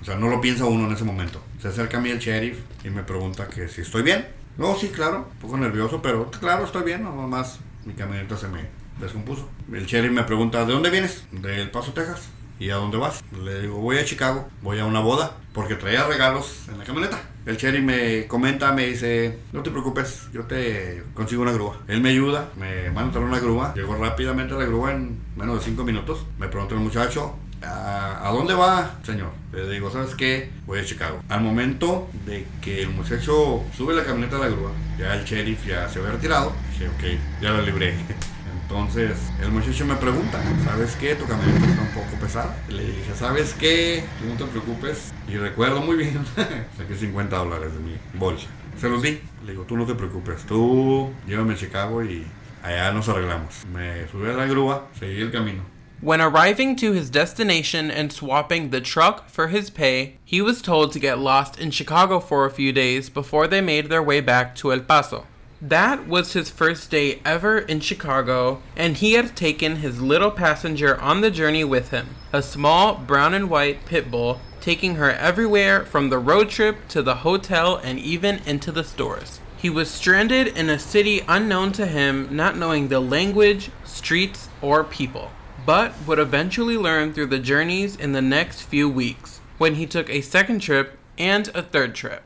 O 0.00 0.04
sea, 0.04 0.16
no 0.16 0.28
lo 0.28 0.40
piensa 0.40 0.64
uno 0.64 0.86
en 0.86 0.92
ese 0.92 1.04
momento. 1.04 1.40
Se 1.60 1.68
acerca 1.68 1.98
a 1.98 2.00
mí 2.00 2.10
el 2.10 2.18
sheriff 2.18 2.58
y 2.82 2.90
me 2.90 3.04
pregunta 3.04 3.46
que 3.48 3.68
si 3.68 3.82
estoy 3.82 4.02
bien. 4.02 4.26
No, 4.58 4.74
sí, 4.76 4.88
claro, 4.88 5.28
un 5.32 5.38
poco 5.38 5.56
nervioso, 5.56 6.02
pero 6.02 6.30
claro, 6.30 6.64
estoy 6.64 6.82
bien, 6.82 7.04
nada 7.04 7.26
más 7.26 7.60
mi 7.84 7.92
camioneta 7.94 8.36
se 8.36 8.48
me 8.48 8.66
descompuso. 9.00 9.48
El 9.72 9.86
sheriff 9.86 10.12
me 10.12 10.24
pregunta, 10.24 10.64
¿de 10.64 10.72
dónde 10.72 10.90
vienes? 10.90 11.24
Del 11.30 11.70
Paso, 11.70 11.92
Texas. 11.92 12.28
¿Y 12.62 12.70
a 12.70 12.76
dónde 12.76 12.96
vas? 12.96 13.24
Le 13.42 13.62
digo, 13.62 13.78
voy 13.78 13.98
a 13.98 14.04
Chicago, 14.04 14.48
voy 14.62 14.78
a 14.78 14.86
una 14.86 15.00
boda, 15.00 15.32
porque 15.52 15.74
traía 15.74 16.06
regalos 16.06 16.68
en 16.68 16.78
la 16.78 16.84
camioneta. 16.84 17.20
El 17.44 17.56
sheriff 17.56 17.82
me 17.82 18.28
comenta, 18.28 18.70
me 18.70 18.86
dice, 18.86 19.40
no 19.52 19.64
te 19.64 19.72
preocupes, 19.72 20.28
yo 20.32 20.44
te 20.44 21.02
consigo 21.12 21.42
una 21.42 21.50
grúa. 21.50 21.80
Él 21.88 22.00
me 22.00 22.10
ayuda, 22.10 22.50
me 22.56 22.88
manda 22.92 23.08
a 23.08 23.12
traer 23.14 23.26
una 23.26 23.40
grúa. 23.40 23.74
Llegó 23.74 23.96
rápidamente 23.96 24.54
la 24.54 24.64
grúa 24.64 24.92
en 24.92 25.18
menos 25.34 25.58
de 25.58 25.64
5 25.64 25.82
minutos. 25.82 26.24
Me 26.38 26.46
pregunta 26.46 26.76
el 26.76 26.80
muchacho, 26.82 27.34
¿A, 27.64 28.30
dónde 28.32 28.54
va, 28.54 28.96
señor? 29.02 29.30
Le 29.52 29.68
digo, 29.68 29.90
¿sabes 29.90 30.14
qué? 30.14 30.50
Voy 30.64 30.78
a 30.78 30.84
Chicago. 30.84 31.20
Al 31.28 31.40
momento 31.40 32.10
de 32.26 32.46
que 32.60 32.82
el 32.82 32.90
muchacho 32.90 33.64
sube 33.76 33.92
la 33.92 34.04
camioneta 34.04 34.36
a 34.36 34.40
la 34.40 34.48
grúa, 34.48 34.70
ya 34.96 35.14
el 35.16 35.24
sheriff 35.24 35.66
ya 35.66 35.88
se 35.88 35.98
había 35.98 36.12
retirado, 36.12 36.52
dije, 36.70 36.88
ok, 36.88 37.42
ya 37.42 37.50
lo 37.50 37.62
libré. 37.62 37.94
Entonces 38.62 39.18
el 39.40 39.50
muchacho 39.50 39.84
me 39.84 39.94
pregunta, 39.96 40.40
¿sabes 40.64 40.96
qué? 40.96 41.14
Tu 41.14 41.26
camioneta 41.26 41.66
está 41.66 41.82
un 41.82 41.88
poco 41.88 42.16
pesada. 42.20 42.56
Le 42.68 42.84
dije, 42.84 43.14
¿sabes 43.14 43.54
qué? 43.54 44.04
Tú 44.20 44.26
no 44.26 44.34
te 44.34 44.44
preocupes. 44.44 45.12
Y 45.28 45.36
recuerdo 45.36 45.80
muy 45.80 45.96
bien, 45.96 46.24
saqué 46.76 46.94
50 46.94 47.36
dólares 47.36 47.72
de 47.72 47.80
mi 47.80 47.96
bolsa. 48.14 48.46
Se 48.78 48.88
los 48.88 49.02
di. 49.02 49.20
Le 49.44 49.52
digo, 49.52 49.64
tú 49.64 49.76
no 49.76 49.84
te 49.86 49.94
preocupes, 49.94 50.44
tú 50.44 51.12
llévame 51.26 51.54
a 51.54 51.56
Chicago 51.56 52.02
y 52.02 52.26
allá 52.62 52.92
nos 52.92 53.08
arreglamos. 53.08 53.64
Me 53.72 54.08
subí 54.08 54.28
a 54.28 54.32
la 54.32 54.46
grúa, 54.46 54.88
seguí 54.98 55.20
el 55.20 55.30
camino. 55.30 55.62
When 56.02 56.20
arriving 56.20 56.74
to 56.76 56.92
his 56.92 57.10
destination 57.10 57.88
and 57.88 58.12
swapping 58.12 58.70
the 58.70 58.80
truck 58.80 59.28
for 59.28 59.46
his 59.46 59.70
pay, 59.70 60.18
he 60.24 60.42
was 60.42 60.60
told 60.60 60.90
to 60.92 60.98
get 60.98 61.20
lost 61.20 61.60
in 61.60 61.70
Chicago 61.70 62.18
for 62.18 62.44
a 62.44 62.50
few 62.50 62.72
days 62.72 63.08
before 63.08 63.46
they 63.46 63.60
made 63.60 63.88
their 63.88 64.02
way 64.02 64.20
back 64.20 64.56
to 64.56 64.72
El 64.72 64.80
Paso. 64.80 65.28
That 65.62 66.08
was 66.08 66.32
his 66.32 66.50
first 66.50 66.90
day 66.90 67.20
ever 67.24 67.58
in 67.58 67.78
Chicago, 67.78 68.60
and 68.76 68.96
he 68.96 69.12
had 69.12 69.36
taken 69.36 69.76
his 69.76 70.02
little 70.02 70.32
passenger 70.32 71.00
on 71.00 71.20
the 71.20 71.30
journey 71.30 71.62
with 71.62 71.90
him 71.90 72.16
a 72.32 72.42
small 72.42 72.96
brown 72.96 73.32
and 73.32 73.48
white 73.48 73.86
pit 73.86 74.10
bull, 74.10 74.40
taking 74.60 74.96
her 74.96 75.10
everywhere 75.10 75.84
from 75.84 76.10
the 76.10 76.18
road 76.18 76.50
trip 76.50 76.88
to 76.88 77.02
the 77.02 77.16
hotel 77.16 77.76
and 77.76 77.98
even 78.00 78.40
into 78.44 78.72
the 78.72 78.82
stores. 78.82 79.38
He 79.56 79.70
was 79.70 79.88
stranded 79.88 80.48
in 80.48 80.68
a 80.68 80.78
city 80.78 81.22
unknown 81.28 81.70
to 81.72 81.86
him, 81.86 82.34
not 82.34 82.56
knowing 82.56 82.88
the 82.88 83.00
language, 83.00 83.70
streets, 83.84 84.48
or 84.60 84.82
people 84.82 85.30
but 85.64 85.94
would 86.06 86.18
eventually 86.18 86.76
learn 86.76 87.12
through 87.12 87.26
the 87.26 87.38
journeys 87.38 87.96
in 87.96 88.12
the 88.12 88.22
next 88.22 88.62
few 88.62 88.88
weeks, 88.88 89.40
when 89.58 89.76
he 89.76 89.86
took 89.86 90.10
a 90.10 90.20
second 90.20 90.60
trip 90.60 90.98
and 91.18 91.48
a 91.54 91.62
third 91.62 91.94
trip. 91.94 92.22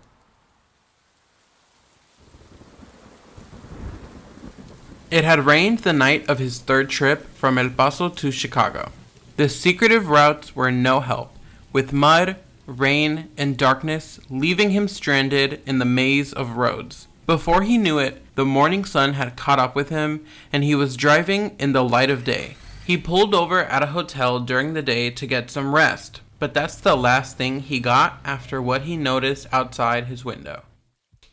It 5.08 5.22
had 5.22 5.46
rained 5.46 5.80
the 5.80 5.92
night 5.92 6.28
of 6.28 6.40
his 6.40 6.58
third 6.58 6.90
trip 6.90 7.32
from 7.34 7.58
El 7.58 7.70
Paso 7.70 8.08
to 8.08 8.32
Chicago. 8.32 8.90
The 9.36 9.48
secretive 9.48 10.08
routes 10.08 10.56
were 10.56 10.72
no 10.72 10.98
help, 10.98 11.32
with 11.72 11.92
mud, 11.92 12.36
rain, 12.66 13.28
and 13.36 13.56
darkness 13.56 14.18
leaving 14.28 14.70
him 14.70 14.88
stranded 14.88 15.62
in 15.64 15.78
the 15.78 15.84
maze 15.84 16.32
of 16.32 16.56
roads. 16.56 17.06
Before 17.24 17.62
he 17.62 17.78
knew 17.78 17.98
it, 17.98 18.20
the 18.34 18.44
morning 18.44 18.84
sun 18.84 19.12
had 19.12 19.36
caught 19.36 19.60
up 19.60 19.76
with 19.76 19.90
him, 19.90 20.24
and 20.52 20.64
he 20.64 20.74
was 20.74 20.96
driving 20.96 21.54
in 21.58 21.72
the 21.72 21.84
light 21.84 22.10
of 22.10 22.24
day. 22.24 22.56
He 22.84 22.96
pulled 22.96 23.34
over 23.34 23.62
at 23.62 23.84
a 23.84 23.86
hotel 23.86 24.40
during 24.40 24.74
the 24.74 24.82
day 24.82 25.10
to 25.10 25.26
get 25.26 25.50
some 25.50 25.74
rest, 25.74 26.20
but 26.40 26.52
that's 26.52 26.76
the 26.76 26.96
last 26.96 27.36
thing 27.36 27.60
he 27.60 27.78
got 27.78 28.20
after 28.24 28.60
what 28.60 28.82
he 28.82 28.96
noticed 28.96 29.46
outside 29.52 30.06
his 30.06 30.24
window. 30.24 30.62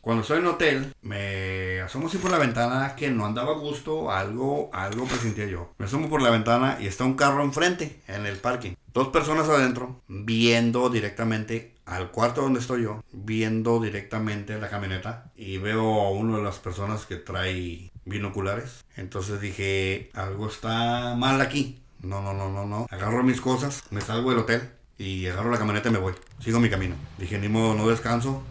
Cuando 0.04 0.20
estoy 0.20 0.40
en 0.40 0.46
hotel, 0.46 0.94
me 1.00 1.80
asomo 1.80 2.08
así 2.08 2.18
por 2.18 2.30
la 2.30 2.36
ventana 2.36 2.94
que 2.94 3.10
no 3.10 3.24
andaba 3.24 3.52
a 3.52 3.58
gusto, 3.58 4.12
algo, 4.12 4.68
algo 4.74 5.06
presentía 5.06 5.46
yo. 5.46 5.72
Me 5.78 5.86
asomo 5.86 6.10
por 6.10 6.20
la 6.20 6.28
ventana 6.28 6.76
y 6.78 6.86
está 6.86 7.04
un 7.04 7.14
carro 7.14 7.42
enfrente, 7.42 8.02
en 8.06 8.26
el 8.26 8.36
parking. 8.36 8.72
Dos 8.92 9.08
personas 9.08 9.48
adentro, 9.48 10.02
viendo 10.06 10.90
directamente 10.90 11.72
al 11.86 12.10
cuarto 12.10 12.42
donde 12.42 12.60
estoy 12.60 12.82
yo, 12.82 13.02
viendo 13.12 13.80
directamente 13.80 14.58
la 14.58 14.68
camioneta 14.68 15.32
y 15.36 15.56
veo 15.56 16.02
a 16.02 16.10
una 16.10 16.36
de 16.36 16.44
las 16.44 16.58
personas 16.58 17.06
que 17.06 17.16
trae 17.16 17.90
binoculares. 18.04 18.84
Entonces 18.96 19.40
dije, 19.40 20.10
algo 20.12 20.48
está 20.48 21.14
mal 21.16 21.40
aquí. 21.40 21.80
No, 22.02 22.20
no, 22.20 22.34
no, 22.34 22.50
no, 22.50 22.66
no. 22.66 22.86
Agarro 22.90 23.22
mis 23.22 23.40
cosas, 23.40 23.82
me 23.90 24.02
salgo 24.02 24.28
del 24.28 24.40
hotel 24.40 24.68
y 24.98 25.28
agarro 25.28 25.50
la 25.50 25.56
camioneta 25.56 25.88
y 25.88 25.92
me 25.92 25.98
voy. 25.98 26.12
Sigo 26.40 26.60
mi 26.60 26.68
camino. 26.68 26.94
Dije, 27.16 27.38
ni 27.38 27.48
modo, 27.48 27.74
no 27.74 27.88
descanso. 27.88 28.42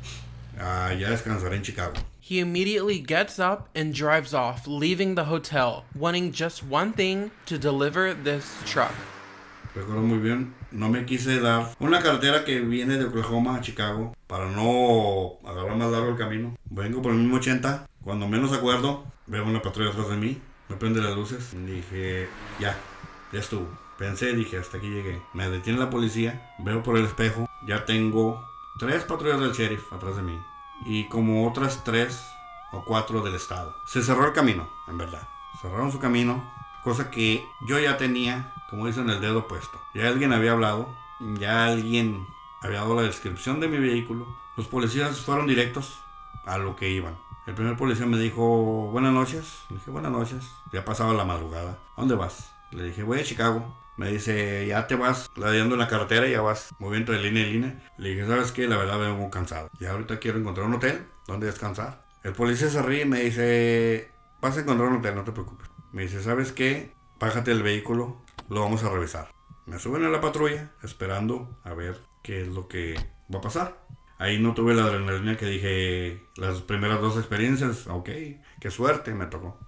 Uh, 0.58 0.94
ya 0.98 1.10
descansaré 1.10 1.56
en 1.56 1.64
Chicago. 1.64 1.94
He 2.20 2.40
immediately 2.40 3.00
gets 3.00 3.40
up 3.40 3.70
and 3.76 3.94
drives 3.94 4.34
off, 4.34 4.66
leaving 4.68 5.16
the 5.16 5.26
hotel, 5.26 5.84
wanting 5.94 6.32
just 6.32 6.64
one 6.64 6.94
thing 6.94 7.32
to 7.48 7.58
deliver 7.58 8.14
this 8.14 8.46
truck. 8.66 8.94
Recuerdo 9.76 10.04
muy 10.04 10.20
bien, 10.20 10.54
no 10.72 10.88
me 10.88 11.04
quise 11.04 11.40
dar 11.42 11.76
una 11.80 12.00
carretera 12.00 12.46
que 12.46 12.60
viene 12.62 12.98
de 12.98 13.06
Oklahoma 13.06 13.56
a 13.58 13.62
Chicago 13.62 14.14
para 14.28 14.50
no 14.52 15.40
agarrar 15.44 15.76
más 15.76 15.92
largo 15.92 16.10
el 16.10 16.18
camino. 16.18 16.56
Vengo 16.70 17.02
por 17.02 17.12
el 17.12 17.18
mismo 17.18 17.38
80, 17.38 17.88
cuando 18.04 18.28
menos 18.28 18.54
acuerdo, 18.54 19.04
veo 19.26 19.44
una 19.44 19.64
patrulla 19.64 19.90
atrás 19.90 20.10
de 20.10 20.18
mí, 20.18 20.40
me 20.70 20.76
prende 20.76 21.02
las 21.02 21.16
luces, 21.16 21.56
dije, 21.66 22.28
ya, 22.60 22.78
ya 23.32 23.40
estuvo. 23.40 23.68
Pensé, 23.98 24.34
dije, 24.34 24.58
hasta 24.58 24.78
aquí 24.78 24.90
llegué. 24.90 25.20
Me 25.34 25.50
detiene 25.50 25.80
la 25.80 25.90
policía, 25.90 26.54
veo 26.60 26.84
por 26.84 26.98
el 26.98 27.06
espejo, 27.06 27.50
ya 27.68 27.86
tengo 27.86 28.53
tres 28.78 29.04
patrullas 29.04 29.40
del 29.40 29.54
sheriff 29.54 29.92
atrás 29.94 30.16
de 30.16 30.24
mí 30.24 30.42
y 30.86 31.08
como 31.08 31.48
otras 31.48 31.84
tres 31.84 32.26
o 32.72 32.84
cuatro 32.84 33.22
del 33.22 33.36
estado. 33.36 33.76
Se 33.86 34.02
cerró 34.02 34.26
el 34.26 34.34
camino, 34.34 34.68
en 34.88 34.98
verdad. 34.98 35.28
Cerraron 35.62 35.92
su 35.92 36.00
camino, 36.00 36.44
cosa 36.84 37.12
que 37.12 37.48
yo 37.68 37.80
ya 37.80 37.98
tenía, 37.98 38.54
como 38.70 38.88
dicen, 38.88 39.10
el 39.10 39.22
dedo 39.22 39.48
puesto. 39.48 39.80
Ya 39.94 40.08
alguien 40.08 40.34
había 40.34 40.52
hablado, 40.52 40.90
ya 41.40 41.66
alguien 41.66 42.28
había 42.62 42.80
dado 42.80 42.96
la 42.96 43.04
descripción 43.04 43.60
de 43.60 43.68
mi 43.68 43.78
vehículo. 43.78 44.28
Los 44.58 44.68
policías 44.68 45.22
fueron 45.22 45.48
directos 45.48 46.00
a 46.46 46.58
lo 46.58 46.76
que 46.76 46.90
iban. 46.90 47.18
El 47.46 47.56
primer 47.56 47.76
policía 47.78 48.06
me 48.06 48.18
dijo, 48.18 48.90
buenas 48.92 49.12
noches. 49.12 49.64
Le 49.70 49.76
dije, 49.76 49.92
buenas 49.92 50.12
noches. 50.12 50.52
Ya 50.72 50.86
pasaba 50.86 51.14
la 51.14 51.26
madrugada. 51.26 51.80
¿A 51.96 52.02
dónde 52.02 52.16
vas? 52.16 52.54
Le 52.72 52.84
dije, 52.84 53.04
voy 53.04 53.20
a 53.20 53.24
Chicago. 53.24 53.83
Me 53.96 54.10
dice, 54.10 54.66
ya 54.68 54.88
te 54.88 54.96
vas 54.96 55.30
ladeando 55.36 55.76
en 55.76 55.80
la 55.80 55.88
carretera, 55.88 56.28
ya 56.28 56.42
vas 56.42 56.70
moviendo 56.80 57.12
de 57.12 57.20
línea 57.20 57.44
en 57.44 57.52
línea. 57.52 57.92
Le 57.98 58.10
dije, 58.10 58.26
¿sabes 58.26 58.52
qué? 58.52 58.68
La 58.68 58.78
verdad 58.78 59.00
vengo 59.00 59.30
cansado. 59.30 59.70
Y 59.80 59.86
ahorita 59.86 60.20
quiero 60.20 60.40
encontrar 60.40 60.66
un 60.66 60.74
hotel 60.74 61.06
donde 61.28 61.46
descansar. 61.46 62.04
El 62.24 62.34
policía 62.34 62.70
se 62.70 62.82
ríe 62.82 63.02
y 63.02 63.06
me 63.06 63.20
dice, 63.22 64.12
vas 64.42 64.58
a 64.58 64.62
encontrar 64.62 64.90
un 64.90 64.98
hotel, 64.98 65.16
no 65.16 65.24
te 65.24 65.32
preocupes. 65.32 65.70
Me 65.92 66.04
dice, 66.04 66.24
¿sabes 66.24 66.52
qué? 66.52 66.94
Bájate 67.20 67.52
del 67.52 67.64
vehículo, 67.64 68.22
lo 68.50 68.62
vamos 68.62 68.84
a 68.84 68.90
revisar. 68.90 69.30
Me 69.66 69.80
suben 69.80 70.04
a 70.04 70.10
la 70.10 70.22
patrulla 70.22 70.72
esperando 70.82 71.60
a 71.64 71.74
ver 71.74 72.02
qué 72.24 72.42
es 72.42 72.48
lo 72.48 72.68
que 72.68 72.96
va 73.34 73.40
a 73.40 73.42
pasar. 73.42 73.86
Ahí 74.18 74.40
no 74.40 74.54
tuve 74.54 74.74
la 74.74 74.86
adrenalina 74.86 75.38
que 75.38 75.46
dije 75.46 76.28
las 76.36 76.62
primeras 76.62 77.00
dos 77.02 77.18
experiencias. 77.18 77.88
Ok, 77.88 78.10
qué 78.60 78.72
suerte 78.72 79.14
me 79.14 79.28
tocó. 79.28 79.60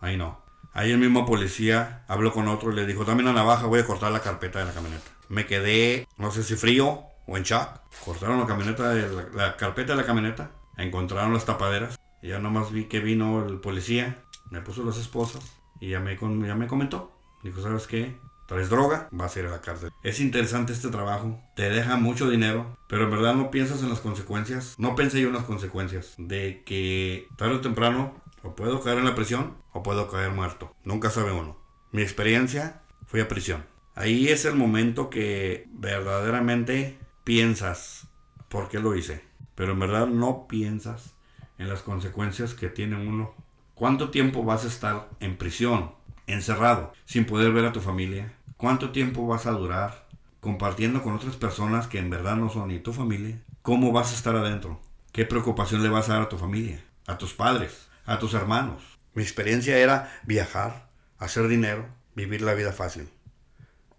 Ahí 0.00 0.16
no. 0.16 0.45
Ahí 0.76 0.90
el 0.90 0.98
mismo 0.98 1.24
policía 1.24 2.04
habló 2.06 2.34
con 2.34 2.48
otro 2.48 2.70
y 2.70 2.74
le 2.74 2.84
dijo, 2.84 3.06
dame 3.06 3.22
una 3.22 3.32
navaja, 3.32 3.64
voy 3.64 3.80
a 3.80 3.86
cortar 3.86 4.12
la 4.12 4.20
carpeta 4.20 4.58
de 4.58 4.66
la 4.66 4.72
camioneta. 4.72 5.10
Me 5.30 5.46
quedé, 5.46 6.06
no 6.18 6.30
sé 6.30 6.42
si 6.42 6.54
frío 6.54 7.00
o 7.26 7.36
en 7.38 7.44
shock. 7.44 7.80
Cortaron 8.04 8.38
la 8.38 8.44
camioneta, 8.44 8.92
la, 9.34 9.56
carpeta 9.56 9.92
de 9.92 9.96
la 9.96 10.04
camioneta, 10.04 10.50
encontraron 10.76 11.32
las 11.32 11.46
tapaderas. 11.46 11.98
Y 12.20 12.28
ya 12.28 12.40
nomás 12.40 12.72
vi 12.72 12.84
que 12.84 13.00
vino 13.00 13.46
el 13.46 13.58
policía, 13.58 14.22
me 14.50 14.60
puso 14.60 14.84
las 14.84 14.98
esposas 14.98 15.42
y 15.80 15.88
ya 15.88 16.00
me, 16.00 16.14
ya 16.46 16.54
me 16.54 16.66
comentó. 16.66 17.10
Dijo, 17.42 17.62
¿sabes 17.62 17.86
qué? 17.86 18.14
traes 18.46 18.70
droga, 18.70 19.08
vas 19.10 19.34
a 19.34 19.40
ir 19.40 19.46
a 19.46 19.50
la 19.50 19.60
cárcel. 19.60 19.90
Es 20.02 20.20
interesante 20.20 20.72
este 20.72 20.88
trabajo, 20.88 21.40
te 21.56 21.68
deja 21.68 21.96
mucho 21.96 22.30
dinero, 22.30 22.76
pero 22.86 23.04
en 23.04 23.10
verdad 23.10 23.34
no 23.34 23.50
piensas 23.50 23.82
en 23.82 23.88
las 23.88 24.00
consecuencias. 24.00 24.74
No 24.78 24.94
pensé 24.94 25.20
yo 25.20 25.28
en 25.28 25.34
las 25.34 25.44
consecuencias 25.44 26.14
de 26.16 26.62
que 26.64 27.28
tarde 27.36 27.56
o 27.56 27.60
temprano 27.60 28.14
puedo 28.54 28.82
caer 28.82 28.98
en 28.98 29.04
la 29.04 29.14
prisión 29.14 29.56
o 29.72 29.82
puedo 29.82 30.08
caer 30.10 30.30
muerto. 30.30 30.74
Nunca 30.84 31.10
sabe 31.10 31.32
uno. 31.32 31.56
Mi 31.92 32.02
experiencia 32.02 32.82
fue 33.06 33.20
a 33.20 33.28
prisión. 33.28 33.64
Ahí 33.94 34.28
es 34.28 34.44
el 34.44 34.54
momento 34.54 35.08
que 35.08 35.66
verdaderamente 35.72 36.98
piensas 37.24 38.08
por 38.48 38.68
qué 38.68 38.78
lo 38.78 38.94
hice. 38.94 39.24
Pero 39.54 39.72
en 39.72 39.80
verdad 39.80 40.06
no 40.06 40.46
piensas 40.46 41.14
en 41.58 41.68
las 41.68 41.82
consecuencias 41.82 42.54
que 42.54 42.68
tiene 42.68 42.96
uno. 42.96 43.34
¿Cuánto 43.74 44.10
tiempo 44.10 44.44
vas 44.44 44.64
a 44.64 44.68
estar 44.68 45.08
en 45.20 45.36
prisión, 45.36 45.92
encerrado, 46.26 46.92
sin 47.04 47.24
poder 47.24 47.52
ver 47.52 47.64
a 47.64 47.72
tu 47.72 47.80
familia? 47.80 48.34
¿Cuánto 48.56 48.90
tiempo 48.90 49.26
vas 49.26 49.46
a 49.46 49.52
durar 49.52 50.06
compartiendo 50.40 51.02
con 51.02 51.14
otras 51.14 51.36
personas 51.36 51.86
que 51.86 51.98
en 51.98 52.10
verdad 52.10 52.36
no 52.36 52.48
son 52.48 52.68
ni 52.68 52.78
tu 52.78 52.92
familia? 52.92 53.42
¿Cómo 53.62 53.92
vas 53.92 54.12
a 54.12 54.14
estar 54.14 54.36
adentro? 54.36 54.80
¿Qué 55.12 55.24
preocupación 55.24 55.82
le 55.82 55.88
vas 55.88 56.08
a 56.08 56.14
dar 56.14 56.22
a 56.22 56.28
tu 56.28 56.38
familia? 56.38 56.84
¿A 57.06 57.18
tus 57.18 57.32
padres? 57.32 57.88
A 58.06 58.18
tus 58.18 58.32
hermanos. 58.32 58.82
Mi 59.14 59.22
experiencia 59.22 59.76
era 59.76 60.10
viajar, 60.26 60.88
hacer 61.18 61.48
dinero, 61.48 61.86
vivir 62.14 62.40
la 62.40 62.54
vida 62.54 62.72
fácil. 62.72 63.08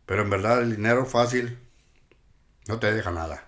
Pero 0.05 0.21
en 0.21 0.29
verdad 0.29 0.61
el 0.61 0.75
dinero 0.75 1.05
fácil 1.05 1.57
no 2.67 2.79
te 2.79 2.91
deja 2.93 3.11
nada. 3.11 3.43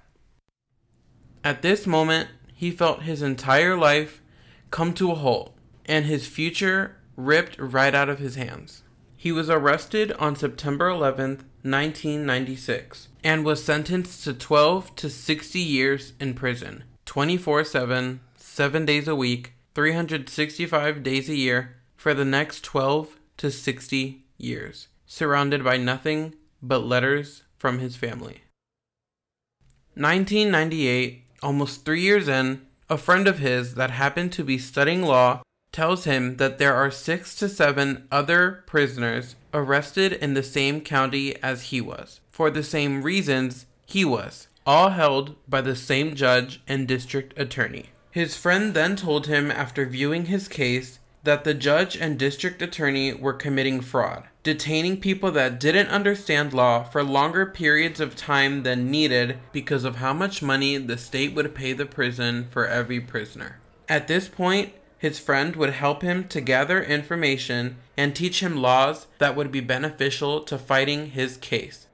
At 1.43 1.61
this 1.61 1.87
moment, 1.87 2.29
he 2.53 2.71
felt 2.71 3.03
his 3.03 3.21
entire 3.21 3.77
life 3.77 4.21
come 4.71 4.93
to 4.95 5.11
a 5.11 5.15
halt 5.15 5.55
and 5.85 6.05
his 6.05 6.27
future 6.27 6.97
ripped 7.15 7.57
right 7.59 7.95
out 7.95 8.09
of 8.09 8.19
his 8.19 8.35
hands. 8.35 8.83
He 9.15 9.31
was 9.31 9.49
arrested 9.49 10.13
on 10.13 10.35
September 10.35 10.89
11th, 10.89 11.43
1996, 11.63 13.09
and 13.23 13.43
was 13.43 13.63
sentenced 13.63 14.23
to 14.23 14.33
12 14.33 14.95
to 14.95 15.09
60 15.09 15.59
years 15.59 16.13
in 16.19 16.33
prison, 16.33 16.85
24 17.05 17.65
7, 17.65 18.21
7 18.37 18.85
days 18.85 19.07
a 19.07 19.15
week, 19.15 19.53
365 19.75 21.03
days 21.03 21.29
a 21.29 21.35
year, 21.35 21.77
for 21.95 22.13
the 22.13 22.25
next 22.25 22.63
12 22.63 23.17
to 23.37 23.51
60 23.51 24.23
years, 24.37 24.87
surrounded 25.05 25.63
by 25.63 25.77
nothing 25.77 26.33
but 26.61 26.85
letters 26.85 27.43
from 27.57 27.79
his 27.79 27.95
family. 27.95 28.41
1998, 29.95 31.23
almost 31.43 31.83
three 31.83 32.01
years 32.01 32.27
in, 32.27 32.65
a 32.89 32.97
friend 32.97 33.27
of 33.27 33.39
his 33.39 33.75
that 33.75 33.91
happened 33.91 34.31
to 34.31 34.43
be 34.43 34.57
studying 34.57 35.03
law 35.03 35.41
tells 35.71 36.05
him 36.05 36.37
that 36.37 36.57
there 36.57 36.73
are 36.73 36.89
six 36.89 37.35
to 37.35 37.47
seven 37.47 38.07
other 38.11 38.63
prisoners 38.65 39.35
arrested 39.53 40.13
in 40.13 40.33
the 40.33 40.43
same 40.43 40.81
county 40.81 41.35
as 41.43 41.63
he 41.63 41.81
was, 41.81 42.21
for 42.31 42.49
the 42.49 42.63
same 42.63 43.03
reasons 43.03 43.65
he 43.85 44.03
was, 44.03 44.47
all 44.65 44.89
held 44.89 45.35
by 45.47 45.61
the 45.61 45.75
same 45.75 46.15
judge 46.15 46.61
and 46.67 46.87
district 46.87 47.37
attorney. 47.37 47.87
His 48.19 48.35
friend 48.35 48.73
then 48.73 48.97
told 48.97 49.27
him 49.27 49.49
after 49.49 49.85
viewing 49.85 50.25
his 50.25 50.49
case 50.49 50.99
that 51.23 51.45
the 51.45 51.53
judge 51.53 51.95
and 51.95 52.19
district 52.19 52.61
attorney 52.61 53.13
were 53.13 53.31
committing 53.31 53.79
fraud, 53.79 54.25
detaining 54.43 54.99
people 54.99 55.31
that 55.31 55.57
didn't 55.57 55.87
understand 55.87 56.51
law 56.51 56.83
for 56.83 57.01
longer 57.01 57.45
periods 57.45 58.01
of 58.01 58.17
time 58.17 58.63
than 58.63 58.91
needed 58.91 59.37
because 59.53 59.85
of 59.85 59.95
how 59.95 60.11
much 60.11 60.41
money 60.41 60.75
the 60.75 60.97
state 60.97 61.33
would 61.33 61.55
pay 61.55 61.71
the 61.71 61.85
prison 61.85 62.49
for 62.51 62.67
every 62.67 62.99
prisoner. 62.99 63.61
At 63.87 64.09
this 64.09 64.27
point, 64.27 64.73
his 64.97 65.17
friend 65.17 65.55
would 65.55 65.69
help 65.69 66.01
him 66.01 66.27
to 66.27 66.41
gather 66.41 66.83
information 66.83 67.77
and 67.95 68.13
teach 68.13 68.41
him 68.41 68.61
laws 68.61 69.07
that 69.19 69.37
would 69.37 69.49
be 69.49 69.61
beneficial 69.61 70.41
to 70.41 70.57
fighting 70.57 71.11
his 71.11 71.37
case. 71.37 71.87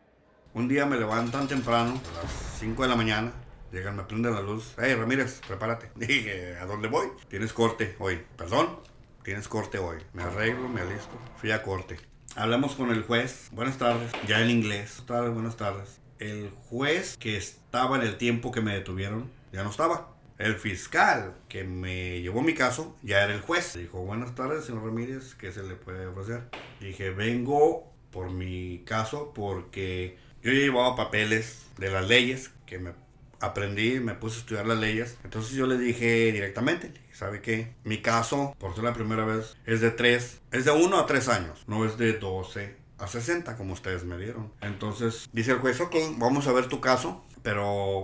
Un 0.55 0.67
día 0.67 0.89
me 0.89 0.97
levantan 0.97 1.47
temprano, 1.47 2.01
a 2.15 2.23
las 2.23 2.31
5 2.59 2.81
de 2.81 2.87
la 2.87 2.95
mañana. 2.95 3.31
Llegan, 3.75 3.97
me 3.97 4.03
prenden 4.03 4.33
la 4.33 4.41
luz. 4.41 4.73
Hey, 4.81 4.95
Ramírez, 4.95 5.41
prepárate. 5.45 5.91
Dije, 5.95 6.55
¿a 6.55 6.65
dónde 6.65 6.87
voy? 6.87 7.07
Tienes 7.27 7.51
corte 7.51 7.97
hoy. 7.99 8.21
¿Perdón? 8.37 8.79
Tienes 9.21 9.49
corte 9.49 9.79
hoy. 9.79 9.97
Me 10.13 10.23
arreglo, 10.23 10.69
me 10.69 10.79
alisto. 10.79 11.19
Fui 11.35 11.51
a 11.51 11.61
corte. 11.61 11.97
Hablamos 12.37 12.75
con 12.75 12.89
el 12.91 13.03
juez. 13.03 13.49
Buenas 13.51 13.77
tardes. 13.77 14.13
Ya 14.29 14.39
en 14.39 14.49
inglés. 14.49 15.03
Buenas 15.05 15.05
tardes, 15.07 15.33
buenas 15.33 15.57
tardes. 15.57 15.99
El 16.19 16.51
juez 16.69 17.17
que 17.17 17.35
estaba 17.35 17.97
en 17.97 18.03
el 18.03 18.17
tiempo 18.17 18.53
que 18.53 18.61
me 18.61 18.73
detuvieron 18.73 19.29
ya 19.51 19.65
no 19.65 19.71
estaba. 19.71 20.15
El 20.37 20.55
fiscal 20.55 21.35
que 21.49 21.65
me 21.65 22.21
llevó 22.21 22.41
mi 22.43 22.53
caso 22.53 22.95
ya 23.03 23.25
era 23.25 23.33
el 23.33 23.41
juez. 23.41 23.73
Dijo, 23.73 24.05
buenas 24.05 24.35
tardes, 24.35 24.63
señor 24.63 24.85
Ramírez, 24.85 25.35
¿qué 25.35 25.51
se 25.51 25.63
le 25.63 25.75
puede 25.75 26.07
ofrecer? 26.07 26.43
Dije, 26.79 27.09
vengo 27.09 27.91
por 28.09 28.31
mi 28.31 28.83
caso 28.85 29.33
porque 29.35 30.17
yo 30.41 30.53
ya 30.53 30.59
llevaba 30.59 30.95
papeles 30.95 31.65
de 31.77 31.89
las 31.89 32.07
leyes 32.07 32.51
que 32.65 32.79
me 32.79 32.93
aprendí, 33.39 33.99
me 33.99 34.13
puse 34.13 34.37
a 34.37 34.39
estudiar 34.39 34.65
las 34.65 34.77
leyes. 34.77 35.17
Entonces 35.23 35.53
yo 35.53 35.67
le 35.67 35.77
dije 35.77 36.31
directamente, 36.31 36.93
¿sabe 37.13 37.41
qué? 37.41 37.75
Mi 37.83 38.01
caso, 38.01 38.55
por 38.59 38.75
ser 38.75 38.83
la 38.83 38.93
primera 38.93 39.25
vez, 39.25 39.57
es 39.65 39.81
de 39.81 39.91
3, 39.91 40.41
es 40.51 40.65
de 40.65 40.71
1 40.71 40.97
a 40.97 41.05
3 41.05 41.27
años, 41.29 41.63
no 41.67 41.85
es 41.85 41.97
de 41.97 42.13
12 42.13 42.75
a 42.97 43.07
60 43.07 43.57
como 43.57 43.73
ustedes 43.73 44.03
me 44.03 44.17
dieron. 44.17 44.51
Entonces 44.61 45.29
dice 45.33 45.51
el 45.51 45.59
juez, 45.59 45.79
ok, 45.81 45.95
vamos 46.17 46.47
a 46.47 46.53
ver 46.53 46.67
tu 46.67 46.79
caso, 46.79 47.25
pero 47.43 47.63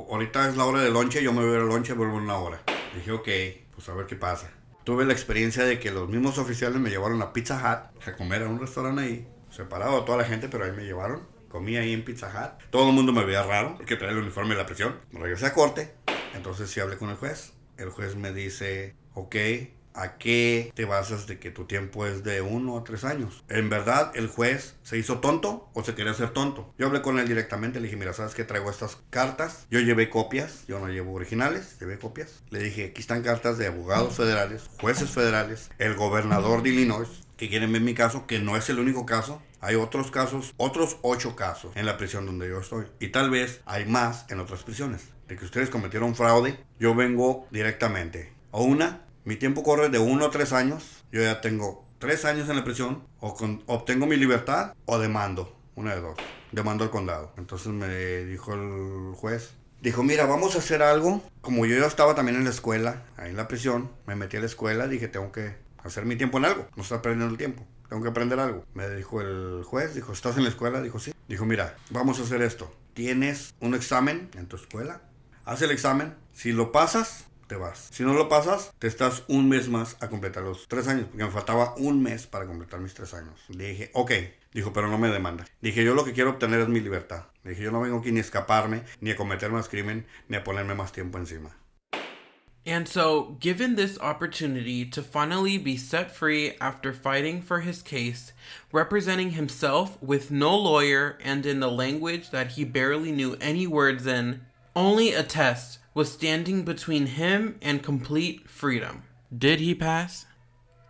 ahorita 0.10 0.50
es 0.50 0.58
la 0.58 0.66
hora 0.66 0.82
de 0.82 0.92
lonche, 0.92 1.24
yo 1.24 1.34
me 1.34 1.46
voy 1.46 1.56
a 1.56 1.60
lonche, 1.60 1.94
vuelvo 1.94 2.18
en 2.18 2.24
una 2.24 2.38
hora. 2.38 2.62
Dije, 2.96 3.12
ok, 3.12 3.30
pues 3.74 3.90
a 3.90 3.94
ver 3.94 4.06
qué 4.06 4.16
pasa. 4.16 4.52
Tuve 4.84 5.06
la 5.06 5.14
experiencia 5.14 5.64
de 5.64 5.80
que 5.80 5.92
los 5.92 6.10
mismos 6.10 6.38
oficiales 6.38 6.80
me 6.80 6.90
llevaron 6.90 7.22
a 7.22 7.34
Pizza 7.34 7.56
Hut 7.56 8.08
a 8.08 8.18
comer 8.18 8.44
a 8.44 8.48
un 8.48 8.60
restaurante 8.60 9.02
ahí, 9.02 9.28
separado 9.50 9.98
a 9.98 10.06
toda 10.06 10.18
la 10.18 10.24
gente, 10.26 10.50
pero 10.50 10.66
ahí 10.66 10.72
me 10.72 10.84
llevaron. 10.84 11.22
Comí 11.52 11.76
ahí 11.76 11.92
en 11.92 12.06
Pizza 12.06 12.28
Hut. 12.28 12.64
Todo 12.70 12.88
el 12.90 12.96
mundo 12.96 13.12
me 13.12 13.26
veía 13.26 13.44
raro 13.44 13.76
porque 13.76 13.98
traía 13.98 14.14
el 14.14 14.22
uniforme 14.22 14.52
de 14.52 14.62
la 14.62 14.66
prisión. 14.66 14.96
Me 15.12 15.20
regresé 15.20 15.48
a 15.48 15.54
corte. 15.54 15.94
Entonces 16.34 16.70
sí 16.70 16.80
hablé 16.80 16.96
con 16.96 17.10
el 17.10 17.18
juez. 17.18 17.52
El 17.78 17.90
juez 17.90 18.16
me 18.16 18.32
dice, 18.32 18.96
ok, 19.16 19.36
¿a 19.94 20.18
qué 20.18 20.72
te 20.74 20.86
basas 20.86 21.28
de 21.28 21.40
que 21.40 21.52
tu 21.52 21.66
tiempo 21.66 22.06
es 22.06 22.24
de 22.24 22.42
uno 22.42 22.78
a 22.78 22.86
tres 22.86 23.04
años? 23.04 23.44
¿En 23.50 23.70
verdad 23.70 24.14
el 24.16 24.28
juez 24.28 24.76
se 24.84 24.98
hizo 24.98 25.20
tonto 25.20 25.70
o 25.74 25.84
se 25.84 25.94
quería 25.94 26.12
hacer 26.12 26.30
tonto? 26.30 26.74
Yo 26.78 26.88
hablé 26.88 27.02
con 27.02 27.20
él 27.20 27.28
directamente, 27.28 27.82
le 27.82 27.88
dije, 27.88 27.98
mira, 27.98 28.14
¿sabes 28.14 28.34
qué 28.34 28.46
traigo 28.46 28.70
estas 28.70 28.98
cartas? 29.10 29.68
Yo 29.70 29.82
llevé 29.82 30.10
copias, 30.10 30.66
yo 30.68 30.80
no 30.80 30.88
llevo 30.88 31.14
originales, 31.14 31.78
llevé 31.82 32.00
copias. 32.00 32.44
Le 32.50 32.60
dije, 32.60 32.86
aquí 32.92 33.02
están 33.02 33.24
cartas 33.24 33.58
de 33.58 33.68
abogados 33.68 34.16
federales, 34.16 34.70
jueces 34.80 35.10
federales, 35.10 35.70
el 35.80 35.96
gobernador 35.96 36.64
de 36.64 36.70
Illinois, 36.70 37.10
que 37.36 37.50
quieren 37.50 37.74
ver 37.74 37.82
mi 37.82 37.94
caso, 37.94 38.26
que 38.26 38.40
no 38.40 38.56
es 38.56 38.70
el 38.70 38.80
único 38.80 39.06
caso. 39.06 39.42
Hay 39.62 39.76
otros 39.76 40.10
casos, 40.12 40.54
otros 40.58 40.98
ocho 41.04 41.36
casos 41.36 41.72
en 41.76 41.86
la 41.86 41.98
prisión 41.98 42.26
donde 42.26 42.50
yo 42.50 42.60
estoy. 42.60 42.86
Y 43.00 43.10
tal 43.10 43.30
vez 43.30 43.62
hay 43.66 43.86
más 43.86 44.26
en 44.30 44.40
otras 44.40 44.64
prisiones. 44.64 45.10
De 45.28 45.38
que 45.38 45.46
ustedes 45.46 45.70
cometieron 45.70 46.16
fraude, 46.16 46.58
yo 46.80 46.94
vengo 46.96 47.48
directamente. 47.52 48.34
O 48.52 48.64
una, 48.64 49.06
mi 49.24 49.36
tiempo 49.38 49.64
corre 49.64 49.90
de 49.90 50.00
uno 50.00 50.26
a 50.26 50.32
tres 50.32 50.52
años. 50.52 51.04
Yo 51.12 51.22
ya 51.22 51.40
tengo 51.42 51.86
tres 52.00 52.26
años 52.26 52.50
en 52.50 52.56
la 52.58 52.64
prisión. 52.64 53.04
O 53.20 53.36
con- 53.36 53.64
obtengo 53.68 54.08
mi 54.08 54.18
libertad 54.18 54.74
o 54.86 54.98
demando. 55.00 55.56
Una 55.76 55.96
de 55.96 56.02
dos. 56.02 56.18
Demando 56.52 56.84
al 56.84 56.90
condado. 56.90 57.32
Entonces 57.38 57.68
me 57.68 57.88
dijo 58.26 58.54
el 58.56 59.14
juez. 59.16 59.52
Dijo, 59.82 60.04
mira, 60.04 60.26
vamos 60.26 60.56
a 60.56 60.60
hacer 60.60 60.82
algo. 60.84 61.22
Como 61.42 61.66
yo 61.66 61.80
ya 61.80 61.86
estaba 61.88 62.14
también 62.14 62.38
en 62.38 62.44
la 62.44 62.50
escuela, 62.50 63.04
ahí 63.18 63.30
en 63.30 63.38
la 63.38 63.48
prisión, 63.48 63.90
me 64.06 64.16
metí 64.16 64.38
a 64.38 64.42
la 64.42 64.46
escuela, 64.48 64.88
dije, 64.88 65.08
tengo 65.08 65.32
que 65.32 65.56
hacer 65.84 66.06
mi 66.06 66.16
tiempo 66.18 66.38
en 66.40 66.46
algo. 66.46 66.68
No 66.76 66.84
estar 66.84 67.02
perdiendo 67.02 67.28
el 67.28 67.38
tiempo. 67.38 67.66
Tengo 67.92 68.04
que 68.04 68.10
aprender 68.10 68.40
algo. 68.40 68.64
Me 68.74 68.90
dijo 68.90 69.20
el 69.20 69.66
juez, 69.66 69.94
dijo, 69.94 70.14
¿estás 70.14 70.38
en 70.38 70.44
la 70.44 70.50
escuela? 70.50 70.82
Dijo, 70.82 70.98
sí. 70.98 71.14
Dijo, 71.28 71.44
mira, 71.44 71.76
vamos 71.90 72.22
a 72.22 72.24
hacer 72.24 72.42
esto. 72.42 72.74
Tienes 72.94 73.54
un 73.60 73.76
examen 73.76 74.30
en 74.36 74.48
tu 74.48 74.56
escuela. 74.56 75.02
Haz 75.44 75.62
el 75.62 75.72
examen. 75.72 76.16
Si 76.32 76.54
lo 76.54 76.72
pasas, 76.72 77.26
te 77.48 77.58
vas. 77.58 77.90
Si 77.92 78.04
no 78.04 78.14
lo 78.14 78.30
pasas, 78.30 78.72
te 78.80 78.88
estás 78.88 79.26
un 79.28 79.50
mes 79.50 79.68
más 79.68 79.98
a 80.00 80.08
completar 80.08 80.44
los 80.44 80.70
tres 80.70 80.88
años. 80.88 81.08
Porque 81.08 81.26
me 81.26 81.32
faltaba 81.32 81.76
un 81.76 82.02
mes 82.02 82.28
para 82.28 82.46
completar 82.46 82.80
mis 82.80 82.94
tres 82.94 83.14
años. 83.14 83.38
Le 83.50 83.72
dije, 83.72 83.92
ok. 83.94 84.12
Dijo, 84.54 84.72
pero 84.72 84.88
no 84.88 84.98
me 84.98 85.10
demanda. 85.10 85.46
Dije, 85.62 85.84
yo 85.84 85.94
lo 85.94 86.06
que 86.06 86.14
quiero 86.14 86.30
obtener 86.30 86.62
es 86.62 86.70
mi 86.70 86.80
libertad. 86.80 87.26
Dije, 87.44 87.62
yo 87.62 87.72
no 87.72 87.82
vengo 87.82 88.00
aquí 88.00 88.14
ni 88.14 88.20
a 88.20 88.22
escaparme, 88.22 88.84
ni 89.02 89.12
a 89.12 89.18
cometer 89.18 89.52
más 89.52 89.68
crimen, 89.68 90.08
ni 90.30 90.38
a 90.38 90.46
ponerme 90.46 90.76
más 90.76 90.94
tiempo 90.94 91.18
encima. 91.18 91.58
And 92.66 92.88
so, 92.88 93.38
given 93.40 93.76
this 93.76 94.00
opportunity 94.00 94.86
to 94.86 95.02
finally 95.02 95.58
be 95.58 95.78
set 95.78 96.12
free 96.12 96.54
after 96.62 96.94
fighting 96.94 97.42
for 97.42 97.62
his 97.62 97.82
case, 97.82 98.34
representing 98.72 99.32
himself 99.32 100.02
with 100.02 100.30
no 100.30 100.56
lawyer 100.56 101.18
and 101.24 101.44
in 101.46 101.60
the 101.60 101.72
language 101.72 102.30
that 102.30 102.52
he 102.52 102.64
barely 102.64 103.12
knew 103.12 103.36
any 103.42 103.66
words 103.66 104.06
in, 104.06 104.42
only 104.76 105.12
a 105.12 105.24
test 105.24 105.80
was 105.96 106.12
standing 106.12 106.64
between 106.64 107.08
him 107.08 107.58
and 107.64 107.82
complete 107.82 108.48
freedom. 108.48 109.04
Did 109.36 109.60
he 109.60 109.74
pass? 109.74 110.28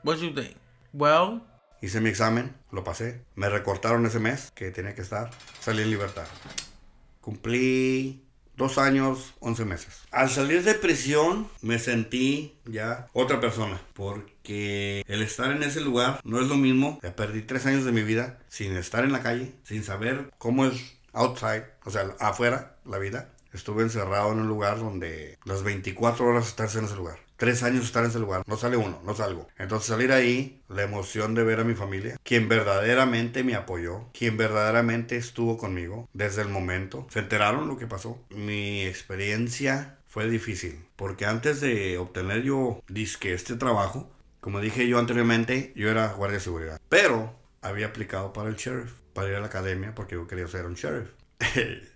What 0.04 0.20
do 0.20 0.26
you 0.28 0.34
think? 0.34 0.56
Well, 0.94 1.42
Hice 1.82 2.00
mi 2.00 2.10
examen, 2.10 2.54
lo 2.72 2.84
pasé. 2.84 3.22
Me 3.36 3.48
recortaron 3.48 4.06
ese 4.06 4.20
mes 4.20 4.52
que 4.54 4.72
tenía 4.72 4.94
que 4.94 5.02
estar. 5.02 5.32
Salí 5.62 5.82
en 5.82 5.90
libertad. 5.90 6.28
Cumplí 7.22 8.20
dos 8.62 8.78
años, 8.78 9.34
once 9.40 9.66
meses. 9.66 10.04
Al 10.12 10.30
salir 10.30 10.64
de 10.64 10.76
prisión 10.76 11.48
me 11.62 11.80
sentí 11.80 12.56
ya 12.66 13.08
otra 13.12 13.42
persona. 13.42 13.82
Porque 13.94 15.04
el 15.08 15.22
estar 15.22 15.52
en 15.52 15.64
ese 15.64 15.82
lugar 15.82 16.22
no 16.24 16.40
es 16.40 16.48
lo 16.48 16.56
mismo. 16.56 17.00
Perdí 17.16 17.42
tres 17.42 17.66
años 17.66 17.84
de 17.84 17.92
mi 17.92 18.04
vida 18.04 18.40
sin 18.48 18.78
estar 18.78 19.04
en 19.04 19.12
la 19.12 19.24
calle, 19.24 19.52
sin 19.64 19.84
saber 19.84 20.32
cómo 20.38 20.66
es 20.66 20.98
outside, 21.14 21.66
o 21.84 21.92
sea, 21.92 22.16
afuera, 22.20 22.78
la 22.86 23.00
vida. 23.00 23.34
Estuve 23.52 23.84
encerrado 23.84 24.32
en 24.32 24.40
un 24.40 24.48
lugar 24.48 24.80
donde 24.80 25.38
las 25.44 25.64
24 25.64 26.26
horas 26.26 26.48
estás 26.48 26.76
en 26.76 26.86
ese 26.86 26.96
lugar. 26.96 27.18
Tres 27.42 27.64
años 27.64 27.86
estar 27.86 28.04
en 28.04 28.12
ese 28.12 28.20
lugar. 28.20 28.44
No 28.46 28.56
sale 28.56 28.78
uno, 28.78 29.02
no 29.04 29.16
salgo. 29.16 29.48
Entonces 29.58 29.88
salir 29.88 30.12
ahí, 30.12 30.62
la 30.70 30.84
emoción 30.84 31.34
de 31.34 31.44
ver 31.44 31.60
a 31.60 31.64
mi 31.64 31.74
familia, 31.74 32.20
quien 32.22 32.48
verdaderamente 32.48 33.44
me 33.44 33.56
apoyó, 33.56 34.12
quien 34.14 34.38
verdaderamente 34.38 35.18
estuvo 35.18 35.58
conmigo 35.58 36.08
desde 36.14 36.44
el 36.44 36.50
momento. 36.50 37.08
Se 37.10 37.18
enteraron 37.18 37.68
lo 37.68 37.80
que 37.80 37.88
pasó. 37.88 38.24
Mi 38.30 38.84
experiencia 38.84 39.98
fue 40.06 40.30
difícil. 40.30 40.86
Porque 40.96 41.26
antes 41.26 41.62
de 41.62 41.98
obtener 41.98 42.44
yo, 42.44 42.84
disque 42.88 43.34
este 43.34 43.56
trabajo, 43.56 44.12
como 44.40 44.60
dije 44.60 44.88
yo 44.88 45.00
anteriormente, 45.00 45.74
yo 45.76 45.90
era 45.90 46.14
guardia 46.14 46.38
de 46.38 46.44
seguridad. 46.44 46.80
Pero 46.90 47.34
había 47.64 47.88
aplicado 47.88 48.34
para 48.34 48.50
el 48.50 48.56
sheriff, 48.56 48.94
para 49.14 49.30
ir 49.30 49.36
a 49.36 49.40
la 49.40 49.48
academia, 49.48 49.96
porque 49.96 50.14
yo 50.14 50.28
quería 50.28 50.48
ser 50.48 50.68
un 50.68 50.76
sheriff. 50.76 51.10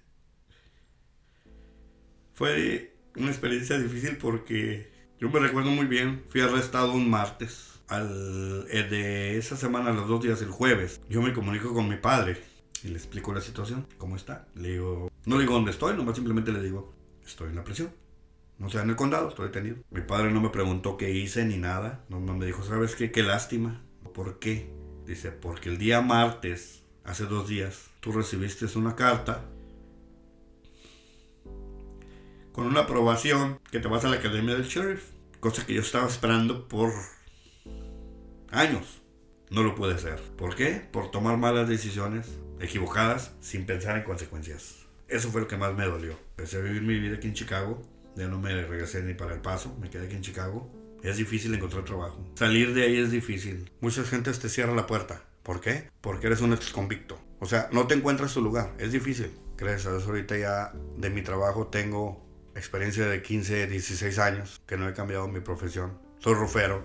Fue 2.34 2.96
una 3.16 3.30
experiencia 3.30 3.78
difícil 3.78 4.18
porque 4.18 4.95
Yo 5.20 5.30
me 5.30 5.40
recuerdo 5.40 5.72
muy 5.72 5.86
bien, 5.86 6.24
fui 6.28 6.42
arrestado 6.42 6.92
un 6.92 7.10
martes. 7.10 7.72
Al, 7.88 8.66
eh, 8.70 8.84
de 8.84 9.38
esa 9.38 9.56
semana, 9.56 9.92
los 9.92 10.08
dos 10.08 10.22
días, 10.22 10.42
el 10.42 10.50
jueves, 10.50 11.00
yo 11.08 11.22
me 11.22 11.34
comunico 11.34 11.74
con 11.74 11.88
mi 11.88 11.96
padre 11.98 12.42
y 12.84 12.90
le 12.90 12.96
explico 12.96 13.34
la 13.34 13.42
situación, 13.42 13.88
cómo 13.98 14.16
está. 14.16 14.48
Le 14.56 14.74
digo, 14.74 15.10
no 15.26 15.36
le 15.36 15.42
digo 15.42 15.54
dónde 15.54 15.72
estoy, 15.72 15.96
nomás 15.96 16.16
simplemente 16.16 16.52
le 16.52 16.62
digo, 16.62 16.94
estoy 17.26 17.50
en 17.50 17.56
la 17.56 17.64
prisión. 17.64 17.92
No 18.58 18.70
sé, 18.70 18.80
en 18.80 18.90
el 18.90 18.96
condado, 18.96 19.30
estoy 19.30 19.48
detenido. 19.48 19.78
Mi 19.90 20.02
padre 20.02 20.32
no 20.32 20.42
me 20.42 20.50
preguntó 20.50 20.98
qué 20.98 21.12
hice 21.12 21.46
ni 21.46 21.58
nada. 21.58 22.04
No 22.10 22.20
me 22.20 22.46
dijo, 22.46 22.64
¿sabes 22.64 22.96
qué? 22.96 23.12
Qué 23.12 23.22
lástima. 23.22 23.82
¿Por 24.14 24.40
qué? 24.40 24.70
Dice, 25.06 25.32
porque 25.32 25.70
el 25.70 25.78
día 25.78 26.02
martes, 26.02 26.84
hace 27.04 27.26
dos 27.26 27.48
días, 27.48 27.90
tú 28.00 28.12
recibiste 28.12 28.66
una 28.78 28.96
carta 28.96 29.46
con 32.56 32.68
una 32.68 32.82
aprobación 32.82 33.60
que 33.70 33.82
te 33.82 33.90
vas 33.90 34.06
a 34.06 34.08
la 34.08 34.16
academia 34.16 34.56
del 34.56 34.64
sheriff. 34.64 35.04
Cosa 35.42 35.66
que 35.66 35.74
yo 35.74 35.82
estaba 35.82 36.08
esperando 36.08 36.70
por 36.70 36.94
años. 38.50 39.02
No 39.50 39.62
lo 39.62 39.76
puede 39.76 39.98
ser. 39.98 40.22
¿Por 40.38 40.56
qué? 40.56 40.88
Por 40.90 41.12
tomar 41.12 41.36
malas 41.36 41.68
decisiones, 41.68 42.30
equivocadas, 42.62 43.34
sin 43.42 43.66
pensar 43.66 43.98
en 43.98 44.04
consecuencias. 44.06 44.86
Eso 45.10 45.32
fue 45.32 45.42
lo 45.42 45.50
que 45.50 45.58
más 45.58 45.76
me 45.76 45.84
dolió. 45.84 46.18
Empecé 46.38 46.60
a 46.60 46.62
vivir 46.62 46.82
mi 46.82 46.98
vida 46.98 47.18
aquí 47.18 47.28
en 47.28 47.34
Chicago. 47.34 47.82
Ya 48.16 48.30
no 48.30 48.40
me 48.40 48.56
regresé 48.56 49.04
ni 49.04 49.16
para 49.16 49.34
el 49.34 49.42
paso. 49.42 49.76
Me 49.82 49.90
quedé 49.90 50.06
aquí 50.06 50.16
en 50.16 50.22
Chicago. 50.22 50.72
Es 51.04 51.18
difícil 51.18 51.54
encontrar 51.54 51.84
trabajo. 51.84 52.26
Salir 52.36 52.74
de 52.74 52.84
ahí 52.84 52.96
es 52.96 53.12
difícil. 53.12 53.70
Muchas 53.82 54.10
gentes 54.10 54.40
te 54.40 54.48
cierran 54.48 54.78
la 54.78 54.88
puerta. 54.88 55.22
¿Por 55.44 55.60
qué? 55.60 55.90
Porque 56.00 56.28
eres 56.28 56.40
un 56.40 56.54
ex 56.54 56.70
convicto. 56.70 57.20
O 57.42 57.48
sea, 57.48 57.68
no 57.74 57.86
te 57.86 57.96
encuentras 57.96 58.34
tu 58.34 58.42
lugar. 58.42 58.74
Es 58.80 58.94
difícil. 58.94 59.34
Gracias 59.58 59.88
a 59.88 59.92
Dios 59.92 60.08
ahorita 60.08 60.38
ya 60.38 60.74
de 60.98 61.10
mi 61.10 61.22
trabajo 61.22 61.68
tengo 61.68 62.25
experiencia 62.56 63.06
de 63.08 63.22
15, 63.22 63.68
16 63.68 64.20
años 64.20 64.62
que 64.66 64.78
no 64.78 64.88
he 64.88 64.94
cambiado 64.94 65.28
mi 65.28 65.42
profesión. 65.42 66.00
Soy 66.20 66.34
rufero. 66.34 66.84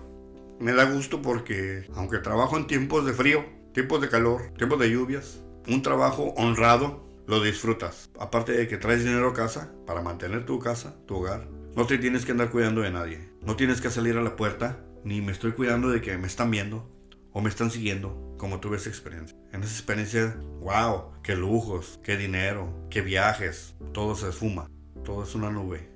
Me 0.59 0.73
da 0.73 0.83
gusto 0.83 1.21
porque 1.21 1.87
aunque 1.95 2.19
trabajo 2.19 2.57
en 2.57 2.67
tiempos 2.67 3.05
de 3.05 3.13
frío, 3.13 3.45
tiempos 3.73 4.01
de 4.01 4.09
calor, 4.09 4.53
tiempos 4.57 4.79
de 4.79 4.91
lluvias, 4.91 5.41
un 5.67 5.81
trabajo 5.81 6.33
honrado 6.37 7.03
lo 7.25 7.41
disfrutas. 7.41 8.09
Aparte 8.19 8.51
de 8.51 8.67
que 8.67 8.77
traes 8.77 9.03
dinero 9.03 9.29
a 9.29 9.33
casa 9.33 9.71
para 9.87 10.01
mantener 10.01 10.45
tu 10.45 10.59
casa, 10.59 10.95
tu 11.07 11.15
hogar, 11.15 11.47
no 11.75 11.87
te 11.87 11.97
tienes 11.97 12.25
que 12.25 12.33
andar 12.33 12.51
cuidando 12.51 12.81
de 12.81 12.91
nadie. 12.91 13.29
No 13.41 13.55
tienes 13.55 13.81
que 13.81 13.89
salir 13.89 14.17
a 14.17 14.21
la 14.21 14.35
puerta, 14.35 14.83
ni 15.03 15.21
me 15.21 15.31
estoy 15.31 15.53
cuidando 15.53 15.89
de 15.89 16.01
que 16.01 16.17
me 16.17 16.27
están 16.27 16.51
viendo 16.51 16.91
o 17.33 17.41
me 17.41 17.49
están 17.49 17.71
siguiendo, 17.71 18.35
como 18.37 18.59
tuve 18.59 18.77
esa 18.77 18.89
experiencia. 18.89 19.37
En 19.53 19.63
esa 19.63 19.73
experiencia, 19.73 20.35
wow, 20.59 21.13
qué 21.23 21.35
lujos, 21.35 21.99
qué 22.03 22.17
dinero, 22.17 22.87
qué 22.89 23.01
viajes, 23.01 23.75
todo 23.93 24.15
se 24.15 24.29
esfuma, 24.29 24.69
todo 25.03 25.23
es 25.23 25.35
una 25.35 25.49
nube. 25.49 25.89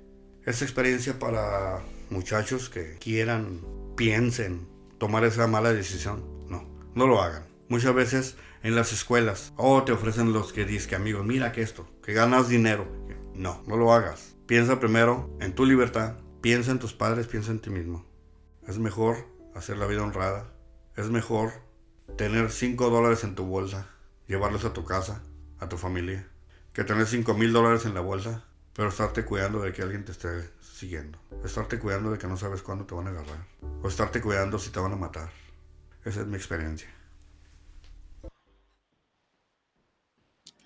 Esa 0.44 0.64
experiencia 0.64 1.18
para 1.18 1.80
muchachos 2.10 2.68
que 2.68 2.96
quieran, 2.98 3.60
piensen 3.96 4.68
tomar 4.98 5.24
esa 5.24 5.46
mala 5.46 5.72
decisión, 5.72 6.24
no, 6.48 6.64
no 6.94 7.06
lo 7.06 7.20
hagan. 7.20 7.44
Muchas 7.68 7.94
veces 7.94 8.36
en 8.62 8.74
las 8.74 8.92
escuelas, 8.92 9.52
oh, 9.56 9.82
te 9.82 9.92
ofrecen 9.92 10.32
los 10.32 10.52
que 10.52 10.64
dicen 10.64 10.90
que 10.90 10.96
amigos, 10.96 11.24
mira 11.24 11.52
que 11.52 11.62
esto, 11.62 11.88
que 12.02 12.12
ganas 12.12 12.48
dinero. 12.48 12.86
No, 13.34 13.62
no 13.66 13.76
lo 13.76 13.92
hagas. 13.92 14.36
Piensa 14.46 14.80
primero 14.80 15.30
en 15.40 15.54
tu 15.54 15.66
libertad, 15.66 16.16
piensa 16.40 16.70
en 16.70 16.78
tus 16.78 16.92
padres, 16.92 17.26
piensa 17.26 17.50
en 17.50 17.58
ti 17.60 17.70
mismo. 17.70 18.06
Es 18.66 18.78
mejor 18.78 19.26
hacer 19.54 19.76
la 19.76 19.86
vida 19.86 20.02
honrada, 20.02 20.52
es 20.96 21.10
mejor 21.10 21.52
tener 22.16 22.50
5 22.50 22.90
dólares 22.90 23.24
en 23.24 23.34
tu 23.34 23.44
bolsa, 23.44 23.88
llevarlos 24.26 24.64
a 24.64 24.72
tu 24.72 24.84
casa, 24.84 25.22
a 25.58 25.68
tu 25.68 25.76
familia, 25.76 26.28
que 26.72 26.84
tener 26.84 27.06
5 27.06 27.34
mil 27.34 27.52
dólares 27.52 27.84
en 27.84 27.94
la 27.94 28.00
bolsa, 28.00 28.44
pero 28.76 28.90
estarte 28.90 29.24
cuidando 29.24 29.62
de 29.62 29.72
que 29.72 29.80
alguien 29.80 30.04
te 30.04 30.12
esté 30.12 30.50
siguiendo. 30.60 31.18
Estarte 31.42 31.78
cuidando 31.78 32.10
de 32.10 32.18
que 32.18 32.26
no 32.26 32.36
sabes 32.36 32.60
cuándo 32.60 32.84
te 32.84 32.94
van 32.94 33.06
a 33.06 33.10
agarrar. 33.10 33.38
O 33.82 33.88
estarte 33.88 34.20
cuidando 34.20 34.58
si 34.58 34.70
te 34.70 34.78
van 34.78 34.92
a 34.92 34.96
matar. 34.96 35.30
Esa 36.04 36.20
es 36.20 36.26
mi 36.26 36.36
experiencia. 36.36 36.88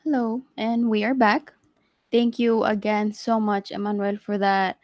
Hello, 0.05 0.43
and 0.57 0.87
we 0.87 1.05
are 1.05 1.15
back. 1.15 1.53
Thank 2.11 2.41
you 2.41 2.65
again 2.65 3.13
so 3.13 3.39
much, 3.39 3.71
Emmanuel, 3.71 4.19
for 4.19 4.39
that 4.39 4.77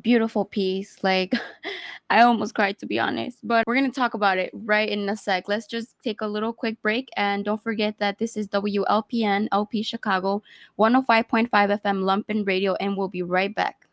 beautiful 0.00 0.44
piece. 0.44 1.02
Like, 1.02 1.36
I 2.12 2.20
almost 2.24 2.54
cried 2.54 2.78
to 2.80 2.86
be 2.86 2.98
honest, 2.98 3.38
but 3.42 3.64
we're 3.66 3.74
going 3.74 3.90
to 3.90 4.00
talk 4.00 4.12
about 4.12 4.36
it 4.36 4.50
right 4.52 4.86
in 4.86 5.08
a 5.08 5.16
sec. 5.16 5.48
Let's 5.48 5.64
just 5.64 5.96
take 6.04 6.20
a 6.20 6.26
little 6.26 6.52
quick 6.52 6.76
break. 6.82 7.08
And 7.16 7.42
don't 7.42 7.62
forget 7.62 7.96
that 8.00 8.18
this 8.18 8.36
is 8.36 8.48
WLPN 8.48 9.48
LP 9.50 9.82
Chicago 9.82 10.42
105.5 10.78 11.48
FM 11.48 12.04
Lumpen 12.04 12.46
Radio, 12.46 12.74
and 12.74 12.98
we'll 12.98 13.08
be 13.08 13.22
right 13.22 13.54
back. 13.54 13.88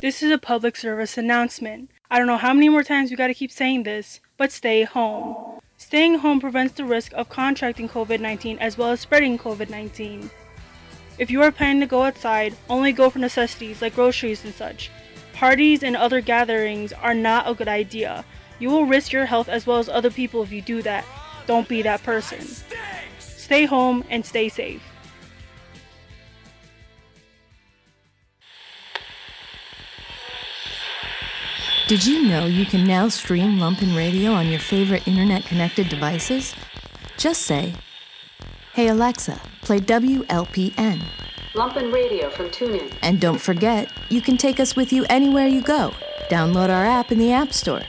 This 0.00 0.22
is 0.22 0.30
a 0.30 0.38
public 0.38 0.76
service 0.76 1.18
announcement. 1.18 1.90
I 2.08 2.18
don't 2.18 2.28
know 2.28 2.36
how 2.36 2.54
many 2.54 2.68
more 2.68 2.84
times 2.84 3.10
we 3.10 3.16
gotta 3.16 3.34
keep 3.34 3.50
saying 3.50 3.82
this, 3.82 4.20
but 4.36 4.52
stay 4.52 4.84
home. 4.84 5.58
Staying 5.88 6.16
home 6.16 6.38
prevents 6.38 6.74
the 6.74 6.84
risk 6.84 7.14
of 7.14 7.30
contracting 7.30 7.88
COVID 7.88 8.20
19 8.20 8.58
as 8.58 8.76
well 8.76 8.90
as 8.90 9.00
spreading 9.00 9.38
COVID 9.38 9.70
19. 9.70 10.28
If 11.16 11.30
you 11.30 11.40
are 11.40 11.50
planning 11.50 11.80
to 11.80 11.86
go 11.86 12.02
outside, 12.02 12.54
only 12.68 12.92
go 12.92 13.08
for 13.08 13.18
necessities 13.18 13.80
like 13.80 13.94
groceries 13.94 14.44
and 14.44 14.52
such. 14.52 14.90
Parties 15.32 15.82
and 15.82 15.96
other 15.96 16.20
gatherings 16.20 16.92
are 16.92 17.14
not 17.14 17.48
a 17.48 17.54
good 17.54 17.68
idea. 17.68 18.26
You 18.58 18.68
will 18.68 18.84
risk 18.84 19.12
your 19.12 19.24
health 19.24 19.48
as 19.48 19.66
well 19.66 19.78
as 19.78 19.88
other 19.88 20.10
people 20.10 20.42
if 20.42 20.52
you 20.52 20.60
do 20.60 20.82
that. 20.82 21.06
Don't 21.46 21.66
be 21.66 21.80
that 21.80 22.02
person. 22.02 22.46
Stay 23.18 23.64
home 23.64 24.04
and 24.10 24.26
stay 24.26 24.50
safe. 24.50 24.82
Did 31.88 32.04
you 32.04 32.28
know 32.28 32.44
you 32.44 32.66
can 32.66 32.84
now 32.84 33.08
stream 33.08 33.56
Lumpen 33.58 33.96
Radio 33.96 34.32
on 34.32 34.48
your 34.48 34.60
favorite 34.60 35.08
internet 35.08 35.46
connected 35.46 35.88
devices? 35.88 36.54
Just 37.16 37.44
say, 37.44 37.72
Hey 38.74 38.88
Alexa, 38.88 39.40
play 39.62 39.80
WLPN. 39.80 41.02
Lumpen 41.54 41.90
Radio 41.90 42.28
from 42.28 42.50
TuneIn. 42.50 42.94
And 43.00 43.18
don't 43.18 43.40
forget, 43.40 43.90
you 44.10 44.20
can 44.20 44.36
take 44.36 44.60
us 44.60 44.76
with 44.76 44.92
you 44.92 45.06
anywhere 45.08 45.46
you 45.46 45.62
go. 45.62 45.92
Download 46.28 46.68
our 46.68 46.84
app 46.84 47.10
in 47.10 47.18
the 47.18 47.32
App 47.32 47.54
Store. 47.54 47.80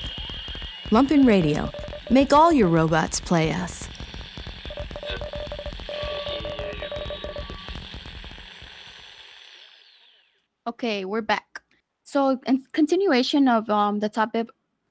Lumpen 0.91 1.27
Radio. 1.27 1.69
Make 2.09 2.31
all 2.31 2.53
your 2.53 2.69
robots 2.69 3.19
play 3.19 3.51
us. 3.51 3.89
Okay, 10.65 11.03
we're 11.03 11.21
back. 11.21 11.48
So, 12.09 12.39
in 12.47 12.63
continuation 12.71 13.47
of 13.47 13.69
um, 13.69 13.99
the 13.99 14.09
topic 14.09 14.47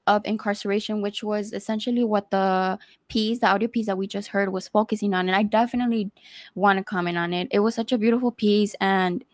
of 0.07 0.21
incarceration, 0.23 1.01
which 1.01 1.21
was 1.21 1.51
essentially 1.51 2.05
what 2.05 2.31
the 2.31 2.79
piece, 3.09 3.39
the 3.39 3.47
audio 3.47 3.67
piece 3.67 3.87
that 3.87 3.97
we 3.97 4.07
just 4.07 4.29
heard, 4.29 4.53
was 4.53 4.69
focusing 4.69 5.13
on, 5.13 5.27
and 5.27 5.35
I 5.35 5.43
definitely 5.43 6.11
want 6.55 6.77
to 6.77 6.83
comment 6.85 7.17
on 7.17 7.33
it. 7.33 7.49
It 7.51 7.59
was 7.59 7.75
such 7.75 7.91
a 7.91 7.97
beautiful 7.97 8.31
piece, 8.31 8.73
and 8.79 9.25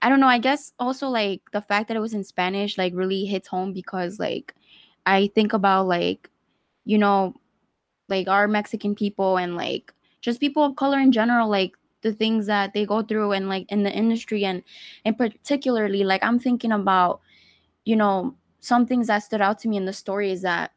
I 0.00 0.08
don't 0.08 0.18
know. 0.18 0.28
I 0.28 0.38
guess 0.38 0.72
also 0.78 1.08
like 1.08 1.42
the 1.52 1.60
fact 1.60 1.88
that 1.88 1.96
it 1.98 2.00
was 2.00 2.14
in 2.14 2.24
Spanish, 2.24 2.78
like 2.78 2.94
really 2.96 3.26
hits 3.26 3.48
home 3.48 3.74
because 3.74 4.18
like 4.18 4.54
I 5.04 5.26
think 5.34 5.52
about 5.52 5.86
like 5.86 6.30
you 6.86 6.96
know 6.96 7.34
like 8.08 8.28
our 8.28 8.48
Mexican 8.48 8.94
people 8.94 9.36
and 9.36 9.56
like 9.56 9.92
just 10.22 10.40
people 10.40 10.64
of 10.64 10.76
color 10.76 11.00
in 11.00 11.12
general, 11.12 11.50
like 11.50 11.76
the 12.04 12.12
things 12.12 12.46
that 12.46 12.72
they 12.72 12.86
go 12.86 13.02
through 13.02 13.32
and 13.32 13.48
like 13.48 13.66
in 13.72 13.82
the 13.82 13.90
industry 13.90 14.44
and 14.44 14.62
and 15.04 15.18
particularly 15.18 16.04
like 16.04 16.22
I'm 16.22 16.38
thinking 16.38 16.70
about, 16.70 17.20
you 17.84 17.96
know, 17.96 18.36
some 18.60 18.86
things 18.86 19.08
that 19.08 19.24
stood 19.24 19.40
out 19.40 19.58
to 19.60 19.68
me 19.68 19.76
in 19.76 19.86
the 19.86 19.92
story 19.92 20.30
is 20.30 20.42
that 20.42 20.70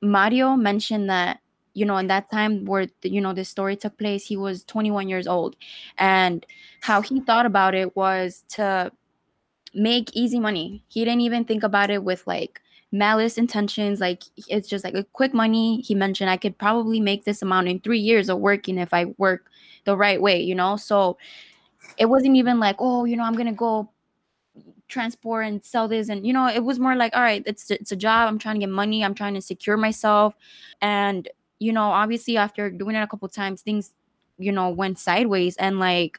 Mario 0.00 0.56
mentioned 0.56 1.10
that 1.10 1.40
you 1.74 1.84
know 1.84 1.98
in 1.98 2.06
that 2.06 2.30
time 2.30 2.64
where 2.64 2.86
the, 3.02 3.10
you 3.10 3.20
know 3.20 3.34
this 3.34 3.48
story 3.48 3.76
took 3.76 3.98
place 3.98 4.26
he 4.26 4.36
was 4.36 4.64
21 4.64 5.08
years 5.08 5.26
old. 5.26 5.56
And 5.98 6.46
how 6.80 7.02
he 7.02 7.20
thought 7.20 7.44
about 7.44 7.74
it 7.74 7.94
was 7.94 8.44
to 8.50 8.90
make 9.74 10.16
easy 10.16 10.40
money. 10.40 10.82
He 10.88 11.04
didn't 11.04 11.20
even 11.20 11.44
think 11.44 11.62
about 11.62 11.90
it 11.90 12.02
with 12.04 12.26
like 12.26 12.60
malice 12.92 13.36
intentions. 13.36 14.00
Like 14.00 14.22
it's 14.48 14.68
just 14.68 14.84
like 14.84 14.94
a 14.94 15.04
quick 15.04 15.34
money. 15.34 15.80
He 15.82 15.94
mentioned 15.94 16.30
i 16.30 16.36
could 16.36 16.56
probably 16.56 17.00
make 17.00 17.24
this 17.24 17.42
amount 17.42 17.68
in 17.68 17.80
three 17.80 17.98
years 17.98 18.28
of 18.28 18.38
working 18.38 18.78
if 18.78 18.94
i 18.94 19.06
work 19.18 19.50
the 19.84 19.96
right 19.96 20.20
way 20.20 20.40
you 20.40 20.54
know? 20.54 20.76
So 20.76 21.18
it 21.96 22.06
wasn't 22.06 22.36
even 22.36 22.58
like 22.60 22.76
oh 22.78 23.04
you 23.04 23.16
know 23.16 23.24
i'm 23.24 23.34
gonna 23.34 23.52
go 23.52 23.90
transport 24.88 25.46
and 25.46 25.64
sell 25.64 25.86
this 25.86 26.08
and 26.08 26.26
you 26.26 26.32
know 26.32 26.48
it 26.48 26.64
was 26.64 26.78
more 26.78 26.96
like 26.96 27.14
all 27.14 27.22
right 27.22 27.42
it's 27.46 27.70
it's 27.70 27.92
a 27.92 27.96
job 27.96 28.28
i'm 28.28 28.38
trying 28.38 28.54
to 28.54 28.60
get 28.60 28.70
money 28.70 29.04
i'm 29.04 29.14
trying 29.14 29.34
to 29.34 29.42
secure 29.42 29.76
myself 29.76 30.34
and 30.80 31.28
you 31.58 31.72
know 31.72 31.84
obviously 31.84 32.36
after 32.36 32.70
doing 32.70 32.96
it 32.96 33.02
a 33.02 33.06
couple 33.06 33.28
times 33.28 33.62
things 33.62 33.92
you 34.38 34.50
know 34.50 34.70
went 34.70 34.98
sideways 34.98 35.56
and 35.56 35.78
like 35.78 36.18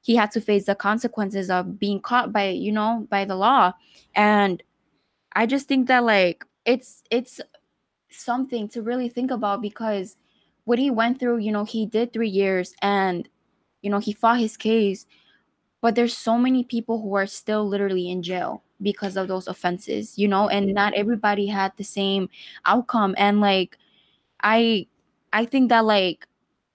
he 0.00 0.16
had 0.16 0.32
to 0.32 0.40
face 0.40 0.66
the 0.66 0.74
consequences 0.74 1.48
of 1.48 1.78
being 1.78 2.00
caught 2.00 2.32
by 2.32 2.48
you 2.48 2.72
know 2.72 3.06
by 3.08 3.24
the 3.24 3.36
law 3.36 3.72
and 4.16 4.62
i 5.34 5.46
just 5.46 5.68
think 5.68 5.86
that 5.86 6.02
like 6.02 6.44
it's 6.64 7.04
it's 7.10 7.40
something 8.10 8.68
to 8.68 8.82
really 8.82 9.08
think 9.08 9.30
about 9.30 9.62
because 9.62 10.16
what 10.64 10.78
he 10.78 10.90
went 10.90 11.18
through, 11.20 11.38
you 11.38 11.52
know, 11.52 11.64
he 11.64 11.86
did 11.86 12.12
three 12.12 12.28
years 12.28 12.74
and, 12.82 13.28
you 13.82 13.90
know, 13.90 13.98
he 13.98 14.12
fought 14.12 14.38
his 14.40 14.56
case. 14.56 15.06
But 15.80 15.94
there's 15.96 16.16
so 16.16 16.38
many 16.38 16.64
people 16.64 17.02
who 17.02 17.14
are 17.14 17.26
still 17.26 17.66
literally 17.68 18.10
in 18.10 18.22
jail 18.22 18.62
because 18.80 19.16
of 19.16 19.28
those 19.28 19.48
offenses, 19.48 20.18
you 20.18 20.28
know, 20.28 20.48
and 20.48 20.74
not 20.74 20.94
everybody 20.94 21.46
had 21.48 21.72
the 21.76 21.84
same 21.84 22.28
outcome. 22.64 23.14
And 23.18 23.40
like, 23.40 23.78
I, 24.42 24.86
I 25.32 25.46
think 25.46 25.70
that 25.70 25.84
like 25.84 26.26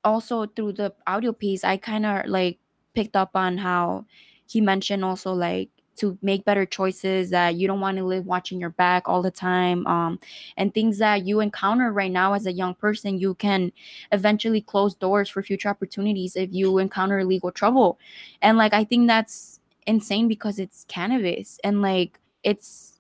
also 0.04 0.46
through 0.48 0.74
the 0.74 0.94
audio 1.08 1.34
piece, 1.34 1.64
I 1.64 1.78
kind 1.78 2.06
of 2.06 2.28
like 2.28 2.60
picked 2.96 3.16
up 3.16 3.32
on 3.36 3.58
how 3.60 4.06
he 4.48 4.62
mentioned 4.62 5.06
also 5.06 5.34
like 5.34 5.70
to 5.98 6.18
make 6.22 6.46
better 6.46 6.66
choices 6.66 7.30
that 7.30 7.56
you 7.56 7.68
don't 7.68 7.82
want 7.82 7.98
to 7.98 8.04
live 8.04 8.26
watching 8.26 8.60
your 8.60 8.70
back 8.70 9.08
all 9.08 9.22
the 9.22 9.32
time 9.32 9.86
um, 9.88 10.20
and 10.56 10.74
things 10.74 10.98
that 10.98 11.26
you 11.26 11.40
encounter 11.40 11.92
right 11.92 12.12
now 12.12 12.34
as 12.34 12.46
a 12.46 12.52
young 12.52 12.74
person 12.76 13.18
you 13.18 13.34
can 13.36 13.72
eventually 14.12 14.62
close 14.62 14.96
doors 14.96 15.30
for 15.30 15.44
future 15.44 15.70
opportunities 15.70 16.36
if 16.36 16.50
you 16.54 16.78
encounter 16.78 17.24
legal 17.24 17.52
trouble. 17.52 18.00
And 18.42 18.58
like 18.58 18.74
i 18.74 18.84
think 18.84 19.08
that's 19.08 19.60
insane 19.86 20.28
because 20.28 20.60
it's 20.60 20.86
cannabis 20.88 21.60
and 21.64 21.82
like 21.82 22.20
it's 22.44 23.00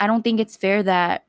i 0.00 0.06
don't 0.06 0.22
think 0.22 0.40
it's 0.40 0.56
fair 0.56 0.82
that 0.82 1.26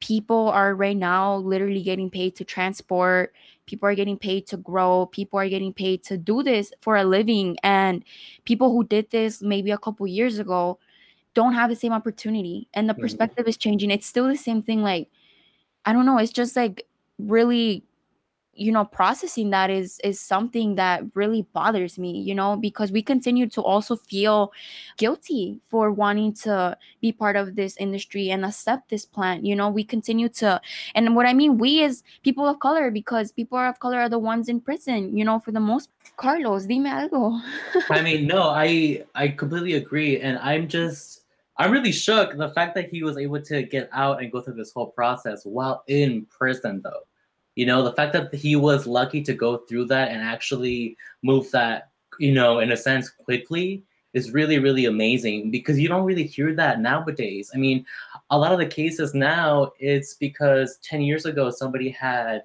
people 0.00 0.48
are 0.48 0.74
right 0.74 0.96
now 0.96 1.36
literally 1.36 1.82
getting 1.82 2.10
paid 2.10 2.34
to 2.34 2.44
transport 2.44 3.32
people 3.72 3.88
are 3.88 3.94
getting 3.94 4.18
paid 4.18 4.46
to 4.46 4.58
grow 4.58 5.06
people 5.06 5.38
are 5.38 5.48
getting 5.48 5.72
paid 5.72 6.02
to 6.04 6.18
do 6.18 6.42
this 6.42 6.72
for 6.82 6.96
a 6.96 7.04
living 7.04 7.56
and 7.62 8.04
people 8.44 8.70
who 8.70 8.84
did 8.84 9.10
this 9.10 9.40
maybe 9.40 9.70
a 9.70 9.78
couple 9.78 10.06
years 10.06 10.38
ago 10.38 10.78
don't 11.32 11.54
have 11.54 11.70
the 11.70 11.76
same 11.76 11.92
opportunity 11.92 12.68
and 12.74 12.90
the 12.90 12.94
perspective 12.94 13.48
is 13.48 13.56
changing. 13.56 13.90
It's 13.90 14.06
still 14.06 14.28
the 14.28 14.36
same 14.36 14.60
thing 14.62 14.82
like 14.82 15.08
i 15.86 15.92
don't 15.92 16.04
know 16.06 16.18
it's 16.18 16.32
just 16.32 16.54
like 16.54 16.86
really 17.18 17.82
you 18.54 18.70
know 18.70 18.84
processing 18.84 19.50
that 19.50 19.70
is 19.70 19.98
is 20.04 20.20
something 20.20 20.74
that 20.74 21.02
really 21.14 21.42
bothers 21.52 21.98
me 21.98 22.20
you 22.20 22.34
know 22.34 22.56
because 22.56 22.92
we 22.92 23.02
continue 23.02 23.48
to 23.48 23.62
also 23.62 23.96
feel 23.96 24.52
guilty 24.98 25.60
for 25.68 25.90
wanting 25.90 26.32
to 26.32 26.76
be 27.00 27.12
part 27.12 27.36
of 27.36 27.56
this 27.56 27.76
industry 27.78 28.30
and 28.30 28.44
accept 28.44 28.88
this 28.90 29.06
plant 29.06 29.44
you 29.44 29.56
know 29.56 29.70
we 29.70 29.82
continue 29.82 30.28
to 30.28 30.60
and 30.94 31.16
what 31.16 31.26
i 31.26 31.32
mean 31.32 31.56
we 31.56 31.82
as 31.82 32.02
people 32.22 32.46
of 32.46 32.58
color 32.60 32.90
because 32.90 33.32
people 33.32 33.58
of 33.58 33.78
color 33.80 33.98
are 33.98 34.08
the 34.08 34.18
ones 34.18 34.48
in 34.48 34.60
prison 34.60 35.16
you 35.16 35.24
know 35.24 35.38
for 35.38 35.50
the 35.52 35.60
most 35.60 35.90
carlos 36.16 36.66
dime 36.66 36.84
algo 36.84 37.40
I 37.90 38.02
mean, 38.06 38.26
no, 38.26 38.42
I 38.42 39.04
I 39.14 39.28
completely 39.28 39.74
agree, 39.74 40.20
and 40.20 40.38
I'm 40.38 40.68
just 40.68 41.22
I'm 41.56 41.70
really 41.70 41.92
shook 41.92 42.36
the 42.36 42.48
fact 42.48 42.74
that 42.74 42.88
he 42.88 43.02
was 43.02 43.18
able 43.18 43.40
to 43.42 43.62
get 43.62 43.88
out 43.92 44.22
and 44.22 44.32
go 44.32 44.40
through 44.40 44.54
this 44.54 44.72
whole 44.72 44.88
process 44.88 45.44
while 45.44 45.84
in 45.86 46.26
prison, 46.26 46.80
though. 46.82 47.02
You 47.54 47.66
know, 47.66 47.82
the 47.82 47.92
fact 47.92 48.12
that 48.14 48.34
he 48.34 48.56
was 48.56 48.86
lucky 48.86 49.22
to 49.22 49.34
go 49.34 49.58
through 49.58 49.86
that 49.86 50.10
and 50.10 50.22
actually 50.22 50.96
move 51.22 51.50
that, 51.50 51.90
you 52.18 52.32
know, 52.32 52.60
in 52.60 52.72
a 52.72 52.76
sense, 52.76 53.10
quickly 53.10 53.84
is 54.14 54.32
really, 54.32 54.58
really 54.58 54.86
amazing 54.86 55.50
because 55.50 55.78
you 55.78 55.88
don't 55.88 56.04
really 56.04 56.24
hear 56.24 56.54
that 56.54 56.80
nowadays. 56.80 57.50
I 57.54 57.58
mean, 57.58 57.84
a 58.30 58.38
lot 58.38 58.52
of 58.52 58.58
the 58.58 58.66
cases 58.66 59.14
now, 59.14 59.72
it's 59.78 60.14
because 60.14 60.78
10 60.82 61.02
years 61.02 61.26
ago 61.26 61.50
somebody 61.50 61.90
had 61.90 62.42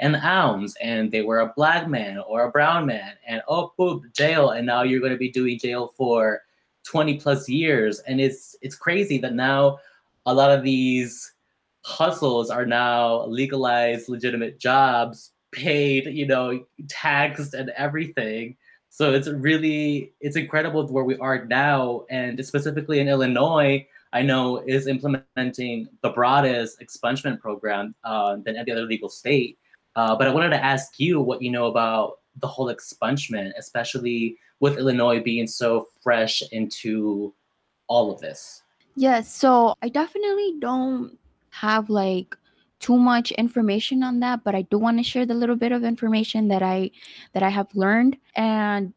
an 0.00 0.14
ounce 0.16 0.76
and 0.80 1.10
they 1.10 1.22
were 1.22 1.40
a 1.40 1.52
black 1.56 1.88
man 1.88 2.18
or 2.26 2.42
a 2.42 2.50
brown 2.50 2.86
man 2.86 3.14
and 3.26 3.42
oh 3.48 3.72
boom 3.76 4.08
jail 4.14 4.50
and 4.50 4.64
now 4.66 4.82
you're 4.82 5.00
going 5.00 5.12
to 5.12 5.18
be 5.18 5.30
doing 5.30 5.58
jail 5.58 5.92
for 5.96 6.42
20 6.84 7.18
plus 7.18 7.48
years 7.48 7.98
and 8.00 8.20
it's 8.20 8.56
it's 8.62 8.76
crazy 8.76 9.18
that 9.18 9.34
now 9.34 9.78
a 10.26 10.32
lot 10.32 10.56
of 10.56 10.62
these 10.62 11.32
hustles 11.84 12.50
are 12.50 12.66
now 12.66 13.24
legalized 13.26 14.08
legitimate 14.08 14.58
jobs 14.58 15.32
paid 15.52 16.06
you 16.06 16.26
know 16.26 16.64
taxed 16.88 17.54
and 17.54 17.70
everything. 17.70 18.56
So 18.90 19.12
it's 19.12 19.28
really 19.28 20.12
it's 20.20 20.36
incredible 20.36 20.86
where 20.88 21.04
we 21.04 21.16
are 21.18 21.44
now. 21.44 22.04
And 22.10 22.44
specifically 22.44 23.00
in 23.00 23.08
illinois 23.08 23.86
i 24.12 24.22
know 24.22 24.58
is 24.66 24.86
implementing 24.86 25.86
the 26.02 26.08
broadest 26.10 26.80
expungement 26.80 27.38
program 27.40 27.94
uh, 28.04 28.36
than 28.36 28.56
any 28.56 28.72
other 28.72 28.86
legal 28.86 29.08
state. 29.08 29.58
Uh, 29.96 30.16
but 30.16 30.28
I 30.28 30.32
wanted 30.32 30.50
to 30.50 30.64
ask 30.64 30.98
you 30.98 31.20
what 31.20 31.42
you 31.42 31.50
know 31.50 31.66
about 31.66 32.18
the 32.40 32.46
whole 32.46 32.72
expungement, 32.72 33.52
especially 33.58 34.38
with 34.60 34.78
Illinois 34.78 35.20
being 35.20 35.46
so 35.46 35.88
fresh 36.02 36.42
into 36.52 37.34
all 37.88 38.12
of 38.12 38.20
this. 38.20 38.62
Yes, 38.96 39.32
so 39.32 39.74
I 39.82 39.88
definitely 39.88 40.54
don't 40.58 41.18
have 41.50 41.90
like 41.90 42.36
too 42.80 42.96
much 42.96 43.32
information 43.32 44.02
on 44.02 44.20
that, 44.20 44.44
but 44.44 44.54
I 44.54 44.62
do 44.62 44.78
want 44.78 44.98
to 44.98 45.02
share 45.02 45.26
the 45.26 45.34
little 45.34 45.56
bit 45.56 45.72
of 45.72 45.84
information 45.84 46.48
that 46.48 46.62
I 46.62 46.90
that 47.32 47.42
I 47.42 47.48
have 47.48 47.68
learned. 47.74 48.16
And 48.36 48.92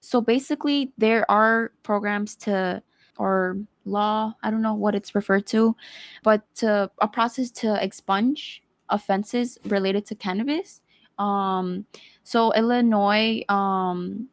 so 0.00 0.20
basically 0.20 0.92
there 0.98 1.28
are 1.30 1.72
programs 1.82 2.36
to 2.36 2.82
or 3.18 3.58
law, 3.84 4.34
I 4.42 4.50
don't 4.50 4.62
know 4.62 4.74
what 4.74 4.94
it's 4.94 5.14
referred 5.14 5.46
to, 5.48 5.74
but 6.22 6.42
to 6.56 6.90
a 7.00 7.08
process 7.08 7.50
to 7.50 7.82
expunge 7.82 8.62
offenses 8.88 9.58
related 9.64 10.06
to 10.06 10.14
cannabis. 10.14 10.80
Um 11.18 11.86
so 12.22 12.52
Illinois 12.52 13.42
um 13.48 14.28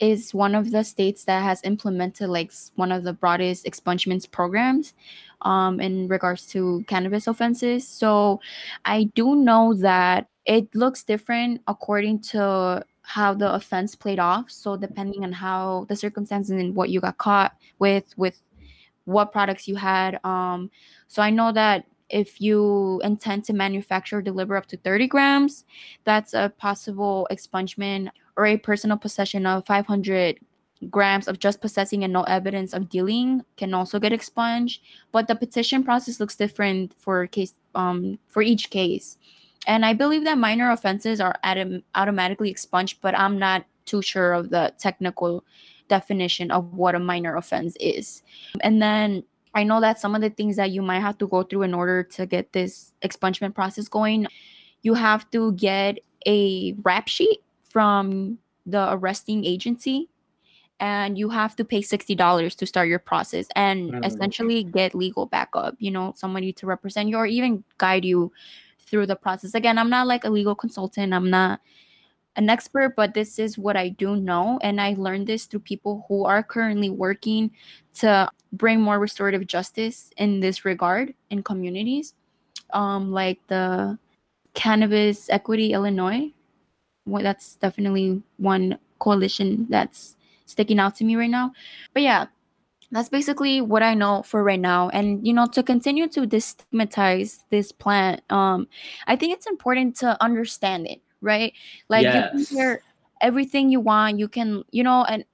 is 0.00 0.34
one 0.34 0.54
of 0.54 0.70
the 0.70 0.82
states 0.82 1.24
that 1.24 1.42
has 1.42 1.60
implemented 1.64 2.28
like 2.28 2.52
one 2.74 2.90
of 2.90 3.04
the 3.04 3.12
broadest 3.12 3.64
expungements 3.64 4.30
programs 4.30 4.94
um, 5.42 5.80
in 5.80 6.08
regards 6.08 6.46
to 6.46 6.84
cannabis 6.88 7.26
offenses. 7.26 7.86
So 7.86 8.40
I 8.84 9.04
do 9.14 9.36
know 9.36 9.74
that 9.74 10.28
it 10.46 10.74
looks 10.74 11.04
different 11.04 11.62
according 11.68 12.20
to 12.20 12.84
how 13.02 13.34
the 13.34 13.52
offense 13.54 13.94
played 13.94 14.18
off. 14.18 14.50
So 14.50 14.76
depending 14.76 15.24
on 15.24 15.32
how 15.32 15.86
the 15.88 15.96
circumstances 15.96 16.50
and 16.50 16.74
what 16.74 16.90
you 16.90 17.00
got 17.00 17.18
caught 17.18 17.54
with, 17.78 18.12
with 18.16 18.40
what 19.04 19.32
products 19.32 19.68
you 19.68 19.76
had. 19.76 20.18
Um, 20.24 20.70
so 21.06 21.22
I 21.22 21.30
know 21.30 21.52
that 21.52 21.84
if 22.10 22.40
you 22.40 23.00
intend 23.04 23.44
to 23.44 23.52
manufacture 23.52 24.18
or 24.18 24.22
deliver 24.22 24.56
up 24.56 24.66
to 24.66 24.76
30 24.76 25.06
grams, 25.08 25.64
that's 26.04 26.34
a 26.34 26.52
possible 26.58 27.26
expungement 27.30 28.10
or 28.36 28.46
a 28.46 28.56
personal 28.56 28.96
possession 28.96 29.46
of 29.46 29.66
500 29.66 30.38
grams 30.90 31.28
of 31.28 31.38
just 31.38 31.60
possessing 31.60 32.04
and 32.04 32.12
no 32.12 32.22
evidence 32.24 32.72
of 32.72 32.88
dealing 32.88 33.42
can 33.56 33.72
also 33.72 33.98
get 33.98 34.12
expunged 34.12 34.82
but 35.12 35.28
the 35.28 35.34
petition 35.34 35.82
process 35.84 36.20
looks 36.20 36.36
different 36.36 36.92
for 36.98 37.26
case 37.26 37.54
um 37.74 38.18
for 38.28 38.42
each 38.42 38.70
case. 38.70 39.16
And 39.66 39.86
i 39.86 39.94
believe 39.94 40.24
that 40.24 40.36
minor 40.36 40.70
offenses 40.70 41.20
are 41.20 41.36
autom- 41.44 41.82
automatically 41.94 42.50
expunged 42.50 43.00
but 43.00 43.18
i'm 43.18 43.38
not 43.38 43.64
too 43.86 44.02
sure 44.02 44.32
of 44.32 44.50
the 44.50 44.72
technical 44.78 45.44
definition 45.88 46.50
of 46.50 46.72
what 46.72 46.94
a 46.94 46.98
minor 46.98 47.36
offense 47.36 47.76
is. 47.80 48.22
And 48.60 48.82
then 48.82 49.24
i 49.54 49.62
know 49.64 49.80
that 49.80 50.00
some 50.00 50.14
of 50.14 50.20
the 50.20 50.30
things 50.30 50.56
that 50.56 50.70
you 50.70 50.82
might 50.82 51.00
have 51.00 51.18
to 51.18 51.28
go 51.28 51.44
through 51.44 51.62
in 51.62 51.72
order 51.72 52.02
to 52.02 52.26
get 52.26 52.52
this 52.52 52.92
expungement 53.02 53.54
process 53.54 53.88
going 53.88 54.26
you 54.82 54.94
have 54.94 55.28
to 55.30 55.52
get 55.52 55.98
a 56.26 56.74
rap 56.82 57.08
sheet 57.08 57.43
from 57.74 58.38
the 58.66 58.92
arresting 58.92 59.44
agency 59.44 60.08
and 60.78 61.18
you 61.18 61.28
have 61.28 61.56
to 61.56 61.64
pay 61.64 61.80
$60 61.80 62.56
to 62.56 62.66
start 62.66 62.86
your 62.86 63.00
process 63.00 63.48
and 63.56 64.04
essentially 64.04 64.62
get 64.62 64.94
legal 64.94 65.26
backup 65.26 65.74
you 65.80 65.90
know 65.90 66.14
somebody 66.16 66.52
to 66.52 66.66
represent 66.66 67.08
you 67.08 67.16
or 67.16 67.26
even 67.26 67.64
guide 67.78 68.04
you 68.04 68.30
through 68.78 69.06
the 69.06 69.16
process. 69.16 69.54
Again 69.54 69.76
i'm 69.76 69.90
not 69.90 70.06
like 70.06 70.24
a 70.24 70.30
legal 70.30 70.54
consultant. 70.54 71.12
I'm 71.12 71.30
not 71.30 71.60
an 72.36 72.48
expert 72.48 72.94
but 72.94 73.14
this 73.14 73.38
is 73.38 73.58
what 73.58 73.76
i 73.76 73.88
do 73.88 74.16
know 74.16 74.58
and 74.62 74.80
i 74.80 74.94
learned 74.98 75.26
this 75.26 75.46
through 75.46 75.60
people 75.60 76.04
who 76.08 76.24
are 76.24 76.42
currently 76.42 76.90
working 76.90 77.50
to 77.94 78.28
bring 78.52 78.80
more 78.80 78.98
restorative 78.98 79.46
justice 79.46 80.10
in 80.16 80.40
this 80.40 80.64
regard 80.64 81.14
in 81.30 81.42
communities 81.42 82.14
um 82.72 83.12
like 83.12 83.38
the 83.48 83.98
cannabis 84.54 85.30
equity 85.30 85.72
illinois 85.72 86.30
that's 87.06 87.56
definitely 87.56 88.22
one 88.38 88.78
coalition 88.98 89.66
that's 89.68 90.16
sticking 90.46 90.78
out 90.78 90.96
to 90.96 91.04
me 91.04 91.16
right 91.16 91.30
now. 91.30 91.52
But 91.92 92.02
yeah, 92.02 92.26
that's 92.90 93.08
basically 93.08 93.60
what 93.60 93.82
I 93.82 93.94
know 93.94 94.22
for 94.22 94.42
right 94.42 94.60
now. 94.60 94.88
And 94.90 95.26
you 95.26 95.32
know, 95.32 95.46
to 95.48 95.62
continue 95.62 96.08
to 96.08 96.22
destigmatize 96.22 97.40
this 97.50 97.72
plant, 97.72 98.22
um, 98.30 98.68
I 99.06 99.16
think 99.16 99.34
it's 99.34 99.46
important 99.46 99.96
to 99.96 100.22
understand 100.22 100.86
it, 100.86 101.00
right? 101.20 101.52
Like 101.88 102.04
you 102.04 102.22
can 102.30 102.56
hear 102.56 102.82
everything 103.20 103.70
you 103.70 103.80
want, 103.80 104.18
you 104.18 104.28
can, 104.28 104.64
you 104.70 104.82
know, 104.82 105.04
and 105.04 105.24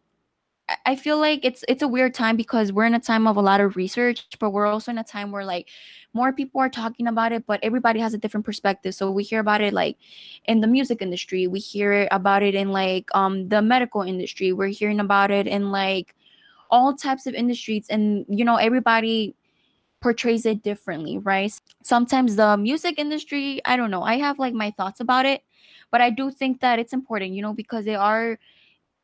I- 0.86 0.97
feel 0.97 1.18
like 1.18 1.44
it's 1.44 1.64
it's 1.68 1.82
a 1.82 1.88
weird 1.88 2.14
time 2.14 2.36
because 2.36 2.72
we're 2.72 2.84
in 2.84 2.94
a 2.94 3.01
time 3.01 3.26
of 3.26 3.36
a 3.36 3.40
lot 3.40 3.60
of 3.60 3.76
research, 3.76 4.26
but 4.38 4.51
we're 4.51 4.66
also 4.66 4.90
in 4.92 4.98
a 4.98 5.05
time 5.05 5.32
where 5.32 5.44
like 5.44 5.68
more 6.14 6.32
people 6.32 6.60
are 6.60 6.68
talking 6.68 7.06
about 7.06 7.32
it, 7.32 7.47
but 7.47 7.60
everybody 7.62 8.01
has 8.01 8.14
a 8.14 8.18
different 8.18 8.47
perspective. 8.47 8.94
So 8.94 9.10
we 9.10 9.22
hear 9.24 9.40
about 9.40 9.60
it 9.60 9.72
like 9.72 9.97
in 10.47 10.60
the 10.60 10.66
music 10.66 11.02
industry, 11.02 11.47
we 11.47 11.59
hear 11.60 12.09
about 12.10 12.42
it 12.42 12.55
in 12.55 12.70
like 12.72 13.09
um 13.14 13.48
the 13.48 13.62
medical 13.62 14.02
industry, 14.02 14.52
we're 14.52 14.68
hearing 14.68 15.01
about 15.01 15.30
it 15.30 15.47
in 15.47 15.70
like 15.72 16.14
all 16.70 16.94
types 16.94 17.26
of 17.26 17.34
industries, 17.34 17.86
and 17.90 18.24
you 18.28 18.44
know 18.44 18.56
everybody 18.56 19.34
portrays 20.01 20.47
it 20.47 20.62
differently, 20.62 21.18
right? 21.18 21.52
Sometimes 21.82 22.36
the 22.36 22.56
music 22.56 22.98
industry, 22.98 23.60
I 23.66 23.76
don't 23.76 23.90
know, 23.90 24.02
I 24.02 24.16
have 24.18 24.38
like 24.38 24.55
my 24.55 24.70
thoughts 24.72 25.01
about 25.01 25.26
it, 25.26 25.42
but 25.90 26.01
I 26.01 26.10
do 26.10 26.30
think 26.30 26.60
that 26.60 26.78
it's 26.78 26.92
important, 26.94 27.32
you 27.32 27.42
know, 27.42 27.52
because 27.52 27.84
they 27.84 27.94
are 27.97 28.38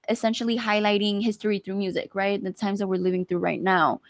essentially 0.09 0.59
highlighting 0.59 1.23
history 1.23 1.59
through 1.59 1.77
music, 1.77 2.15
right? 2.15 2.43
The 2.43 2.53
times 2.53 2.79
that 2.79 2.87
we're 2.87 2.97
living 2.97 3.25
through 3.25 3.39
right 3.39 3.61
now. 3.61 4.01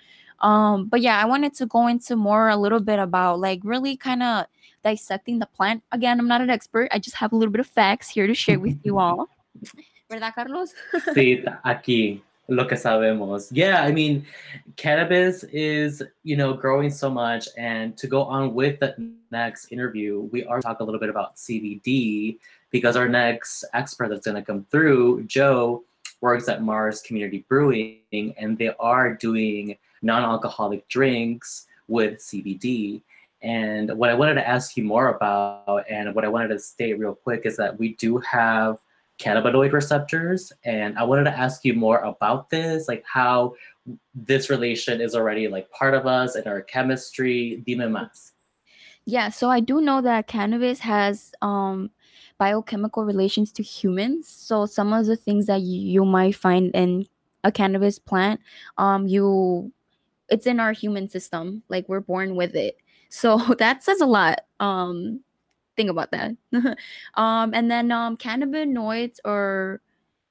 Um, 0.41 0.87
but 0.87 1.01
yeah, 1.01 1.21
I 1.21 1.25
wanted 1.25 1.55
to 1.55 1.67
go 1.67 1.87
into 1.87 2.17
more 2.17 2.49
a 2.49 2.57
little 2.57 2.81
bit 2.81 2.99
about 2.99 3.41
like 3.41 3.61
really 3.65 3.97
kind 3.97 4.23
of 4.23 4.47
dissecting 4.85 5.39
the 5.39 5.47
plant. 5.47 5.83
Again, 5.93 6.21
I'm 6.21 6.29
not 6.29 6.41
an 6.41 6.51
expert. 6.51 6.89
I 6.93 6.99
just 6.99 7.17
have 7.17 7.33
a 7.33 7.37
little 7.37 7.53
bit 7.53 7.61
of 7.61 7.67
facts 7.67 8.09
here 8.09 8.27
to 8.27 8.35
share 8.35 8.59
with 8.59 8.79
you 8.85 8.99
all. 8.99 9.29
¿Verdad, 10.11 10.35
Carlos? 10.35 10.73
sí, 11.15 11.45
aquí 11.65 12.23
lo 12.49 12.67
que 12.67 12.77
sabemos. 12.77 13.49
Yeah, 13.51 13.83
I 13.83 13.91
mean, 13.91 14.25
cannabis 14.77 15.43
is, 15.45 16.03
you 16.23 16.37
know, 16.37 16.53
growing 16.53 16.91
so 16.91 17.11
much. 17.11 17.49
And 17.57 17.97
to 17.97 18.07
go 18.07 18.23
on 18.23 18.55
with 18.55 18.79
the 18.79 18.95
next 19.33 19.73
interview, 19.73 20.21
we 20.31 20.45
are 20.45 20.61
talk 20.61 20.79
a 20.79 20.85
little 20.85 21.01
bit 21.01 21.09
about 21.09 21.37
CBD 21.37 22.39
because 22.71 22.97
our 22.97 23.09
next 23.09 23.65
expert 23.75 24.11
that's 24.11 24.27
going 24.27 24.37
to 24.37 24.43
come 24.43 24.65
through, 24.71 25.25
Joe, 25.25 25.83
works 26.21 26.49
at 26.49 26.61
Marz 26.63 27.03
Community 27.03 27.45
Brewing, 27.49 28.35
and 28.39 28.57
they 28.59 28.73
are 28.79 29.15
doing 29.15 29.77
non-alcoholic 30.03 30.89
drinks 30.89 31.67
with 31.89 32.19
CBD. 32.19 33.03
And 33.43 33.97
what 33.97 34.11
I 34.11 34.15
wanted 34.15 34.35
to 34.35 34.49
ask 34.49 34.77
you 34.77 34.85
more 34.85 35.09
about, 35.09 35.85
and 35.89 36.15
what 36.15 36.25
I 36.25 36.29
wanted 36.29 36.49
to 36.49 36.59
state 36.59 36.99
real 36.99 37.15
quick, 37.15 37.43
is 37.45 37.57
that 37.59 37.79
we 37.79 37.95
do 37.95 38.19
have 38.19 38.79
cannabinoid 39.19 39.73
receptors. 39.73 40.53
And 40.65 40.99
I 40.99 41.05
wanted 41.05 41.25
to 41.25 41.39
ask 41.39 41.65
you 41.65 41.75
more 41.75 41.99
about 41.99 42.51
this, 42.51 42.89
like 42.89 43.05
how 43.07 43.55
this 44.15 44.51
relation 44.51 45.01
is 45.01 45.15
already 45.15 45.49
like 45.49 45.71
part 45.71 45.95
of 45.95 46.07
us 46.07 46.35
and 46.35 46.47
our 46.47 46.61
chemistry. 46.61 47.63
Dime 47.67 47.91
más. 47.91 48.33
Yeah, 49.05 49.29
so 49.29 49.49
I 49.49 49.61
do 49.61 49.81
know 49.81 50.01
that 50.01 50.27
cannabis 50.27 50.81
has 50.81 51.33
um 51.41 51.91
biochemical 52.39 53.05
relations 53.05 53.53
to 53.53 53.63
humans. 53.63 54.29
So 54.29 54.67
some 54.67 54.93
of 54.93 55.07
the 55.07 55.17
things 55.17 55.47
that 55.47 55.63
you 55.63 56.05
might 56.05 56.37
find 56.37 56.71
in 56.75 57.07
a 57.45 57.53
cannabis 57.53 57.99
plant, 57.99 58.41
um, 58.79 59.07
you 59.07 59.73
it's 60.29 60.47
in 60.47 60.61
our 60.61 60.73
human 60.73 61.09
system. 61.09 61.63
Like 61.69 61.89
we're 61.89 62.01
born 62.01 62.37
with 62.37 62.55
it. 62.55 62.79
So 63.09 63.39
that 63.59 63.83
says 63.83 64.01
a 64.01 64.07
lot. 64.07 64.41
Um, 64.61 65.21
think 65.77 65.91
about 65.91 66.11
that. 66.13 66.33
um, 67.15 67.55
and 67.55 67.71
then 67.71 67.93
um, 67.93 68.17
cannabinoids 68.17 69.19
or 69.25 69.81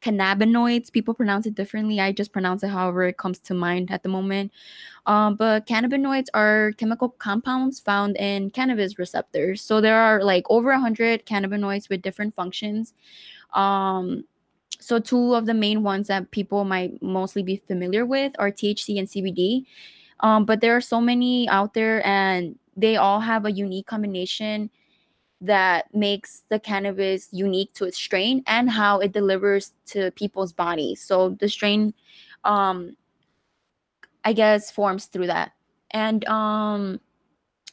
cannabinoids, 0.06 0.92
people 0.92 1.14
pronounce 1.14 1.48
it 1.48 1.56
differently. 1.56 2.00
I 2.00 2.12
just 2.12 2.32
pronounce 2.32 2.62
it 2.64 2.70
however 2.70 3.06
it 3.06 3.18
comes 3.18 3.40
to 3.40 3.54
mind 3.54 3.90
at 3.92 4.04
the 4.04 4.10
moment. 4.10 4.52
Um, 5.08 5.36
but 5.36 5.66
cannabinoids 5.66 6.28
are 6.34 6.74
chemical 6.74 7.10
compounds 7.10 7.80
found 7.80 8.16
in 8.18 8.52
cannabis 8.52 9.00
receptors. 9.00 9.62
So 9.62 9.82
there 9.82 9.98
are 9.98 10.24
like 10.24 10.46
over 10.50 10.70
100 10.70 11.26
cannabinoids 11.26 11.90
with 11.90 12.04
different 12.04 12.36
functions. 12.36 12.94
Um, 13.54 14.26
so 14.80 15.00
two 15.00 15.34
of 15.34 15.48
the 15.48 15.54
main 15.54 15.82
ones 15.82 16.08
that 16.08 16.30
people 16.30 16.66
might 16.66 17.02
mostly 17.02 17.42
be 17.42 17.58
familiar 17.58 18.06
with 18.06 18.34
are 18.38 18.52
THC 18.52 19.00
and 19.00 19.08
CBD. 19.08 19.66
Um, 20.20 20.46
but 20.46 20.62
there 20.62 20.76
are 20.76 20.82
so 20.82 21.02
many 21.02 21.50
out 21.50 21.74
there, 21.74 22.06
and 22.06 22.58
they 22.78 22.96
all 22.96 23.20
have 23.20 23.46
a 23.46 23.52
unique 23.52 23.88
combination 23.88 24.70
that 25.42 25.94
makes 25.94 26.44
the 26.50 26.60
cannabis 26.60 27.30
unique 27.32 27.74
to 27.74 27.86
its 27.86 27.98
strain 27.98 28.44
and 28.48 28.70
how 28.70 29.00
it 29.00 29.12
delivers 29.12 29.74
to 29.88 30.12
people's 30.12 30.54
bodies. 30.54 31.02
So 31.02 31.30
the 31.40 31.50
strain, 31.50 31.94
um, 32.44 32.96
I 34.24 34.34
guess, 34.34 34.72
forms 34.72 35.06
through 35.06 35.28
that. 35.28 35.52
And 35.92 36.26
um, 36.28 37.00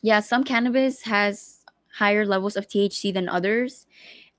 yeah, 0.02 0.20
some 0.20 0.44
cannabis 0.44 1.02
has 1.02 1.64
higher 1.92 2.26
levels 2.26 2.56
of 2.56 2.66
THC 2.66 3.12
than 3.14 3.28
others. 3.28 3.86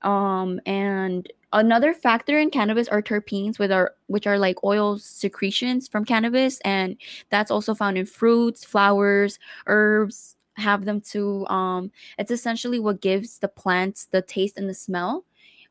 Um, 0.02 0.60
and 0.66 1.30
another 1.52 1.94
factor 1.94 2.38
in 2.38 2.50
cannabis 2.50 2.88
are 2.88 3.00
terpenes, 3.02 3.58
with 3.58 3.72
our 3.72 3.94
which 4.06 4.26
are 4.26 4.38
like 4.38 4.62
oil 4.62 4.98
secretions 4.98 5.88
from 5.88 6.04
cannabis, 6.04 6.60
and 6.60 6.96
that's 7.30 7.50
also 7.50 7.74
found 7.74 7.96
in 7.96 8.04
fruits, 8.04 8.64
flowers, 8.64 9.38
herbs, 9.66 10.33
have 10.56 10.84
them 10.84 11.00
to 11.00 11.46
um 11.48 11.90
it's 12.18 12.30
essentially 12.30 12.78
what 12.78 13.00
gives 13.00 13.38
the 13.38 13.48
plants 13.48 14.06
the 14.06 14.22
taste 14.22 14.56
and 14.56 14.68
the 14.68 14.74
smell 14.74 15.24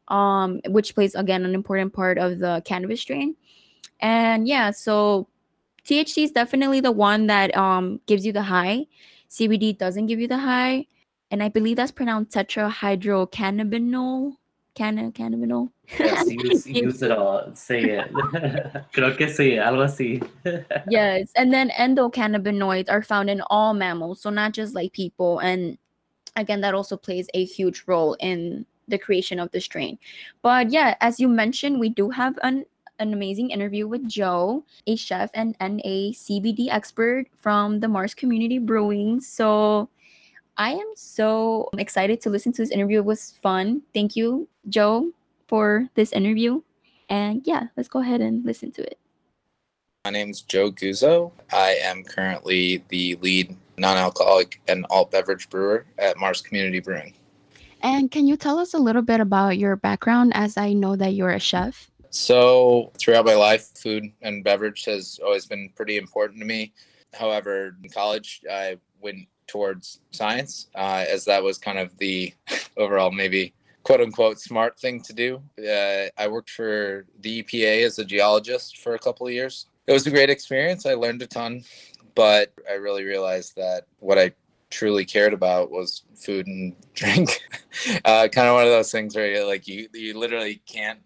um 0.09 0.59
which 0.67 0.93
plays 0.95 1.15
again 1.15 1.45
an 1.45 1.55
important 1.55 1.93
part 1.93 2.17
of 2.17 2.39
the 2.39 2.61
cannabis 2.65 3.01
strain. 3.01 3.35
And 3.99 4.47
yeah 4.47 4.71
so 4.71 5.27
thc 5.85 6.23
is 6.23 6.31
definitely 6.31 6.79
the 6.81 6.91
one 6.91 7.27
that 7.27 7.55
um 7.55 7.99
gives 8.07 8.25
you 8.25 8.33
the 8.33 8.43
high. 8.43 8.85
Cbd 9.29 9.77
doesn't 9.77 10.07
give 10.07 10.19
you 10.19 10.27
the 10.27 10.37
high. 10.37 10.87
And 11.31 11.41
i 11.41 11.49
believe 11.49 11.77
that's 11.77 11.91
pronounced 11.91 12.31
tetrahydrocannabinol 12.35 14.33
Canna, 14.75 15.11
cannabinol. 15.11 15.69
Yes, 15.99 16.25
use, 16.29 16.65
use 16.65 17.01
it 17.03 17.11
all. 17.11 17.53
Say 17.53 17.83
it. 17.83 18.11
Creo 18.93 19.15
que 19.15 19.27
sí, 19.27 19.57
algo 19.57 19.83
así. 19.83 20.19
yes, 20.89 21.31
and 21.35 21.53
then 21.53 21.69
endocannabinoids 21.69 22.89
are 22.89 23.03
found 23.03 23.29
in 23.29 23.41
all 23.51 23.73
mammals, 23.73 24.21
so 24.21 24.31
not 24.31 24.51
just 24.53 24.73
like 24.73 24.91
people. 24.91 25.39
And 25.39 25.77
again, 26.35 26.61
that 26.61 26.73
also 26.73 26.97
plays 26.97 27.29
a 27.35 27.45
huge 27.45 27.83
role 27.85 28.15
in 28.19 28.65
the 28.87 28.97
creation 28.97 29.39
of 29.39 29.51
the 29.51 29.61
strain. 29.61 29.99
But 30.41 30.71
yeah, 30.71 30.95
as 31.01 31.19
you 31.19 31.27
mentioned, 31.27 31.79
we 31.79 31.89
do 31.89 32.09
have 32.09 32.39
an 32.41 32.65
an 32.99 33.13
amazing 33.13 33.49
interview 33.49 33.87
with 33.87 34.07
Joe, 34.07 34.63
a 34.87 34.95
chef 34.95 35.29
and, 35.33 35.55
and 35.59 35.81
a 35.83 36.13
CBD 36.13 36.67
expert 36.69 37.25
from 37.35 37.79
the 37.79 37.87
Marz 37.87 38.15
Community 38.15 38.59
Brewing. 38.59 39.19
So 39.19 39.89
I 40.57 40.73
am 40.73 40.91
so 40.95 41.69
excited 41.77 42.21
to 42.21 42.29
listen 42.29 42.51
to 42.53 42.61
this 42.61 42.69
interview. 42.69 42.99
It 42.99 43.05
was 43.05 43.31
fun. 43.41 43.81
Thank 43.93 44.15
you, 44.15 44.47
Joe, 44.69 45.11
for 45.47 45.89
this 45.95 46.11
interview. 46.11 46.61
And 47.09 47.41
yeah, 47.45 47.67
let's 47.75 47.89
go 47.89 47.99
ahead 47.99 48.21
and 48.21 48.45
listen 48.45 48.71
to 48.73 48.83
it. 48.83 48.99
My 50.05 50.11
name 50.11 50.29
is 50.29 50.41
Joe 50.41 50.69
Guzzo. 50.71 51.31
I 51.51 51.77
am 51.81 52.03
currently 52.03 52.83
the 52.89 53.15
lead 53.21 53.55
non 53.77 53.97
alcoholic 53.97 54.61
and 54.67 54.85
alt 54.91 55.11
beverage 55.11 55.49
brewer 55.49 55.85
at 55.97 56.17
Marz 56.17 56.43
Community 56.43 56.79
Brewing. 56.79 57.15
And 57.81 58.11
can 58.11 58.27
you 58.27 58.37
tell 58.37 58.59
us 58.59 58.73
a 58.73 58.79
little 58.79 59.01
bit 59.01 59.19
about 59.19 59.57
your 59.57 59.75
background 59.75 60.33
as 60.35 60.55
I 60.55 60.73
know 60.73 60.95
that 60.95 61.15
you're 61.15 61.31
a 61.31 61.39
chef? 61.39 61.89
So, 62.11 62.91
throughout 62.99 63.25
my 63.25 63.33
life, 63.33 63.71
food 63.75 64.11
and 64.21 64.43
beverage 64.43 64.85
has 64.85 65.19
always 65.23 65.47
been 65.47 65.69
pretty 65.75 65.97
important 65.97 66.39
to 66.41 66.45
me. 66.45 66.73
However, 67.13 67.75
in 67.83 67.89
college, 67.89 68.41
I 68.49 68.77
went 69.01 69.27
towards 69.47 69.99
science, 70.11 70.67
uh, 70.75 71.05
as 71.09 71.25
that 71.25 71.43
was 71.43 71.57
kind 71.57 71.79
of 71.79 71.97
the 71.97 72.33
overall 72.77 73.11
maybe 73.11 73.53
quote 73.83 74.01
unquote 74.01 74.39
smart 74.39 74.79
thing 74.79 75.01
to 75.01 75.13
do. 75.13 75.41
Uh, 75.59 76.09
I 76.17 76.27
worked 76.27 76.49
for 76.49 77.05
the 77.21 77.43
EPA 77.43 77.85
as 77.85 77.99
a 77.99 78.05
geologist 78.05 78.77
for 78.77 78.95
a 78.95 78.99
couple 78.99 79.27
of 79.27 79.33
years. 79.33 79.67
It 79.87 79.93
was 79.93 80.07
a 80.07 80.11
great 80.11 80.29
experience. 80.29 80.85
I 80.85 80.93
learned 80.93 81.21
a 81.21 81.27
ton, 81.27 81.63
but 82.15 82.53
I 82.69 82.73
really 82.73 83.03
realized 83.03 83.55
that 83.57 83.85
what 83.99 84.17
I 84.17 84.31
truly 84.69 85.05
cared 85.05 85.33
about 85.33 85.69
was 85.69 86.03
food 86.15 86.47
and 86.47 86.75
drink. 86.93 87.41
uh, 88.05 88.27
kind 88.29 88.47
of 88.47 88.55
one 88.55 88.63
of 88.63 88.71
those 88.71 88.91
things 88.91 89.15
where 89.15 89.31
you 89.31 89.45
like 89.45 89.67
you 89.67 89.87
you 89.93 90.17
literally 90.17 90.61
can't 90.65 90.99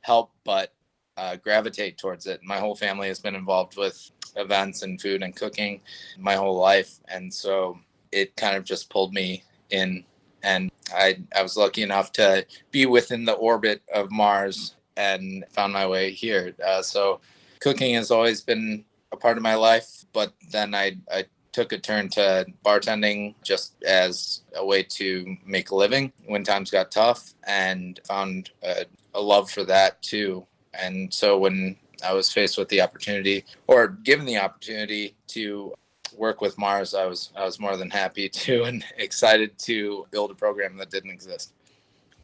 help 0.00 0.32
but 0.44 0.72
uh, 1.16 1.36
gravitate 1.36 1.98
towards 1.98 2.26
it. 2.26 2.40
My 2.42 2.58
whole 2.58 2.74
family 2.74 3.08
has 3.08 3.20
been 3.20 3.34
involved 3.34 3.76
with 3.76 4.10
events 4.36 4.82
and 4.82 5.00
food 5.00 5.22
and 5.22 5.34
cooking 5.34 5.80
my 6.18 6.34
whole 6.34 6.56
life, 6.56 6.98
and 7.08 7.32
so 7.32 7.78
it 8.10 8.36
kind 8.36 8.56
of 8.56 8.64
just 8.64 8.90
pulled 8.90 9.12
me 9.12 9.42
in. 9.70 10.04
And 10.42 10.70
I 10.94 11.18
I 11.34 11.42
was 11.42 11.56
lucky 11.56 11.82
enough 11.82 12.12
to 12.12 12.46
be 12.70 12.86
within 12.86 13.24
the 13.24 13.34
orbit 13.34 13.82
of 13.94 14.08
Marz 14.08 14.74
and 14.96 15.44
found 15.50 15.72
my 15.72 15.86
way 15.86 16.12
here. 16.12 16.54
Uh, 16.64 16.82
so 16.82 17.20
cooking 17.60 17.94
has 17.94 18.10
always 18.10 18.40
been 18.40 18.84
a 19.12 19.16
part 19.16 19.36
of 19.36 19.42
my 19.42 19.54
life, 19.54 20.04
but 20.12 20.32
then 20.50 20.74
I 20.74 20.96
I 21.10 21.26
took 21.52 21.72
a 21.72 21.78
turn 21.78 22.08
to 22.08 22.46
bartending 22.64 23.34
just 23.44 23.82
as 23.84 24.42
a 24.56 24.64
way 24.64 24.82
to 24.82 25.36
make 25.44 25.70
a 25.70 25.74
living 25.74 26.12
when 26.26 26.42
times 26.42 26.70
got 26.70 26.90
tough 26.90 27.34
and 27.46 28.00
found 28.06 28.50
a, 28.62 28.86
a 29.14 29.20
love 29.20 29.50
for 29.50 29.62
that 29.64 30.02
too 30.02 30.46
and 30.74 31.12
so 31.12 31.38
when 31.38 31.76
I 32.04 32.12
was 32.12 32.32
faced 32.32 32.58
with 32.58 32.68
the 32.68 32.80
opportunity 32.80 33.44
or 33.66 33.88
given 33.88 34.26
the 34.26 34.38
opportunity 34.38 35.14
to 35.28 35.74
work 36.16 36.40
with 36.40 36.56
Marz, 36.56 36.98
I 36.98 37.06
was 37.06 37.32
I 37.36 37.44
was 37.44 37.58
more 37.58 37.76
than 37.76 37.90
happy 37.90 38.28
to 38.28 38.64
and 38.68 38.84
excited 38.96 39.58
to 39.60 40.06
build 40.10 40.30
a 40.30 40.34
program 40.34 40.76
that 40.76 40.90
didn't 40.90 41.10
exist. 41.10 41.54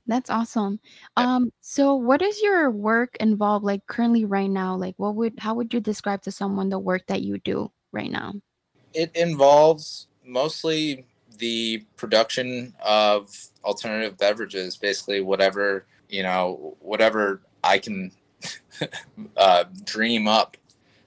That's 0.07 0.31
awesome. 0.31 0.81
Um, 1.19 1.53
so 1.61 1.95
what 1.95 2.23
is 2.23 2.41
your 2.41 2.71
work 2.71 3.15
involved 3.21 3.65
like 3.65 3.87
currently 3.87 4.25
right 4.25 4.49
now? 4.49 4.75
Like 4.75 4.95
what 4.97 5.15
would 5.17 5.35
how 5.39 5.55
would 5.55 5.73
you 5.73 5.81
describe 5.81 6.23
to 6.23 6.33
someone 6.33 6.71
the 6.71 6.79
work 6.79 7.07
that 7.09 7.23
you 7.23 7.39
do 7.39 7.71
right 7.93 8.11
now? 8.11 8.33
It 8.95 9.15
involves 9.15 10.09
mostly 10.25 11.05
the 11.37 11.85
production 11.97 12.75
of 12.83 13.31
alternative 13.65 14.17
beverages, 14.17 14.77
basically 14.77 15.21
whatever, 15.21 15.85
you 16.09 16.23
know, 16.23 16.77
whatever 16.81 17.43
I 17.63 17.79
can 17.79 18.11
uh, 19.37 19.65
dream 19.85 20.29
up 20.29 20.57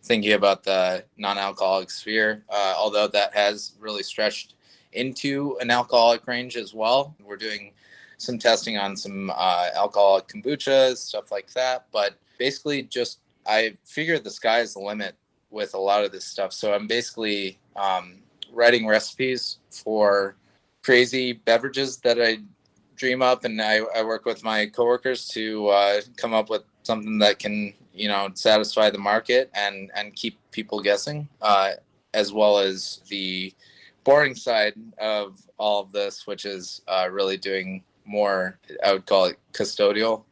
thinking 0.03 0.33
about 0.33 0.63
the 0.63 1.03
non-alcoholic 1.17 1.89
sphere. 1.89 2.43
Uh, 2.49 2.73
although 2.77 3.07
that 3.07 3.33
has 3.33 3.73
really 3.79 4.03
stretched 4.03 4.55
into 4.93 5.57
an 5.61 5.71
alcoholic 5.71 6.27
range 6.27 6.57
as 6.57 6.73
well. 6.73 7.15
We're 7.23 7.37
doing 7.37 7.71
some 8.17 8.37
testing 8.37 8.77
on 8.77 8.95
some 8.95 9.31
uh, 9.33 9.69
alcoholic 9.75 10.27
kombucha 10.27 10.95
stuff 10.97 11.31
like 11.31 11.51
that. 11.53 11.85
But 11.91 12.15
basically, 12.37 12.83
just 12.83 13.19
I 13.45 13.77
figure 13.85 14.19
the 14.19 14.29
sky 14.29 14.59
is 14.59 14.73
the 14.73 14.79
limit 14.79 15.15
with 15.49 15.73
a 15.73 15.79
lot 15.79 16.03
of 16.03 16.11
this 16.11 16.25
stuff. 16.25 16.53
So 16.53 16.73
I'm 16.73 16.87
basically 16.87 17.57
um, 17.75 18.19
writing 18.51 18.87
recipes 18.87 19.57
for 19.69 20.35
crazy 20.83 21.33
beverages 21.33 21.97
that 21.97 22.21
I 22.21 22.39
dream 22.95 23.21
up, 23.21 23.45
and 23.45 23.61
I, 23.61 23.81
I 23.95 24.03
work 24.03 24.25
with 24.25 24.43
my 24.43 24.67
coworkers 24.67 25.27
to 25.29 25.67
uh, 25.67 26.01
come 26.17 26.33
up 26.33 26.49
with 26.49 26.63
something 26.83 27.19
that 27.19 27.39
can 27.39 27.73
you 27.93 28.07
know 28.07 28.29
satisfy 28.33 28.89
the 28.89 28.97
market 28.97 29.49
and 29.53 29.91
and 29.95 30.15
keep 30.15 30.39
people 30.51 30.81
guessing, 30.81 31.27
uh, 31.41 31.71
as 32.13 32.33
well 32.33 32.59
as 32.59 33.01
the 33.09 33.53
boring 34.03 34.35
side 34.35 34.73
of 34.99 35.41
all 35.57 35.81
of 35.81 35.91
this, 35.91 36.25
which 36.25 36.45
is 36.45 36.81
uh, 36.87 37.07
really 37.11 37.37
doing 37.37 37.83
more. 38.05 38.59
I 38.83 38.93
would 38.93 39.05
call 39.05 39.25
it 39.25 39.37
custodial 39.53 40.23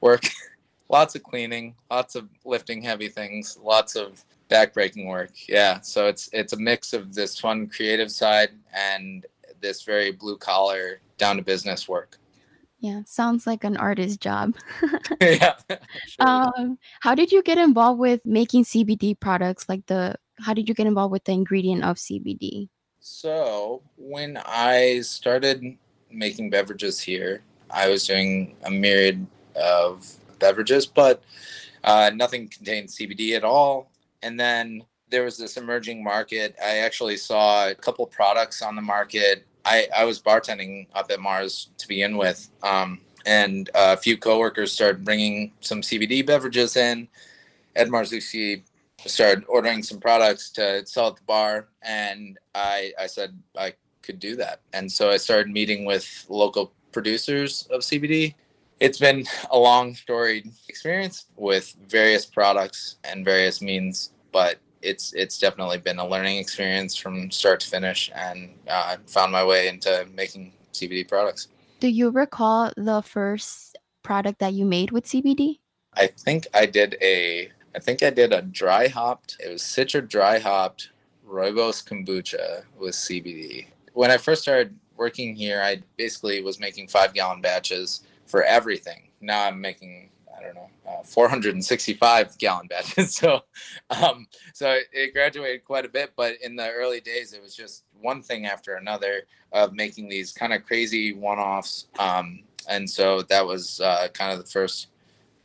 work. 0.00 0.24
lots 0.88 1.14
of 1.14 1.22
cleaning, 1.22 1.74
lots 1.90 2.16
of 2.16 2.28
lifting 2.44 2.82
heavy 2.82 3.08
things, 3.08 3.58
lots 3.62 3.94
of 3.96 4.24
backbreaking 4.50 5.06
work. 5.06 5.30
Yeah, 5.48 5.80
so 5.80 6.06
it's 6.06 6.28
it's 6.32 6.52
a 6.52 6.58
mix 6.58 6.92
of 6.92 7.14
this 7.14 7.38
fun 7.38 7.68
creative 7.68 8.10
side 8.10 8.50
and 8.74 9.24
this 9.60 9.82
very 9.82 10.10
blue 10.10 10.36
collar 10.36 11.00
down 11.18 11.36
to 11.36 11.42
business 11.42 11.88
work. 11.88 12.18
Yeah, 12.80 13.02
sounds 13.06 13.46
like 13.46 13.62
an 13.64 13.76
artist 13.76 14.20
job. 14.20 14.54
yeah. 15.20 15.54
Um, 16.18 16.78
how 17.00 17.14
did 17.14 17.32
you 17.32 17.42
get 17.42 17.58
involved 17.58 18.00
with 18.00 18.20
making 18.24 18.64
CBD 18.64 19.18
products? 19.18 19.68
Like 19.68 19.86
the, 19.86 20.16
how 20.38 20.54
did 20.54 20.68
you 20.68 20.74
get 20.74 20.86
involved 20.86 21.12
with 21.12 21.24
the 21.24 21.32
ingredient 21.32 21.84
of 21.84 21.96
CBD? 21.96 22.68
So 23.00 23.82
when 23.96 24.38
I 24.44 25.00
started 25.00 25.76
making 26.10 26.50
beverages 26.50 27.00
here, 27.00 27.42
I 27.70 27.88
was 27.88 28.06
doing 28.06 28.56
a 28.64 28.70
myriad 28.70 29.26
of 29.56 30.10
beverages, 30.38 30.86
but 30.86 31.22
uh, 31.84 32.10
nothing 32.14 32.48
contained 32.48 32.88
CBD 32.88 33.36
at 33.36 33.44
all. 33.44 33.90
And 34.22 34.38
then 34.38 34.84
there 35.10 35.24
was 35.24 35.36
this 35.36 35.56
emerging 35.56 36.02
market. 36.02 36.54
I 36.62 36.78
actually 36.78 37.16
saw 37.16 37.68
a 37.68 37.74
couple 37.74 38.06
products 38.06 38.62
on 38.62 38.76
the 38.76 38.82
market. 38.82 39.46
I, 39.64 39.88
I 39.96 40.04
was 40.04 40.20
bartending 40.20 40.86
up 40.94 41.10
at 41.10 41.18
Marz 41.18 41.68
to 41.78 41.88
begin 41.88 42.16
with, 42.16 42.48
um, 42.62 43.00
and 43.26 43.68
a 43.74 43.96
few 43.96 44.16
coworkers 44.16 44.72
started 44.72 45.04
bringing 45.04 45.52
some 45.60 45.82
CBD 45.82 46.24
beverages 46.24 46.76
in. 46.76 47.08
Ed 47.76 47.88
Marzuki 47.88 48.62
started 49.06 49.44
ordering 49.48 49.82
some 49.82 49.98
products 50.00 50.50
to 50.52 50.86
sell 50.86 51.08
at 51.08 51.16
the 51.16 51.22
bar, 51.22 51.68
and 51.82 52.38
I 52.54 52.92
I 52.98 53.06
said 53.06 53.38
I 53.56 53.74
could 54.02 54.18
do 54.18 54.36
that, 54.36 54.60
and 54.72 54.90
so 54.90 55.10
I 55.10 55.16
started 55.16 55.52
meeting 55.52 55.84
with 55.84 56.26
local 56.28 56.72
producers 56.92 57.68
of 57.70 57.82
CBD. 57.82 58.34
It's 58.80 58.98
been 58.98 59.26
a 59.50 59.58
long, 59.58 59.94
storied 59.94 60.50
experience 60.68 61.26
with 61.36 61.76
various 61.86 62.24
products 62.24 62.96
and 63.04 63.24
various 63.24 63.60
means, 63.60 64.12
but 64.32 64.58
it's 64.82 65.12
it's 65.12 65.38
definitely 65.38 65.78
been 65.78 65.98
a 65.98 66.06
learning 66.06 66.38
experience 66.38 66.96
from 66.96 67.30
start 67.30 67.60
to 67.60 67.68
finish, 67.68 68.10
and 68.14 68.50
uh, 68.68 68.96
found 69.06 69.32
my 69.32 69.44
way 69.44 69.68
into 69.68 70.06
making 70.14 70.52
CBD 70.72 71.06
products. 71.08 71.48
Do 71.80 71.88
you 71.88 72.10
recall 72.10 72.72
the 72.76 73.02
first 73.02 73.78
product 74.02 74.38
that 74.40 74.52
you 74.52 74.64
made 74.64 74.90
with 74.90 75.04
CBD? 75.04 75.58
I 75.94 76.06
think 76.06 76.46
I 76.54 76.66
did 76.66 76.96
a 77.00 77.50
I 77.74 77.78
think 77.78 78.02
I 78.02 78.10
did 78.10 78.32
a 78.32 78.42
dry 78.42 78.88
hopped. 78.88 79.36
It 79.44 79.50
was 79.50 79.62
Citra 79.62 80.06
dry 80.06 80.38
hopped 80.38 80.90
Rooibos 81.26 81.84
kombucha 81.84 82.64
with 82.78 82.94
CBD. 82.94 83.66
When 83.92 84.10
I 84.10 84.16
first 84.16 84.42
started 84.42 84.76
working 84.96 85.34
here, 85.34 85.62
I 85.62 85.82
basically 85.96 86.42
was 86.42 86.60
making 86.60 86.88
five 86.88 87.14
gallon 87.14 87.40
batches 87.40 88.02
for 88.26 88.42
everything. 88.42 89.08
Now 89.20 89.46
I'm 89.46 89.60
making 89.60 90.09
I 90.40 90.44
don't 90.44 90.54
know 90.54 90.70
uh, 90.90 91.02
465 91.02 92.38
gallon 92.38 92.66
batches. 92.66 93.14
so 93.16 93.40
um, 93.90 94.26
so 94.54 94.70
it, 94.70 94.86
it 94.92 95.12
graduated 95.12 95.64
quite 95.64 95.84
a 95.84 95.88
bit. 95.88 96.12
But 96.16 96.36
in 96.42 96.56
the 96.56 96.70
early 96.70 97.00
days, 97.00 97.32
it 97.32 97.42
was 97.42 97.54
just 97.54 97.84
one 98.00 98.22
thing 98.22 98.46
after 98.46 98.74
another 98.74 99.22
of 99.52 99.72
making 99.72 100.08
these 100.08 100.32
kind 100.32 100.52
of 100.52 100.64
crazy 100.64 101.12
one 101.12 101.38
offs. 101.38 101.86
Um, 101.98 102.40
and 102.68 102.88
so 102.88 103.22
that 103.22 103.46
was 103.46 103.80
uh, 103.80 104.08
kind 104.12 104.32
of 104.32 104.38
the 104.38 104.50
first 104.50 104.88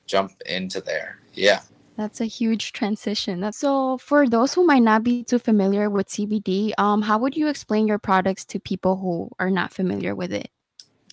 jump 0.06 0.32
into 0.46 0.82
there. 0.82 1.20
Yeah. 1.34 1.62
That's 1.98 2.20
a 2.20 2.26
huge 2.26 2.74
transition. 2.74 3.40
That's 3.40 3.58
so 3.58 3.98
for 3.98 4.28
those 4.28 4.54
who 4.54 4.66
might 4.66 4.84
not 4.84 5.04
be 5.04 5.24
too 5.24 5.40
familiar 5.40 5.90
with 5.90 6.10
CBD, 6.10 6.74
um, 6.78 7.02
how 7.02 7.18
would 7.20 7.38
you 7.38 7.48
explain 7.48 7.88
your 7.88 8.00
products 8.00 8.44
to 8.46 8.60
people 8.60 8.98
who 8.98 9.32
are 9.40 9.50
not 9.50 9.74
familiar 9.74 10.14
with 10.14 10.34
it? 10.34 10.50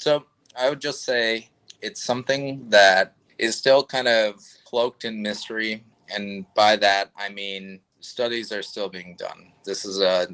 So 0.01 0.25
I 0.59 0.69
would 0.69 0.81
just 0.81 1.05
say 1.05 1.51
it's 1.81 2.03
something 2.03 2.69
that 2.71 3.15
is 3.39 3.57
still 3.57 3.85
kind 3.85 4.09
of 4.09 4.43
cloaked 4.65 5.05
in 5.05 5.23
mystery, 5.23 5.85
and 6.15 6.45
by 6.55 6.77
that 6.77 7.11
I 7.17 7.29
mean 7.29 7.81
studies 8.01 8.53
are 8.53 8.63
still 8.63 8.89
being 8.89 9.17
done. 9.19 9.53
This 9.65 9.85
is 9.85 10.01
a, 10.01 10.27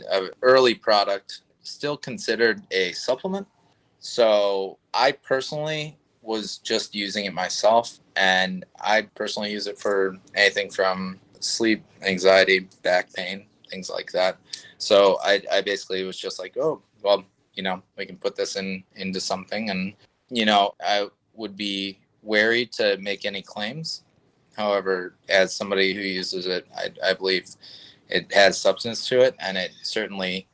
early 0.42 0.74
product, 0.74 1.42
still 1.62 1.96
considered 1.96 2.62
a 2.70 2.92
supplement. 2.92 3.46
So 4.00 4.78
I 4.94 5.12
personally 5.12 5.98
was 6.22 6.58
just 6.58 6.94
using 6.94 7.24
it 7.24 7.34
myself, 7.34 7.98
and 8.16 8.64
I 8.80 9.02
personally 9.14 9.50
use 9.50 9.66
it 9.66 9.78
for 9.78 10.16
anything 10.34 10.70
from 10.70 11.18
sleep, 11.40 11.84
anxiety, 12.02 12.68
back 12.82 13.12
pain, 13.12 13.46
things 13.70 13.90
like 13.90 14.12
that. 14.12 14.38
So 14.78 15.18
I, 15.22 15.42
I 15.52 15.60
basically 15.62 16.04
was 16.04 16.18
just 16.18 16.38
like, 16.38 16.56
oh, 16.56 16.82
well, 17.02 17.24
you 17.54 17.62
know, 17.62 17.82
we 17.96 18.06
can 18.06 18.16
put 18.16 18.36
this 18.36 18.56
in 18.56 18.84
into 18.96 19.20
something, 19.20 19.70
and 19.70 19.94
you 20.30 20.44
know, 20.44 20.74
I 20.82 21.08
would 21.34 21.56
be 21.56 21.98
wary 22.28 22.66
to 22.66 22.96
make 22.98 23.24
any 23.24 23.42
claims. 23.42 24.02
However, 24.56 25.14
as 25.28 25.54
somebody 25.54 25.94
who 25.94 26.00
uses 26.00 26.46
it, 26.46 26.66
I, 26.76 26.92
I 27.10 27.14
believe 27.14 27.48
it 28.08 28.32
has 28.32 28.60
substance 28.60 29.08
to 29.08 29.20
it, 29.20 29.34
and 29.38 29.56
it 29.56 29.72
certainly 29.82 30.46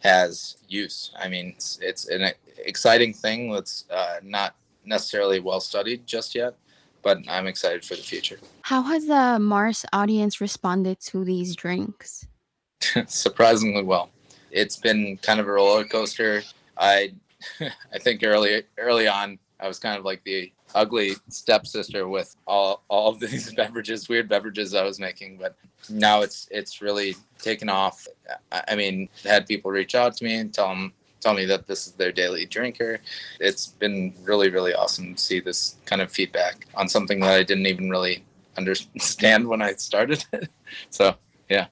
has 0.00 0.56
use. 0.68 1.10
I 1.18 1.28
mean, 1.28 1.54
it's, 1.56 1.78
it's 1.82 2.08
an 2.08 2.30
exciting 2.58 3.12
thing 3.12 3.50
that's 3.50 3.84
uh, 3.90 4.16
not 4.22 4.54
necessarily 4.84 5.40
well 5.40 5.60
studied 5.60 6.06
just 6.06 6.34
yet, 6.34 6.54
but 7.02 7.18
I'm 7.28 7.46
excited 7.46 7.84
for 7.84 7.96
the 7.96 8.02
future. 8.02 8.38
How 8.62 8.82
has 8.82 9.06
the 9.06 9.38
Marz 9.40 9.84
audience 9.92 10.40
responded 10.40 11.00
to 11.00 11.24
these 11.24 11.56
drinks? 11.56 12.26
Surprisingly 13.06 13.82
well. 13.82 14.10
It's 14.50 14.76
been 14.76 15.18
kind 15.22 15.40
of 15.40 15.48
a 15.48 15.52
roller 15.52 15.84
coaster. 15.84 16.42
I 16.78 17.12
I 17.60 17.98
think 17.98 18.22
early 18.24 18.62
early 18.78 19.08
on 19.08 19.38
I 19.60 19.68
was 19.68 19.78
kind 19.78 19.98
of 19.98 20.04
like 20.04 20.22
the 20.24 20.52
ugly 20.76 21.16
stepsister 21.28 22.06
with 22.06 22.36
all 22.46 22.84
all 22.88 23.08
of 23.08 23.18
these 23.18 23.52
beverages, 23.60 24.08
weird 24.08 24.28
beverages 24.28 24.74
I 24.74 24.84
was 24.84 25.00
making, 25.00 25.38
but 25.38 25.56
now 25.90 26.20
it's 26.20 26.46
it's 26.50 26.80
really 26.80 27.16
taken 27.38 27.68
off. 27.68 28.06
I 28.52 28.76
mean, 28.76 29.08
had 29.24 29.46
people 29.46 29.70
reach 29.70 29.94
out 29.94 30.16
to 30.16 30.24
me 30.24 30.36
and 30.36 30.54
tell 30.54 30.68
them 30.68 30.92
tell 31.20 31.34
me 31.34 31.46
that 31.46 31.66
this 31.66 31.86
is 31.86 31.94
their 31.94 32.12
daily 32.12 32.46
drinker. 32.46 33.00
It's 33.40 33.66
been 33.66 34.14
really, 34.22 34.50
really 34.50 34.74
awesome 34.74 35.14
to 35.14 35.20
see 35.20 35.40
this 35.40 35.76
kind 35.84 36.00
of 36.02 36.12
feedback 36.12 36.66
on 36.74 36.88
something 36.88 37.20
that 37.20 37.34
I 37.34 37.42
didn't 37.42 37.66
even 37.66 37.90
really 37.90 38.24
understand 38.56 39.48
when 39.48 39.62
I 39.62 39.72
started 39.74 40.24
it. 40.32 40.48
So, 40.90 41.14
yeah. 41.48 41.68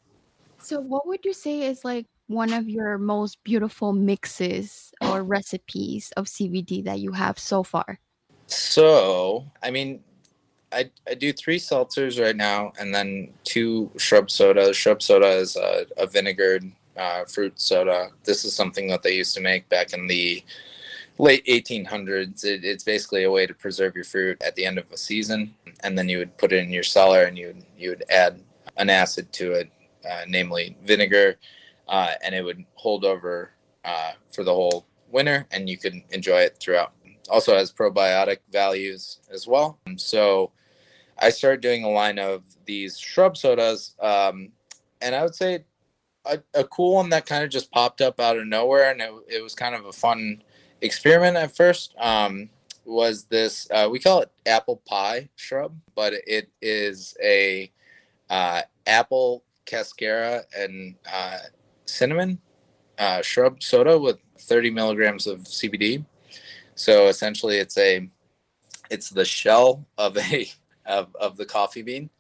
So, 0.58 0.80
what 0.80 1.04
would 1.08 1.24
you 1.24 1.32
say 1.32 1.62
is 1.62 1.84
like 1.84 2.06
one 2.28 2.52
of 2.52 2.68
your 2.68 2.96
most 2.96 3.42
beautiful 3.42 3.92
mixes 3.92 4.92
or 5.02 5.24
recipes 5.24 6.12
of 6.16 6.26
CBD 6.26 6.84
that 6.84 7.00
you 7.00 7.10
have 7.10 7.40
so 7.40 7.64
far? 7.64 7.98
So, 8.46 9.46
I 9.62 9.70
mean, 9.70 10.00
I, 10.72 10.90
I 11.08 11.14
do 11.14 11.32
three 11.32 11.58
seltzers 11.58 12.20
right 12.20 12.36
now 12.36 12.72
and 12.78 12.94
then 12.94 13.32
two 13.44 13.90
shrub 13.96 14.30
sodas. 14.30 14.76
Shrub 14.76 15.02
soda 15.02 15.28
is 15.28 15.56
a, 15.56 15.86
a 15.96 16.06
vinegared 16.06 16.70
uh, 16.96 17.24
fruit 17.24 17.60
soda. 17.60 18.10
This 18.24 18.44
is 18.44 18.54
something 18.54 18.88
that 18.88 19.02
they 19.02 19.14
used 19.14 19.34
to 19.34 19.40
make 19.40 19.68
back 19.68 19.92
in 19.92 20.06
the 20.06 20.42
late 21.18 21.44
1800s. 21.46 22.44
It, 22.44 22.64
it's 22.64 22.84
basically 22.84 23.24
a 23.24 23.30
way 23.30 23.46
to 23.46 23.54
preserve 23.54 23.94
your 23.94 24.04
fruit 24.04 24.42
at 24.42 24.54
the 24.56 24.66
end 24.66 24.78
of 24.78 24.90
a 24.92 24.96
season, 24.96 25.54
and 25.80 25.96
then 25.96 26.08
you 26.08 26.18
would 26.18 26.36
put 26.38 26.52
it 26.52 26.64
in 26.64 26.70
your 26.70 26.82
cellar 26.82 27.24
and 27.24 27.38
you 27.38 27.48
would, 27.48 27.64
you 27.78 27.90
would 27.90 28.04
add 28.10 28.40
an 28.76 28.90
acid 28.90 29.32
to 29.34 29.52
it, 29.52 29.70
uh, 30.08 30.22
namely 30.28 30.76
vinegar, 30.84 31.36
uh, 31.88 32.12
and 32.22 32.34
it 32.34 32.42
would 32.42 32.64
hold 32.74 33.04
over 33.04 33.50
uh, 33.84 34.12
for 34.32 34.42
the 34.42 34.52
whole 34.52 34.86
winter, 35.10 35.46
and 35.52 35.68
you 35.68 35.78
could 35.78 36.02
enjoy 36.10 36.40
it 36.40 36.56
throughout. 36.58 36.93
Also 37.28 37.54
has 37.54 37.72
probiotic 37.72 38.38
values 38.50 39.20
as 39.32 39.46
well. 39.46 39.78
So 39.96 40.52
I 41.18 41.30
started 41.30 41.60
doing 41.60 41.84
a 41.84 41.90
line 41.90 42.18
of 42.18 42.42
these 42.66 42.98
shrub 42.98 43.36
sodas, 43.36 43.94
um, 44.00 44.50
and 45.00 45.14
I 45.14 45.22
would 45.22 45.34
say 45.34 45.64
a, 46.26 46.40
a 46.54 46.64
cool 46.64 46.94
one 46.94 47.10
that 47.10 47.26
kind 47.26 47.44
of 47.44 47.50
just 47.50 47.70
popped 47.70 48.00
up 48.00 48.20
out 48.20 48.36
of 48.36 48.46
nowhere, 48.46 48.90
and 48.90 49.00
it, 49.00 49.12
it 49.28 49.42
was 49.42 49.54
kind 49.54 49.74
of 49.74 49.86
a 49.86 49.92
fun 49.92 50.42
experiment 50.80 51.36
at 51.36 51.56
first. 51.56 51.94
Um, 51.98 52.50
was 52.84 53.24
this 53.24 53.66
uh, 53.70 53.88
we 53.90 53.98
call 53.98 54.20
it 54.20 54.30
apple 54.46 54.82
pie 54.86 55.28
shrub, 55.36 55.74
but 55.94 56.12
it 56.26 56.50
is 56.60 57.16
a 57.22 57.70
uh, 58.28 58.62
apple 58.86 59.44
cascara 59.64 60.42
and 60.56 60.94
uh, 61.10 61.38
cinnamon 61.86 62.38
uh, 62.98 63.22
shrub 63.22 63.62
soda 63.62 63.98
with 63.98 64.18
30 64.38 64.70
milligrams 64.70 65.26
of 65.26 65.40
CBD. 65.40 66.04
So 66.74 67.08
essentially, 67.08 67.58
it's 67.58 67.78
a 67.78 68.08
it's 68.90 69.10
the 69.10 69.24
shell 69.24 69.84
of 69.98 70.16
a 70.16 70.48
of, 70.86 71.14
of 71.16 71.36
the 71.36 71.46
coffee 71.46 71.82
bean, 71.82 72.10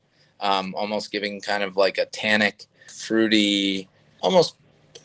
um, 0.40 0.74
almost 0.74 1.12
giving 1.12 1.40
kind 1.40 1.62
of 1.62 1.76
like 1.76 1.98
a 1.98 2.06
tannic, 2.06 2.64
fruity, 2.88 3.88
almost 4.20 4.56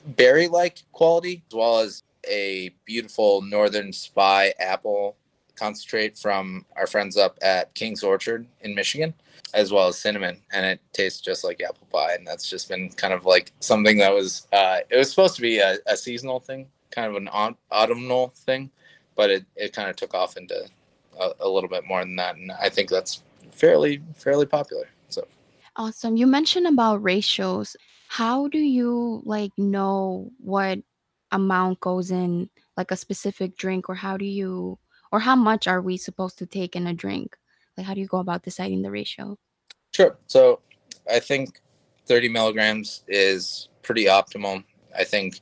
berry 0.06 0.48
like 0.48 0.84
quality, 0.92 1.44
as 1.50 1.56
well 1.56 1.80
as 1.80 2.04
a 2.28 2.70
beautiful 2.86 3.42
northern 3.42 3.92
spy 3.92 4.54
apple 4.60 5.16
concentrate 5.56 6.18
from 6.18 6.66
our 6.78 6.88
friends 6.88 7.18
up 7.18 7.38
at 7.42 7.74
King's 7.76 8.02
Orchard 8.02 8.48
in 8.62 8.74
Michigan, 8.74 9.14
as 9.54 9.72
well 9.74 9.88
as 9.88 9.98
cinnamon, 9.98 10.38
and 10.54 10.66
it 10.66 10.80
tastes 10.94 11.20
just 11.20 11.44
like 11.44 11.62
apple 11.62 11.88
pie. 11.92 12.14
And 12.14 12.26
that's 12.26 12.50
just 12.50 12.70
been 12.70 12.90
kind 12.90 13.14
of 13.14 13.26
like 13.26 13.52
something 13.60 13.98
that 13.98 14.14
was 14.14 14.48
uh, 14.54 14.80
it 14.90 14.98
was 14.98 15.10
supposed 15.10 15.36
to 15.36 15.42
be 15.42 15.60
a, 15.60 15.78
a 15.86 15.98
seasonal 15.98 16.40
thing, 16.40 16.68
kind 16.92 17.08
of 17.08 17.16
an 17.16 17.30
autumnal 17.72 18.30
thing, 18.30 18.72
but 19.20 19.30
it, 19.30 19.46
it 19.58 19.74
kind 19.74 19.90
of 19.90 19.98
took 19.98 20.14
off 20.14 20.38
into 20.38 20.66
a, 21.20 21.32
a 21.42 21.50
little 21.50 21.68
bit 21.68 21.86
more 21.86 22.00
than 22.00 22.16
that, 22.16 22.38
and 22.38 22.54
I 22.54 22.70
think 22.70 22.90
that's 22.90 23.22
fairly 23.52 24.02
fairly 24.16 24.46
popular. 24.46 24.88
So 25.10 25.28
Awesome. 25.76 26.16
You 26.16 26.26
mentioned 26.26 26.68
about 26.68 27.04
ratios. 27.04 27.76
How 28.08 28.48
do 28.48 28.60
you 28.60 29.22
like 29.26 29.52
know 29.58 30.32
what 30.40 30.80
amount 31.34 31.82
goes 31.82 32.12
in 32.12 32.50
like 32.78 32.92
a 32.92 32.96
specific 32.96 33.58
drink 33.58 33.90
or 33.90 33.96
how 33.96 34.16
do 34.16 34.24
you 34.24 34.80
or 35.12 35.20
how 35.20 35.36
much 35.36 35.68
are 35.68 35.82
we 35.82 35.98
supposed 35.98 36.38
to 36.38 36.46
take 36.46 36.78
in 36.78 36.88
a 36.88 36.94
drink? 36.94 37.36
Like 37.76 37.88
how 37.88 37.94
do 37.94 38.00
you 38.00 38.08
go 38.08 38.20
about 38.20 38.44
deciding 38.44 38.84
the 38.84 38.90
ratio? 38.90 39.38
Sure. 39.94 40.18
So 40.28 40.62
I 41.12 41.20
think 41.20 41.60
30 42.06 42.30
milligrams 42.30 43.04
is 43.10 43.68
pretty 43.82 44.06
optimal. 44.06 44.64
I 44.98 45.04
think 45.04 45.42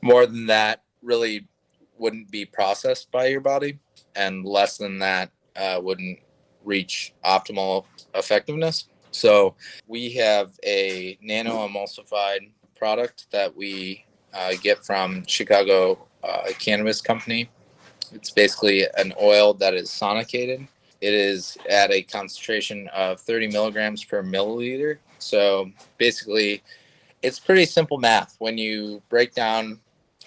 more 0.00 0.24
than 0.24 0.46
that 0.46 0.82
really 1.02 1.46
wouldn't 1.98 2.30
be 2.30 2.44
processed 2.44 3.10
by 3.10 3.26
your 3.26 3.40
body, 3.40 3.78
and 4.14 4.44
less 4.44 4.76
than 4.78 4.98
that 4.98 5.30
uh, 5.56 5.80
wouldn't 5.82 6.18
reach 6.64 7.14
optimal 7.24 7.84
effectiveness. 8.14 8.86
So 9.10 9.54
we 9.86 10.10
have 10.14 10.58
a 10.64 11.18
nano 11.22 11.66
emulsified 11.66 12.50
product 12.76 13.26
that 13.32 13.54
we 13.56 14.04
uh, 14.34 14.52
get 14.62 14.84
from 14.84 15.24
Chicago 15.26 15.98
uh, 16.22 16.50
Cannabis 16.58 17.00
Company. 17.00 17.50
It's 18.12 18.30
basically 18.30 18.86
an 18.96 19.12
oil 19.20 19.54
that 19.54 19.74
is 19.74 19.90
sonicated. 19.90 20.66
It 21.00 21.14
is 21.14 21.56
at 21.70 21.90
a 21.90 22.02
concentration 22.02 22.88
of 22.88 23.20
30 23.20 23.48
milligrams 23.48 24.04
per 24.04 24.22
milliliter. 24.22 24.98
So 25.18 25.70
basically, 25.96 26.62
it's 27.22 27.38
pretty 27.38 27.66
simple 27.66 27.98
math. 27.98 28.36
When 28.38 28.58
you 28.58 29.02
break 29.08 29.34
down, 29.34 29.80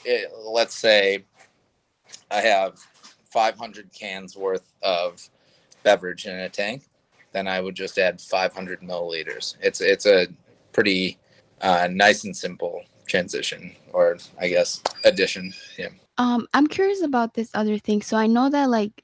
it, 0.05 0.31
let's 0.45 0.75
say 0.75 1.25
I 2.31 2.41
have 2.41 2.79
500 3.31 3.91
cans 3.93 4.35
worth 4.35 4.73
of 4.81 5.29
beverage 5.83 6.25
in 6.25 6.35
a 6.35 6.49
tank, 6.49 6.83
then 7.33 7.47
I 7.47 7.59
would 7.59 7.75
just 7.75 7.97
add 7.97 8.21
500 8.21 8.81
milliliters. 8.81 9.55
It's 9.61 9.81
it's 9.81 10.05
a 10.05 10.27
pretty 10.73 11.17
uh, 11.61 11.87
nice 11.91 12.23
and 12.23 12.35
simple 12.35 12.83
transition, 13.07 13.75
or 13.93 14.17
I 14.39 14.47
guess 14.47 14.81
addition. 15.03 15.53
Yeah. 15.77 15.89
Um, 16.17 16.47
I'm 16.53 16.67
curious 16.67 17.01
about 17.01 17.33
this 17.33 17.51
other 17.53 17.77
thing. 17.77 18.01
So 18.01 18.17
I 18.17 18.27
know 18.27 18.49
that 18.49 18.69
like 18.69 19.03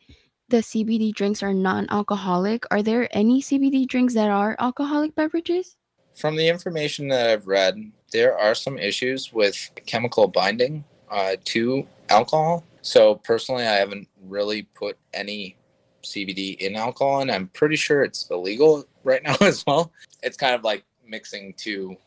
the 0.49 0.57
CBD 0.57 1.13
drinks 1.13 1.43
are 1.43 1.53
non-alcoholic. 1.53 2.65
Are 2.71 2.81
there 2.81 3.09
any 3.11 3.41
CBD 3.41 3.87
drinks 3.87 4.13
that 4.13 4.29
are 4.29 4.55
alcoholic 4.59 5.15
beverages? 5.15 5.75
From 6.15 6.35
the 6.35 6.47
information 6.47 7.09
that 7.09 7.29
I've 7.29 7.47
read, 7.47 7.91
there 8.11 8.37
are 8.37 8.55
some 8.55 8.79
issues 8.79 9.33
with 9.33 9.69
chemical 9.85 10.27
binding 10.27 10.83
uh, 11.11 11.35
to 11.45 11.85
alcohol. 12.09 12.63
So 12.87 13.15
personally, 13.15 13.67
I 13.67 13.73
haven't 13.73 14.07
really 14.23 14.63
put 14.63 14.97
any 15.13 15.57
CBD 16.03 16.55
in 16.59 16.77
alcohol, 16.77 17.19
and 17.19 17.29
I'm 17.29 17.47
pretty 17.49 17.75
sure 17.75 18.01
it's 18.01 18.29
illegal 18.31 18.85
right 19.03 19.21
now 19.25 19.35
as 19.41 19.65
well. 19.67 19.91
It's 20.23 20.37
kind 20.37 20.55
of 20.55 20.63
like 20.63 20.85
mixing 21.05 21.53
two 21.57 21.97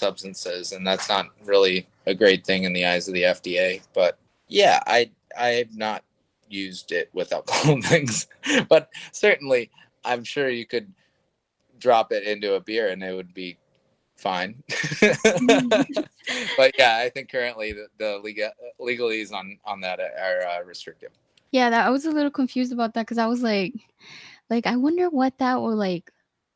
substances, 0.00 0.72
and 0.72 0.84
that's 0.84 1.08
not 1.08 1.26
really 1.44 1.86
a 2.06 2.14
great 2.16 2.44
thing 2.44 2.64
in 2.64 2.72
the 2.72 2.84
eyes 2.84 3.06
of 3.06 3.14
the 3.14 3.22
FDA. 3.22 3.80
But 3.94 4.18
yeah, 4.48 4.80
I 4.88 5.08
I 5.38 5.50
have 5.50 5.76
not 5.76 6.02
used 6.48 6.90
it 6.90 7.10
with 7.12 7.32
alcohol 7.32 7.80
things, 7.84 8.26
but 8.68 8.90
certainly 9.12 9.70
I'm 10.04 10.24
sure 10.24 10.48
you 10.48 10.66
could 10.66 10.92
drop 11.78 12.10
it 12.10 12.24
into 12.24 12.54
a 12.54 12.60
beer 12.60 12.88
and 12.88 13.04
it 13.04 13.14
would 13.14 13.34
be 13.34 13.56
fine. 14.16 14.62
but 15.00 16.72
yeah, 16.78 16.98
I 16.98 17.10
think 17.12 17.30
currently 17.30 17.72
the, 17.72 17.88
the 17.98 18.18
legal 18.18 18.50
legalese 18.80 19.32
on 19.32 19.58
on 19.64 19.80
that 19.80 20.00
are 20.00 20.46
uh, 20.46 20.62
restrictive. 20.64 21.10
Yeah, 21.50 21.70
that 21.70 21.86
I 21.86 21.90
was 21.90 22.04
a 22.04 22.10
little 22.10 22.30
confused 22.30 22.72
about 22.72 22.94
that 22.94 23.02
because 23.02 23.18
I 23.18 23.26
was 23.26 23.42
like, 23.42 23.74
like 24.50 24.66
I 24.66 24.76
wonder 24.76 25.08
what 25.08 25.38
that 25.38 25.60
will 25.60 25.76
like 25.76 26.10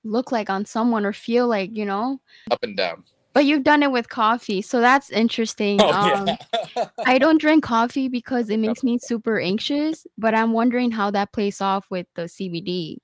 look 0.04 0.32
like 0.32 0.50
on 0.50 0.64
someone 0.64 1.04
or 1.04 1.12
feel 1.12 1.46
like, 1.46 1.76
you 1.76 1.84
know. 1.84 2.20
Up 2.50 2.62
and 2.62 2.76
down. 2.76 3.04
But 3.34 3.44
you've 3.44 3.62
done 3.62 3.82
it 3.82 3.92
with 3.92 4.08
coffee, 4.08 4.62
so 4.62 4.80
that's 4.80 5.10
interesting. 5.10 5.80
Oh, 5.80 5.90
um, 5.90 6.26
yeah. 6.26 6.88
I 7.06 7.18
don't 7.18 7.40
drink 7.40 7.62
coffee 7.62 8.08
because 8.08 8.50
it 8.50 8.56
makes 8.56 8.82
me 8.82 8.98
super 8.98 9.38
anxious, 9.38 10.06
but 10.16 10.34
I'm 10.34 10.52
wondering 10.52 10.90
how 10.90 11.12
that 11.12 11.32
plays 11.32 11.60
off 11.60 11.86
with 11.90 12.06
the 12.16 12.22
CBD. 12.22 12.98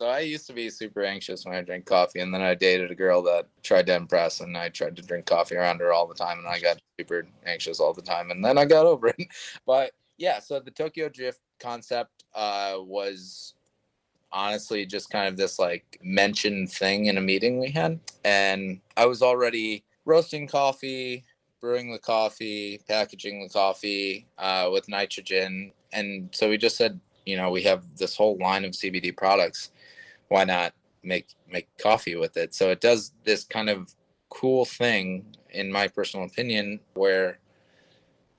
So 0.00 0.06
I 0.06 0.20
used 0.20 0.46
to 0.46 0.52
be 0.52 0.70
super 0.70 1.02
anxious 1.02 1.44
when 1.44 1.56
I 1.56 1.62
drank 1.62 1.84
coffee, 1.84 2.20
and 2.20 2.32
then 2.32 2.40
I 2.40 2.54
dated 2.54 2.92
a 2.92 2.94
girl 2.94 3.20
that 3.22 3.48
tried 3.64 3.86
to 3.86 3.96
impress, 3.96 4.40
and 4.40 4.56
I 4.56 4.68
tried 4.68 4.94
to 4.94 5.02
drink 5.02 5.26
coffee 5.26 5.56
around 5.56 5.80
her 5.80 5.92
all 5.92 6.06
the 6.06 6.14
time, 6.14 6.38
and 6.38 6.46
I 6.46 6.60
got 6.60 6.80
super 7.00 7.26
anxious 7.44 7.80
all 7.80 7.92
the 7.92 8.02
time, 8.02 8.30
and 8.30 8.44
then 8.44 8.58
I 8.58 8.64
got 8.64 8.86
over 8.92 9.08
it. 9.08 9.26
But 9.66 9.90
yeah, 10.16 10.38
so 10.38 10.60
the 10.60 10.70
Tokyo 10.70 11.08
Drift 11.08 11.40
concept 11.58 12.22
uh, 12.36 12.76
was 12.78 13.54
honestly 14.30 14.86
just 14.86 15.10
kind 15.10 15.26
of 15.26 15.36
this 15.36 15.58
like 15.58 15.98
mentioned 16.02 16.70
thing 16.70 17.06
in 17.06 17.18
a 17.18 17.20
meeting 17.20 17.58
we 17.58 17.70
had, 17.70 17.98
and 18.24 18.80
I 18.96 19.06
was 19.06 19.20
already 19.20 19.82
roasting 20.04 20.46
coffee, 20.46 21.24
brewing 21.60 21.90
the 21.90 21.98
coffee, 21.98 22.80
packaging 22.86 23.42
the 23.42 23.48
coffee 23.48 24.28
uh, 24.38 24.68
with 24.72 24.88
nitrogen, 24.88 25.72
and 25.92 26.28
so 26.32 26.48
we 26.48 26.56
just 26.56 26.76
said, 26.76 27.00
you 27.26 27.36
know, 27.36 27.50
we 27.50 27.62
have 27.64 27.96
this 27.96 28.16
whole 28.16 28.38
line 28.38 28.64
of 28.64 28.70
CBD 28.70 29.16
products 29.16 29.72
why 30.28 30.44
not 30.44 30.74
make 31.02 31.34
make 31.50 31.68
coffee 31.78 32.16
with 32.16 32.36
it? 32.36 32.54
So 32.54 32.70
it 32.70 32.80
does 32.80 33.12
this 33.24 33.44
kind 33.44 33.68
of 33.68 33.94
cool 34.30 34.64
thing 34.64 35.24
in 35.50 35.72
my 35.72 35.88
personal 35.88 36.26
opinion 36.26 36.80
where 36.94 37.38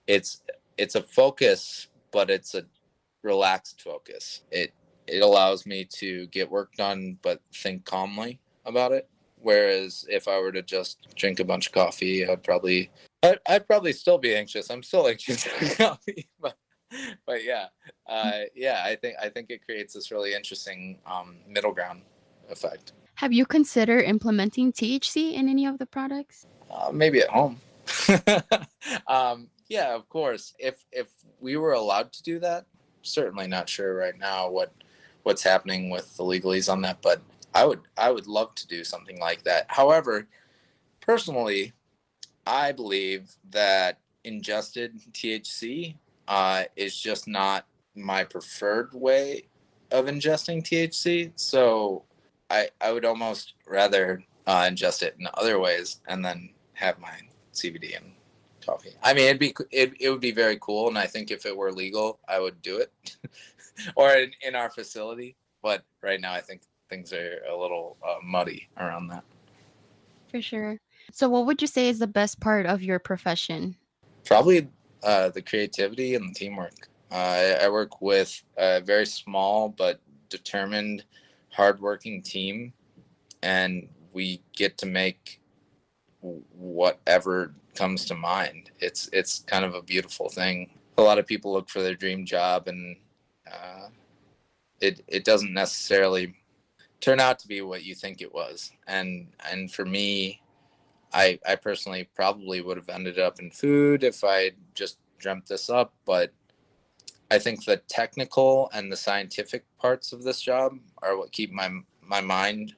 it's 0.07 0.41
it's 0.78 0.95
a 0.95 1.02
focus 1.02 1.88
but 2.11 2.30
it's 2.30 2.56
a 2.56 2.64
relaxed 3.24 3.82
focus. 3.82 4.44
It 4.52 4.74
it 5.07 5.22
allows 5.22 5.66
me 5.66 5.86
to 5.86 6.28
get 6.28 6.49
work 6.49 6.74
done 6.76 7.18
but 7.22 7.41
think 7.53 7.86
calmly 7.86 8.40
about 8.66 8.91
it. 8.91 9.10
Whereas 9.41 10.06
if 10.10 10.28
i 10.28 10.38
were 10.40 10.52
to 10.52 10.61
just 10.61 11.16
drink 11.16 11.40
a 11.40 11.45
bunch 11.45 11.68
of 11.68 11.72
coffee 11.72 12.28
i'd 12.28 12.44
probably 12.44 12.91
i'd, 13.24 13.40
I'd 13.48 13.68
probably 13.68 13.94
still 13.94 14.18
be 14.18 14.36
anxious. 14.36 14.70
I'm 14.70 14.84
still 14.84 15.07
anxious 15.07 15.48
coffee 15.78 16.28
but 16.41 16.57
but 17.26 17.44
yeah, 17.44 17.68
uh, 18.07 18.41
yeah, 18.56 18.82
I 18.86 18.95
think 18.95 19.16
I 19.22 19.30
think 19.30 19.49
it 19.49 19.66
creates 19.66 19.94
this 19.94 20.11
really 20.11 20.34
interesting 20.34 20.99
um, 21.06 21.38
middle 21.48 21.72
ground 21.72 22.02
effect. 22.49 22.94
Have 23.16 23.34
you 23.34 23.45
considered 23.45 24.03
implementing 24.06 24.72
THC 24.72 25.34
in 25.34 25.49
any 25.49 25.66
of 25.66 25.78
the 25.78 25.86
products? 25.86 26.48
Uh, 26.72 26.90
maybe 26.94 27.20
at 27.20 27.30
home. 27.30 27.60
um, 29.07 29.49
yeah, 29.68 29.94
of 29.94 30.07
course. 30.10 30.53
If 30.57 30.86
if 30.91 31.10
we 31.40 31.57
were 31.57 31.74
allowed 31.74 32.14
to 32.14 32.24
do 32.24 32.40
that, 32.40 32.66
certainly 33.02 33.48
not 33.48 33.70
sure 33.70 33.95
right 33.95 34.18
now 34.18 34.49
what 34.49 34.74
what's 35.24 35.44
happening 35.44 35.90
with 35.90 36.16
the 36.18 36.24
legalese 36.24 36.72
on 36.72 36.82
that, 36.82 37.02
but 37.02 37.22
I 37.53 37.66
would 37.66 37.82
I 37.98 38.11
would 38.11 38.28
love 38.28 38.56
to 38.56 38.68
do 38.68 38.84
something 38.84 39.20
like 39.20 39.44
that. 39.44 39.66
However, 39.68 40.28
personally, 41.02 41.74
I 42.45 42.72
believe 42.72 43.36
that 43.52 43.99
ingested 44.24 44.99
THC 45.14 45.95
uh, 46.30 46.64
is 46.76 46.98
just 46.98 47.28
not 47.28 47.66
my 47.96 48.24
preferred 48.24 48.94
way 48.94 49.44
of 49.92 50.06
ingesting 50.06 50.64
THC. 50.64 51.32
So 51.36 52.06
I 52.50 52.70
I 52.80 52.94
would 52.94 53.04
almost 53.04 53.56
rather 53.68 54.24
uh, 54.48 54.62
ingest 54.64 55.02
it 55.02 55.16
in 55.20 55.28
other 55.34 55.60
ways 55.60 56.00
and 56.08 56.24
then 56.24 56.52
have 56.74 57.00
my 57.00 57.20
CBD 57.54 57.98
and 57.98 58.14
coffee. 58.66 58.92
I 59.04 59.14
mean, 59.14 59.26
it'd 59.26 59.40
be 59.40 59.56
it, 59.72 59.94
it 60.00 60.10
would 60.10 60.22
be 60.22 60.32
very 60.32 60.58
cool, 60.62 60.88
and 60.88 60.98
I 60.98 61.08
think 61.08 61.32
if 61.32 61.46
it 61.46 61.58
were 61.58 61.72
legal, 61.72 62.20
I 62.28 62.40
would 62.40 62.62
do 62.62 62.78
it, 62.78 62.94
or 63.96 64.12
in, 64.12 64.32
in 64.42 64.56
our 64.56 64.70
facility. 64.70 65.36
But 65.62 65.84
right 66.02 66.22
now, 66.22 66.34
I 66.34 66.42
think 66.42 66.62
things 66.90 67.12
are 67.12 67.40
a 67.50 67.56
little 67.56 67.98
uh, 68.08 68.16
muddy 68.24 68.70
around 68.78 69.08
that. 69.08 69.24
For 70.30 70.42
sure. 70.42 70.80
So, 71.12 71.28
what 71.28 71.48
would 71.48 71.62
you 71.62 71.68
say 71.68 71.90
is 71.90 72.00
the 72.00 72.08
best 72.08 72.40
part 72.40 72.66
of 72.66 72.84
your 72.84 73.00
profession? 73.00 73.76
Probably 74.26 74.68
uh, 75.04 75.30
the 75.30 75.42
creativity 75.42 76.16
and 76.16 76.30
the 76.30 76.34
teamwork. 76.34 76.90
Uh, 77.12 77.16
I, 77.16 77.66
I 77.66 77.70
work 77.70 78.02
with 78.02 78.42
a 78.58 78.82
very 78.82 79.06
small 79.06 79.70
but 79.70 80.00
determined, 80.30 81.04
hardworking 81.50 82.22
team, 82.22 82.74
and 83.42 83.88
we 84.14 84.42
get 84.56 84.78
to 84.80 84.86
make 84.86 85.40
whatever 86.22 87.54
comes 87.76 88.06
to 88.06 88.16
mind. 88.16 88.72
It's 88.80 89.10
it's 89.14 89.40
kind 89.40 89.66
of 89.66 89.74
a 89.74 89.82
beautiful 89.82 90.30
thing. 90.30 90.70
A 90.98 91.02
lot 91.02 91.18
of 91.18 91.26
people 91.26 91.54
look 91.54 91.70
for 91.70 91.82
their 91.82 91.96
dream 91.96 92.26
job, 92.26 92.68
and 92.68 92.98
uh, 93.52 93.88
it 94.82 95.02
it 95.08 95.24
doesn't 95.24 95.54
necessarily 95.54 96.36
turn 97.00 97.20
out 97.20 97.40
to 97.40 97.48
be 97.48 97.62
what 97.62 97.84
you 97.84 97.96
think 97.96 98.22
it 98.22 98.34
was. 98.34 98.72
And 98.88 99.28
and 99.50 99.72
for 99.72 99.86
me, 99.86 100.42
I 101.14 101.40
I 101.48 101.56
personally 101.56 102.10
probably 102.15 102.61
would 102.61 102.77
have 102.77 102.90
ended 102.90 103.19
up 103.19 103.40
in 103.40 103.52
food 103.52 104.03
if 104.03 104.23
I 104.23 104.52
just 104.73 104.98
dreamt 105.18 105.48
this 105.48 105.69
up, 105.69 105.94
but 106.06 106.31
I 107.31 107.40
think 107.40 107.65
the 107.65 107.77
technical 107.88 108.69
and 108.73 108.91
the 108.91 108.98
scientific 108.98 109.64
parts 109.77 110.14
of 110.14 110.23
this 110.23 110.41
job 110.41 110.77
are 111.02 111.18
what 111.18 111.31
keep 111.31 111.52
my 111.52 111.69
my 112.02 112.22
mind 112.22 112.73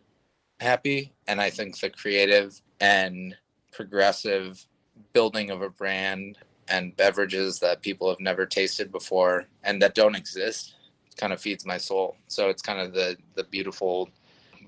happy 0.59 1.13
and 1.27 1.41
I 1.41 1.49
think 1.49 1.79
the 1.79 1.89
creative 1.89 2.61
and 2.79 3.35
progressive 3.71 4.65
building 5.13 5.49
of 5.49 5.61
a 5.61 5.69
brand 5.69 6.37
and 6.67 6.95
beverages 6.95 7.59
that 7.59 7.81
people 7.81 8.09
have 8.09 8.19
never 8.19 8.45
tasted 8.45 8.91
before 8.91 9.45
and 9.63 9.81
that 9.81 9.95
don't 9.95 10.15
exist 10.15 10.75
kind 11.17 11.33
of 11.33 11.41
feeds 11.41 11.65
my 11.65 11.77
soul. 11.77 12.15
So 12.27 12.49
it's 12.49 12.61
kind 12.61 12.79
of 12.79 12.93
the 12.93 13.17
the 13.35 13.43
beautiful 13.45 14.09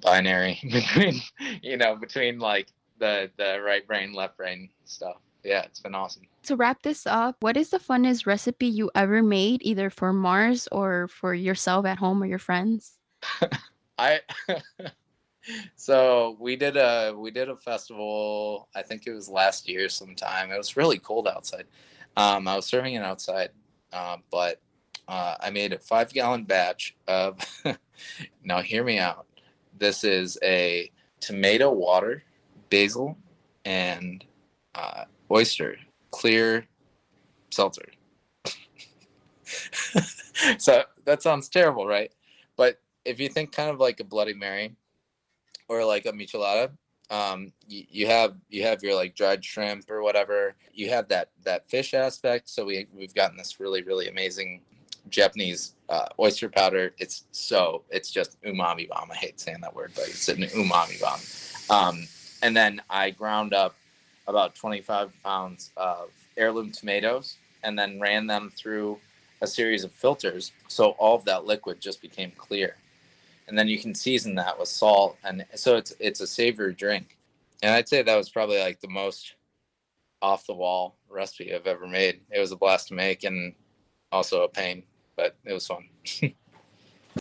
binary 0.02 0.60
between 0.72 1.22
you 1.62 1.78
know 1.78 1.96
between 1.96 2.40
like 2.40 2.68
the 3.04 3.32
the 3.38 3.62
right 3.62 3.86
brain 3.86 4.14
left 4.14 4.38
brain 4.38 4.70
stuff. 4.86 5.18
Yeah, 5.44 5.64
it's 5.64 5.82
been 5.82 5.94
awesome. 5.94 6.24
To 6.44 6.56
wrap 6.56 6.82
this 6.84 7.06
up, 7.06 7.36
what 7.42 7.58
is 7.58 7.70
the 7.70 7.80
funnest 7.80 8.26
recipe 8.26 8.68
you 8.68 8.90
ever 8.96 9.22
made, 9.22 9.62
either 9.64 9.90
for 9.90 10.14
Marz 10.14 10.68
or 10.72 11.10
for 11.10 11.34
yourself 11.34 11.86
at 11.86 11.98
home 11.98 12.24
or 12.24 12.26
your 12.26 12.40
friends? 12.40 12.94
I 13.98 14.22
so 15.76 16.38
we 16.40 16.56
did 16.56 16.78
a 16.78 17.14
we 17.16 17.30
did 17.30 17.50
a 17.50 17.58
festival. 17.58 18.70
I 18.74 18.82
think 18.82 19.06
it 19.06 19.14
was 19.14 19.30
last 19.30 19.68
year 19.68 19.90
sometime. 19.90 20.50
It 20.52 20.58
was 20.58 20.78
really 20.78 20.98
cold 20.98 21.28
outside. 21.28 21.66
Um, 22.16 22.48
I 22.48 22.56
was 22.56 22.66
serving 22.66 22.94
it 22.94 23.04
outside, 23.04 23.50
uh, 23.92 24.18
but 24.32 24.62
uh, 25.10 25.36
I 25.42 25.50
made 25.50 25.74
a 25.74 25.80
five 25.80 26.14
gallon 26.14 26.46
batch 26.46 26.96
of. 27.08 27.38
now 28.44 28.62
hear 28.62 28.84
me 28.84 28.98
out. 29.00 29.26
This 29.78 30.04
is 30.04 30.38
a 30.44 30.90
tomato 31.20 31.72
water, 31.72 32.24
basil, 32.74 33.16
and 33.66 34.26
uh, 34.74 35.04
oyster 35.30 35.78
clear 36.10 36.66
seltzer. 37.52 37.86
so 40.58 40.84
that 41.06 41.22
sounds 41.22 41.50
terrible, 41.50 41.86
right? 41.86 42.12
But 42.58 42.80
if 43.06 43.20
you 43.20 43.30
think 43.30 43.52
kind 43.52 43.70
of 43.70 43.80
like 43.80 44.00
a 44.00 44.04
Bloody 44.04 44.34
Mary 44.34 44.76
or 45.68 45.86
like 45.86 46.08
a 46.08 46.12
michelada, 46.12 46.72
um, 47.12 47.54
you, 47.68 47.84
you 47.92 48.08
have 48.08 48.34
you 48.50 48.64
have 48.64 48.82
your 48.82 48.96
like 48.96 49.14
dried 49.14 49.46
shrimp 49.46 49.92
or 49.92 50.02
whatever. 50.02 50.56
You 50.74 50.90
have 50.90 51.08
that 51.10 51.30
that 51.44 51.70
fish 51.70 51.94
aspect. 51.94 52.50
So 52.50 52.66
we 52.66 52.88
we've 52.92 53.14
gotten 53.14 53.38
this 53.38 53.60
really 53.60 53.84
really 53.84 54.08
amazing 54.08 54.62
Japanese 55.10 55.76
uh, 55.90 56.08
oyster 56.20 56.50
powder. 56.50 56.96
It's 56.98 57.26
so 57.32 57.84
it's 57.92 58.10
just 58.10 58.42
umami 58.42 58.90
bomb. 58.90 59.12
I 59.12 59.16
hate 59.16 59.40
saying 59.40 59.60
that 59.62 59.76
word, 59.76 59.92
but 59.94 60.06
it's 60.06 60.28
an 60.28 60.38
umami 60.38 61.00
bomb. 61.00 61.20
Um, 61.70 62.08
and 62.44 62.56
then 62.56 62.82
I 62.90 63.10
ground 63.10 63.54
up 63.54 63.74
about 64.28 64.54
25 64.54 65.12
pounds 65.24 65.72
of 65.78 66.12
heirloom 66.38 66.72
tomatoes 66.72 67.38
and 67.64 67.80
then 67.80 68.00
ran 68.00 68.28
them 68.28 68.52
through 68.56 69.00
a 69.42 69.48
series 69.48 69.86
of 69.86 69.92
filters. 69.94 70.52
So 70.68 70.92
all 70.92 71.16
of 71.16 71.26
that 71.26 71.46
liquid 71.46 71.80
just 71.80 72.02
became 72.02 72.32
clear. 72.32 72.76
And 73.48 73.58
then 73.58 73.70
you 73.70 73.80
can 73.80 73.96
season 73.96 74.36
that 74.36 74.60
with 74.60 74.68
salt. 74.68 75.18
And 75.24 75.46
so 75.56 75.78
it's, 75.78 75.94
it's 76.00 76.20
a 76.20 76.28
savory 76.28 76.74
drink. 76.74 77.18
And 77.62 77.74
I'd 77.74 77.88
say 77.88 78.02
that 78.02 78.16
was 78.16 78.30
probably 78.30 78.60
like 78.60 78.82
the 78.82 78.90
most 78.90 79.36
off 80.22 80.46
the 80.46 80.54
wall 80.54 80.98
recipe 81.10 81.54
I've 81.54 81.68
ever 81.68 81.88
made. 81.88 82.22
It 82.30 82.40
was 82.40 82.52
a 82.52 82.58
blast 82.58 82.90
to 82.90 82.94
make 82.94 83.24
and 83.24 83.54
also 84.12 84.44
a 84.44 84.50
pain, 84.50 84.84
but 85.16 85.38
it 85.46 85.54
was 85.54 85.66
fun. 85.66 85.88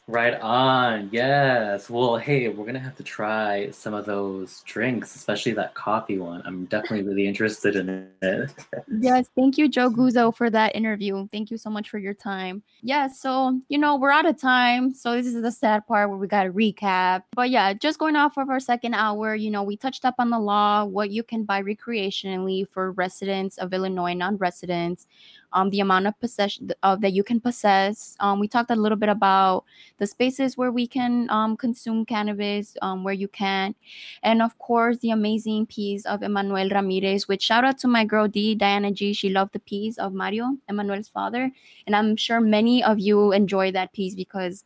Right 0.09 0.35
on. 0.41 1.09
Yes. 1.13 1.89
Well, 1.89 2.17
hey, 2.17 2.49
we're 2.49 2.67
gonna 2.67 2.79
have 2.79 2.97
to 2.97 3.03
try 3.03 3.71
some 3.71 3.95
of 3.95 4.07
those 4.07 4.61
drinks, 4.67 5.15
especially 5.15 5.53
that 5.53 5.75
coffee 5.75 6.19
one. 6.19 6.43
I'm 6.45 6.65
definitely 6.67 7.03
really 7.03 7.27
interested 7.27 7.77
in 7.77 8.09
it. 8.21 8.53
yes, 9.01 9.27
thank 9.37 9.59
you, 9.59 9.69
Joe 9.69 9.91
Guzzo, 9.91 10.35
for 10.35 10.51
that 10.51 10.75
interview. 10.75 11.29
Thank 11.33 11.51
you 11.51 11.57
so 11.57 11.71
much 11.71 11.89
for 11.89 11.99
your 11.99 12.15
time. 12.15 12.63
Yeah, 12.83 13.07
so 13.07 13.61
you 13.69 13.79
know 13.79 13.97
we're 13.97 14.11
out 14.11 14.27
of 14.27 14.41
time, 14.41 14.93
so 14.93 15.15
this 15.15 15.27
is 15.27 15.41
the 15.41 15.53
sad 15.53 15.87
part 15.87 16.09
where 16.09 16.19
we 16.19 16.27
got 16.27 16.45
to 16.45 16.53
recap. 16.53 17.23
But 17.35 17.51
yeah, 17.51 17.73
just 17.73 17.99
going 17.99 18.17
off 18.17 18.37
of 18.37 18.51
our 18.51 18.61
second 18.61 18.95
hour, 18.95 19.35
you 19.35 19.51
know, 19.51 19.63
we 19.63 19.77
touched 19.77 20.05
up 20.05 20.17
on 20.19 20.31
the 20.31 20.39
law, 20.39 20.85
what 20.85 21.11
you 21.11 21.23
can 21.23 21.45
buy 21.45 21.63
recreationally 21.63 22.69
for 22.69 22.93
residents 22.93 23.59
of 23.59 23.73
Illinois, 23.73 24.15
non-residents 24.15 25.07
um, 25.53 25.71
the 25.71 25.81
amount 25.81 26.07
of 26.07 26.19
possession 26.21 26.71
of 26.83 27.01
that 27.01 27.13
you 27.13 27.23
can 27.23 27.41
possess. 27.41 28.17
Um, 28.21 28.41
we 28.41 28.49
talked 28.49 28.71
a 28.71 28.77
little 28.77 28.99
bit 28.99 29.09
about 29.09 29.65
the 29.99 30.07
spaces 30.07 30.57
where 30.57 30.71
we 30.71 30.87
can 30.87 31.29
um, 31.31 31.57
consume 31.57 32.05
cannabis, 32.05 32.77
um, 32.83 33.05
where 33.05 33.15
you 33.15 33.29
can, 33.29 33.75
and 34.23 34.43
of 34.43 34.59
course 34.59 34.99
the 34.99 35.11
amazing 35.11 35.67
piece 35.67 36.05
of 36.07 36.23
Emmanuel 36.23 36.69
Ramirez. 36.69 37.29
Which 37.29 37.43
shout 37.43 37.65
out 37.65 37.79
to 37.79 37.89
my 37.89 38.05
girl 38.05 38.29
D 38.29 38.55
Diana 38.55 38.91
G. 38.91 39.13
She 39.13 39.29
loved 39.29 39.53
the 39.53 39.61
piece 39.61 39.99
of 39.99 40.13
Mario, 40.13 40.57
Emmanuel's 40.69 41.09
father, 41.09 41.51
and 41.87 41.97
I'm 41.97 42.17
sure 42.17 42.41
many 42.41 42.83
of 42.83 42.99
you 42.99 43.33
enjoy 43.33 43.73
that 43.73 43.93
piece 43.93 44.15
because 44.15 44.65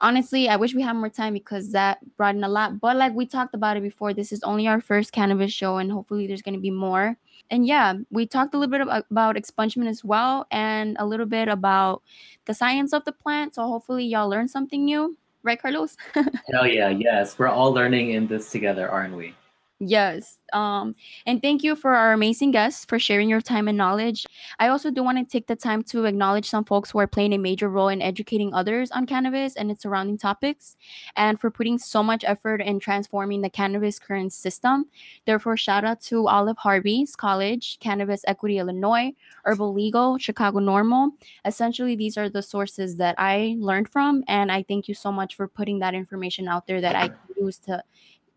honestly, 0.00 0.48
I 0.48 0.56
wish 0.56 0.74
we 0.74 0.82
had 0.82 0.94
more 0.94 1.08
time 1.08 1.32
because 1.32 1.72
that 1.72 1.98
brought 2.16 2.34
in 2.34 2.44
a 2.44 2.48
lot. 2.48 2.80
But 2.80 2.96
like 2.96 3.14
we 3.14 3.26
talked 3.26 3.54
about 3.54 3.76
it 3.76 3.82
before, 3.82 4.12
this 4.12 4.32
is 4.32 4.42
only 4.42 4.66
our 4.66 4.80
first 4.80 5.12
cannabis 5.12 5.52
show, 5.52 5.78
and 5.78 5.90
hopefully 5.90 6.26
there's 6.26 6.42
going 6.42 6.54
to 6.54 6.60
be 6.60 6.70
more. 6.70 7.16
And 7.50 7.66
yeah, 7.66 7.94
we 8.10 8.26
talked 8.26 8.54
a 8.54 8.58
little 8.58 8.72
bit 8.72 9.04
about, 9.10 9.36
expungement 9.36 9.88
as 9.88 10.04
well, 10.04 10.46
and 10.50 10.96
a 10.98 11.06
little 11.06 11.26
bit 11.26 11.48
about 11.48 12.02
the 12.46 12.54
science 12.54 12.92
of 12.92 13.04
the 13.04 13.12
plant. 13.12 13.54
So 13.54 13.62
hopefully 13.62 14.04
y'all 14.04 14.28
learned 14.28 14.50
something 14.50 14.84
new, 14.84 15.16
right, 15.42 15.60
Carlos? 15.60 15.96
Hell 16.14 16.66
yeah, 16.66 16.88
yes, 16.88 17.38
we're 17.38 17.48
all 17.48 17.72
learning 17.72 18.10
in 18.10 18.26
this 18.26 18.50
together, 18.50 18.88
aren't 18.90 19.16
we? 19.16 19.34
Yes. 19.78 20.38
Um, 20.54 20.94
and 21.26 21.42
thank 21.42 21.62
you 21.62 21.76
for 21.76 21.94
our 21.94 22.14
amazing 22.14 22.50
guests 22.50 22.86
for 22.86 22.98
sharing 22.98 23.28
your 23.28 23.42
time 23.42 23.68
and 23.68 23.76
knowledge. 23.76 24.24
I 24.58 24.68
also 24.68 24.90
do 24.90 25.02
want 25.02 25.18
to 25.18 25.24
take 25.30 25.48
the 25.48 25.56
time 25.56 25.82
to 25.84 26.06
acknowledge 26.06 26.48
some 26.48 26.64
folks 26.64 26.90
who 26.90 26.98
are 26.98 27.06
playing 27.06 27.34
a 27.34 27.38
major 27.38 27.68
role 27.68 27.88
in 27.88 28.00
educating 28.00 28.54
others 28.54 28.90
on 28.90 29.04
cannabis 29.04 29.54
and 29.54 29.70
its 29.70 29.82
surrounding 29.82 30.16
topics, 30.16 30.76
and 31.14 31.38
for 31.38 31.50
putting 31.50 31.76
so 31.76 32.02
much 32.02 32.24
effort 32.26 32.62
in 32.62 32.80
transforming 32.80 33.42
the 33.42 33.50
cannabis 33.50 33.98
current 33.98 34.32
system. 34.32 34.86
Therefore, 35.26 35.58
shout 35.58 35.84
out 35.84 36.00
to 36.02 36.26
Olive 36.26 36.56
Harvey's 36.56 37.14
College, 37.14 37.78
Cannabis 37.78 38.24
Equity 38.26 38.56
Illinois, 38.56 39.12
Herbal 39.44 39.74
Legal, 39.74 40.16
Chicago 40.16 40.58
NORML. 40.58 41.10
Essentially, 41.44 41.96
these 41.96 42.16
are 42.16 42.30
the 42.30 42.42
sources 42.42 42.96
that 42.96 43.14
I 43.18 43.56
learned 43.58 43.90
from, 43.90 44.24
and 44.26 44.50
I 44.50 44.62
thank 44.62 44.88
you 44.88 44.94
so 44.94 45.12
much 45.12 45.34
for 45.34 45.46
putting 45.46 45.80
that 45.80 45.92
information 45.92 46.48
out 46.48 46.66
there 46.66 46.80
that 46.80 46.96
I 46.96 47.10
use 47.38 47.58
to 47.58 47.82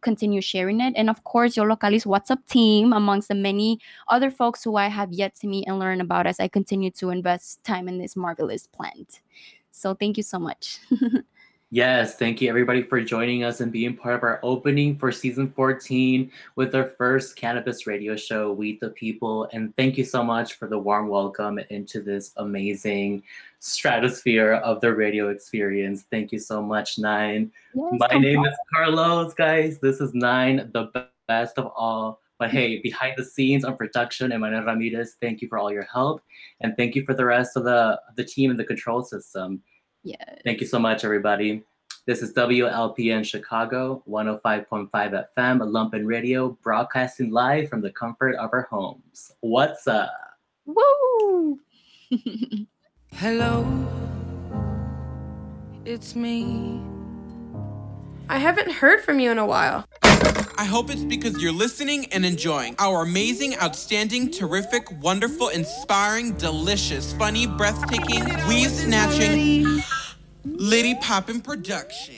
continue 0.02 0.42
sharing 0.42 0.82
it. 0.82 0.94
And 0.96 1.10
of 1.10 1.24
course, 1.24 1.56
Yollocalli's 1.56 2.06
WhatsApp 2.06 2.46
team, 2.48 2.94
amongst 2.94 3.28
the 3.28 3.36
many 3.36 3.80
other 4.08 4.32
folks 4.32 4.64
who 4.64 4.76
I 4.76 4.88
have 4.88 5.12
yet 5.12 5.36
to 5.36 5.48
meet 5.48 5.68
and 5.68 5.80
learn 5.80 6.02
about 6.02 6.28
as 6.28 6.40
I 6.40 6.48
continue 6.48 6.92
to 6.92 7.10
invest 7.10 7.64
time 7.64 7.88
in 7.88 7.98
this 7.98 8.16
marvelous 8.16 8.68
plant. 8.68 9.22
So 9.72 9.94
thank 9.94 10.18
you 10.18 10.24
so 10.24 10.40
much. 10.40 10.80
Yes, 11.72 12.16
thank 12.16 12.42
you 12.42 12.50
everybody 12.50 12.82
for 12.82 13.00
joining 13.00 13.44
us 13.44 13.62
and 13.62 13.72
being 13.72 13.96
part 13.96 14.16
of 14.16 14.24
our 14.24 14.40
opening 14.42 14.98
for 14.98 15.12
season 15.12 15.52
14 15.52 16.32
with 16.56 16.74
our 16.74 16.86
first 16.86 17.36
cannabis 17.36 17.86
radio 17.86 18.16
show, 18.16 18.52
We 18.52 18.80
the 18.80 18.90
People. 18.90 19.48
And 19.54 19.76
thank 19.76 19.96
you 19.96 20.04
so 20.04 20.24
much 20.24 20.56
for 20.56 20.68
the 20.68 20.80
warm 20.80 21.10
welcome 21.10 21.60
into 21.70 22.02
this 22.02 22.32
amazing 22.38 23.22
stratosphere 23.60 24.54
of 24.54 24.82
the 24.82 24.96
radio 24.96 25.30
experience. 25.30 26.06
Thank 26.10 26.32
you 26.32 26.40
so 26.40 26.60
much, 26.60 26.98
Nine. 26.98 27.52
Yes, 27.76 28.00
My 28.00 28.18
name 28.18 28.40
on. 28.40 28.48
is 28.48 28.58
Carlos, 28.74 29.36
guys. 29.36 29.78
This 29.78 30.02
is 30.02 30.16
Nine, 30.16 30.72
the 30.74 31.08
best 31.28 31.60
of 31.60 31.72
all. 31.76 32.20
But 32.40 32.50
hey, 32.50 32.80
behind 32.80 33.14
the 33.16 33.26
scenes 33.26 33.64
on 33.64 33.78
production, 33.78 34.32
Emmanuel 34.32 34.64
Ramirez, 34.64 35.18
thank 35.22 35.40
you 35.40 35.48
for 35.48 35.60
all 35.60 35.72
your 35.72 35.84
help. 35.84 36.24
And 36.62 36.76
thank 36.78 36.96
you 36.96 37.06
for 37.06 37.14
the 37.14 37.26
rest 37.26 37.56
of 37.56 37.64
the, 37.64 38.02
the 38.16 38.24
team 38.24 38.50
and 38.50 38.60
the 38.60 38.64
control 38.64 39.04
system. 39.04 39.62
Yeah. 40.04 40.36
Thank 40.44 40.62
you 40.62 40.68
so 40.68 40.80
much, 40.80 41.04
everybody. 41.04 41.64
This 42.06 42.22
is 42.22 42.34
WLPN 42.34 43.26
Chicago, 43.26 44.02
105.5 44.10 44.90
FM, 44.92 45.60
Lumpen 45.60 46.08
Radio, 46.08 46.58
broadcasting 46.64 47.32
live 47.32 47.70
from 47.70 47.82
the 47.82 47.92
comfort 47.92 48.36
of 48.36 48.50
our 48.54 48.64
homes. 48.64 49.32
What's 49.42 49.88
up? 49.88 50.12
Woo! 50.66 51.60
Hello, 53.14 53.88
it's 55.86 56.16
me. 56.16 56.82
I 58.30 58.38
haven't 58.38 58.72
heard 58.72 59.02
from 59.02 59.20
you 59.20 59.32
in 59.32 59.38
a 59.38 59.46
while. 59.46 59.86
I 60.60 60.66
hope 60.66 60.90
it's 60.90 61.06
because 61.06 61.42
you're 61.42 61.54
listening 61.54 62.08
and 62.12 62.26
enjoying 62.26 62.76
our 62.80 63.04
amazing, 63.04 63.56
outstanding, 63.62 64.30
terrific, 64.30 64.92
wonderful, 65.02 65.48
inspiring, 65.48 66.34
delicious, 66.34 67.14
funny, 67.14 67.48
breathtaking, 67.48 68.26
weave 68.46 68.70
snatching, 68.70 69.82
Lady 70.44 70.96
Poppin' 70.96 71.40
production. 71.40 72.16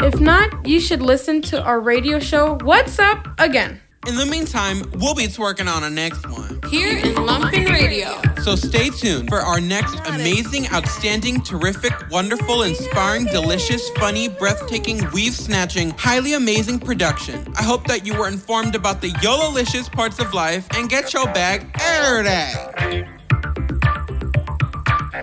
If 0.00 0.20
not, 0.20 0.64
you 0.64 0.78
should 0.78 1.02
listen 1.02 1.42
to 1.42 1.60
our 1.60 1.80
radio 1.80 2.20
show, 2.20 2.56
What's 2.62 3.00
Up, 3.00 3.26
again. 3.40 3.80
In 4.08 4.16
the 4.16 4.24
meantime, 4.24 4.90
we'll 4.94 5.14
be 5.14 5.26
twerking 5.26 5.68
on 5.70 5.84
our 5.84 5.90
next 5.90 6.26
one. 6.26 6.58
Here 6.70 6.96
in 6.96 7.14
Lumpen 7.16 7.68
Radio. 7.70 8.18
So 8.42 8.56
stay 8.56 8.88
tuned 8.88 9.28
for 9.28 9.40
our 9.40 9.60
next 9.60 9.94
amazing, 10.08 10.68
outstanding, 10.72 11.42
terrific, 11.42 11.92
wonderful, 12.10 12.62
inspiring, 12.62 13.26
delicious, 13.26 13.90
funny, 13.90 14.28
breathtaking, 14.28 15.02
weave 15.12 15.34
snatching, 15.34 15.90
highly 15.90 16.32
amazing 16.32 16.78
production. 16.78 17.52
I 17.58 17.62
hope 17.62 17.86
that 17.88 18.06
you 18.06 18.18
were 18.18 18.26
informed 18.26 18.74
about 18.74 19.02
the 19.02 19.10
YOLOlicious 19.20 19.92
parts 19.92 20.18
of 20.18 20.32
life 20.32 20.66
and 20.74 20.88
get 20.88 21.12
your 21.12 21.26
bag 21.26 21.70
every 21.78 22.24
day. 22.24 23.06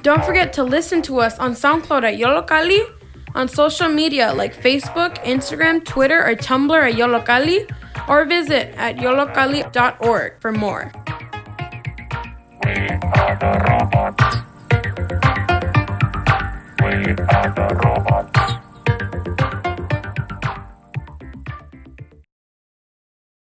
Don't 0.03 0.23
forget 0.23 0.53
to 0.53 0.63
listen 0.63 1.01
to 1.01 1.19
us 1.19 1.39
on 1.39 1.53
SoundCloud 1.53 2.03
at 2.03 2.19
Yollocalli, 2.19 2.93
on 3.35 3.47
social 3.47 3.89
media 3.89 4.33
like 4.33 4.55
Facebook, 4.55 5.17
Instagram, 5.23 5.83
Twitter, 5.83 6.23
or 6.25 6.35
Tumblr 6.35 6.89
at 6.89 6.95
Yollocalli, 6.95 7.69
or 8.07 8.25
visit 8.25 8.73
at 8.77 8.97
yollocalli.org 8.97 10.39
for 10.39 10.51
more. 10.51 10.91
We 12.63 12.71
are 12.71 13.35
the 13.39 13.53
robots. 13.69 14.23
We 16.81 16.93
are 17.35 17.49
the 17.55 17.67
robots. 17.83 18.16